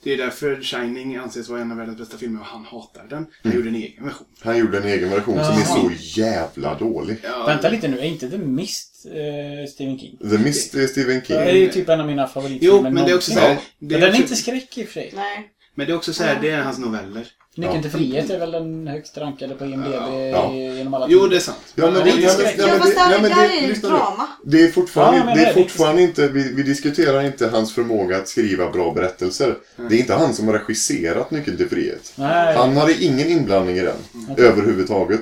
Det 0.02 0.12
är 0.12 0.16
därför 0.16 0.60
Shining 0.62 1.16
anses 1.16 1.48
vara 1.48 1.60
en 1.60 1.70
av 1.70 1.76
världens 1.78 1.98
bästa 1.98 2.16
filmer 2.18 2.40
och 2.40 2.46
han 2.46 2.64
hatar 2.64 3.06
den. 3.10 3.26
Han 3.42 3.52
Mm. 3.52 3.56
gjorde 3.56 3.68
en 3.68 3.82
egen 3.82 4.04
version. 4.04 4.26
Han 4.40 4.58
gjorde 4.58 4.78
en 4.78 4.84
egen 4.84 5.10
version 5.10 5.44
som 5.44 5.54
är 5.54 5.64
så 5.64 5.90
jävla 6.20 6.78
dålig. 6.78 7.16
Ja, 7.22 7.44
Vänta 7.46 7.68
lite 7.68 7.88
nu, 7.88 7.98
är 7.98 8.04
inte 8.04 8.30
The 8.30 8.38
Mist 8.38 9.06
eh, 9.06 9.70
Stephen 9.70 9.98
King? 9.98 10.18
The 10.30 10.38
Mist 10.38 10.74
är 10.74 10.86
Stephen 10.86 11.22
King. 11.22 11.36
Det 11.36 11.50
är 11.50 11.54
ju 11.56 11.68
typ 11.68 11.88
en 11.88 12.00
av 12.00 12.06
mina 12.06 12.26
favoritfilmer 12.28 12.76
Jo, 12.76 12.82
men 12.82 12.94
det 13.04 13.10
är 13.10 13.16
också 13.16 13.30
så 13.32 13.38
här, 13.40 13.48
det 13.54 13.60
Men 13.78 13.94
är 13.96 14.00
den 14.00 14.02
är 14.02 14.08
också, 14.10 14.22
inte 14.22 14.36
skräck 14.36 14.78
i 14.78 14.82
och 14.84 14.86
för 14.86 14.92
sig. 14.92 15.12
Nej. 15.16 15.50
Men 15.74 15.86
det 15.86 15.92
är 15.92 15.96
också 15.96 16.12
så 16.12 16.22
här, 16.24 16.38
det 16.40 16.50
är 16.50 16.62
hans 16.62 16.78
noveller. 16.78 17.26
Nyckeln 17.56 17.82
till 17.82 17.90
frihet 17.90 18.30
är 18.30 18.38
väl 18.38 18.50
den 18.50 18.86
högst 18.86 19.18
rankade 19.18 19.54
på 19.54 19.64
IMDB 19.64 19.92
Ja. 20.32 20.52
genom 20.52 20.94
alla 20.94 21.06
Jo, 21.08 21.18
tider. 21.18 21.30
det 21.30 21.36
är 21.36 21.40
sant. 21.40 21.58
Ja, 21.74 21.84
men, 21.90 21.94
det 21.94 22.00
är 22.00 22.04
det, 22.04 22.10
inte 22.10 22.22
ja, 22.22 22.30
skräck. 22.30 22.56
men, 22.58 22.78
fast 22.80 22.94
där, 22.94 23.18
där 23.18 23.28
det, 23.28 23.58
är 23.58 23.68
ju 23.68 23.74
drama. 23.74 24.28
Det 24.44 24.62
är 24.62 24.68
fortfarande, 24.70 25.18
Ja, 25.18 25.34
det 25.34 25.50
är 25.50 25.54
fortfarande 25.54 26.02
inte, 26.02 26.28
vi, 26.28 26.52
vi 26.52 26.62
diskuterar 26.62 27.22
inte 27.24 27.48
hans 27.48 27.74
förmåga 27.74 28.16
att 28.16 28.28
skriva 28.28 28.70
bra 28.70 28.92
berättelser. 28.92 29.54
Det 29.88 29.94
är 29.94 29.98
inte 29.98 30.14
han 30.14 30.34
som 30.34 30.46
har 30.46 30.54
regisserat 30.54 31.30
Nyckeln 31.30 31.56
till 31.56 31.68
frihet. 31.68 32.12
Nej. 32.16 32.56
Han 32.56 32.76
hade 32.76 33.04
ingen 33.04 33.26
inblandning 33.28 33.76
i 33.76 33.82
den, 33.82 33.96
överhuvudtaget. 34.36 35.20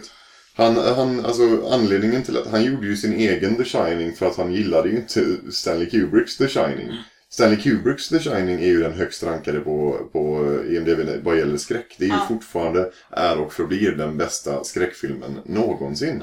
Han, 0.56 0.76
han, 0.76 1.24
alltså 1.24 1.42
anledningen 1.70 2.22
till 2.22 2.38
att 2.38 2.46
han 2.50 2.64
gjorde 2.64 2.86
ju 2.86 2.96
sin 2.96 3.12
egen 3.12 3.56
The 3.56 3.64
Shining 3.64 4.12
för 4.16 4.26
att 4.26 4.36
han 4.36 4.52
gillade 4.52 4.88
ju 4.88 4.96
inte 4.96 5.20
Stanley 5.52 5.90
Kubricks 5.90 6.36
The 6.36 6.48
Shining. 6.48 6.88
Stanley 7.34 7.56
Kubricks 7.60 8.08
The 8.08 8.18
Shining 8.18 8.60
är 8.60 8.66
ju 8.66 8.82
den 8.82 8.92
högst 8.92 9.22
rankade 9.22 9.60
på, 9.60 9.98
på 10.12 10.46
IMDb 10.68 11.24
vad 11.24 11.38
gäller 11.38 11.56
skräck. 11.56 11.94
Det 11.98 12.04
är 12.04 12.08
ju 12.08 12.14
Ja. 12.14 12.24
fortfarande, 12.28 12.90
är 13.10 13.38
och 13.38 13.52
förblir 13.52 13.92
den 13.92 14.16
bästa 14.18 14.64
skräckfilmen 14.64 15.40
någonsin. 15.44 16.22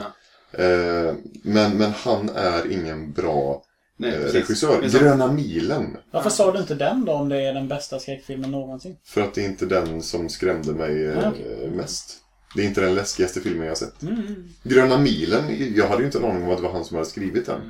Eh, 0.52 1.14
men, 1.44 1.78
men 1.78 1.92
han 1.92 2.30
är 2.30 2.72
ingen 2.72 3.12
bra 3.12 3.64
Nej, 3.98 4.14
eh, 4.16 4.20
regissör. 4.20 4.88
Så- 4.90 4.98
Gröna 5.00 5.32
milen. 5.34 5.98
Varför 6.12 6.30
sa 6.30 6.52
du 6.52 6.60
inte 6.60 6.76
den 6.76 7.06
då 7.06 7.12
om 7.12 7.30
det 7.30 7.42
är 7.42 7.54
den 7.54 7.68
bästa 7.68 8.00
skräckfilmen 8.00 8.52
någonsin? 8.52 8.96
För 9.06 9.22
att 9.22 9.34
det 9.34 9.42
är 9.42 9.46
inte 9.46 9.66
den 9.66 10.02
som 10.02 10.30
skrämde 10.30 10.74
mig 10.74 11.06
eh, 11.06 11.18
Ah, 11.18 11.30
okej. 11.32 11.70
mest. 11.76 12.18
Det 12.56 12.62
är 12.62 12.66
inte 12.66 12.82
den 12.82 12.96
läskigaste 12.96 13.42
filmen 13.42 13.62
jag 13.64 13.72
har 13.72 13.76
sett. 13.76 14.02
Mm. 14.02 14.50
Gröna 14.64 14.98
milen, 14.98 15.44
jag 15.76 15.88
hade 15.88 16.00
ju 16.02 16.06
inte 16.06 16.18
en 16.18 16.26
aning 16.26 16.44
om 16.44 16.50
att 16.50 16.58
det 16.58 16.64
var 16.64 16.72
han 16.72 16.86
som 16.86 16.98
hade 16.98 17.10
skrivit 17.10 17.46
den. 17.46 17.62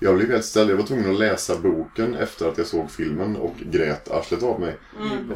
Jag 0.00 0.16
blev 0.16 0.30
helt 0.30 0.44
ställd. 0.44 0.70
Jag 0.70 0.76
var 0.76 0.84
tvungen 0.86 1.10
att 1.10 1.18
läsa 1.18 1.58
boken 1.58 2.14
efter 2.14 2.48
att 2.48 2.58
jag 2.58 2.66
såg 2.66 2.90
filmen 2.90 3.36
och 3.36 3.56
grät 3.56 4.10
arslet 4.10 4.42
av 4.42 4.60
mig. 4.60 4.76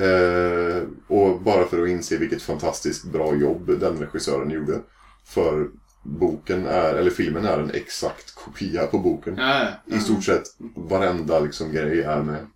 Eh, 0.00 0.82
och 1.08 1.40
bara 1.40 1.66
för 1.66 1.82
att 1.82 1.88
inse 1.88 2.16
vilket 2.16 2.42
fantastiskt 2.42 3.04
bra 3.04 3.34
jobb 3.36 3.80
den 3.80 3.98
regissören 3.98 4.50
gjorde. 4.50 4.80
För 5.24 5.68
boken 6.02 6.66
är, 6.66 6.94
eller 6.94 7.10
filmen 7.10 7.44
är 7.44 7.58
en 7.58 7.70
exakt 7.70 8.34
kopia 8.34 8.86
på 8.86 8.98
boken. 8.98 9.36
Ja. 9.38 9.68
I 9.86 9.98
stort 9.98 10.24
sett 10.24 10.42
varenda 10.76 11.40
liksom 11.40 11.72
grej 11.72 12.02
är 12.02 12.22
med. 12.22 12.46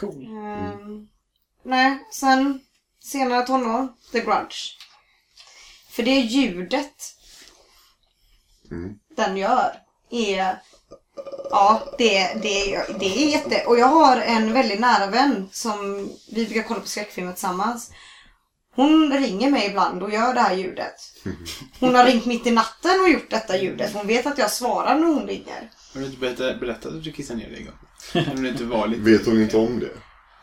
Cool. 0.00 0.24
Ehm, 0.26 1.08
nej, 1.64 1.98
sen 2.12 2.60
senare 3.00 3.46
tonår, 3.46 3.88
The 4.12 4.20
Grudge. 4.20 4.76
För 5.90 6.02
det 6.02 6.20
ljudet 6.20 7.12
Mm. 8.70 8.98
den 9.16 9.36
gör 9.36 9.72
är... 10.10 10.62
Ja, 11.50 11.94
det, 11.98 12.34
det, 12.42 12.84
det 12.98 13.24
är 13.24 13.28
jätte... 13.28 13.64
Och 13.66 13.78
jag 13.78 13.86
har 13.86 14.16
en 14.16 14.52
väldigt 14.52 14.80
nära 14.80 15.06
vän 15.06 15.48
som 15.52 16.08
vi 16.32 16.44
brukar 16.46 16.62
kolla 16.62 16.80
på 16.80 16.86
skräckfilmer 16.86 17.32
tillsammans. 17.32 17.90
Hon 18.76 19.12
ringer 19.12 19.50
mig 19.50 19.66
ibland 19.66 20.02
och 20.02 20.12
gör 20.12 20.34
det 20.34 20.40
här 20.40 20.54
ljudet. 20.56 20.94
Hon 21.80 21.94
har 21.94 22.04
ringt 22.04 22.26
mitt 22.26 22.46
i 22.46 22.50
natten 22.50 23.00
och 23.00 23.08
gjort 23.08 23.30
detta 23.30 23.56
ljudet. 23.56 23.94
Hon 23.94 24.06
vet 24.06 24.26
att 24.26 24.38
jag 24.38 24.50
svarar 24.50 24.94
när 24.94 25.06
hon 25.06 25.26
ringer. 25.26 25.70
Har 25.94 26.00
du 26.00 26.06
inte 26.06 26.18
berättat, 26.18 26.60
berättat 26.60 26.86
att 26.86 27.04
du 27.04 27.12
kissade 27.12 27.38
ner 27.38 27.50
dig 27.50 27.62
gång? 27.62 28.26
Om 28.36 28.42
det 28.42 28.48
inte 28.48 28.64
var 28.64 28.86
lite... 28.86 29.02
Vet 29.02 29.26
hon 29.26 29.42
inte 29.42 29.56
om 29.56 29.80
det? 29.80 29.90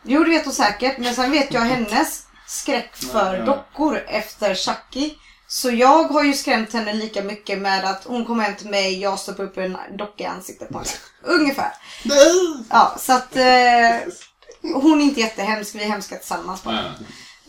Jo, 0.04 0.24
det 0.24 0.30
vet 0.30 0.44
hon 0.44 0.54
säkert. 0.54 0.98
Men 0.98 1.14
sen 1.14 1.30
vet 1.30 1.54
jag 1.54 1.60
hennes 1.60 2.26
skräck 2.46 2.96
för 2.96 3.46
dockor 3.46 3.96
efter 4.06 4.54
Chucky. 4.54 5.14
Så 5.54 5.70
jag 5.70 6.04
har 6.04 6.22
ju 6.24 6.34
skrämt 6.34 6.72
henne 6.72 6.92
lika 6.92 7.22
mycket 7.22 7.58
med 7.58 7.84
att 7.84 8.04
hon 8.04 8.24
kommer 8.24 8.44
hem 8.44 8.56
till 8.56 8.68
mig, 8.70 9.00
jag 9.00 9.18
stoppar 9.18 9.44
upp 9.44 9.56
en 9.58 9.76
docka 9.98 10.24
i 10.24 10.26
ansiktet 10.26 10.68
på 10.68 10.78
henne. 10.78 10.90
Ungefär. 11.22 11.72
Ja, 12.70 12.94
så 12.98 13.12
att 13.12 13.36
eh, 13.36 14.00
hon 14.74 15.00
är 15.00 15.04
inte 15.04 15.20
jättehemsk, 15.20 15.74
vi 15.74 15.82
är 15.82 15.88
hemska 15.88 16.16
tillsammans 16.16 16.62
bara. 16.62 16.94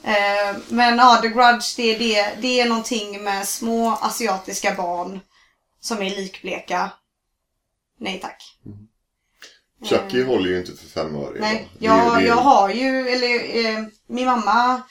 Eh, 0.03 0.55
men 0.69 0.97
ja, 0.97 1.15
The 1.21 1.27
Grudge, 1.27 1.73
det 1.77 1.95
är, 1.95 1.99
det, 1.99 2.41
det 2.41 2.59
är 2.59 2.65
någonting 2.69 3.23
med 3.23 3.47
små 3.47 3.91
asiatiska 4.01 4.73
barn 4.75 5.19
som 5.81 6.01
är 6.01 6.09
likbleka. 6.09 6.91
Nej 7.99 8.19
tack. 8.21 8.43
Chucky 9.89 10.23
håller 10.23 10.49
ju 10.49 10.59
inte 10.59 10.71
för 10.71 10.89
fem 10.89 11.15
öre. 11.15 11.35
Eh. 11.35 11.41
Nej, 11.41 11.69
idag. 11.79 11.97
Det- 11.99 12.05
jag, 12.05 12.17
det- 12.17 12.25
jag 12.27 12.35
har 12.35 12.69
ju, 12.69 13.09
eller 13.09 13.65
eh, 13.65 13.85
min 14.07 14.25
mamma 14.25 14.81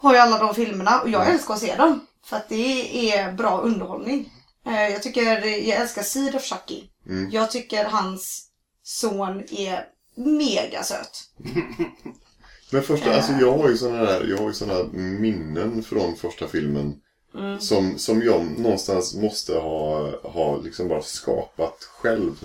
har 0.00 0.12
ju 0.14 0.18
alla 0.18 0.38
de 0.38 0.54
filmerna 0.54 1.00
och 1.00 1.08
jag 1.10 1.22
Mm. 1.22 1.34
älskar 1.34 1.54
att 1.54 1.60
se 1.60 1.74
dem. 1.76 2.06
För 2.24 2.36
att 2.36 2.48
det 2.48 3.10
är 3.12 3.32
bra 3.32 3.60
underhållning. 3.60 4.32
Eh, 4.66 4.88
jag 4.88 5.02
tycker, 5.02 5.22
jag 5.46 5.80
älskar 5.80 6.02
Seed 6.02 6.34
of 6.34 6.42
Chucky. 6.42 6.82
Mm. 7.06 7.30
Jag 7.30 7.50
tycker 7.50 7.84
hans 7.84 8.48
son 8.82 9.42
är 9.50 9.84
mega 10.14 10.82
söt. 10.82 11.30
Men 12.70 12.82
första, 12.82 13.10
Eh. 13.10 13.16
alltså 13.16 13.32
jag 13.32 13.58
har 13.58 13.68
ju 13.68 13.76
såna 13.76 14.02
där, 14.02 14.24
jag 14.28 14.38
har 14.38 14.46
ju 14.48 14.54
såna 14.54 14.84
minnen 14.92 15.82
från 15.82 16.16
första 16.16 16.48
filmen. 16.48 16.94
Mm. 17.34 17.60
Som, 17.60 17.98
som 17.98 18.22
jag 18.22 18.58
någonstans 18.58 19.14
måste 19.14 19.52
ha, 19.54 20.10
ha 20.22 20.56
liksom 20.56 20.88
bara 20.88 21.02
skapat 21.02 21.76
själv. 21.82 22.44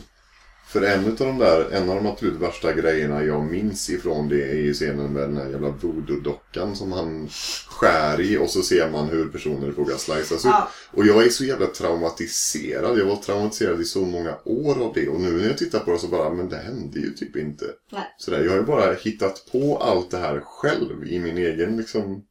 För 0.70 0.82
en 0.82 1.06
av 1.06 1.16
de 1.16 1.38
där, 1.38 1.70
en 1.72 1.90
av 1.90 1.96
de 1.96 2.08
absolut 2.08 2.42
värsta 2.42 2.74
grejerna 2.74 3.24
jag 3.24 3.46
minns 3.46 3.90
ifrån 3.90 4.30
det 4.30 4.52
är 4.52 4.56
ju 4.56 4.74
scenen 4.74 5.14
med 5.14 5.22
den 5.22 5.38
här 5.38 5.50
jävla 5.50 5.70
voodoo-dockan 5.70 6.76
som 6.76 6.92
han 6.92 7.30
skär 7.68 8.22
i 8.22 8.38
och 8.38 8.50
så 8.50 8.62
ser 8.62 8.90
man 8.90 9.10
hur 9.10 9.28
personer 9.28 9.72
får 9.72 9.86
sliceas 9.86 10.32
upp. 10.32 10.42
Ja. 10.44 10.70
Och 10.92 11.06
jag 11.06 11.26
är 11.26 11.30
så 11.30 11.46
jävla 11.46 11.68
traumatiserad. 11.68 13.00
Jag 13.00 13.06
var 13.06 13.16
traumatiserad 13.16 13.82
i 13.82 13.84
så 13.84 14.02
många 14.02 14.38
år 14.46 14.84
av 14.84 14.94
det. 14.94 15.08
Och 15.08 15.22
nu 15.22 15.32
när 15.32 15.48
jag 15.48 15.58
tittar 15.58 15.80
på 15.80 15.92
det 15.92 16.00
så 16.00 16.08
bara, 16.08 16.30
men 16.30 16.50
det 16.50 16.58
hände 16.58 17.00
ju 17.00 17.14
typ 17.14 17.36
inte. 17.36 17.66
Nej. 17.92 18.16
Sådär, 18.18 18.44
jag 18.44 18.52
har 18.52 18.58
ju 18.58 18.66
bara 18.66 18.94
hittat 18.94 19.52
på 19.52 19.78
allt 19.78 20.12
det 20.12 20.18
här 20.18 20.40
själv 20.40 21.08
i 21.08 21.20
min 21.20 21.38
egen 21.38 21.78
liksom... 21.78 22.24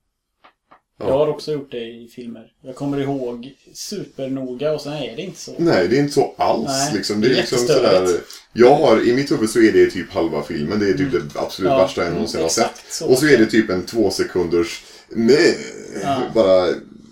Ja. 1.00 1.08
Jag 1.08 1.18
har 1.18 1.28
också 1.28 1.52
gjort 1.52 1.70
det 1.70 1.84
i 1.84 2.08
filmer. 2.14 2.52
Jag 2.62 2.76
kommer 2.76 3.00
ihåg 3.00 3.54
supernoga 3.72 4.72
och 4.72 4.80
sen 4.80 4.92
är 4.92 5.16
det 5.16 5.22
inte 5.22 5.38
så. 5.40 5.54
Nej, 5.58 5.88
det 5.88 5.96
är 5.96 6.00
inte 6.00 6.14
så 6.14 6.34
alls. 6.38 6.66
Nej, 6.68 6.94
liksom. 6.94 7.20
Det 7.20 7.26
är 7.26 7.28
det 7.28 7.36
är 7.36 7.40
liksom 7.40 7.58
sådär, 7.58 8.20
jag 8.52 8.74
har, 8.74 9.08
I 9.08 9.14
mitt 9.14 9.30
huvud 9.32 9.50
så 9.50 9.58
är 9.58 9.72
det 9.72 9.90
typ 9.90 10.12
halva 10.12 10.42
filmen. 10.42 10.78
Det 10.78 10.88
är 10.88 10.94
typ 10.94 11.12
det 11.12 11.40
absolut 11.40 11.70
Ja, 11.70 11.78
värsta 11.78 12.00
jag 12.00 12.06
mm, 12.06 12.14
någonsin 12.14 12.42
har 12.42 12.48
sett. 12.48 12.84
så. 12.90 13.06
Och 13.08 13.18
så 13.18 13.26
är 13.26 13.38
det 13.38 13.46
typ 13.46 13.70
en 13.70 13.86
två 13.86 14.10
sekunders 14.10 14.84
med, 15.08 15.54
Ja. 16.02 16.22
bara 16.34 16.66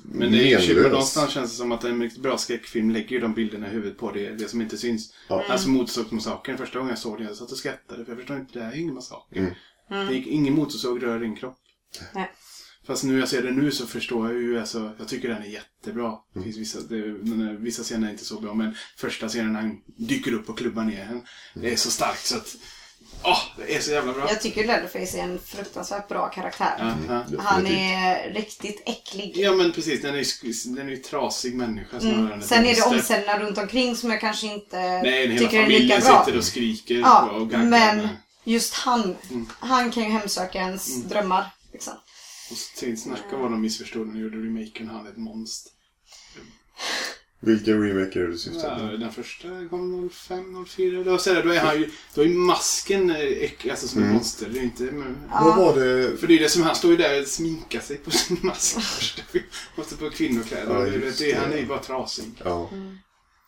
Men 0.05 0.32
det 0.32 0.53
är 0.53 0.61
ju 0.61 0.89
någonstans 0.89 1.30
känns 1.32 1.51
det 1.51 1.57
som 1.57 1.72
att 1.72 1.84
en 1.84 2.03
riktigt 2.03 2.22
bra 2.22 2.39
skräckfilm 2.39 2.91
lägger 2.91 3.11
ju 3.11 3.20
de 3.20 3.34
bilderna 3.34 3.66
i 3.66 3.70
huvudet 3.70 3.99
på 3.99 4.12
det, 4.12 4.30
det 4.30 4.49
som 4.49 4.61
inte 4.62 4.76
syns. 4.78 5.12
Ja. 5.28 5.45
Alltså 5.49 5.68
Motorsågsmassakern, 5.68 6.59
första 6.59 6.78
gången 6.78 6.91
jag 6.91 6.99
såg 6.99 7.18
den, 7.18 7.26
jag 7.26 7.37
satt 7.37 7.53
och 7.53 7.59
skrattade 7.59 8.05
för 8.05 8.12
jag 8.12 8.18
förstår 8.18 8.37
inte, 8.37 8.59
det 8.59 8.64
här 8.64 8.72
är 8.72 8.76
ingen 8.76 8.95
massaker. 8.95 9.39
Mm. 9.39 9.53
Det 9.89 10.14
är, 10.14 10.28
ingen 10.28 10.55
motorsåg 10.55 11.03
rör 11.03 11.18
din 11.20 11.37
kropp. 11.37 11.59
Nej. 12.14 12.30
Fast 12.87 13.05
nu 13.05 13.18
jag 13.18 13.28
ser 13.28 13.43
det 13.43 13.51
nu 13.51 13.70
så 13.70 13.87
förstår 13.87 14.32
jag 14.32 14.43
ju, 14.43 14.61
alltså, 14.61 14.93
jag 14.99 15.09
tycker 15.09 15.28
den 15.28 15.43
är 15.43 15.47
jättebra. 15.47 16.12
Det 16.34 16.43
finns 16.43 16.57
vissa, 16.57 16.80
det, 16.80 17.03
den 17.18 17.49
är- 17.49 17.53
vissa 17.55 17.82
scener 17.82 18.07
är 18.07 18.11
inte 18.12 18.24
så 18.24 18.41
bra, 18.41 18.55
men 18.55 18.74
första 18.97 19.28
scenen 19.28 19.53
när 19.53 19.61
han 19.61 19.76
dyker 19.99 20.32
upp 20.32 20.49
och 20.49 20.59
klubbar 20.59 20.82
ner 20.84 21.05
henne. 21.05 21.20
Det 21.55 21.72
är 21.72 21.76
så 21.76 21.91
starkt 21.91 22.26
så 22.26 22.37
att, 22.37 22.57
åh, 23.22 23.39
det 23.59 23.76
är 23.76 23.80
så 23.80 23.91
jävla 23.91 24.12
bra. 24.12 24.28
Jag 24.28 24.41
tycker 24.41 24.66
Leatherface 24.66 25.18
är 25.18 25.22
en 25.22 25.39
fruktansvärt 25.39 26.09
bra 26.09 26.28
karaktär. 26.28 26.74
Ja, 27.09 27.24
ja. 27.32 27.41
Han 27.43 27.66
är 27.66 28.34
riktigt 28.34 28.82
äcklig. 28.87 29.32
ja 29.37 29.53
men 29.53 29.72
precis, 29.72 30.03
den 30.03 30.14
är 30.14 30.18
ju 30.18 30.24
sk- 30.24 30.74
den 30.76 30.87
är 30.87 30.91
ju 30.91 30.97
trasig 30.97 31.55
människa 31.55 32.01
snarare 32.01 32.18
Mm. 32.26 32.43
Sen 32.43 32.66
är 32.66 32.74
det 32.74 32.82
omständerna 32.82 33.39
runt 33.39 33.59
omkring 33.59 33.97
som 33.97 34.11
jag 34.11 34.20
kanske 34.20 34.47
inte 34.47 34.76
Nej, 35.03 35.26
hela 35.28 35.39
tycker 35.39 35.62
är 35.62 35.66
lika 35.66 35.72
familjen 35.78 36.01
bra. 36.01 36.24
sitter 36.24 36.39
och 36.39 36.45
skriker 36.45 36.95
Ja, 36.95 37.30
och 37.30 37.51
gaggar. 37.51 37.64
men 37.66 38.09
just 38.45 38.74
han, 38.74 39.16
Mm. 39.30 39.47
han 39.61 39.91
kan 39.91 40.03
ju 40.03 40.09
hemsöka 40.09 40.59
ens 40.59 41.03
drömmar. 41.05 41.45
Och 42.51 42.57
så 42.57 42.97
snacka 42.97 43.37
vad 43.37 43.51
de 43.51 43.61
missförstod 43.61 44.07
när 44.07 44.15
de 44.15 44.21
gjorde 44.21 44.37
remaken. 44.37 44.89
Han 44.89 45.07
är 45.07 45.11
ett 45.11 45.17
monster. 45.17 45.73
Vilken 47.41 47.83
remake 47.83 48.19
är 48.21 48.27
du 48.27 48.39
syftar 48.39 48.81
Ja, 48.83 48.89
på? 48.91 48.97
den 48.97 49.13
första 49.13 49.49
kom 49.71 50.11
05, 50.13 50.67
04. 50.67 51.05
Då, 51.05 51.19
så 51.19 51.35
då 51.43 51.51
är 51.51 51.61
han 51.61 51.77
ju, 51.77 51.91
då 52.15 52.23
är 52.23 52.29
masken 52.29 53.11
eh, 53.11 53.71
alltså 53.71 53.89
som 53.89 53.99
ett 53.99 54.05
Mm. 54.05 54.15
monster. 54.15 54.49
Det 54.49 54.59
är 54.59 54.63
inte, 54.63 54.83
men, 54.83 55.17
Vad 55.43 55.57
var 55.57 55.75
det? 55.81 56.17
för 56.17 56.27
det 56.27 56.35
är 56.35 56.39
det 56.39 56.49
som 56.49 56.63
han 56.63 56.77
står 56.77 56.91
ju 56.91 56.97
där 56.97 57.21
och 57.23 57.29
sminkar 57.29 57.81
sig 57.81 57.97
på 57.97 58.11
sin 58.11 58.39
mask. 58.43 58.77
Måste 59.77 59.97
på 59.97 60.11
kvinnokläder. 60.11 60.75
Ja, 60.75 60.91
det, 60.91 61.19
det, 61.19 61.33
han 61.33 61.53
är 61.53 61.57
ju 61.57 61.67
bara 61.67 61.79
trasig. 61.79 62.43
Ja. 62.45 62.71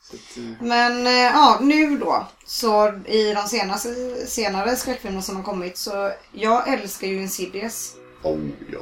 Så 0.03 0.17
att, 0.17 0.37
eh, 0.37 0.67
Men 0.67 1.07
eh, 1.07 1.13
ja, 1.13 1.59
nu 1.63 1.99
då. 1.99 2.29
Så 2.47 2.89
i 3.07 3.33
de 3.35 3.49
senaste, 3.49 3.95
senare 4.27 4.77
skräckfilmerna 4.77 5.23
som 5.23 5.37
har 5.37 5.43
kommit 5.43 5.79
så 5.79 6.13
jag 6.33 6.69
älskar 6.73 7.07
ju 7.07 7.23
Insidious. 7.23 7.95
Oh, 8.23 8.39
ja. 8.73 8.79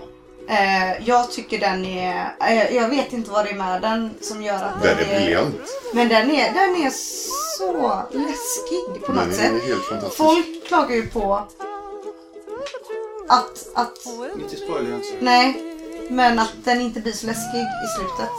Eh, 0.55 1.09
jag 1.09 1.31
tycker 1.33 1.59
den 1.59 1.85
är, 1.85 2.35
eh, 2.41 2.77
jag 2.77 2.89
vet 2.89 3.13
inte 3.13 3.31
vad 3.31 3.45
det 3.45 3.51
är 3.51 3.55
med 3.55 3.83
den 3.83 4.11
som 4.21 4.43
gör 4.43 4.63
att 4.63 4.83
Den 4.83 4.99
är 4.99 5.05
briljant. 5.21 5.55
Men 5.95 6.09
den 6.09 6.31
är, 6.31 6.53
den 6.55 6.87
är 6.87 6.91
så 7.59 8.03
läskig 8.13 9.07
på 9.07 9.13
något 9.13 9.25
Den 9.25 9.35
sätt. 9.35 9.63
är 9.63 9.67
helt 9.69 9.85
fantastisk. 9.85 10.17
Folk 10.17 10.67
klagar 10.69 10.97
ju 10.97 11.07
på 11.07 11.35
att, 11.35 11.55
att, 13.75 13.99
inte 14.41 14.57
spoiler 14.57 14.95
inte. 14.95 15.09
nej, 15.21 15.63
men 16.11 16.39
att 16.39 16.53
den 16.65 16.81
inte 16.81 17.01
blir 17.01 17.13
så 17.13 17.27
läskig 17.27 17.59
i 17.61 17.89
slutet. 17.99 18.31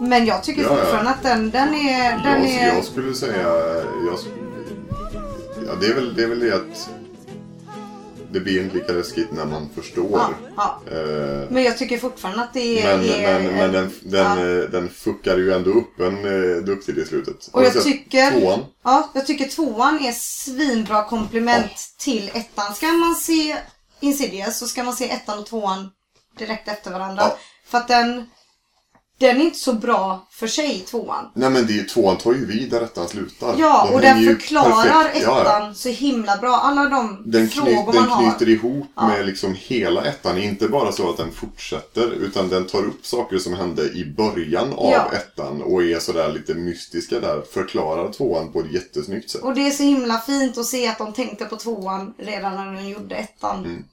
Men 0.00 0.26
jag 0.26 0.44
tycker 0.44 0.62
Ja, 0.62 0.68
ja. 0.68 0.76
fortfarande 0.76 1.10
att 1.10 1.22
den, 1.22 1.50
den 1.50 1.74
är, 1.74 2.10
den 2.24 2.42
Jag, 2.44 2.52
är, 2.62 2.74
jag 2.74 2.84
skulle 2.84 3.14
säga... 3.14 3.42
Jag, 3.42 4.18
ja, 5.66 5.74
det, 5.80 5.86
är 5.86 5.94
väl, 5.94 6.14
det 6.14 6.22
är 6.22 6.26
väl 6.28 6.40
det 6.40 6.54
att... 6.56 6.90
Det 8.32 8.40
blir 8.40 8.62
inte 8.62 8.76
lika 8.76 8.92
läskigt 8.92 9.32
när 9.32 9.44
man 9.44 9.68
förstår. 9.74 10.10
ja, 10.12 10.30
ja. 10.56 10.80
Eh, 10.92 11.50
Men 11.50 11.62
jag 11.62 11.78
tycker 11.78 11.98
fortfarande 11.98 12.42
att 12.42 12.54
det 12.54 12.82
är... 12.82 12.96
men 12.96 13.08
är 13.08 13.40
men, 13.40 13.54
men 13.54 13.72
den, 13.72 13.90
den, 14.02 14.38
ja. 14.38 14.62
eh, 14.62 14.70
den 14.70 14.88
fuckar 14.88 15.36
ju 15.36 15.52
ändå 15.52 15.70
upp 15.70 16.00
en 16.00 16.24
eh, 16.24 16.56
duktig 16.56 16.98
i 16.98 17.04
slutet. 17.04 17.48
Och 17.52 17.60
du 17.60 17.66
jag 17.66 17.84
tycker, 17.84 18.30
Tvåan? 18.40 18.64
ja, 18.84 19.10
jag 19.14 19.26
tycker 19.26 19.44
tvåan 19.48 20.04
är 20.04 20.12
svinbra 20.12 21.04
komplement 21.04 21.94
till 21.98 22.30
ettan. 22.34 22.74
Ska 22.74 22.86
man 22.86 23.14
se 23.14 23.56
Insidious 24.00 24.58
så 24.58 24.66
ska 24.66 24.82
man 24.82 24.96
se 24.96 25.10
ettan 25.10 25.38
och 25.38 25.46
tvåan 25.46 25.90
direkt 26.38 26.68
efter 26.68 26.90
varandra. 26.90 27.22
Ja. 27.22 27.38
För 27.66 27.78
att 27.78 27.88
den, 27.88 28.30
den 29.18 29.36
är 29.40 29.44
inte 29.44 29.58
så 29.58 29.72
bra 29.72 30.26
för 30.30 30.46
sig, 30.46 30.80
tvåan. 30.80 31.24
Nej 31.34 31.50
men 31.50 31.66
det 31.66 31.78
är, 31.78 31.84
tvåan 31.84 32.16
tar 32.16 32.32
ju 32.32 32.46
vid 32.46 32.70
där 32.70 32.80
ettan 32.82 33.08
slutar. 33.08 33.54
Ja, 33.58 33.86
De 33.88 33.94
och 33.94 34.00
den 34.00 34.18
ju 34.20 34.36
förklarar 34.36 35.02
perfekt. 35.04 35.24
Ja, 35.26 35.40
ettan 35.42 35.62
ja. 35.68 35.74
så 35.74 35.88
himla 35.88 36.36
bra. 36.36 36.56
Alla 36.56 36.84
de 36.88 37.22
Den, 37.26 37.48
frågor 37.48 37.92
den 37.92 38.00
man 38.02 38.10
har. 38.10 38.22
knyter 38.30 38.48
ihop 38.52 38.86
med 38.96 39.26
liksom 39.26 39.54
hela 39.58 40.04
ettan. 40.04 40.38
Inte 40.38 40.68
bara 40.68 40.92
så 40.92 41.10
att 41.10 41.16
den 41.16 41.32
fortsätter 41.32 42.10
utan 42.10 42.48
den 42.48 42.66
tar 42.66 42.78
upp 42.84 43.06
saker 43.06 43.38
som 43.38 43.52
hände 43.54 43.82
i 43.82 44.04
början 44.16 44.72
av 44.72 44.90
Ja. 44.90 45.12
ettan 45.12 45.62
och 45.62 45.82
är 45.82 45.98
sådär 45.98 46.32
lite 46.32 46.54
mystiska 46.54 47.20
där. 47.20 47.42
Förklarar 47.52 48.12
tvåan 48.12 48.52
på 48.52 48.60
ett 48.60 48.72
jättesnyggt 48.72 49.30
sätt. 49.30 49.42
Och 49.42 49.54
det 49.54 49.66
är 49.66 49.70
så 49.70 49.82
himla 49.82 50.18
fint 50.18 50.58
att 50.58 50.66
se 50.66 50.88
att 50.88 50.98
de 50.98 51.12
tänkte 51.12 51.44
på 51.44 51.56
tvåan 51.56 52.14
redan 52.18 52.54
när 52.54 52.74
de 52.82 52.88
gjorde 52.88 53.14
ettan. 53.14 53.58
Mm. 53.64 53.84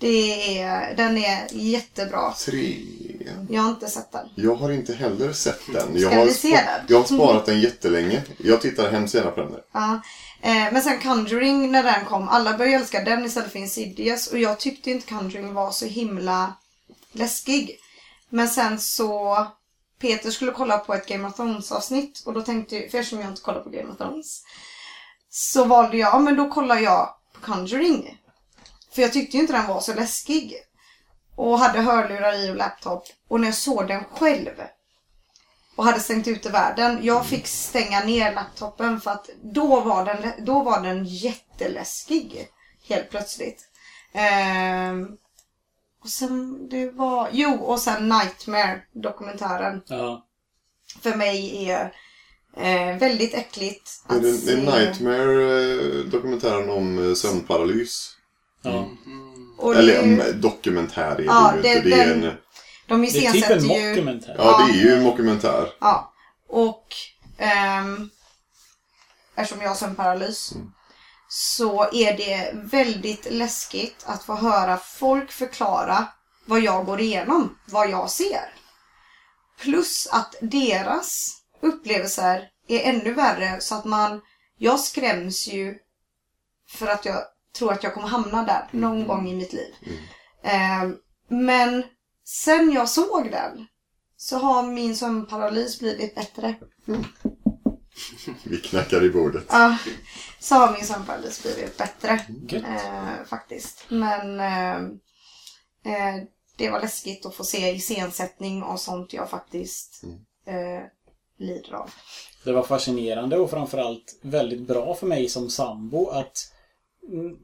Det 0.00 0.58
är, 0.58 0.94
den 0.96 1.18
är 1.18 1.46
jättebra. 1.52 2.32
Trean? 2.32 3.46
Jag 3.50 3.62
har 3.62 3.70
inte 3.70 3.88
sett 3.88 4.12
den. 4.12 4.28
Jag 4.34 4.54
har 4.54 4.70
inte 4.70 4.94
heller 4.94 5.32
sett 5.32 5.60
den. 5.72 5.88
Jag 5.92 6.10
Ska 6.10 6.20
har, 6.20 6.26
vi 6.26 6.34
se 6.34 6.50
den? 6.50 6.86
jag 6.88 6.98
har 6.98 7.04
sparat 7.04 7.46
den 7.46 7.60
jättelänge. 7.60 8.22
Jag 8.38 8.60
tittar 8.60 8.90
hemskt 8.90 9.14
gärna 9.14 9.30
på 9.30 9.40
den 9.40 9.52
där. 9.52 9.62
Ja. 9.72 10.00
Eh, 10.42 10.72
men 10.72 10.82
sen 10.82 11.00
Conjuring 11.00 11.72
när 11.72 11.82
den 11.82 12.04
kom, 12.04 12.28
alla 12.28 12.58
började 12.58 12.76
älska 12.76 13.04
den 13.04 13.24
istället 13.24 13.52
för 13.52 13.58
Insidious. 13.58 14.26
Och 14.26 14.38
jag 14.38 14.60
tyckte 14.60 14.90
inte 14.90 15.06
Conjuring 15.08 15.54
var 15.54 15.70
så 15.70 15.86
himla 15.86 16.52
läskig. 17.12 17.78
Men 18.28 18.48
sen 18.48 18.80
så, 18.80 19.46
Peter 20.00 20.30
skulle 20.30 20.52
kolla 20.52 20.78
på 20.78 20.94
ett 20.94 21.08
Game 21.08 21.28
of 21.28 21.36
Thrones 21.36 21.72
avsnitt. 21.72 22.22
Och 22.26 22.32
då 22.32 22.42
tänkte 22.42 22.76
jag, 22.76 22.90
för 22.90 22.98
eftersom 22.98 23.20
jag 23.20 23.30
inte 23.30 23.42
kollar 23.42 23.60
på 23.60 23.70
Game 23.70 23.90
of 23.92 23.98
Thrones. 23.98 24.42
Så 25.30 25.64
valde 25.64 25.96
jag, 25.96 26.14
ja 26.14 26.18
men 26.18 26.36
då 26.36 26.50
kollar 26.50 26.78
jag 26.78 27.14
på 27.32 27.40
Conjuring. 27.40 28.19
För 28.92 29.02
jag 29.02 29.12
tyckte 29.12 29.36
ju 29.36 29.40
inte 29.40 29.52
den 29.52 29.66
var 29.66 29.80
så 29.80 29.94
läskig. 29.94 30.54
Och 31.36 31.58
hade 31.58 31.80
hörlurar 31.80 32.44
i 32.44 32.50
och 32.50 32.56
laptop. 32.56 33.04
Och 33.28 33.40
när 33.40 33.48
jag 33.48 33.54
såg 33.54 33.88
den 33.88 34.04
själv 34.04 34.50
och 35.76 35.84
hade 35.84 36.00
stängt 36.00 36.28
ute 36.28 36.50
världen. 36.50 36.98
Jag 37.02 37.26
fick 37.26 37.46
stänga 37.46 38.04
ner 38.04 38.34
laptopen 38.34 39.00
för 39.00 39.10
att 39.10 39.30
då 39.42 39.80
var 39.80 40.04
den, 40.04 40.44
då 40.46 40.62
var 40.62 40.82
den 40.82 41.04
jätteläskig. 41.04 42.48
Helt 42.88 43.10
plötsligt. 43.10 43.68
Ehm, 44.12 45.16
och 46.02 46.08
sen 46.08 46.68
det 46.68 46.90
var, 46.90 47.28
jo 47.32 47.54
och 47.54 47.78
sen 47.78 48.08
Nightmare 48.08 48.82
dokumentären. 48.92 49.82
Ja. 49.86 50.26
För 51.02 51.14
mig 51.16 51.68
är 51.70 51.92
eh, 52.56 52.98
väldigt 52.98 53.34
äckligt 53.34 53.90
att 54.06 54.22
det, 54.22 54.30
det 54.30 54.38
se. 54.38 54.52
är 54.52 54.56
Nightmare 54.56 55.72
eh, 55.72 56.04
dokumentären 56.04 56.70
om 56.70 57.08
eh, 57.08 57.14
sömnparalys? 57.14 58.16
Ja. 58.62 58.88
Och 59.58 59.74
Eller 59.76 59.92
det, 59.92 59.98
mm, 59.98 60.40
dokumentär 60.40 61.10
är 61.10 61.16
det 61.16 61.22
Ja, 61.24 61.56
ju 61.56 61.62
det- 61.62 61.68
inte. 61.76 61.88
Det 61.88 62.00
är 62.02 62.12
en, 62.14 62.20
de 62.88 63.02
Det 63.02 63.08
är 63.08 63.12
typ 63.12 63.24
en 63.24 63.34
iscensätter 63.36 63.56
ju... 63.78 63.88
mockumentär. 63.90 64.34
ja, 64.38 64.66
det 64.66 64.72
är 64.72 64.76
ju 64.84 64.92
en 64.94 65.04
dokumentär. 65.04 65.68
Ja. 65.80 66.12
Och 66.48 66.86
ehm, 67.38 68.10
eftersom 69.34 69.62
jag 69.62 69.68
har 69.68 69.74
sömnparalys 69.76 70.52
så 71.28 71.82
är 71.92 72.16
det 72.16 72.50
väldigt 72.54 73.26
läskigt 73.32 74.02
att 74.06 74.22
få 74.24 74.34
höra 74.34 74.76
folk 74.76 75.30
förklara 75.30 76.06
vad 76.46 76.60
jag 76.60 76.86
går 76.86 77.00
igenom, 77.00 77.58
vad 77.66 77.90
jag 77.90 78.10
ser. 78.10 78.54
Plus 79.60 80.08
att 80.12 80.34
deras 80.40 81.36
upplevelser 81.62 82.48
är 82.68 82.80
ännu 82.80 83.12
värre 83.14 83.60
så 83.60 83.74
att 83.74 83.84
man, 83.84 84.20
jag 84.58 84.80
skräms 84.80 85.48
ju 85.48 85.74
för 86.70 86.86
att 86.86 87.04
jag 87.04 87.22
tror 87.58 87.72
att 87.72 87.82
jag 87.82 87.94
kommer 87.94 88.08
hamna 88.08 88.44
där 88.44 88.68
någon 88.70 89.06
gång 89.06 89.28
i 89.28 89.34
mitt 89.34 89.52
liv. 89.52 89.74
Ehm, 90.42 90.96
men 91.28 91.82
sen 92.24 92.72
jag 92.72 92.88
såg 92.88 93.30
den 93.30 93.66
så 94.16 94.38
har 94.38 94.62
min 94.62 94.96
sömnparalys 94.96 95.78
blivit 95.78 96.14
bättre. 96.14 96.54
Vi 98.42 98.56
knackar 98.56 99.04
i 99.04 99.10
bordet. 99.10 99.44
Ja, 99.48 99.78
så 100.40 100.54
har 100.54 100.72
min 100.72 100.86
sömnparalys 100.86 101.42
blivit 101.42 101.76
bättre. 101.76 102.24
Eh, 102.52 103.24
faktiskt. 103.26 103.84
Men 103.88 104.40
eh, 104.40 104.76
eh, 105.94 106.22
det 106.56 106.70
var 106.70 106.80
läskigt 106.80 107.26
att 107.26 107.34
få 107.34 107.44
se 107.44 107.70
iscensättning 107.70 108.62
och 108.62 108.80
sånt 108.80 109.12
jag 109.12 109.30
faktiskt 109.30 110.04
eh, 110.46 110.84
lider 111.38 111.74
av. 111.74 111.90
Det 112.44 112.52
var 112.52 112.62
fascinerande 112.62 113.38
och 113.38 113.50
framförallt 113.50 114.18
väldigt 114.22 114.68
bra 114.68 114.94
för 114.94 115.06
mig 115.06 115.28
som 115.28 115.50
sambo 115.50 116.08
att 116.08 116.36
mm, 116.36 116.59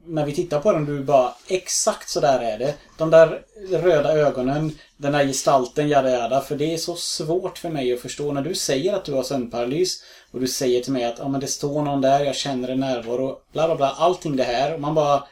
när 0.05 0.25
vi 0.25 0.33
tittar 0.33 0.59
på 0.59 0.71
den, 0.71 0.85
du 0.85 1.03
bara 1.03 1.33
exakt 1.47 2.09
så 2.09 2.19
där 2.19 2.39
är 2.39 2.57
det. 2.57 2.73
De 2.97 3.09
där 3.09 3.41
röda 3.71 4.13
ögonen, 4.13 4.77
den 4.97 5.11
där 5.11 5.25
gestalten, 5.25 5.89
jada 5.89 6.09
jada. 6.09 6.41
För 6.41 6.55
det 6.55 6.73
är 6.73 6.77
så 6.77 6.95
svårt 6.95 7.57
för 7.57 7.69
mig 7.69 7.93
att 7.93 7.99
förstå. 7.99 8.31
När 8.31 8.41
du 8.41 8.55
säger 8.55 8.93
att 8.93 9.05
du 9.05 9.13
har 9.13 9.23
sömnparalys 9.23 10.03
och 10.31 10.39
du 10.39 10.47
säger 10.47 10.83
till 10.83 10.93
mig 10.93 11.05
att 11.05 11.19
ja, 11.19 11.27
men 11.27 11.41
det 11.41 11.47
står 11.47 11.81
någon 11.81 12.01
där, 12.01 12.25
jag 12.25 12.35
känner 12.35 12.69
en 12.69 12.79
närvaro, 12.79 13.39
bla 13.53 13.67
bla 13.67 13.75
bla. 13.75 13.89
Allting 13.89 14.35
det 14.35 14.43
här. 14.43 14.73
Och 14.73 14.81
man 14.81 14.95
bara... 14.95 15.23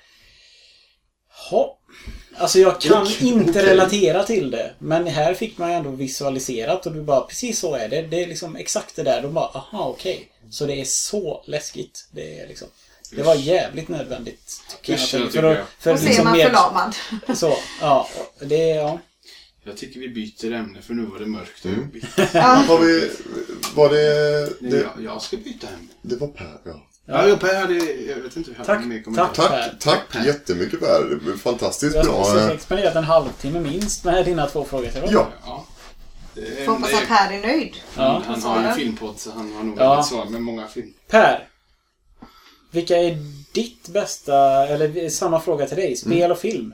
Ha. 1.50 1.80
Alltså 2.38 2.60
jag 2.60 2.82
kan 2.82 3.08
inte 3.22 3.66
relatera 3.66 4.24
till 4.24 4.52
det. 4.52 4.74
Men 4.80 5.08
här 5.08 5.34
fick 5.34 5.58
man 5.58 5.70
ju 5.70 5.76
ändå 5.76 5.90
visualiserat 5.90 6.86
och 6.86 6.92
du 6.92 7.02
bara, 7.02 7.22
precis 7.22 7.60
så 7.60 7.76
är 7.76 7.90
det. 7.90 8.02
Det 8.02 8.24
är 8.24 8.28
liksom 8.28 8.56
exakt 8.56 8.96
det 8.96 9.04
där. 9.04 9.22
De 9.22 9.34
bara, 9.34 9.46
aha 9.46 9.88
okej. 9.88 10.32
Så 10.50 10.66
det 10.66 10.82
är 10.82 10.86
så 10.86 11.44
läskigt. 11.46 12.08
Det 12.12 12.40
är 12.40 12.48
liksom... 12.48 12.68
Det 13.12 13.24
var 13.24 13.36
jävligt 13.36 13.88
nödvändigt. 13.90 14.62
Tycker 14.82 14.94
Usch, 14.94 15.14
jag. 15.14 15.22
jag 15.22 15.32
För, 15.32 15.32
tycker 15.32 15.44
att- 15.52 15.58
jag. 15.58 15.66
för 15.80 15.94
Och 15.94 16.00
så 16.00 16.06
är 16.06 16.08
liksom 16.08 16.26
man 16.26 16.36
förlamad. 16.36 16.96
Så, 17.38 17.58
ja. 17.82 18.10
Det 18.40 18.56
ja. 18.68 19.00
Jag 19.64 19.78
tycker 19.78 20.00
vi 20.00 20.10
byter 20.10 20.54
ämne 20.54 20.82
för 20.82 20.94
nu 20.94 21.06
var 21.06 21.20
det 21.20 21.26
mörkt 21.26 21.66
och 21.66 21.72
Mm. 21.72 21.82
jobbigt. 21.82 22.06
Ja. 22.34 22.42
Har 22.42 22.78
vi, 22.80 23.12
var 23.76 23.90
det... 23.90 24.00
Det... 24.60 24.70
Det, 24.70 24.78
Jag, 24.96 25.04
jag 25.04 25.22
ska 25.22 25.38
byta 25.38 25.68
ämne. 25.68 25.88
det 26.02 26.16
var 26.16 26.28
Per, 26.28 26.58
ja. 26.66 26.88
Ja, 27.08 27.28
jag 27.28 27.40
Per 27.40 27.62
hade... 27.62 27.74
Jag 27.74 28.16
vet 28.16 28.36
inte 28.38 28.52
hur 28.52 28.58
jag 28.58 28.66
Tack, 28.66 28.76
hade 28.78 28.88
mer 28.88 29.04
kommentarer. 29.04 29.34
tack. 29.36 29.80
Tack, 29.80 30.10
Per. 30.10 30.18
tack 30.20 30.26
jättemycket 30.28 30.80
Per. 30.80 31.20
Det 31.26 31.32
var 31.32 31.38
Fantastiskt 31.38 31.96
Jag 31.96 32.06
bra. 32.06 32.14
har 32.24 32.58
spenderat 32.58 32.96
en 32.96 33.04
halvtimme 33.04 33.60
minst 33.60 34.04
med 34.04 34.26
dina 34.26 34.46
två 34.48 34.66
frågor 34.66 34.88
till 34.90 35.02
Ja. 35.10 35.28
Ja. 35.46 35.66
Får 36.66 36.72
hoppas 36.74 36.94
att 36.94 37.08
Per 37.08 37.32
är 37.34 37.42
nöjd. 37.42 37.74
Ja. 37.98 38.24
Han 38.28 38.42
har 38.44 38.68
ju 38.70 38.74
filmpodd 38.76 39.20
så 39.20 39.32
han 39.32 39.54
har 39.54 39.64
nog 39.64 39.78
Ja. 39.80 39.90
väldigt 39.90 40.06
svar 40.10 40.26
med 40.26 40.42
många 40.42 40.68
film. 40.68 40.94
Per. 41.10 41.48
Vilka 42.76 42.98
är 42.98 43.18
ditt 43.54 43.88
bästa, 43.90 44.68
eller 44.68 45.10
samma 45.10 45.40
fråga 45.40 45.66
till 45.68 45.78
dig, 45.78 45.96
spel 45.96 46.32
och 46.32 46.38
film? 46.38 46.74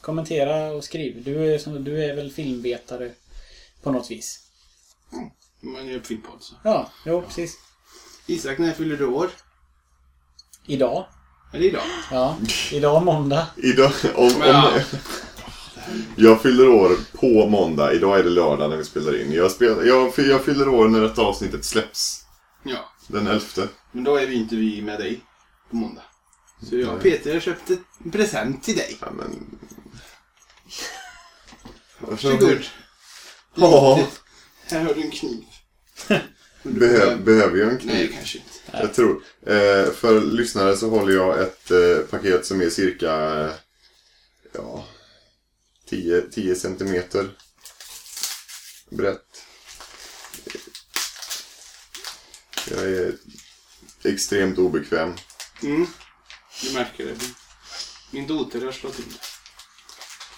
Kommentera 0.00 0.72
och 0.72 0.84
skriv. 0.84 1.24
Du 1.24 1.54
är, 1.54 1.78
du 1.78 2.04
är 2.04 2.16
väl 2.16 2.32
filmvetare 2.32 3.10
på 3.82 3.92
något 3.92 4.10
vis? 4.10 4.40
Man 5.60 5.86
gör 5.86 6.00
filmpodd 6.00 6.42
så. 6.42 6.54
Ja, 6.64 6.90
jo 7.06 7.22
precis. 7.22 7.56
Isak, 8.26 8.58
när 8.58 8.72
fyller 8.72 8.96
du 8.96 9.06
år? 9.06 9.30
Idag. 10.66 11.06
Är 11.52 11.58
det 11.58 11.64
idag? 11.64 11.82
Ja, 12.10 12.36
idag 12.72 13.04
måndag. 13.04 13.46
Idag, 13.56 13.92
om, 14.14 14.32
Ja. 14.40 14.72
om, 14.74 14.98
jag 16.16 16.42
fyller 16.42 16.68
år 16.68 16.96
på 17.12 17.48
måndag. 17.48 17.92
Idag 17.92 18.18
är 18.18 18.22
det 18.24 18.30
lördag 18.30 18.70
när 18.70 18.76
vi 18.76 18.84
spelar 18.84 19.20
in. 19.20 19.32
Jag, 19.32 19.50
spel, 19.50 19.86
jag, 19.86 20.12
jag 20.16 20.44
fyller 20.44 20.68
år 20.68 20.88
när 20.88 21.00
detta 21.00 21.22
avsnittet 21.22 21.64
släpps. 21.64 22.24
Ja. 22.62 22.78
Den 23.06 23.26
11. 23.26 23.68
Men 23.92 24.04
då 24.04 24.16
är 24.16 24.26
vi 24.26 24.34
inte 24.34 24.56
vi 24.56 24.82
med 24.82 24.98
dig 25.00 25.20
på 25.70 25.76
måndag. 25.76 26.02
Så 26.62 26.76
jag 26.76 26.94
och 26.94 27.02
Peter 27.02 27.32
har 27.34 27.40
köpt 27.40 27.70
en 28.04 28.10
present 28.10 28.64
till 28.64 28.76
dig. 28.76 28.98
Ja, 29.00 29.10
men... 29.10 29.58
Varsågod. 31.98 32.64
Ja, 33.54 34.08
Här 34.66 34.84
har 34.84 34.94
du 34.94 35.02
en 35.02 35.10
kniv. 35.10 35.44
behö, 36.62 37.16
behöver 37.16 37.58
jag 37.58 37.68
en 37.68 37.80
Nej, 37.84 38.06
kniv? 38.06 38.12
kanske 38.16 38.38
inte. 38.38 38.50
Jag 38.72 38.94
tror. 38.94 39.22
Eh, 39.46 39.90
för 39.92 40.20
lyssnare 40.20 40.76
så 40.76 40.90
håller 40.90 41.14
jag 41.14 41.42
ett 41.42 41.70
eh, 41.70 41.98
paket 42.10 42.46
som 42.46 42.60
är 42.60 42.70
cirka 42.70 43.40
eh, 43.44 43.52
ja, 44.52 44.84
10, 45.88 46.20
10 46.20 46.54
centimeter 46.54 47.30
brett. 48.90 49.23
Jag 52.70 52.84
är 52.84 53.14
extremt 54.04 54.58
obekväm. 54.58 55.14
Mm. 55.62 55.86
Du 56.62 56.72
märker 56.72 57.04
det. 57.04 57.14
Min 58.10 58.26
dotter 58.26 58.60
har 58.64 58.72
slått 58.72 58.98
in 58.98 59.04
det. 59.08 59.18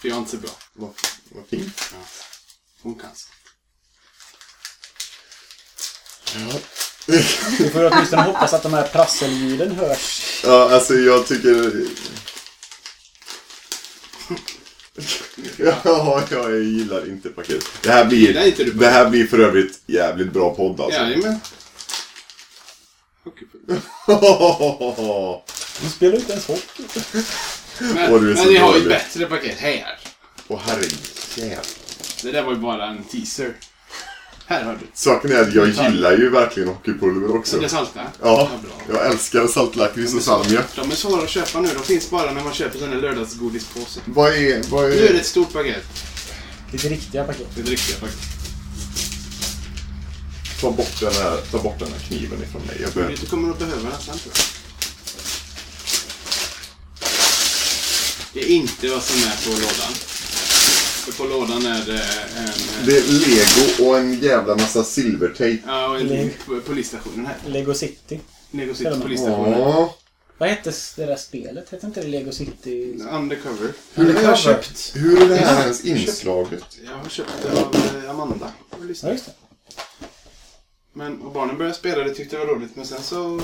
För 0.01 0.09
jag 0.09 0.15
är 0.17 0.19
inte 0.19 0.31
så 0.31 0.37
bra. 0.37 0.51
Vad, 0.73 0.91
vad 1.31 1.47
fint. 1.47 1.83
Ja. 1.93 1.99
Hon 2.83 2.95
kan 2.95 3.11
så. 3.15 3.29
Vi 7.59 7.71
får 7.71 7.83
ju 7.83 7.89
åtminstone 7.89 8.23
hoppas 8.23 8.53
att 8.53 8.63
de 8.63 8.75
här 8.75 8.89
prasselljuden 8.89 9.77
hörs. 9.77 10.41
Ja, 10.45 10.75
alltså 10.75 10.95
jag 10.95 11.27
tycker... 11.27 11.73
Ja, 15.59 16.23
jag 16.31 16.63
gillar 16.63 17.09
inte 17.09 17.29
paket. 17.29 17.65
Det 17.83 17.91
här 17.91 18.05
du 18.05 18.09
blir, 18.09 18.75
det 18.75 18.89
här 18.89 19.11
blir 19.11 19.27
för 19.27 19.39
övrigt 19.39 19.81
jävligt 19.87 20.33
bra 20.33 20.55
podd 20.55 20.81
alltså. 20.81 21.01
Jajamän. 21.01 21.41
Okej. 23.27 23.49
De 25.81 25.89
spelar 25.91 26.15
inte 26.17 26.33
ens 26.33 26.47
hockey. 26.47 26.83
Men, 27.79 28.13
Åh, 28.15 28.21
du 28.21 28.31
är 28.31 28.35
men 28.35 28.45
så 28.45 28.51
ni 28.51 28.57
har 28.57 28.69
ju 28.69 28.73
dålig. 28.83 28.89
bättre 28.89 29.27
paket 29.27 29.59
här. 29.59 29.99
Åh 30.49 30.61
herrejävlar. 30.67 31.65
Det 32.23 32.31
där 32.33 32.43
var 32.43 32.53
ju 32.53 32.59
bara 32.59 32.87
en 32.87 33.05
teaser. 33.05 33.53
Här 34.47 34.65
har 34.65 34.73
du. 34.73 34.87
Saken 34.95 35.33
är 35.33 35.41
att 35.43 35.55
jag 35.55 35.69
gillar 35.69 36.13
ju 36.13 36.31
verkligen 36.31 36.69
hockeypulver 36.69 37.37
också. 37.37 37.57
Är 37.57 37.61
det 37.61 37.69
salta? 37.69 38.01
Ja, 38.23 38.51
bra. 38.63 38.97
jag 38.99 39.07
älskar 39.13 39.47
saltlakrits 39.47 40.15
och 40.15 40.23
salmiak. 40.23 40.65
De 40.77 40.91
är 40.91 40.95
svåra 40.95 41.23
att 41.23 41.29
köpa 41.31 41.61
nu. 41.61 41.69
De 41.75 41.83
finns 41.85 42.11
bara 42.11 42.33
när 42.33 42.45
man 42.45 42.53
köper 42.53 42.79
sån 42.79 42.89
här 42.89 42.97
lördagsgodispåse. 43.01 44.01
Vad 44.05 44.33
är... 44.33 44.63
Vad 44.71 44.83
Nu 44.83 44.93
är 44.97 45.03
det 45.03 45.09
är... 45.09 45.15
ett 45.15 45.27
stort 45.27 45.53
paket. 45.53 45.85
Ditt 46.73 46.85
riktiga 46.85 47.25
paket. 47.25 47.47
Det 47.55 47.61
är 47.61 47.65
riktiga 47.65 47.97
paket. 48.01 48.19
Ta 50.61 50.71
bort 50.71 51.01
den 51.01 51.13
här, 51.13 51.37
ta 51.51 51.59
bort 51.59 51.79
den 51.79 51.89
här 51.93 51.99
kniven 51.99 52.43
ifrån 52.43 52.63
mig. 52.63 52.77
Jag 52.83 52.93
behöver... 52.93 53.17
Du 53.17 53.27
kommer 53.27 53.51
att 53.51 53.59
behöva 53.59 53.91
den 53.91 54.01
sen 54.01 54.19
tror 54.19 54.35
jag. 54.37 54.45
Det 58.35 58.41
är 58.41 58.49
inte 58.49 58.89
vad 58.89 59.03
som 59.03 59.17
är 59.17 59.45
på 59.45 59.51
lådan. 59.51 59.93
För 61.05 61.13
på 61.13 61.25
lådan 61.25 61.67
är 61.67 61.87
det 61.87 62.03
en... 62.37 62.87
Det 62.87 62.97
är 62.99 63.03
lego 63.03 63.89
och 63.89 63.99
en 63.99 64.21
jävla 64.21 64.55
massa 64.57 64.85
silvertejp. 64.85 65.63
Ja, 65.67 65.89
och 65.89 66.01
en 66.01 66.07
Lego. 66.07 66.31
på 66.47 66.61
polisstationen 66.61 67.27
här. 67.27 67.37
Lego 67.47 67.75
City. 67.75 68.21
Lego 68.51 68.75
City 68.75 68.91
polisstationen. 69.03 69.59
Ja. 69.61 69.95
Vad 70.39 70.49
hette 70.49 70.73
det 70.97 71.07
där 71.07 71.17
spelet? 71.17 71.71
Hette 71.71 71.87
inte 71.87 72.01
det 72.01 72.09
Lego 72.09 72.33
City? 72.33 72.95
Undercover. 73.11 73.73
Hur- 73.95 74.13
det 74.13 74.13
har 74.13 74.23
jag 74.23 74.39
köpt. 74.39 74.93
Hur 74.95 75.23
är 75.23 75.29
det 75.29 75.37
här 75.37 75.63
ens 75.63 75.85
inslaget? 75.85 76.65
Jag 76.85 76.93
har 76.93 77.09
köpt 77.09 77.31
det 77.43 77.51
av 77.61 77.77
eh, 78.05 78.11
Amanda. 78.11 78.53
Ja, 78.71 78.77
just 78.89 79.03
det. 79.03 79.17
Men, 80.97 81.23
och 81.23 81.33
barnen 81.33 81.59
började 81.59 81.77
spela 81.77 82.05
det 82.05 82.15
tyckte 82.15 82.37
det 82.37 82.45
var 82.45 82.55
roligt. 82.55 82.77
Men 82.77 82.87
sen 82.87 83.03
så 83.03 83.41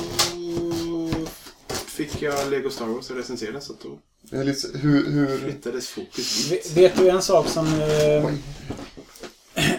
fick 1.86 2.22
jag 2.22 2.50
Lego 2.50 2.70
Star 2.70 2.86
Wars 2.86 3.10
och 3.10 3.16
recensera 3.16 3.60
så 3.60 3.72
då 3.82 3.98
Jag 4.30 4.46
lite, 4.46 4.78
hur, 4.78 5.10
hur... 5.10 5.38
flyttades 5.38 5.88
fokus 5.88 6.48
dit. 6.48 6.72
Vet 6.76 6.96
du 6.96 7.10
en 7.10 7.22
sak 7.22 7.48
som... 7.48 7.66
Eh, 7.66 8.30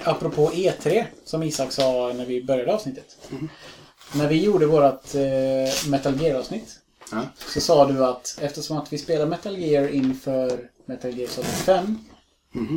apropå 0.04 0.52
E3, 0.52 1.06
som 1.26 1.44
Isak 1.44 1.72
sa 1.72 2.14
när 2.16 2.26
vi 2.26 2.44
började 2.44 2.74
avsnittet. 2.74 3.18
När 4.16 4.28
vi 4.28 4.44
gjorde 4.44 4.66
vårt 4.66 5.16
eh, 5.16 5.90
Metal 5.90 6.22
Gear-avsnitt 6.22 6.80
Ja. 7.12 7.22
så 7.48 7.62
sa 7.62 7.88
du 7.88 8.06
att 8.06 8.38
eftersom 8.41 8.78
att 8.78 8.94
vi 8.94 8.98
spelar 8.98 9.26
Metal 9.26 9.58
Gear 9.58 9.88
inför 9.88 10.70
Metal 10.86 11.18
Gear 11.18 11.30
Solid 11.30 11.50
5 11.50 11.98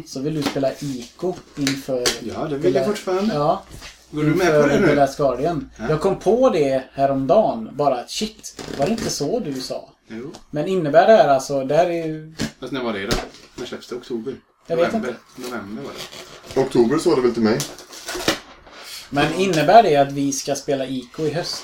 så 0.06 0.20
vill 0.20 0.34
du 0.34 0.42
spela 0.42 0.72
ICO 0.80 1.34
inför... 1.56 2.04
Ja, 2.22 2.44
det 2.44 2.56
vill 2.56 2.74
jag 2.74 2.86
fortfarande. 2.86 3.34
Ja, 3.34 3.62
Går 4.10 4.22
du 4.22 4.34
med 4.34 4.62
på 4.62 4.68
det 4.68 4.74
The 4.74 4.86
nu? 4.86 4.94
Last 4.94 5.18
Guardian. 5.18 5.70
Jag 5.88 6.00
kom 6.00 6.18
på 6.18 6.50
det 6.50 6.84
häromdagen. 6.92 7.70
Bara 7.72 8.00
att 8.00 8.10
shit, 8.10 8.62
var 8.78 8.86
det 8.86 8.92
inte 8.92 9.10
så 9.10 9.40
du 9.40 9.54
sa? 9.54 9.88
Jo. 10.08 10.32
Men 10.50 10.66
innebär 10.68 11.06
det 11.06 11.16
här 11.16 11.28
alltså, 11.28 11.64
det 11.64 11.76
här 11.76 11.86
är 11.86 12.06
ju... 12.06 12.34
Fast 12.60 12.72
när 12.72 12.82
var 12.82 12.92
det 12.92 13.06
då? 13.06 13.16
När 13.54 13.66
släpps 13.66 13.88
det? 13.88 13.94
Oktober? 13.94 14.34
Jag 14.66 14.76
vet 14.76 14.86
November. 14.92 15.08
inte. 15.36 15.50
November 15.50 15.82
var 15.82 15.90
det. 16.54 16.60
Oktober 16.60 16.98
sa 16.98 17.14
det 17.14 17.20
väl 17.22 17.34
till 17.34 17.42
mig? 17.42 17.58
Men 19.10 19.34
innebär 19.34 19.82
det 19.82 19.96
att 19.96 20.12
vi 20.12 20.32
ska 20.32 20.54
spela 20.54 20.86
ICO 20.86 21.22
i 21.22 21.30
höst? 21.30 21.62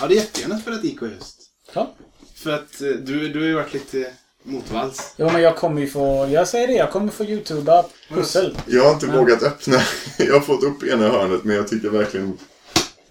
Ja, 0.00 0.06
det 0.08 0.14
är 0.14 0.16
jättegärna 0.16 0.58
spelat 0.58 0.84
IK 0.84 1.02
i 1.02 1.06
höst. 1.06 1.36
Ja. 1.74 1.94
För 2.34 2.50
att 2.52 2.80
eh, 2.80 2.88
du, 2.88 3.28
du 3.28 3.38
har 3.40 3.46
ju 3.46 3.54
varit 3.54 3.72
lite 3.72 4.12
motvalls. 4.42 5.14
Jo, 5.16 5.30
men 5.32 5.42
jag 5.42 5.56
kommer 5.56 5.80
ju 5.80 5.86
få... 5.86 6.28
Jag 6.30 6.48
säger 6.48 6.66
det, 6.66 6.72
jag 6.72 6.90
kommer 6.90 7.12
få 7.12 7.24
youtuba 7.24 7.84
pussel. 8.08 8.56
Jag 8.66 8.84
har 8.84 8.92
inte 8.92 9.06
Men- 9.06 9.16
vågat 9.18 9.42
öppna. 9.42 9.82
Jag 10.18 10.34
har 10.34 10.40
fått 10.40 10.62
upp 10.62 10.82
ena 10.82 11.08
hörnet 11.08 11.44
men 11.44 11.56
jag 11.56 11.68
tycker 11.68 11.88
verkligen... 11.88 12.38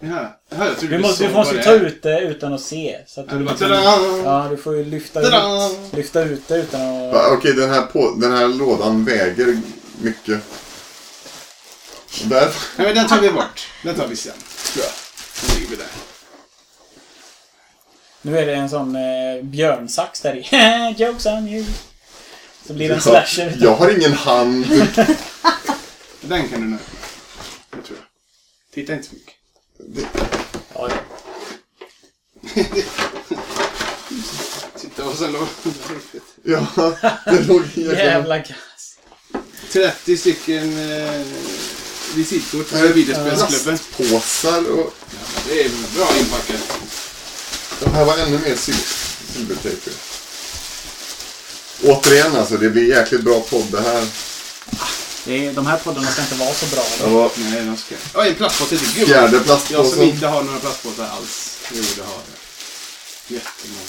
Ja, 0.00 0.38
Jaha, 0.50 0.66
jag 0.80 0.90
Du 0.90 0.98
måste, 0.98 1.26
du 1.28 1.34
måste 1.34 1.62
ta 1.62 1.72
ut 1.72 2.02
det 2.02 2.20
utan 2.20 2.52
att 2.54 2.60
se. 2.60 2.98
Så 3.06 3.20
att 3.20 3.26
Ja, 3.30 3.36
du, 3.38 3.44
bara 3.44 3.50
liksom- 3.52 4.22
ja, 4.24 4.46
du 4.50 4.56
får 4.56 4.76
ju 4.76 4.84
lyfta 4.84 5.22
Tada! 5.22 5.66
ut, 5.70 5.78
lyfta 5.96 6.22
ut 6.22 6.48
det 6.48 6.56
utan 6.56 6.80
att... 6.80 7.12
Va, 7.14 7.26
Okej, 7.32 7.52
den, 7.52 7.70
här 7.70 7.82
på, 7.82 8.14
den 8.16 8.32
här 8.32 8.48
lådan 8.48 9.04
väger 9.04 9.58
mycket. 10.02 10.40
Och 12.22 12.28
där... 12.28 12.40
Nej, 12.76 12.86
men 12.86 12.94
den 12.94 13.06
tar 13.08 13.20
vi 13.20 13.30
bort. 13.30 13.68
Den 13.84 13.94
tar 13.94 14.06
vi 14.06 14.16
sen. 14.16 14.32
Tror 14.72 14.84
jag. 14.84 14.92
Den 15.48 15.54
lägger 15.56 15.70
vi 15.70 15.76
där. 15.76 15.86
Nu 18.22 18.38
är 18.38 18.46
det 18.46 18.54
en 18.54 18.70
sån 18.70 18.96
eh, 18.96 19.42
björnsax 19.42 20.20
där 20.20 20.34
i. 20.36 20.94
Jokes 21.02 21.26
on 21.26 21.48
you. 21.48 21.64
Så 22.66 22.72
blir 22.72 22.88
det 22.88 22.94
en 22.94 23.00
Jag, 23.04 23.28
slasher. 23.28 23.56
jag 23.60 23.74
har 23.74 23.90
ingen 23.90 24.12
hand. 24.12 24.66
Den 26.20 26.48
kan 26.48 26.60
du 26.60 26.66
nu. 26.66 26.78
Det 27.70 27.82
tror 27.82 27.98
jag. 27.98 28.06
Titta 28.74 28.92
inte 28.92 29.08
så 29.08 29.14
mycket. 29.14 29.34
Ja, 30.74 30.88
ja. 30.88 30.96
Titta 34.80 35.04
och 35.04 35.14
sen 35.14 35.32
låg 35.32 35.46
Ja, 36.42 36.66
det 37.24 37.40
låg 37.48 37.62
i... 37.74 37.82
Jävla 37.82 38.38
gas. 38.38 38.98
30 39.72 40.16
stycken 40.16 40.90
eh, 40.90 41.22
visitkort 42.14 42.66
för 42.66 42.88
videospelsklubben. 42.88 43.78
Plastpåsar 43.78 44.70
och... 44.72 44.94
Ja, 45.10 45.42
det 45.48 45.64
är 45.64 45.70
bra 45.96 46.08
inpackat. 46.18 46.81
De 47.84 47.92
här 47.94 48.04
var 48.04 48.18
ännu 48.18 48.38
mer 48.38 48.56
sil 48.64 48.80
silvertejp. 49.34 49.90
Återigen 51.82 52.36
alltså, 52.36 52.56
det 52.56 52.70
blir 52.70 52.88
jäkligt 52.88 53.20
bra 53.22 53.40
podd 53.40 53.66
det 53.70 53.80
här. 53.80 54.06
Det 55.24 55.46
är, 55.46 55.52
de 55.52 55.66
här 55.66 55.78
poddarna 55.78 56.10
ska 56.12 56.22
inte 56.22 56.34
vara 56.34 56.54
så 56.54 56.66
bra. 56.66 56.84
Det 56.98 57.06
var 57.06 57.30
Nej, 57.36 57.64
de 57.64 57.76
ska... 57.76 57.94
Oj, 58.14 58.28
en 58.28 58.34
plastpåse 58.34 58.76
till. 58.78 58.88
Gud, 58.94 59.06
fjärde 59.08 59.22
Jag 59.22 59.30
som 59.32 59.44
plastpåsen. 59.44 60.02
inte 60.02 60.26
har 60.26 60.42
några 60.42 60.58
plastpåsar 60.58 61.06
alls. 61.06 61.58
Jo, 61.72 61.82
det 61.96 62.02
har 62.02 62.12
jag. 62.12 63.36
Jättemånga. 63.36 63.88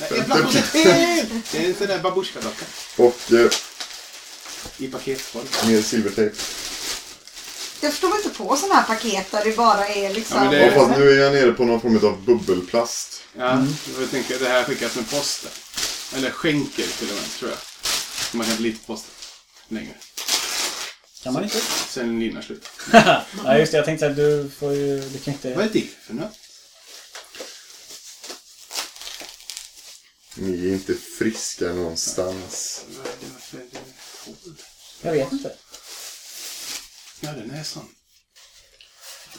Nej, 0.00 0.18
en 0.18 0.24
plastpåse 0.24 0.62
till! 0.72 1.42
Det 1.52 1.58
är 1.58 1.68
en 1.68 1.74
sån 1.78 1.86
där 1.86 1.98
babusjkadocka. 1.98 2.64
Och 2.96 3.32
eh, 3.32 3.50
I 4.78 4.86
paketform. 4.88 5.44
mer 5.66 5.82
silvertejp. 5.82 6.36
Jag 7.82 7.90
förstår 7.92 8.16
inte 8.16 8.28
på 8.30 8.56
sådana 8.56 8.74
här 8.74 8.86
paket 8.94 9.30
där 9.30 9.44
det 9.44 9.56
bara 9.56 9.86
är 9.88 10.14
liksom... 10.14 10.36
Ja, 10.36 10.42
men 10.44 10.52
det 10.52 10.64
är- 10.64 10.74
fast 10.74 10.98
nu 10.98 11.10
är 11.10 11.22
jag 11.24 11.32
nere 11.32 11.52
på 11.52 11.64
någon 11.64 11.80
form 11.80 11.96
av 11.96 12.22
bubbelplast. 12.24 13.22
Ja, 13.36 13.66
jag 14.00 14.10
tänker 14.10 14.38
det 14.38 14.48
här 14.48 14.64
skickas 14.64 14.96
med 14.96 15.10
posten. 15.10 15.50
Eller 16.16 16.30
skänker 16.30 16.86
till 16.98 17.08
och 17.10 17.14
med, 17.14 17.24
tror 17.38 17.50
jag. 17.50 17.58
Man 18.32 18.44
kan 18.46 18.50
inte 18.52 18.62
lita 18.62 18.78
på 18.86 18.92
posten 18.92 19.10
längre. 19.68 19.94
Kan 21.22 21.32
man 21.32 21.44
inte? 21.44 21.60
Sen 21.88 22.16
är 22.16 22.20
linan 22.20 22.42
slut. 22.42 22.68
ja, 23.44 23.58
just 23.58 23.72
det. 23.72 23.78
Jag 23.78 23.84
tänkte 23.84 24.06
att 24.06 24.16
du 24.16 24.50
får 24.58 24.72
ju... 24.72 25.00
Du 25.00 25.18
kan 25.18 25.34
inte... 25.34 25.54
Vad 25.54 25.64
är 25.64 25.68
det 25.72 25.84
för 26.06 26.14
något? 26.14 26.32
Ni 30.34 30.68
är 30.68 30.72
inte 30.72 30.94
friska 31.18 31.64
någonstans. 31.64 32.84
Jag 35.02 35.12
vet 35.12 35.32
inte. 35.32 35.52
Ja, 37.24 37.32
den 37.32 37.50
är 37.50 37.62
sån. 37.62 37.88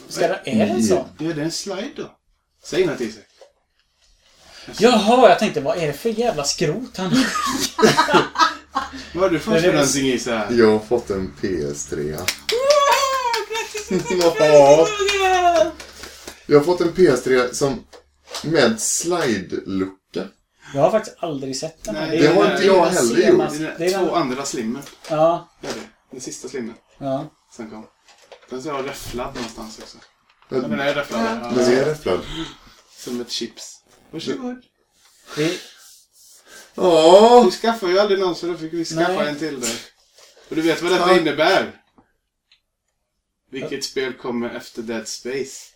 Ska 0.07 0.27
det, 0.27 0.41
är 0.45 0.55
det 0.55 0.72
en 0.72 0.84
sån? 0.84 0.97
Ja, 1.18 1.34
det 1.34 1.41
är 1.41 1.45
en 1.45 1.51
slide 1.51 1.91
då. 1.95 2.18
Säg 2.64 2.85
något 2.85 3.01
Isak. 3.01 3.23
Jaha, 4.77 5.30
jag 5.30 5.39
tänkte 5.39 5.61
vad 5.61 5.77
är 5.77 5.88
det 5.88 5.93
för 5.93 6.10
jävla 6.10 6.43
skrot 6.43 6.97
han 6.97 7.11
Vad 9.14 9.23
har 9.23 9.30
du 9.30 9.39
fått 9.39 9.61
för 9.61 9.73
någonting 9.73 10.07
Isak? 10.07 10.51
Jag 10.51 10.72
har 10.72 10.80
fått 10.80 11.10
en 11.10 11.34
PS3. 11.41 12.11
Ja. 12.11 12.26
Jag 16.45 16.57
har 16.57 16.65
fått 16.65 16.81
en 16.81 16.93
PS3 16.93 17.53
som 17.53 17.84
med 18.43 18.80
slide-lucka. 18.80 20.27
Jag 20.73 20.81
har 20.81 20.91
faktiskt 20.91 21.15
aldrig 21.19 21.57
sett 21.57 21.84
den. 21.84 21.95
här. 21.95 22.07
Nej, 22.07 22.18
det 22.18 22.27
har 22.27 22.45
inte 22.45 22.57
den 22.57 22.65
jag 22.65 22.85
heller 22.85 23.27
gjort. 23.30 23.49
Det 23.77 23.85
är 23.85 23.89
är 23.89 23.99
två 23.99 24.05
den... 24.05 24.15
andra 24.15 24.45
slimmen. 24.45 24.81
Ja, 25.10 25.49
Det 25.61 25.68
är 25.68 25.73
det. 25.73 25.80
Den 26.11 26.22
sista 26.22 26.47
slimmen 26.47 26.76
ja. 26.97 27.30
Som 27.55 27.69
kom. 27.69 27.88
Den 28.49 28.61
ska 28.61 28.73
vara 28.73 28.85
räfflad 28.88 29.35
någonstans 29.35 29.80
också. 29.80 29.97
Ja, 30.49 30.57
Den 30.59 30.69
den 30.69 30.80
är 30.80 30.95
räfflad. 30.95 31.39
Ja. 31.55 31.61
är 31.61 31.85
räfflad. 31.85 32.25
Som 32.97 33.21
ett 33.21 33.31
chips. 33.31 33.80
Varsågod. 34.11 34.63
Det, 35.35 35.59
Ja. 36.75 37.41
Du 37.45 37.51
skaffade 37.51 37.91
ju 37.91 37.99
aldrig 37.99 38.19
någon 38.19 38.35
så 38.35 38.47
då 38.47 38.57
fick 38.57 38.73
vi 38.73 38.85
skaffa 38.85 39.13
Nej. 39.13 39.27
en 39.27 39.39
till 39.39 39.59
dig. 39.59 39.75
Och 40.49 40.55
du 40.55 40.61
vet 40.61 40.81
vad 40.81 40.91
detta 40.91 41.11
Ja. 41.13 41.19
innebär? 41.19 41.81
Vilket 43.51 43.84
spel 43.84 44.13
kommer 44.13 44.49
efter 44.49 44.81
Dead 44.81 45.07
Space? 45.07 45.69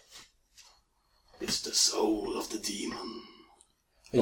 It's 1.39 1.63
the 1.63 1.71
soul 1.73 2.37
of 2.37 2.47
the 2.47 2.57
demon. 2.57 3.21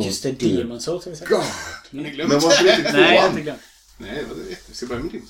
just 0.05 0.23
det, 0.23 0.31
Demon 0.31 0.81
Souls 0.81 1.01
ska 1.01 1.09
vi 1.09 1.15
säga. 1.15 1.29
God. 1.29 1.43
Men 1.91 2.29
varför 2.29 2.77
inte 2.79 2.91
Nej, 2.93 3.15
jag 3.15 3.21
har 3.21 3.29
inte 3.29 3.41
glömt. 3.41 3.61
Nej? 3.97 4.25
Vi 4.69 4.75
ska 4.75 4.85
börja 4.85 5.01
med 5.03 5.11
din. 5.11 5.27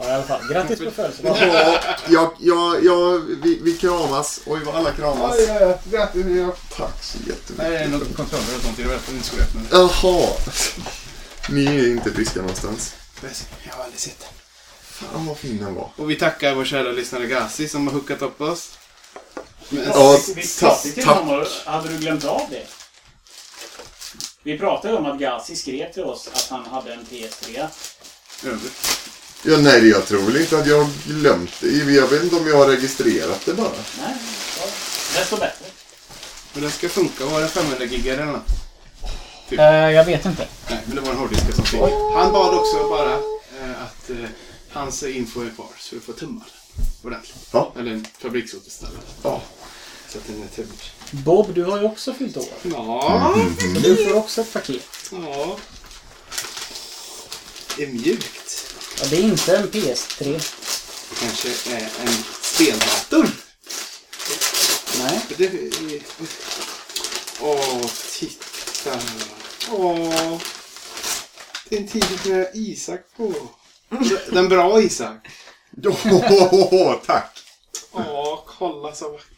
Ja, 0.00 0.08
i 0.08 0.12
alla 0.12 0.22
fall. 0.22 0.40
Grattis 0.52 0.78
på 0.78 0.90
födelsedagen. 0.90 1.48
Ja, 1.48 1.78
ja, 2.08 2.34
ja, 2.40 2.76
ja 2.82 3.20
vi, 3.42 3.58
vi 3.62 3.72
kramas. 3.76 4.40
Oj, 4.46 4.60
vad 4.64 4.74
alla 4.76 4.92
kramas. 4.92 5.36
ja, 5.48 5.60
ja. 5.60 5.78
Grattis. 5.90 6.26
Ja. 6.26 6.52
Tack 6.76 7.04
så 7.04 7.18
jättemycket. 7.18 7.56
Nej, 7.58 7.70
det 7.70 7.78
är 7.78 7.88
något 7.88 8.16
kontroller 8.16 8.56
och 8.56 8.62
sånt. 8.62 8.78
Jag 8.78 8.88
vet 8.88 8.96
att 8.96 9.08
inte 9.08 9.26
skulle 9.26 9.42
öppna. 9.42 9.60
Jaha. 9.70 10.28
Ni 11.48 11.66
är 11.66 11.90
inte 11.90 12.12
friska 12.12 12.40
någonstans. 12.40 12.94
Jag 13.22 13.72
har 13.74 13.84
aldrig 13.84 14.00
sett 14.00 14.18
den. 14.18 14.28
Fan 14.82 15.26
vad 15.26 15.36
fin 15.38 15.58
den 15.58 15.74
var. 15.74 15.90
Och 15.96 16.10
vi 16.10 16.14
tackar 16.16 16.54
vår 16.54 16.64
kära 16.64 16.92
lyssnare 16.92 17.26
Gazi 17.26 17.68
som 17.68 17.86
har 17.86 17.94
hookat 17.94 18.22
upp 18.22 18.40
oss. 18.40 18.78
Men, 19.68 19.84
Ja, 19.84 20.18
tack. 20.60 20.86
Hade 21.64 21.88
du 21.88 21.98
glömt 21.98 22.24
av 22.24 22.42
det? 22.50 22.66
Vi 24.42 24.58
pratade 24.58 24.94
om 24.94 25.06
att 25.06 25.18
Gazi 25.18 25.56
skrev 25.56 25.92
till 25.92 26.02
oss 26.04 26.28
att 26.32 26.48
han 26.50 26.66
hade 26.66 26.92
en 26.92 27.06
PS3. 27.10 27.66
över. 28.46 28.58
Ja, 29.42 29.56
nej, 29.56 29.88
jag 29.88 30.06
tror 30.06 30.22
väl 30.22 30.36
inte 30.36 30.58
att 30.58 30.66
jag 30.66 30.78
har 30.78 30.90
glömt 31.06 31.50
det. 31.60 31.68
Jag 31.68 32.08
vet 32.08 32.22
inte 32.22 32.36
om 32.36 32.46
jag 32.46 32.56
har 32.56 32.66
registrerat 32.66 33.40
det 33.44 33.54
bara. 33.54 33.68
Nej, 34.00 34.16
ja. 34.58 34.64
desto 35.16 35.36
bättre. 35.36 35.64
Men 36.52 36.62
den 36.62 36.70
ska 36.70 36.88
funka. 36.88 37.24
Var 37.26 37.40
det 37.40 37.48
500 37.48 37.84
gigar 37.84 38.14
eller 38.14 38.32
något? 38.32 38.48
Eh, 39.50 39.90
jag 39.90 40.04
vet 40.04 40.24
inte. 40.24 40.48
Nej, 40.70 40.78
men 40.86 40.96
det 40.96 41.02
var 41.02 41.10
en 41.10 41.16
hårddisk 41.16 41.54
som 41.54 41.64
fick. 41.64 41.80
Han 42.14 42.32
bad 42.32 42.54
också 42.54 42.88
bara 42.88 43.14
eh, 43.14 43.82
att 43.82 44.10
eh, 44.10 44.16
hans 44.70 45.02
info 45.02 45.40
är 45.40 45.50
kvar 45.50 45.66
så 45.78 45.94
du 45.94 46.00
får 46.00 46.12
tumma 46.12 46.44
den 46.44 46.86
ordentligt. 47.02 47.48
Ja. 47.52 47.72
Eller 47.78 47.92
en 47.92 48.06
fabriksåterställare. 48.18 49.02
Ja. 49.22 49.42
Så 50.08 50.18
att 50.18 50.26
den 50.26 50.42
är 50.42 50.56
tömd. 50.56 50.78
Bob, 51.10 51.54
du 51.54 51.64
har 51.64 51.78
ju 51.78 51.84
också 51.84 52.14
fyllt 52.14 52.36
år. 52.36 52.44
Ja. 52.62 53.34
Så 53.60 53.80
du 53.80 53.96
får 53.96 54.14
också 54.14 54.40
ett 54.40 54.52
paket. 54.52 55.10
Ja. 55.10 55.58
Det 57.76 57.82
är 57.82 57.88
mjukt. 57.88 58.67
Ja, 59.00 59.06
det 59.10 59.16
är 59.16 59.22
inte 59.22 59.56
en 59.56 59.70
PS3. 59.70 60.24
Det 61.10 61.20
kanske 61.20 61.48
är 61.70 61.88
en 62.00 62.24
speldator. 62.42 63.30
Nej. 64.98 65.20
Det 65.36 65.44
är... 65.44 66.02
Åh, 67.40 67.86
titta. 68.12 69.00
Åh. 69.70 70.38
Det 71.68 71.76
är 71.76 71.80
en 71.80 71.88
t-shirt 71.88 72.24
med 72.24 72.50
Isak 72.54 73.00
på. 73.16 73.34
Den 74.30 74.48
bra 74.48 74.80
Isak. 74.80 75.28
Åh, 76.10 76.94
tack! 77.06 77.38
Åh, 77.92 78.42
kolla 78.46 78.94
så 78.94 79.08
vackert. 79.12 79.37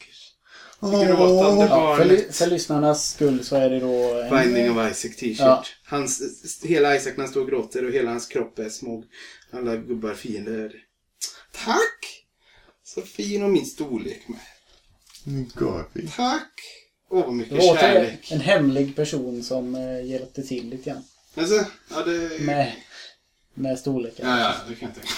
Gråtande 0.80 1.64
Åh. 1.64 1.66
Ja, 1.70 1.96
för, 1.96 2.32
för 2.32 2.46
lyssnarnas 2.46 3.10
skull 3.10 3.44
så 3.44 3.56
är 3.56 3.70
det 3.70 3.80
då... 3.80 4.20
en- 4.20 4.30
Binding 4.42 4.70
of 4.78 4.90
Isaac 4.90 5.10
t-shirt. 5.16 5.38
Ja. 5.40 5.64
Hans, 5.84 6.22
hela 6.64 6.96
Isaac 6.96 7.12
när 7.16 7.24
han 7.24 7.28
står 7.30 7.40
och 7.40 7.48
gråter 7.48 7.84
och 7.86 7.92
hela 7.92 8.10
hans 8.10 8.26
kropp 8.26 8.58
är 8.58 8.68
små. 8.68 9.04
Alla 9.52 9.76
gubbar 9.76 10.14
fiender. 10.14 10.72
Tack! 11.64 12.24
Så 12.84 13.02
fin 13.02 13.42
och 13.42 13.50
min 13.50 13.66
storlek 13.66 14.28
med. 14.28 14.40
Garfield. 15.54 16.12
Tack! 16.16 16.52
Åh, 17.10 17.24
vad 17.24 17.34
mycket 17.34 17.52
återigen 17.58 17.76
kärlek. 17.80 18.32
en 18.32 18.40
hemlig 18.40 18.96
person 18.96 19.42
som 19.42 19.74
eh, 19.74 20.04
hjälpte 20.06 20.42
till 20.42 20.68
lite 20.68 20.90
grann. 20.90 21.02
Alltså, 21.34 21.64
ja 21.90 22.02
det... 22.04 22.40
Med, 22.40 22.72
med 23.54 23.78
storleken. 23.78 24.28
Ja, 24.28 24.38
ja, 24.40 24.54
det 24.68 24.74
kan 24.74 24.88
jag 24.88 24.94
tänka 24.94 25.14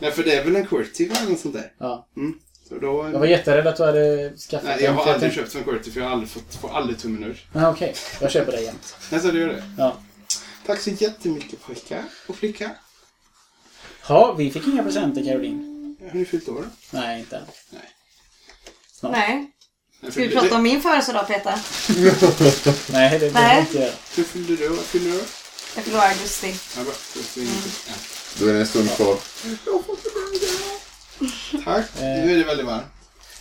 Nej, 0.00 0.12
för 0.12 0.22
det 0.24 0.34
är 0.34 0.44
väl 0.44 0.56
en 0.56 0.66
QWERTY 0.66 1.04
eller 1.04 1.30
något 1.30 1.40
sånt 1.40 1.54
där. 1.54 1.72
Ja. 1.78 2.08
Mm. 2.16 2.38
Så 2.68 2.78
då... 2.78 3.10
Jag 3.12 3.18
var 3.18 3.26
jätterädd 3.26 3.66
att 3.66 3.76
du 3.76 3.84
hade 3.84 4.32
skaffat 4.36 4.64
Nej, 4.64 4.82
jag 4.84 4.92
har 4.92 5.02
aldrig 5.12 5.20
tänkte- 5.20 5.40
köpt 5.40 5.54
en 5.54 5.64
QWERTY 5.64 5.90
för 5.90 6.00
jag 6.00 6.06
har 6.06 6.12
aldrig 6.12 6.30
fått, 6.30 6.54
får 6.54 6.70
aldrig 6.76 6.98
tummen 6.98 7.24
ur. 7.24 7.46
Ah, 7.54 7.70
Okej, 7.70 7.94
jag 8.20 8.30
köper 8.30 8.52
det 8.52 8.60
jämt. 8.60 8.96
Nej, 9.10 9.20
så 9.20 9.30
du 9.30 9.40
gör 9.40 9.48
det. 9.48 9.62
Ja. 9.78 9.96
Tack 10.66 10.80
så 10.80 10.90
jättemycket 10.90 11.62
pojkar 11.62 12.04
och 12.26 12.36
flicka. 12.36 12.70
ja, 14.08 14.32
vi 14.38 14.50
fick 14.50 14.66
inga 14.66 14.82
presenter 14.82 15.24
Caroline. 15.24 15.96
Har 16.12 16.18
ni 16.18 16.24
fyllt 16.24 16.48
år? 16.48 16.64
Nej, 16.90 17.20
inte 17.20 17.36
än. 17.36 17.42
Nej. 17.70 17.80
Snart. 18.92 19.12
Nej. 19.12 19.52
Ska 20.10 20.20
vi 20.20 20.28
prata 20.28 20.54
om 20.56 20.62
min 20.62 20.82
födelsedag 20.82 21.26
Peter? 21.26 21.54
Nej, 22.92 23.18
det 23.18 23.32
behöver 23.32 23.54
vi 23.54 23.60
inte 23.60 23.78
göra. 23.78 23.92
Hur 24.16 24.24
fyllde 24.24 24.56
du? 24.56 24.68
Vad 24.68 24.78
fyllde 24.78 25.10
du? 25.10 25.22
Jag 25.76 25.86
i 25.86 25.96
augusti. 25.96 26.54
Ja, 26.76 26.82
bra. 26.84 26.92
Då 27.14 27.20
är 27.20 27.24
det 27.34 27.40
inget- 27.40 27.88
ja. 27.88 27.94
Då 28.40 28.46
är 28.46 28.52
det 28.52 28.60
en 28.60 28.66
stund 28.66 28.90
kvar. 28.96 29.16
Tack. 31.64 31.86
Eh. 31.96 32.02
Nu 32.02 32.32
är 32.34 32.38
det 32.38 32.44
väldigt 32.44 32.66
varmt. 32.66 32.84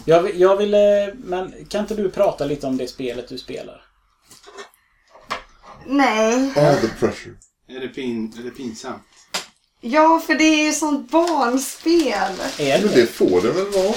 Jag, 0.05 0.21
vill- 0.23 0.39
jag 0.39 0.57
ville... 0.57 1.13
Men 1.23 1.53
kan 1.69 1.81
inte 1.81 1.95
du 1.95 2.09
prata 2.09 2.45
lite 2.45 2.67
om 2.67 2.77
det 2.77 2.87
spelet 2.87 3.29
du 3.29 3.37
spelar? 3.37 3.81
Nej. 5.85 6.33
All 6.55 6.75
the 6.77 6.87
pressure. 6.99 7.33
Är 7.69 7.79
det, 7.79 7.87
pin, 7.87 8.33
är 8.39 8.43
det 8.43 8.49
pinsamt? 8.49 9.01
Ja, 9.81 10.19
för 10.27 10.35
det 10.35 10.43
är 10.43 10.65
ju 10.65 10.71
sånt 10.73 11.11
barnspel. 11.11 12.13
Är 12.57 12.81
Men 12.81 12.87
det? 12.91 13.01
det 13.01 13.07
får 13.07 13.41
det 13.41 13.51
väl 13.51 13.65
vara? 13.71 13.95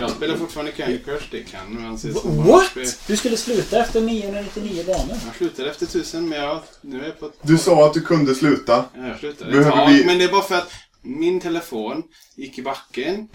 Jag 0.00 0.10
spelar 0.10 0.36
fortfarande 0.36 0.72
Candy 0.72 0.98
Crush. 0.98 1.24
Det 1.30 1.42
kan 1.42 1.66
nog 1.74 1.84
anses 1.84 2.20
som 2.20 2.36
What? 2.36 2.46
barnspel. 2.46 2.86
Du 3.06 3.16
skulle 3.16 3.36
sluta 3.36 3.78
efter 3.80 4.00
999 4.00 4.84
banor? 4.86 5.16
Jag 5.26 5.34
slutade 5.36 5.70
efter 5.70 5.86
tusen, 5.86 6.28
men 6.28 6.40
jag, 6.40 6.60
nu 6.80 7.00
är 7.02 7.04
jag 7.06 7.20
på... 7.20 7.30
Du 7.42 7.58
sa 7.58 7.86
att 7.86 7.94
du 7.94 8.00
kunde 8.00 8.34
sluta. 8.34 8.84
Ja, 8.96 9.06
jag 9.08 9.18
slutade 9.18 9.50
Behöver 9.50 9.70
ett 9.70 9.76
tag, 9.76 9.88
vi- 9.92 10.04
Men 10.04 10.18
det 10.18 10.24
är 10.24 10.32
bara 10.32 10.42
för 10.42 10.54
att 10.54 10.70
min 11.02 11.40
telefon 11.40 12.02
gick 12.34 12.58
i 12.58 12.62
backen. 12.62 13.28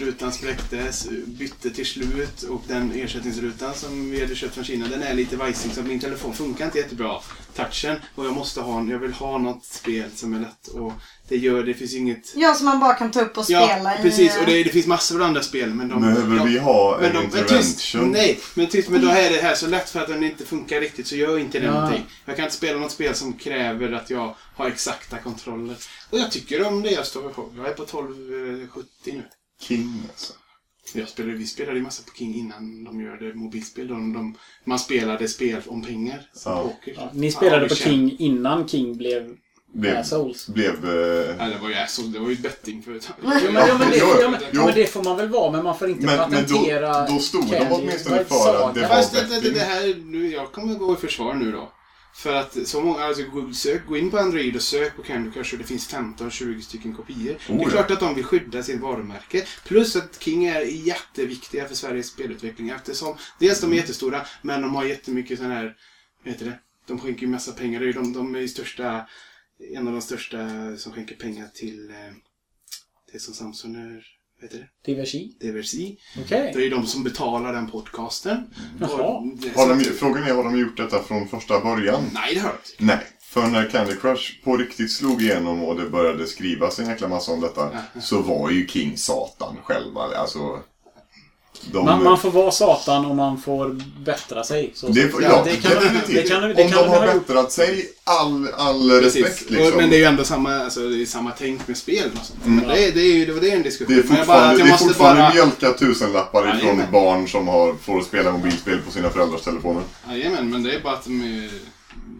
Rutan 0.00 0.32
spräcktes, 0.32 1.08
bytte 1.26 1.70
till 1.70 1.86
slut 1.86 2.42
och 2.42 2.62
den 2.68 2.92
ersättningsrutan 2.92 3.74
som 3.74 4.10
vi 4.10 4.20
hade 4.20 4.34
köpt 4.34 4.54
från 4.54 4.64
Kina 4.64 4.88
den 4.88 5.02
är 5.02 5.14
lite 5.14 5.36
vajsig 5.36 5.72
så 5.72 5.82
min 5.82 6.00
telefon 6.00 6.34
funkar 6.34 6.64
inte 6.64 6.78
jättebra. 6.78 7.20
Touchen. 7.54 7.96
Och 8.14 8.26
jag 8.26 8.34
måste 8.34 8.60
ha, 8.60 8.84
jag 8.84 8.98
vill 8.98 9.12
ha 9.12 9.38
något 9.38 9.64
spel 9.64 10.10
som 10.14 10.34
är 10.34 10.40
lätt 10.40 10.68
att 10.68 10.92
det 11.28 11.36
gör, 11.36 11.62
det 11.64 11.74
finns 11.74 11.94
inget... 11.94 12.32
Ja, 12.36 12.54
som 12.54 12.66
man 12.66 12.80
bara 12.80 12.94
kan 12.94 13.10
ta 13.10 13.20
upp 13.20 13.38
och 13.38 13.44
Ja, 13.48 13.66
spela 13.68 13.90
precis. 14.02 14.36
i. 14.36 14.40
Och 14.42 14.46
det, 14.46 14.62
det 14.62 14.70
finns 14.70 14.86
massor 14.86 15.16
av 15.20 15.22
andra 15.26 15.42
spel 15.42 15.74
men 15.74 15.88
de... 15.88 16.00
Behöver 16.02 16.36
de, 16.36 16.48
vi 16.48 16.58
ha 16.58 16.98
men 17.00 17.16
en 17.16 17.30
de, 17.30 17.36
men 17.38 17.46
tyst, 17.46 17.80
intervention? 17.94 18.12
nej, 18.12 18.40
men 18.54 18.66
tyst, 18.66 18.88
men 18.88 19.00
då 19.00 19.08
är 19.08 19.30
det 19.30 19.42
här 19.42 19.54
så 19.54 19.66
lätt 19.66 19.90
för 19.90 20.00
att 20.00 20.08
den 20.08 20.24
inte 20.24 20.44
funkar 20.44 20.80
riktigt 20.80 21.06
så 21.06 21.16
gör 21.16 21.38
inte 21.38 21.58
det 21.58 21.66
Ja. 21.66 21.72
någonting. 21.72 22.04
Jag 22.24 22.36
kan 22.36 22.44
inte 22.44 22.56
spela 22.56 22.78
något 22.78 22.92
spel 22.92 23.14
som 23.14 23.32
kräver 23.32 23.92
att 23.92 24.10
jag 24.10 24.34
har 24.54 24.66
exakta 24.68 25.18
kontroller. 25.18 25.76
Och 26.10 26.18
jag 26.18 26.30
tycker 26.30 26.66
om 26.66 26.82
det 26.82 26.90
jag 26.90 27.06
står 27.06 27.28
på. 27.28 27.52
Jag 27.56 27.68
är 27.68 27.72
på 27.72 27.82
1270 27.82 28.88
nu. 29.06 29.22
King 29.60 30.02
alltså. 30.10 30.32
Jag 30.94 31.08
spelade, 31.08 31.34
vi 31.36 31.46
spelade 31.46 31.76
ju 31.76 31.82
massa 31.82 32.02
på 32.02 32.14
King 32.18 32.34
innan 32.34 32.84
de 32.84 33.00
gör 33.00 33.16
det 33.16 33.34
mobilspel. 33.34 33.88
De, 33.88 34.12
de, 34.12 34.36
man 34.64 34.78
spelade 34.78 35.28
spel 35.28 35.62
om 35.66 35.82
pengar. 35.82 36.20
Ja. 36.44 36.62
poker. 36.62 36.94
Ja, 36.96 37.10
ni 37.14 37.32
spelade 37.32 37.62
Ja, 37.62 37.68
på 37.68 37.74
King 37.74 38.16
innan 38.18 38.68
King 38.68 38.96
blev 38.96 39.36
Blev, 39.74 39.96
Assholes. 39.96 40.46
blev 40.48 40.74
eh, 40.74 41.36
Nej, 41.38 41.50
det 41.50 41.58
var 41.62 41.68
ju 41.68 41.74
asshole. 41.74 42.08
Det 42.08 42.18
var 42.18 42.30
ju 42.30 42.36
bettingföretag. 42.36 43.14
Ja, 43.22 43.30
men, 43.52 43.54
ja, 43.68 43.76
men, 43.78 43.90
det, 43.90 43.96
ja, 43.96 44.28
men, 44.30 44.40
ja, 44.52 44.64
men 44.66 44.74
det 44.74 44.86
får 44.86 45.02
man 45.04 45.16
väl 45.16 45.28
vara, 45.28 45.52
men 45.52 45.64
man 45.64 45.78
får 45.78 45.88
inte 45.88 46.06
Men- 46.06 46.30
men 46.30 46.30
då- 46.30 46.54
patentera 46.54 47.06
då 47.06 47.18
stod 47.18 47.46
de 47.50 47.66
åtminstone 47.70 48.24
för 48.24 48.68
att 48.68 48.74
det 48.74 48.80
var- 48.80 48.88
Fast 48.88 49.12
det, 49.12 49.40
det, 49.40 49.50
det, 49.50 49.60
här, 49.60 49.94
nu, 50.04 50.30
jag 50.30 50.52
kommer 50.52 50.74
gå 50.74 50.92
i 50.94 50.96
försvar 50.96 51.34
nu 51.34 51.52
då. 51.52 51.72
För 52.16 52.34
att 52.34 52.56
så 52.66 52.80
många, 52.80 53.04
alltså 53.04 53.22
sök, 53.54 53.86
gå 53.86 53.96
in 53.96 54.10
på 54.10 54.18
Android 54.18 54.56
och 54.56 54.62
sök 54.62 54.96
på 54.96 55.02
Candy 55.02 55.30
Crush 55.30 55.52
och 55.52 55.58
det 55.58 55.64
finns 55.64 55.94
15-20 55.94 56.60
stycken 56.60 56.92
kopior. 56.94 57.36
det 57.46 57.52
är 57.52 57.56
Oh, 57.58 57.62
ja. 57.62 57.68
klart 57.70 57.90
att 57.90 58.00
de 58.00 58.14
vill 58.14 58.24
skydda 58.24 58.62
sitt 58.62 58.80
varumärke. 58.80 59.44
Plus 59.66 59.96
att 59.96 60.22
King 60.22 60.44
är 60.46 60.60
jätteviktiga 60.60 61.68
för 61.68 61.74
Sveriges 61.74 62.06
spelutveckling 62.06 62.68
eftersom 62.70 63.16
dels 63.38 63.60
de 63.60 63.72
är 63.72 63.76
jättestora 63.76 64.26
men 64.42 64.62
de 64.62 64.74
har 64.74 64.84
jättemycket 64.84 65.38
sån 65.38 65.50
här, 65.50 65.74
vad 66.24 66.32
heter 66.32 66.44
det? 66.46 66.58
De 66.86 66.98
skänker 67.00 67.22
ju 67.22 67.28
massa 67.28 67.52
pengar. 67.52 67.80
De, 67.80 68.12
de 68.12 68.34
är 68.34 68.38
ju 68.40 68.48
största, 68.48 69.06
en 69.74 69.86
av 69.86 69.92
de 69.92 70.02
största 70.02 70.38
som 70.76 70.92
skänker 70.92 71.14
pengar 71.16 71.48
till 71.54 71.90
eh, 71.90 71.96
det 73.12 73.18
som 73.20 73.34
Samsung 73.34 73.74
är, 73.74 74.04
vad 74.40 74.50
heter 74.50 74.58
det? 74.58 74.92
Diversi? 74.92 75.36
Diversi. 75.40 75.98
Okej. 76.24 76.52
Det 76.54 76.66
är 76.66 76.70
de 76.70 76.86
som 76.86 77.04
betalar 77.04 77.52
den 77.52 77.70
podcasten. 77.70 78.54
Jaha. 78.80 79.20
Har 79.56 79.68
de, 79.68 79.84
frågan 79.84 80.22
är, 80.22 80.34
har 80.34 80.44
de 80.44 80.58
gjort 80.58 80.76
detta 80.76 81.02
från 81.02 81.28
första 81.28 81.60
början? 81.60 82.02
Nej, 82.14 82.34
det 82.34 82.40
har 82.40 82.48
jag 82.48 82.58
inte. 82.58 82.84
Nej. 82.84 83.06
För 83.22 83.46
när 83.46 83.70
Candy 83.70 83.96
Crush 83.96 84.44
på 84.44 84.56
riktigt 84.56 84.92
slog 84.92 85.22
igenom 85.22 85.64
och 85.64 85.76
det 85.76 85.90
började 85.90 86.26
skrivas 86.26 86.78
en 86.78 86.86
jäkla 86.88 87.08
massa 87.08 87.32
om 87.32 87.40
detta 87.40 87.70
Ja. 87.94 88.00
så 88.00 88.22
var 88.22 88.50
ju 88.50 88.66
King 88.66 88.96
Satan 88.96 89.56
själva. 89.64 90.00
Alltså... 90.00 90.62
De, 91.72 91.84
Man, 91.84 92.04
man 92.04 92.18
får 92.18 92.30
vara 92.30 92.50
satan 92.50 93.06
och 93.06 93.16
man 93.16 93.40
får 93.40 93.80
bättra 94.04 94.44
sig. 94.44 94.70
Så 94.74 94.88
det, 94.88 95.08
får- 95.08 95.22
Ja, 95.22 95.42
det 95.44 95.56
kan 95.56 95.70
de- 95.70 95.76
definitivt. 95.80 96.14
det 96.16 96.28
kan 96.28 96.42
de- 96.42 96.48
det 96.54 96.62
Om 96.64 96.70
kan 96.70 96.78
de 96.78 96.84
de 96.84 96.98
har 96.98 97.06
bättrat 97.06 97.52
sig, 97.52 97.86
all, 98.04 98.48
all 98.56 98.90
Precis. 98.90 99.24
respekt 99.24 99.50
liksom. 99.50 99.76
Men 99.76 99.90
det 99.90 99.96
är 99.96 99.98
ju 99.98 100.04
ändå 100.04 100.24
samma, 100.24 100.54
alltså, 100.64 100.80
det 100.88 101.02
är 101.02 101.06
samma 101.06 101.30
tänk 101.38 101.68
med 101.68 101.76
spel 101.76 102.10
och 102.20 102.26
sånt. 102.26 102.40
Men 102.44 102.68
det, 102.68 102.84
är, 102.88 102.92
det, 102.92 103.00
är 103.00 103.14
ju, 103.16 103.26
det 103.26 103.32
var 103.32 103.40
det 103.40 103.50
en 103.50 103.62
diskussion. 103.62 103.96
Det 103.96 104.02
är 104.02 104.04
Men 104.08 104.16
jag 104.16 104.18
fortfarande, 104.26 104.46
bara, 104.58 104.58
jag 104.58 104.66
det 104.68 104.72
är 104.72 104.76
fortfarande 104.86 105.22
bara... 105.22 105.32
mjölka 105.34 105.72
tusenlappar 105.72 106.46
Ja, 106.46 106.56
ifrån 106.56 106.82
barn 106.92 107.28
som 107.28 107.48
har, 107.48 107.74
får 107.82 108.00
spela 108.02 108.32
mobilspel 108.32 108.78
på 108.86 108.90
sina 108.92 109.10
föräldrars 109.10 109.42
telefoner. 109.42 109.82
Jajamän, 110.10 110.50
men 110.50 110.62
det 110.62 110.74
är 110.74 110.80
bara 110.80 110.92
att 110.94 111.04
de 111.04 111.20
är 111.22 111.50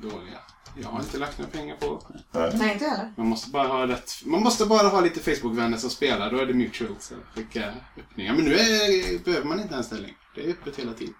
dåliga. 0.02 0.38
Jag 0.82 0.88
har 0.88 1.00
inte 1.00 1.18
lagt 1.18 1.38
några 1.38 1.50
pengar 1.50 1.76
på. 1.76 2.02
Nej, 2.32 2.72
inte 2.72 2.84
heller. 2.84 3.12
Man 3.16 3.26
måste 3.26 3.50
bara 3.50 3.68
ha 3.68 3.86
rätt... 3.86 4.12
Man 4.24 4.42
måste 4.42 4.66
bara 4.66 4.88
ha 4.88 5.00
lite 5.00 5.20
Facebook-vänner 5.20 5.78
som 5.78 5.90
spelar. 5.90 6.30
Då 6.30 6.38
är 6.38 6.46
det 6.46 6.54
mutuals. 6.54 7.12
Skicka 7.34 7.72
öppningar. 7.98 8.34
Men 8.34 8.44
nu 8.44 8.54
är, 8.54 9.24
behöver 9.24 9.46
man 9.46 9.60
inte 9.60 9.74
ens 9.74 9.88
det 9.88 9.96
längre. 9.96 10.14
Det 10.34 10.44
är 10.44 10.48
öppet 10.50 10.76
hela 10.78 10.92
tiden. 10.92 11.14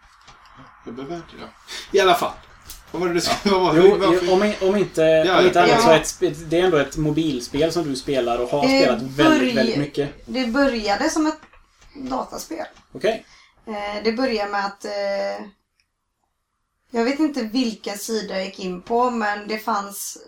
Jag 0.86 0.94
behöver 0.94 1.16
inte 1.16 1.28
ja. 1.40 1.46
I 1.92 2.00
alla 2.00 2.14
fall. 2.14 2.32
Vad 2.90 3.00
var 3.02 3.08
det 3.08 3.14
du 3.44 3.50
var, 3.50 3.76
Jo, 3.76 4.32
om, 4.32 4.52
om 4.70 4.76
inte, 4.76 5.02
Ja, 5.02 5.38
om 5.40 5.46
inte 5.46 5.58
ja. 5.58 5.64
annat 5.64 5.82
så 5.82 5.90
är 5.90 6.30
ett, 6.30 6.50
det 6.50 6.60
är 6.60 6.64
ändå 6.64 6.76
ett 6.76 6.96
mobilspel 6.96 7.72
som 7.72 7.84
du 7.84 7.96
spelar 7.96 8.38
och 8.38 8.48
har 8.48 8.64
Eh, 8.64 8.80
spelat 8.80 9.02
väldigt, 9.02 9.52
börj- 9.52 9.54
väldigt 9.54 9.76
mycket. 9.78 10.10
Det 10.26 10.46
började 10.46 11.10
som 11.10 11.26
ett 11.26 11.38
dataspel. 11.94 12.66
Okej. 12.92 13.24
Eh, 13.66 14.02
det 14.04 14.12
började 14.12 14.50
med 14.50 14.64
att... 14.66 14.84
Jag 16.94 17.04
vet 17.04 17.20
inte 17.20 17.42
vilken 17.42 17.98
sida 17.98 18.34
jag 18.34 18.44
gick 18.44 18.58
in 18.58 18.82
på, 18.82 19.10
men 19.10 19.48
det 19.48 19.58
fanns 19.58 20.18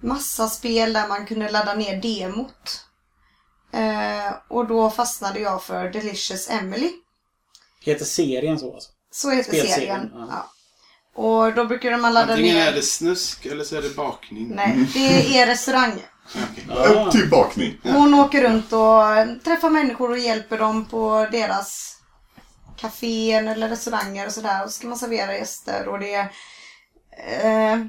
massa 0.00 0.48
spel 0.48 0.92
där 0.92 1.08
man 1.08 1.26
kunde 1.26 1.50
ladda 1.50 1.74
ner 1.74 2.02
demot. 2.02 2.84
Eh, 3.72 4.34
och 4.48 4.66
då 4.66 4.90
fastnade 4.90 5.40
jag 5.40 5.62
för 5.62 5.88
Delicious 5.88 6.50
Emily. 6.50 6.92
Heter 7.80 8.04
serien 8.04 8.58
så 8.58 8.74
alltså? 8.74 8.90
Så 9.10 9.30
heter 9.30 9.48
Spelserien, 9.52 9.76
serien. 9.76 10.10
ja. 10.14 10.28
Ja. 10.30 10.52
Och 11.22 11.54
då 11.54 11.64
brukar 11.64 11.98
man 11.98 12.14
ladda 12.14 12.32
Antingen 12.32 12.56
ner... 12.56 12.66
är 12.66 12.72
det 12.72 12.82
snusk 12.82 13.46
eller 13.46 13.64
så 13.64 13.76
är 13.76 13.82
det 13.82 13.96
bakning. 13.96 14.48
Nej, 14.54 14.88
det 14.94 15.38
är 15.38 15.46
restaurang. 15.46 16.02
Upp 16.68 17.10
till 17.12 17.30
bakning. 17.30 17.80
Hon 17.82 18.14
åker 18.14 18.42
runt 18.42 18.72
och 18.72 19.44
träffar 19.44 19.70
människor 19.70 20.10
och 20.10 20.18
hjälper 20.18 20.58
dem 20.58 20.84
på 20.84 21.28
deras 21.32 21.95
kaféer 22.76 23.52
eller 23.52 23.68
restauranger 23.68 24.26
och 24.26 24.32
sådär. 24.32 24.64
Och 24.64 24.70
så 24.70 24.78
ska 24.78 24.88
man 24.88 24.98
servera 24.98 25.34
gäster 25.34 25.88
och 25.88 26.00
det... 26.00 26.28
Eh, 27.18 27.80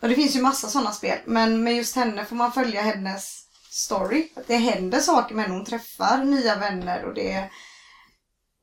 och 0.00 0.08
det 0.08 0.14
finns 0.14 0.36
ju 0.36 0.42
massa 0.42 0.68
sådana 0.68 0.92
spel. 0.92 1.18
Men 1.24 1.64
med 1.64 1.74
just 1.74 1.96
henne 1.96 2.24
får 2.24 2.36
man 2.36 2.52
följa 2.52 2.82
hennes 2.82 3.46
story. 3.70 4.28
Att 4.36 4.46
Det 4.46 4.56
händer 4.56 5.00
saker 5.00 5.34
med 5.34 5.44
henne. 5.44 5.56
Hon 5.56 5.64
träffar 5.64 6.24
nya 6.24 6.56
vänner 6.56 7.04
och 7.04 7.14
det... 7.14 7.50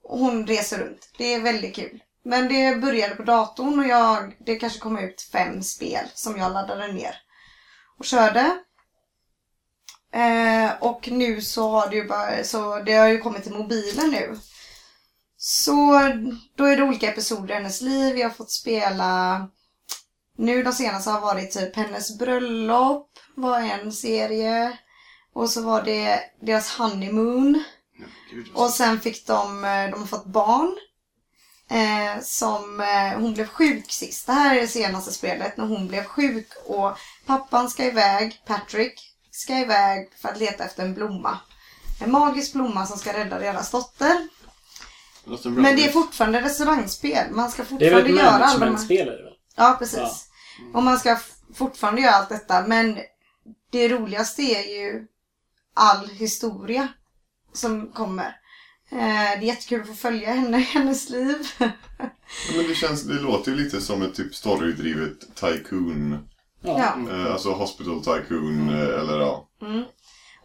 Och 0.04 0.20
hon 0.20 0.48
reser 0.48 0.78
runt. 0.78 1.10
Det 1.18 1.34
är 1.34 1.42
väldigt 1.42 1.76
kul. 1.76 2.04
Men 2.26 2.48
det 2.48 2.76
började 2.82 3.16
på 3.16 3.24
datorn 3.24 3.80
och 3.80 3.88
jag, 3.88 4.36
det 4.40 4.56
kanske 4.56 4.80
kom 4.80 5.00
ut 5.00 5.22
fem 5.32 5.64
spel 5.64 6.06
som 6.14 6.38
jag 6.38 6.54
laddade 6.54 6.94
ner. 6.94 7.16
Och 7.98 8.06
körde. 8.06 8.58
Eh, 10.14 10.72
och 10.80 11.10
nu 11.12 11.42
så 11.42 11.70
har 11.70 11.90
det 11.90 11.96
ju 11.96 12.08
bara, 12.08 12.44
så 12.44 12.80
det 12.80 12.94
har 12.94 13.08
ju 13.08 13.18
kommit 13.18 13.44
till 13.44 13.54
mobilen 13.54 14.10
nu. 14.10 14.38
Så 15.46 16.00
då 16.56 16.66
är 16.66 16.78
det 16.78 16.84
olika 16.84 17.10
episoder 17.10 17.52
i 17.52 17.58
hennes 17.58 17.82
liv. 17.82 18.18
Jag 18.18 18.30
har 18.30 18.36
fått 18.36 18.52
spela, 18.52 19.48
nu 20.38 20.64
de 20.64 20.74
senaste 20.74 21.10
har 21.10 21.22
varit 21.22 21.52
typ 21.52 21.76
hennes 21.76 22.18
bröllop 22.18 23.10
var 23.36 23.60
en 23.60 23.92
serie. 23.92 24.78
Och 25.34 25.50
så 25.50 25.62
var 25.62 25.82
det 25.82 26.20
deras 26.42 26.78
honeymoon. 26.78 27.64
Gud, 28.32 28.50
vad 28.54 28.66
Och 28.66 28.74
sen 28.74 29.00
fick 29.00 29.28
de, 29.28 29.66
eh, 29.66 29.90
de 29.90 30.00
har 30.00 30.08
fått 30.08 30.26
barn. 30.26 30.78
Eh, 31.70 32.22
som, 32.22 32.82
eh, 32.82 33.20
hon 33.20 33.34
blev 33.34 33.48
sjuk 33.48 33.92
sist. 33.92 34.26
Det 34.26 34.34
här 34.34 34.56
är 34.56 34.62
det 34.62 34.68
senaste 34.68 35.12
spelet 35.12 35.58
när 35.58 35.66
hon 35.66 35.88
blev 35.88 36.04
sjuk 36.04 36.48
och 36.66 36.98
pappan 37.26 37.70
ska 37.70 37.86
iväg, 37.86 38.42
Patrick, 38.46 39.16
ska 39.32 39.60
iväg 39.60 40.10
för 40.22 40.30
att 40.30 40.40
leta 40.40 40.64
efter 40.64 40.84
en 40.84 40.94
blomma. 40.94 41.40
En 42.02 42.12
magisk 42.12 42.54
blomma 42.54 42.86
som 42.86 42.98
ska 42.98 43.14
rädda 43.14 43.40
deras 43.40 43.72
dotter. 43.72 44.28
Men 45.44 45.76
det 45.76 45.86
är 45.86 45.92
fortfarande 45.92 46.42
restaurangspel. 46.42 47.32
Man 47.32 47.52
ska 47.52 47.64
Det 47.64 47.88
är 47.88 47.92
väl 47.92 48.04
fortfarande 48.04 48.10
ett 48.10 48.26
göra 48.26 48.30
alla 48.30 48.40
de 48.40 48.52
här... 48.52 48.60
managementspel 48.60 49.08
är 49.08 49.18
det 49.18 49.24
väl? 49.24 49.34
Ja, 49.56 49.76
precis. 49.80 49.98
Ja. 49.98 50.18
Och 50.74 50.84
man 50.84 51.00
ska 51.00 51.18
fortfarande 51.54 52.02
göra 52.02 52.14
allt 52.14 52.30
detta. 52.30 52.68
Men 52.68 52.98
det 53.72 53.90
roligaste 53.90 54.42
är 54.42 54.64
ju 54.64 55.08
all 55.74 56.10
historia 56.10 56.88
som 57.54 57.88
kommer. 57.88 58.36
Eh, 58.92 59.00
det 59.00 59.02
är 59.06 59.42
jättekul 59.42 59.82
att 59.82 59.88
få 59.88 59.94
följa 59.94 60.34
henne 60.34 60.58
i 60.58 60.62
hennes 60.74 61.10
liv. 61.10 61.48
Ja, 61.58 61.70
Men 62.56 62.68
det, 62.68 62.76
känns, 62.76 63.04
det 63.04 63.14
låter 63.14 63.52
ju 63.52 63.58
lite 63.58 63.82
som 63.82 64.02
ett 64.02 64.16
typ 64.16 64.36
storydrivet 64.36 65.36
tycoon. 65.36 66.30
Ja. 66.62 66.98
Eh, 67.12 67.34
alltså 67.34 67.52
hospital 67.52 68.04
tycoon 68.04 68.70
eh, 68.70 69.00
eller 69.00 69.20
ja. 69.20 69.50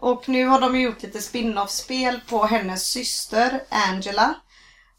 Och 0.00 0.28
nu 0.28 0.46
har 0.46 0.60
de 0.60 0.80
gjort 0.80 1.02
lite 1.02 1.20
spin-off-spel 1.22 2.20
på 2.28 2.44
hennes 2.44 2.86
syster 2.86 3.62
Angela. 3.68 4.34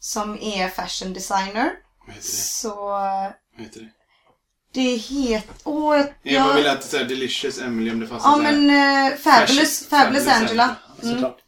Som 0.00 0.38
är 0.40 0.68
fashion 0.68 1.12
designer. 1.12 1.72
Vad 2.06 2.14
heter 2.14 2.28
det? 2.28 2.32
Så 2.32 2.74
Vad 2.74 3.32
heter 3.56 3.80
det? 3.80 3.90
det 4.72 4.96
heter... 4.96 5.54
Åh, 5.64 5.96
jag... 5.96 6.08
Jag 6.22 6.44
bara 6.44 6.54
ville 6.54 6.72
att 6.72 6.84
säga 6.84 7.04
Delicious 7.04 7.60
Emily 7.60 7.90
om 7.90 8.00
det 8.00 8.06
fanns 8.06 8.22
Ja 8.24 8.36
men 8.36 8.70
eh, 8.70 9.16
Fabulous, 9.16 9.88
Fabulous 9.88 10.28
Angela. 10.28 10.76
Såklart. 11.02 11.38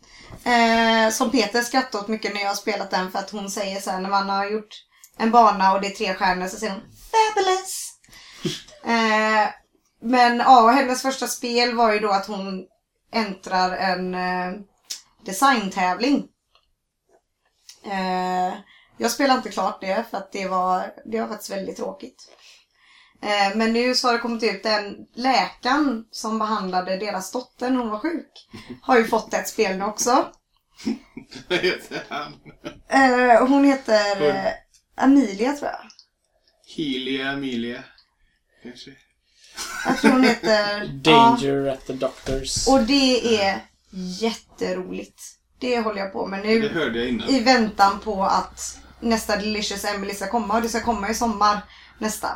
Eh, 0.44 1.12
som 1.12 1.30
Peter 1.30 1.62
skrattar 1.62 1.98
åt 1.98 2.08
mycket 2.08 2.34
när 2.34 2.40
jag 2.40 2.48
har 2.48 2.54
spelat 2.54 2.90
den 2.90 3.12
för 3.12 3.18
att 3.18 3.30
hon 3.30 3.50
säger 3.50 3.80
så 3.80 3.90
här 3.90 4.00
när 4.00 4.10
man 4.10 4.28
har 4.28 4.50
gjort 4.50 4.84
en 5.18 5.30
bana 5.30 5.72
och 5.72 5.80
det 5.80 5.86
är 5.86 5.90
tre 5.90 6.14
stjärnor 6.14 6.46
så 6.46 6.56
säger 6.56 6.72
hon 6.72 6.82
Fabulous. 7.10 7.92
eh, 8.84 9.48
men 10.02 10.38
ja, 10.38 10.70
hennes 10.70 11.02
första 11.02 11.26
spel 11.26 11.74
var 11.74 11.92
ju 11.92 11.98
då 11.98 12.10
att 12.10 12.26
hon 12.26 12.64
äntrar 13.12 13.76
en 13.76 14.14
eh, 14.14 14.60
designtävling. 15.24 16.28
Eh, 17.84 18.54
jag 18.96 19.10
spelade 19.10 19.36
inte 19.36 19.50
klart 19.50 19.80
det 19.80 20.04
för 20.10 20.18
att 20.18 20.32
det 20.32 20.48
var, 20.48 20.94
det 21.04 21.20
var 21.20 21.28
faktiskt 21.28 21.50
väldigt 21.50 21.76
tråkigt. 21.76 22.28
Eh, 23.22 23.56
men 23.56 23.72
nu 23.72 23.94
så 23.94 24.08
har 24.08 24.12
det 24.12 24.18
kommit 24.20 24.42
ut 24.42 24.66
en 24.66 24.96
läkaren 25.14 26.04
som 26.10 26.38
behandlade 26.38 26.96
deras 26.96 27.32
dotter 27.32 27.70
när 27.70 27.78
hon 27.78 27.90
var 27.90 27.98
sjuk. 27.98 28.48
Har 28.82 28.98
ju 28.98 29.04
fått 29.04 29.34
ett 29.34 29.48
spel 29.48 29.78
nu 29.78 29.84
också. 29.84 30.32
Vad 31.48 31.58
heter 31.58 32.02
han? 32.08 32.34
Eh, 32.88 33.46
hon 33.48 33.64
heter 33.64 34.28
eh, 34.28 34.52
Amelia 34.96 35.52
tror 35.52 35.70
jag. 35.70 35.88
Healia 36.76 37.30
Amelia. 37.30 37.84
Kanske. 38.62 38.90
Jag 39.86 39.98
tror 39.98 40.10
hon 40.10 40.24
heter... 40.24 40.86
Danger 41.04 41.66
at 41.68 41.86
the 41.86 41.92
Doctors. 41.92 42.66
Ja, 42.66 42.72
och 42.72 42.82
det 42.82 43.36
är 43.40 43.60
jätteroligt. 44.20 45.22
Det 45.62 45.80
håller 45.80 45.98
jag 46.00 46.12
på 46.12 46.26
med 46.26 46.42
Det 46.42 46.58
nu. 46.58 46.68
hörde 46.68 46.98
jag 46.98 47.08
innan. 47.08 47.28
I 47.28 47.40
väntan 47.40 48.00
på 48.00 48.24
att 48.24 48.78
nästa 49.00 49.36
Delicious 49.36 49.84
Emily 49.84 50.14
ska 50.14 50.26
komma. 50.30 50.54
Och 50.56 50.62
det 50.62 50.68
ska 50.68 50.80
komma 50.80 51.08
i 51.10 51.14
sommar 51.14 51.60
nästa. 51.98 52.28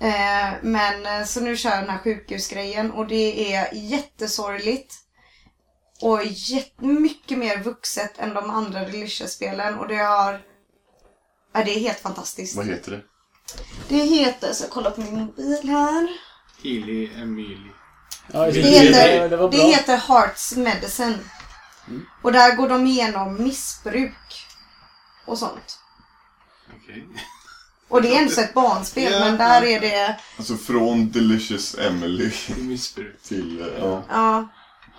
Eh, 0.00 0.52
men 0.62 1.06
eh, 1.06 1.24
så 1.26 1.40
nu 1.40 1.56
kör 1.56 1.70
jag 1.70 1.78
den 1.82 1.90
här 1.90 1.98
sjukhusgrejen 1.98 2.90
och 2.90 3.06
det 3.06 3.54
är 3.54 3.68
jättesorgligt. 3.74 4.94
Och 6.02 6.18
mycket 6.78 7.38
mer 7.38 7.62
vuxet 7.62 8.18
än 8.18 8.34
de 8.34 8.50
andra 8.50 8.80
Delicious-spelen. 8.80 9.78
Och 9.78 9.88
det 9.88 9.96
har... 9.96 10.40
Ja, 11.54 11.64
det 11.64 11.76
är 11.76 11.80
helt 11.80 12.00
fantastiskt. 12.00 12.56
Vad 12.56 12.66
heter 12.66 12.90
det? 12.90 13.00
Det 13.88 13.96
heter, 14.04 14.52
så 14.52 14.64
jag 14.64 14.70
kollar 14.70 14.90
på 14.90 15.00
min 15.00 15.14
mobil 15.20 15.68
här. 15.68 16.08
Healy 16.62 17.10
Emily. 17.22 17.56
Ja, 18.32 18.44
det, 18.46 18.52
Det 18.52 18.60
det, 18.62 18.68
heter, 18.68 19.18
det 19.28 19.28
det 19.28 19.36
bra. 19.36 19.50
heter 19.50 19.96
Hearts 19.96 20.56
Medicine. 20.56 21.18
Och 22.22 22.32
där 22.32 22.56
går 22.56 22.68
de 22.68 22.86
igenom 22.86 23.42
missbruk 23.44 24.46
och 25.26 25.38
sånt. 25.38 25.78
Okej. 26.82 27.06
Och 27.88 28.02
det 28.02 28.14
är 28.14 28.22
ändå 28.22 28.40
ett 28.40 28.54
barnspel, 28.54 29.12
Ja. 29.12 29.18
men 29.20 29.36
där 29.36 29.62
är 29.62 29.80
det... 29.80 30.20
Alltså 30.36 30.56
från 30.56 31.10
Delicious 31.10 31.76
Emily 31.78 32.30
är 32.48 32.62
missbruk. 32.62 33.22
till... 33.22 33.60
eh, 33.60 33.66
Ja. 33.80 34.02
Ja. 34.10 34.48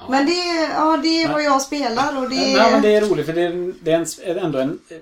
Men 0.10 0.26
det 0.26 0.32
är, 0.50 0.70
ja, 0.70 0.98
det 1.04 1.24
är 1.24 1.32
vad 1.34 1.44
jag 1.44 1.62
spelar 1.62 2.18
och 2.18 2.30
det 2.30 2.36
Nej, 2.36 2.56
men 2.56 2.74
är... 2.74 2.82
det 2.82 2.96
är 2.96 3.02
roligt 3.02 3.26
för 3.26 3.34
det 3.34 3.42
är, 3.42 3.74
det 3.82 3.92
är 3.92 4.36
ändå 4.36 4.60
en 4.60 4.80
eh, 4.90 4.98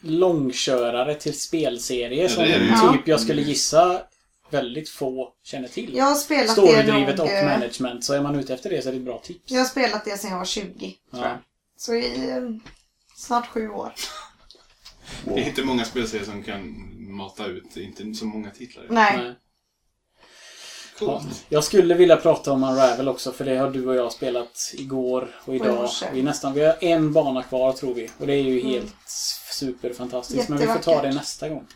långkörare 0.00 1.14
till 1.14 1.40
spelserie 1.40 2.28
som 2.28 2.42
det 2.42 2.54
är 2.54 2.58
det 2.58 2.64
ju. 2.64 2.92
typ 2.92 3.08
jag 3.08 3.20
skulle 3.20 3.42
gissa 3.42 4.00
väldigt 4.50 4.88
få 4.88 5.32
känner 5.42 5.68
till. 5.68 5.94
Jag 5.96 6.04
har 6.04 6.14
spelat 6.14 6.56
det 6.56 6.62
Storydrivet 6.62 7.16
nog... 7.16 7.26
och 7.26 7.32
eh, 7.32 7.44
management. 7.44 8.04
Så 8.04 8.14
är 8.14 8.22
man 8.22 8.34
ute 8.34 8.54
efter 8.54 8.70
det 8.70 8.82
så 8.82 8.88
är 8.88 8.92
det 8.92 8.98
ett 8.98 9.04
bra 9.04 9.18
tips. 9.18 9.52
Jag 9.52 9.58
har 9.58 9.66
spelat 9.66 10.04
det 10.04 10.18
sedan 10.18 10.30
jag 10.30 10.38
var 10.38 10.44
20. 10.44 10.94
Ja. 11.10 11.38
Så 11.76 11.94
i 11.94 12.30
eh, 12.30 12.42
snart 13.16 13.46
sju 13.46 13.68
år. 13.68 13.94
Det 15.24 15.40
är 15.40 15.48
inte 15.48 15.64
många 15.64 15.84
spelserier 15.84 16.24
som 16.24 16.42
kan 16.42 16.90
mata 17.16 17.46
ut 17.46 17.76
inte 17.76 18.14
så 18.14 18.24
många 18.24 18.50
titlar. 18.50 18.86
Nej. 18.90 19.16
Nej. 19.16 19.34
Ja. 21.00 21.06
Coolt. 21.06 21.44
Jag 21.48 21.64
skulle 21.64 21.94
vilja 21.94 22.16
prata 22.16 22.52
om 22.52 22.64
Unravel 22.64 23.08
också 23.08 23.32
för 23.32 23.44
det 23.44 23.56
har 23.56 23.70
du 23.70 23.86
och 23.88 23.94
jag 23.94 24.12
spelat 24.12 24.72
igår 24.74 25.28
och 25.44 25.54
idag. 25.54 25.88
Vi, 26.12 26.18
är 26.20 26.24
nästan, 26.24 26.54
vi 26.54 26.64
har 26.64 26.76
en 26.80 27.12
bana 27.12 27.42
kvar 27.42 27.72
tror 27.72 27.94
vi. 27.94 28.10
Och 28.18 28.26
det 28.26 28.32
är 28.34 28.42
ju 28.42 28.60
helt 28.60 28.94
superfantastiskt. 29.50 30.48
Men 30.48 30.58
vi 30.58 30.66
får 30.66 30.78
ta 30.78 31.02
det 31.02 31.12
nästa 31.12 31.48
gång. 31.48 31.66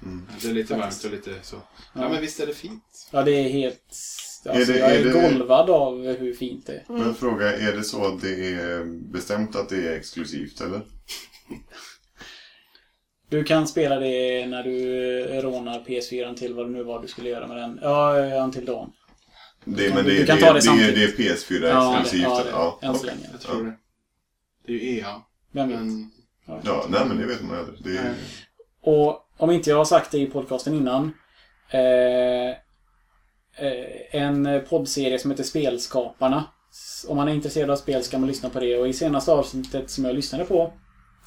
Det 0.42 0.48
är 0.48 0.52
lite 0.52 0.74
varmt 0.74 1.04
och 1.04 1.10
lite 1.10 1.30
så. 1.42 1.56
Ja, 1.94 2.08
men 2.08 2.20
visst 2.20 2.40
är 2.40 2.46
det 2.46 2.54
fint? 2.54 3.08
Ja, 3.10 3.22
det 3.22 3.32
är 3.32 3.48
helt... 3.48 3.96
Alltså, 4.46 4.72
det- 4.72 4.78
jag 4.78 4.90
är, 4.90 5.00
är 5.00 5.04
det- 5.04 5.20
golvad 5.30 5.70
av 5.70 6.06
hur 6.06 6.34
fint 6.34 6.66
det 6.66 6.72
är. 6.72 6.84
Men 6.88 7.14
fråga, 7.14 7.56
är 7.58 7.72
det 7.72 7.84
så 7.84 8.04
att 8.06 8.20
det 8.22 8.28
är 8.54 8.84
bestämt 9.12 9.56
att 9.56 9.68
det 9.68 9.76
är 9.88 9.92
exklusivt 9.92 10.60
eller? 10.60 10.80
Du 13.30 13.44
kan 13.44 13.68
spela 13.68 13.98
det 13.98 14.46
när 14.46 14.62
du 14.62 15.20
eh, 15.36 15.42
rånar 15.42 15.80
PS4 15.80 16.34
till 16.34 16.54
vad 16.54 16.66
det 16.66 16.72
nu 16.72 16.82
var 16.82 17.02
du 17.02 17.08
skulle 17.08 17.28
göra 17.28 17.46
med 17.46 17.56
den. 17.56 17.78
Ja, 17.82 18.18
ja, 18.26 18.50
till 18.52 18.64
dagen. 18.64 18.90
Det, 19.76 19.86
kan- 19.86 19.94
men 19.96 20.04
det, 20.04 20.26
kan 20.26 20.36
det, 20.38 20.42
ta 20.46 20.52
det 20.52 20.62
samtidigt. 20.62 21.16
det 21.16 21.24
är 21.24 21.34
PS4 21.34 21.68
Ja, 21.68 22.00
exklusivt? 22.00 22.22
ja, 22.22 22.42
det- 22.44 22.50
ja, 22.50 22.78
än 22.82 22.98
så 22.98 23.06
länge. 23.06 23.26
Jag 23.32 23.40
tror 23.40 23.64
det. 23.64 23.72
Det 24.66 24.72
är 24.72 24.76
ju 24.78 24.98
EA. 24.98 25.22
Vem 25.52 25.68
vet? 25.68 25.78
Men 25.80 26.10
Ja, 26.64 26.86
nej 26.88 27.00
men 27.08 27.18
det 27.18 27.26
vet 27.26 27.42
man 27.42 27.58
aldrig. 27.58 27.78
Det 27.84 27.98
är. 27.98 28.14
Och 28.82 29.26
om 29.36 29.50
inte 29.50 29.70
jag 29.70 29.76
har 29.76 29.84
sagt 29.84 30.10
det 30.10 30.18
i 30.18 30.26
podcasten 30.26 30.74
innan. 30.74 31.12
Eh, 31.70 32.50
eh, 33.66 33.86
en 34.22 34.62
poddserie 34.68 35.18
som 35.18 35.30
heter 35.30 35.44
Spelskaparna. 35.44 36.44
Om 37.08 37.16
man 37.16 37.28
är 37.28 37.32
intresserad 37.34 37.70
av 37.70 37.76
spel 37.76 38.02
ska 38.02 38.18
man 38.18 38.28
lyssna 38.28 38.48
på 38.50 38.60
det. 38.60 38.76
Och 38.78 38.88
i 38.88 38.92
senaste 38.92 39.32
avsnittet 39.32 39.90
som 39.90 40.04
jag 40.04 40.14
lyssnade 40.14 40.44
på. 40.44 40.72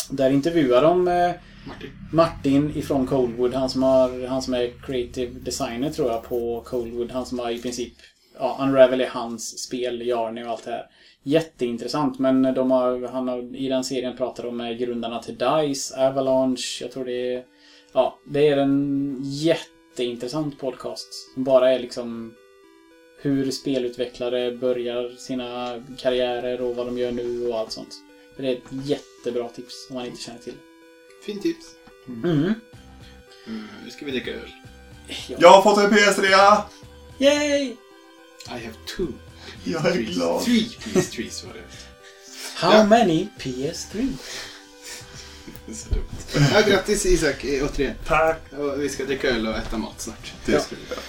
Där 0.10 0.32
intervjuar 0.32 0.82
de 0.82 1.08
eh, 1.08 1.32
Martin. 1.68 1.90
Martin 2.12 2.72
ifrån 2.78 3.08
Coldwood. 3.08 3.54
Han 3.54 3.70
som, 3.70 3.84
har, 3.84 4.28
han 4.28 4.42
som 4.42 4.54
är 4.54 4.72
creative 4.86 5.40
designer 5.40 5.90
tror 5.90 6.12
jag 6.12 6.24
på 6.24 6.62
Coldwood. 6.66 7.12
Han 7.12 7.26
som 7.26 7.40
har 7.40 7.50
i 7.52 7.62
princip... 7.62 7.94
Ja, 8.40 8.58
Unravel 8.62 9.02
är 9.02 9.08
hans 9.08 9.60
spel, 9.60 10.08
Jarny 10.08 10.44
och 10.44 10.48
allt 10.48 10.64
det 10.64 10.72
här. 10.72 10.86
Jätteintressant 11.24 12.20
men 12.20 12.42
de 12.42 12.72
har, 12.72 13.08
han 13.08 13.28
har, 13.28 13.56
i 13.56 13.68
den 13.70 13.84
serien 13.84 14.18
pratar 14.18 14.44
de 14.44 14.58
med 14.58 14.80
grundarna 14.80 15.24
till 15.24 15.38
DICE, 15.38 16.08
Avalanche, 16.08 16.82
jag 16.82 16.92
tror 16.92 17.06
det 17.06 17.36
är... 17.36 17.44
Ja, 17.94 18.18
det 18.26 18.48
är 18.48 18.58
en 18.58 19.18
jätteintressant 19.24 20.60
podcast. 20.60 21.08
Som 21.34 21.44
bara 21.44 21.72
är 21.72 21.80
liksom 21.80 22.34
hur 23.22 23.52
spelutvecklare 23.52 24.52
börjar 24.52 25.10
sina 25.18 25.82
karriärer 25.98 26.62
och 26.62 26.76
vad 26.76 26.86
de 26.86 26.98
gör 26.98 27.12
nu 27.12 27.48
och 27.48 27.60
allt 27.60 27.72
sånt. 27.72 27.96
Det 28.38 28.48
är 28.48 28.54
ett 28.54 28.86
jättebra 28.86 29.50
tips 29.50 29.88
om 29.90 29.96
man 29.96 30.06
inte 30.06 30.22
känner 30.22 30.40
till. 30.40 30.54
Fint 31.26 31.42
tips. 31.42 31.66
Mm. 32.08 32.54
Mm, 33.48 33.68
nu 33.86 33.92
ska 33.92 34.06
vi 34.06 34.12
dricka 34.12 34.32
öl. 34.32 34.52
Jag 35.28 35.50
har 35.50 35.62
fått 35.62 35.84
en 35.84 35.92
PS3! 35.92 36.58
Yay! 37.20 37.76
I 38.48 38.50
have 38.66 38.74
two. 38.98 39.08
Jag 39.64 39.86
är 39.86 39.92
trees. 39.92 40.16
glad. 40.16 40.44
Three 40.46 40.70
PS3s 40.84 41.46
var 41.46 41.54
det. 41.54 41.62
How 42.56 42.74
Ja. 42.74 42.84
many 42.86 43.28
PS3? 43.40 44.08
Det 45.66 45.72
är 45.72 45.76
så 45.76 45.90
dumt. 45.90 46.50
Ja, 46.54 46.62
grattis 46.62 47.06
Isak, 47.06 47.44
eh, 47.44 47.64
återigen. 47.66 47.96
Tack! 48.08 48.38
Och 48.58 48.82
vi 48.84 48.90
ska 48.90 49.06
dricka 49.06 49.30
öl 49.30 49.48
och 49.48 49.56
äta 49.58 49.78
mat 49.78 50.02
snart. 50.02 50.34
Det 50.46 50.60
ska 50.62 50.76
vi 50.76 50.82
göra. 50.90 51.00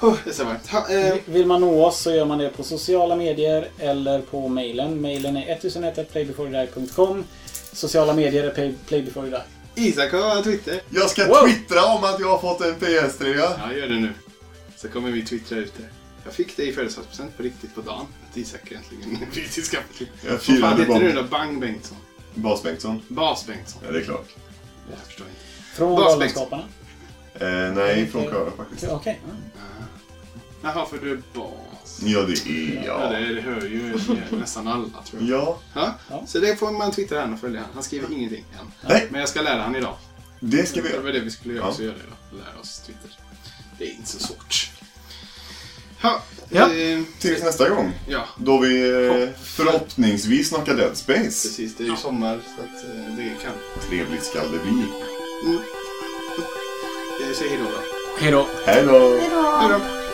Oh, 0.00 0.16
det 0.24 0.30
är 0.30 0.34
så 0.34 0.44
varmt. 0.44 0.66
Ha, 0.68 0.88
eh, 0.88 1.14
Vill 1.24 1.46
man 1.46 1.60
nå 1.60 1.84
oss 1.86 2.00
så 2.00 2.10
gör 2.10 2.24
man 2.24 2.38
det 2.38 2.48
på 2.48 2.62
sociala 2.62 3.16
medier 3.16 3.68
eller 3.78 4.20
på 4.20 4.48
mailen. 4.48 5.00
Mailen 5.00 5.36
är 5.36 5.54
1001playbeforedie.com 5.56 7.24
Sociala 7.72 8.14
medier 8.14 8.44
är 8.44 8.50
play, 8.50 8.74
playbeforedie. 8.86 9.40
Isak 9.74 10.12
har 10.12 10.42
Twitter. 10.42 10.80
Jag 10.90 11.10
ska 11.10 11.26
Wow. 11.26 11.44
twittra 11.48 11.84
om 11.84 12.04
att 12.04 12.20
jag 12.20 12.28
har 12.28 12.38
fått 12.38 12.60
en 12.60 12.74
PS3. 12.74 13.34
Ja, 13.38 13.72
gör 13.76 13.88
det 13.88 13.94
nu. 14.00 14.12
Så 14.76 14.88
kommer 14.88 15.10
vi 15.10 15.24
twittra 15.24 15.58
ut 15.58 15.72
det. 15.76 15.84
Jag 16.28 16.34
fick 16.34 16.56
det 16.56 16.62
i 16.66 16.72
födelsedagspresent 16.72 17.36
på 17.36 17.42
riktigt 17.42 17.74
på 17.74 17.80
dagen. 17.80 18.06
Att 18.30 18.36
Isak 18.36 18.72
äntligen 18.72 19.18
fick 19.32 19.52
till. 19.98 20.08
Jag 20.24 20.30
Vad 20.32 20.40
fan 20.42 20.80
heter 20.80 21.00
du 21.00 21.12
då? 21.12 21.22
Bang 21.22 21.60
Bengtsson? 21.60 21.96
Bas 22.34 22.62
Bengtsson. 22.62 23.02
Bas 23.08 23.46
Bengtsson? 23.46 23.82
Ja, 23.86 23.92
det 23.92 23.98
är 24.00 24.04
klart. 24.04 24.28
Jag 24.90 24.98
förstår 24.98 25.26
inte. 25.26 25.40
Från 25.76 25.96
Bas 25.96 26.14
Galenskaparna. 26.14 26.62
Eh, 27.34 27.48
nej, 27.74 28.06
från 28.06 28.24
Köra 28.24 28.50
faktiskt. 28.56 28.84
Okej. 28.92 29.20
ja. 29.24 29.30
Jaha, 30.62 30.86
för 30.86 30.98
du 30.98 31.12
är 31.12 31.22
bas. 31.34 32.00
Ja, 32.02 32.22
det 32.22 32.32
är 32.32 32.82
Ja, 32.86 33.02
jag. 33.12 33.22
det, 33.22 33.34
det 33.34 33.40
hör 33.40 33.60
ju 33.62 33.98
nästan 34.30 34.68
alla 34.68 35.02
tror 35.04 35.22
jag. 35.22 35.30
Ja, 35.40 35.58
Ja. 35.74 35.94
Ja. 36.10 36.22
Så 36.26 36.38
det 36.38 36.56
får 36.56 36.70
man 36.70 36.90
twittra 36.92 37.20
han 37.20 37.34
och 37.34 37.40
följa. 37.40 37.64
Han 37.74 37.82
skriver 37.82 38.12
ingenting 38.12 38.44
än. 38.60 38.72
Nej. 38.88 39.06
Men 39.10 39.20
jag 39.20 39.28
ska 39.28 39.42
lära 39.42 39.62
han 39.62 39.76
idag. 39.76 39.96
det 40.40 40.66
ska 40.68 40.82
vi 40.82 40.88
Det 40.88 40.94
göra. 40.94 41.02
var 41.04 41.12
det 41.12 41.20
vi 41.20 41.30
skulle 41.30 41.54
göra, 41.54 41.64
Ja. 41.64 41.70
också 41.70 41.82
göra 41.82 41.94
idag. 41.94 42.40
Lära 42.44 42.60
oss 42.60 42.80
Twitter. 42.86 43.10
Det 43.78 43.84
är 43.84 43.90
inte 43.94 44.08
så 44.10 44.18
svårt. 44.18 44.70
Ja. 46.02 46.22
Ja. 46.50 46.72
Eh, 46.72 47.00
Tills 47.18 47.42
nästa 47.42 47.68
gång. 47.68 47.92
ja. 48.08 48.24
Då 48.36 48.58
vi 48.58 48.90
eh, 49.06 49.12
Hopp. 49.12 49.38
förhoppningsvis 49.44 50.48
snackar 50.48 50.74
Dead 50.74 50.96
Space. 50.96 51.20
Precis, 51.22 51.76
det 51.76 51.84
är 51.84 51.88
ju 51.88 51.96
sommar 51.96 52.38
så 52.56 52.62
att 52.62 52.84
eh, 52.84 53.14
det 53.16 53.42
kan. 53.42 53.52
Trevligt 53.88 54.24
skall 54.24 54.52
det 54.52 54.58
bli. 54.58 54.70
Mm. 54.72 55.58
Jag 57.28 57.36
säger 57.36 57.50
hejdå 57.50 57.64
då. 57.64 57.80
Hej 58.20 58.32
då. 58.32 58.46
Hej 58.66 58.84
då! 58.86 58.92
Hejdå! 58.92 59.58
Hej 59.60 59.68
då. 59.70 60.07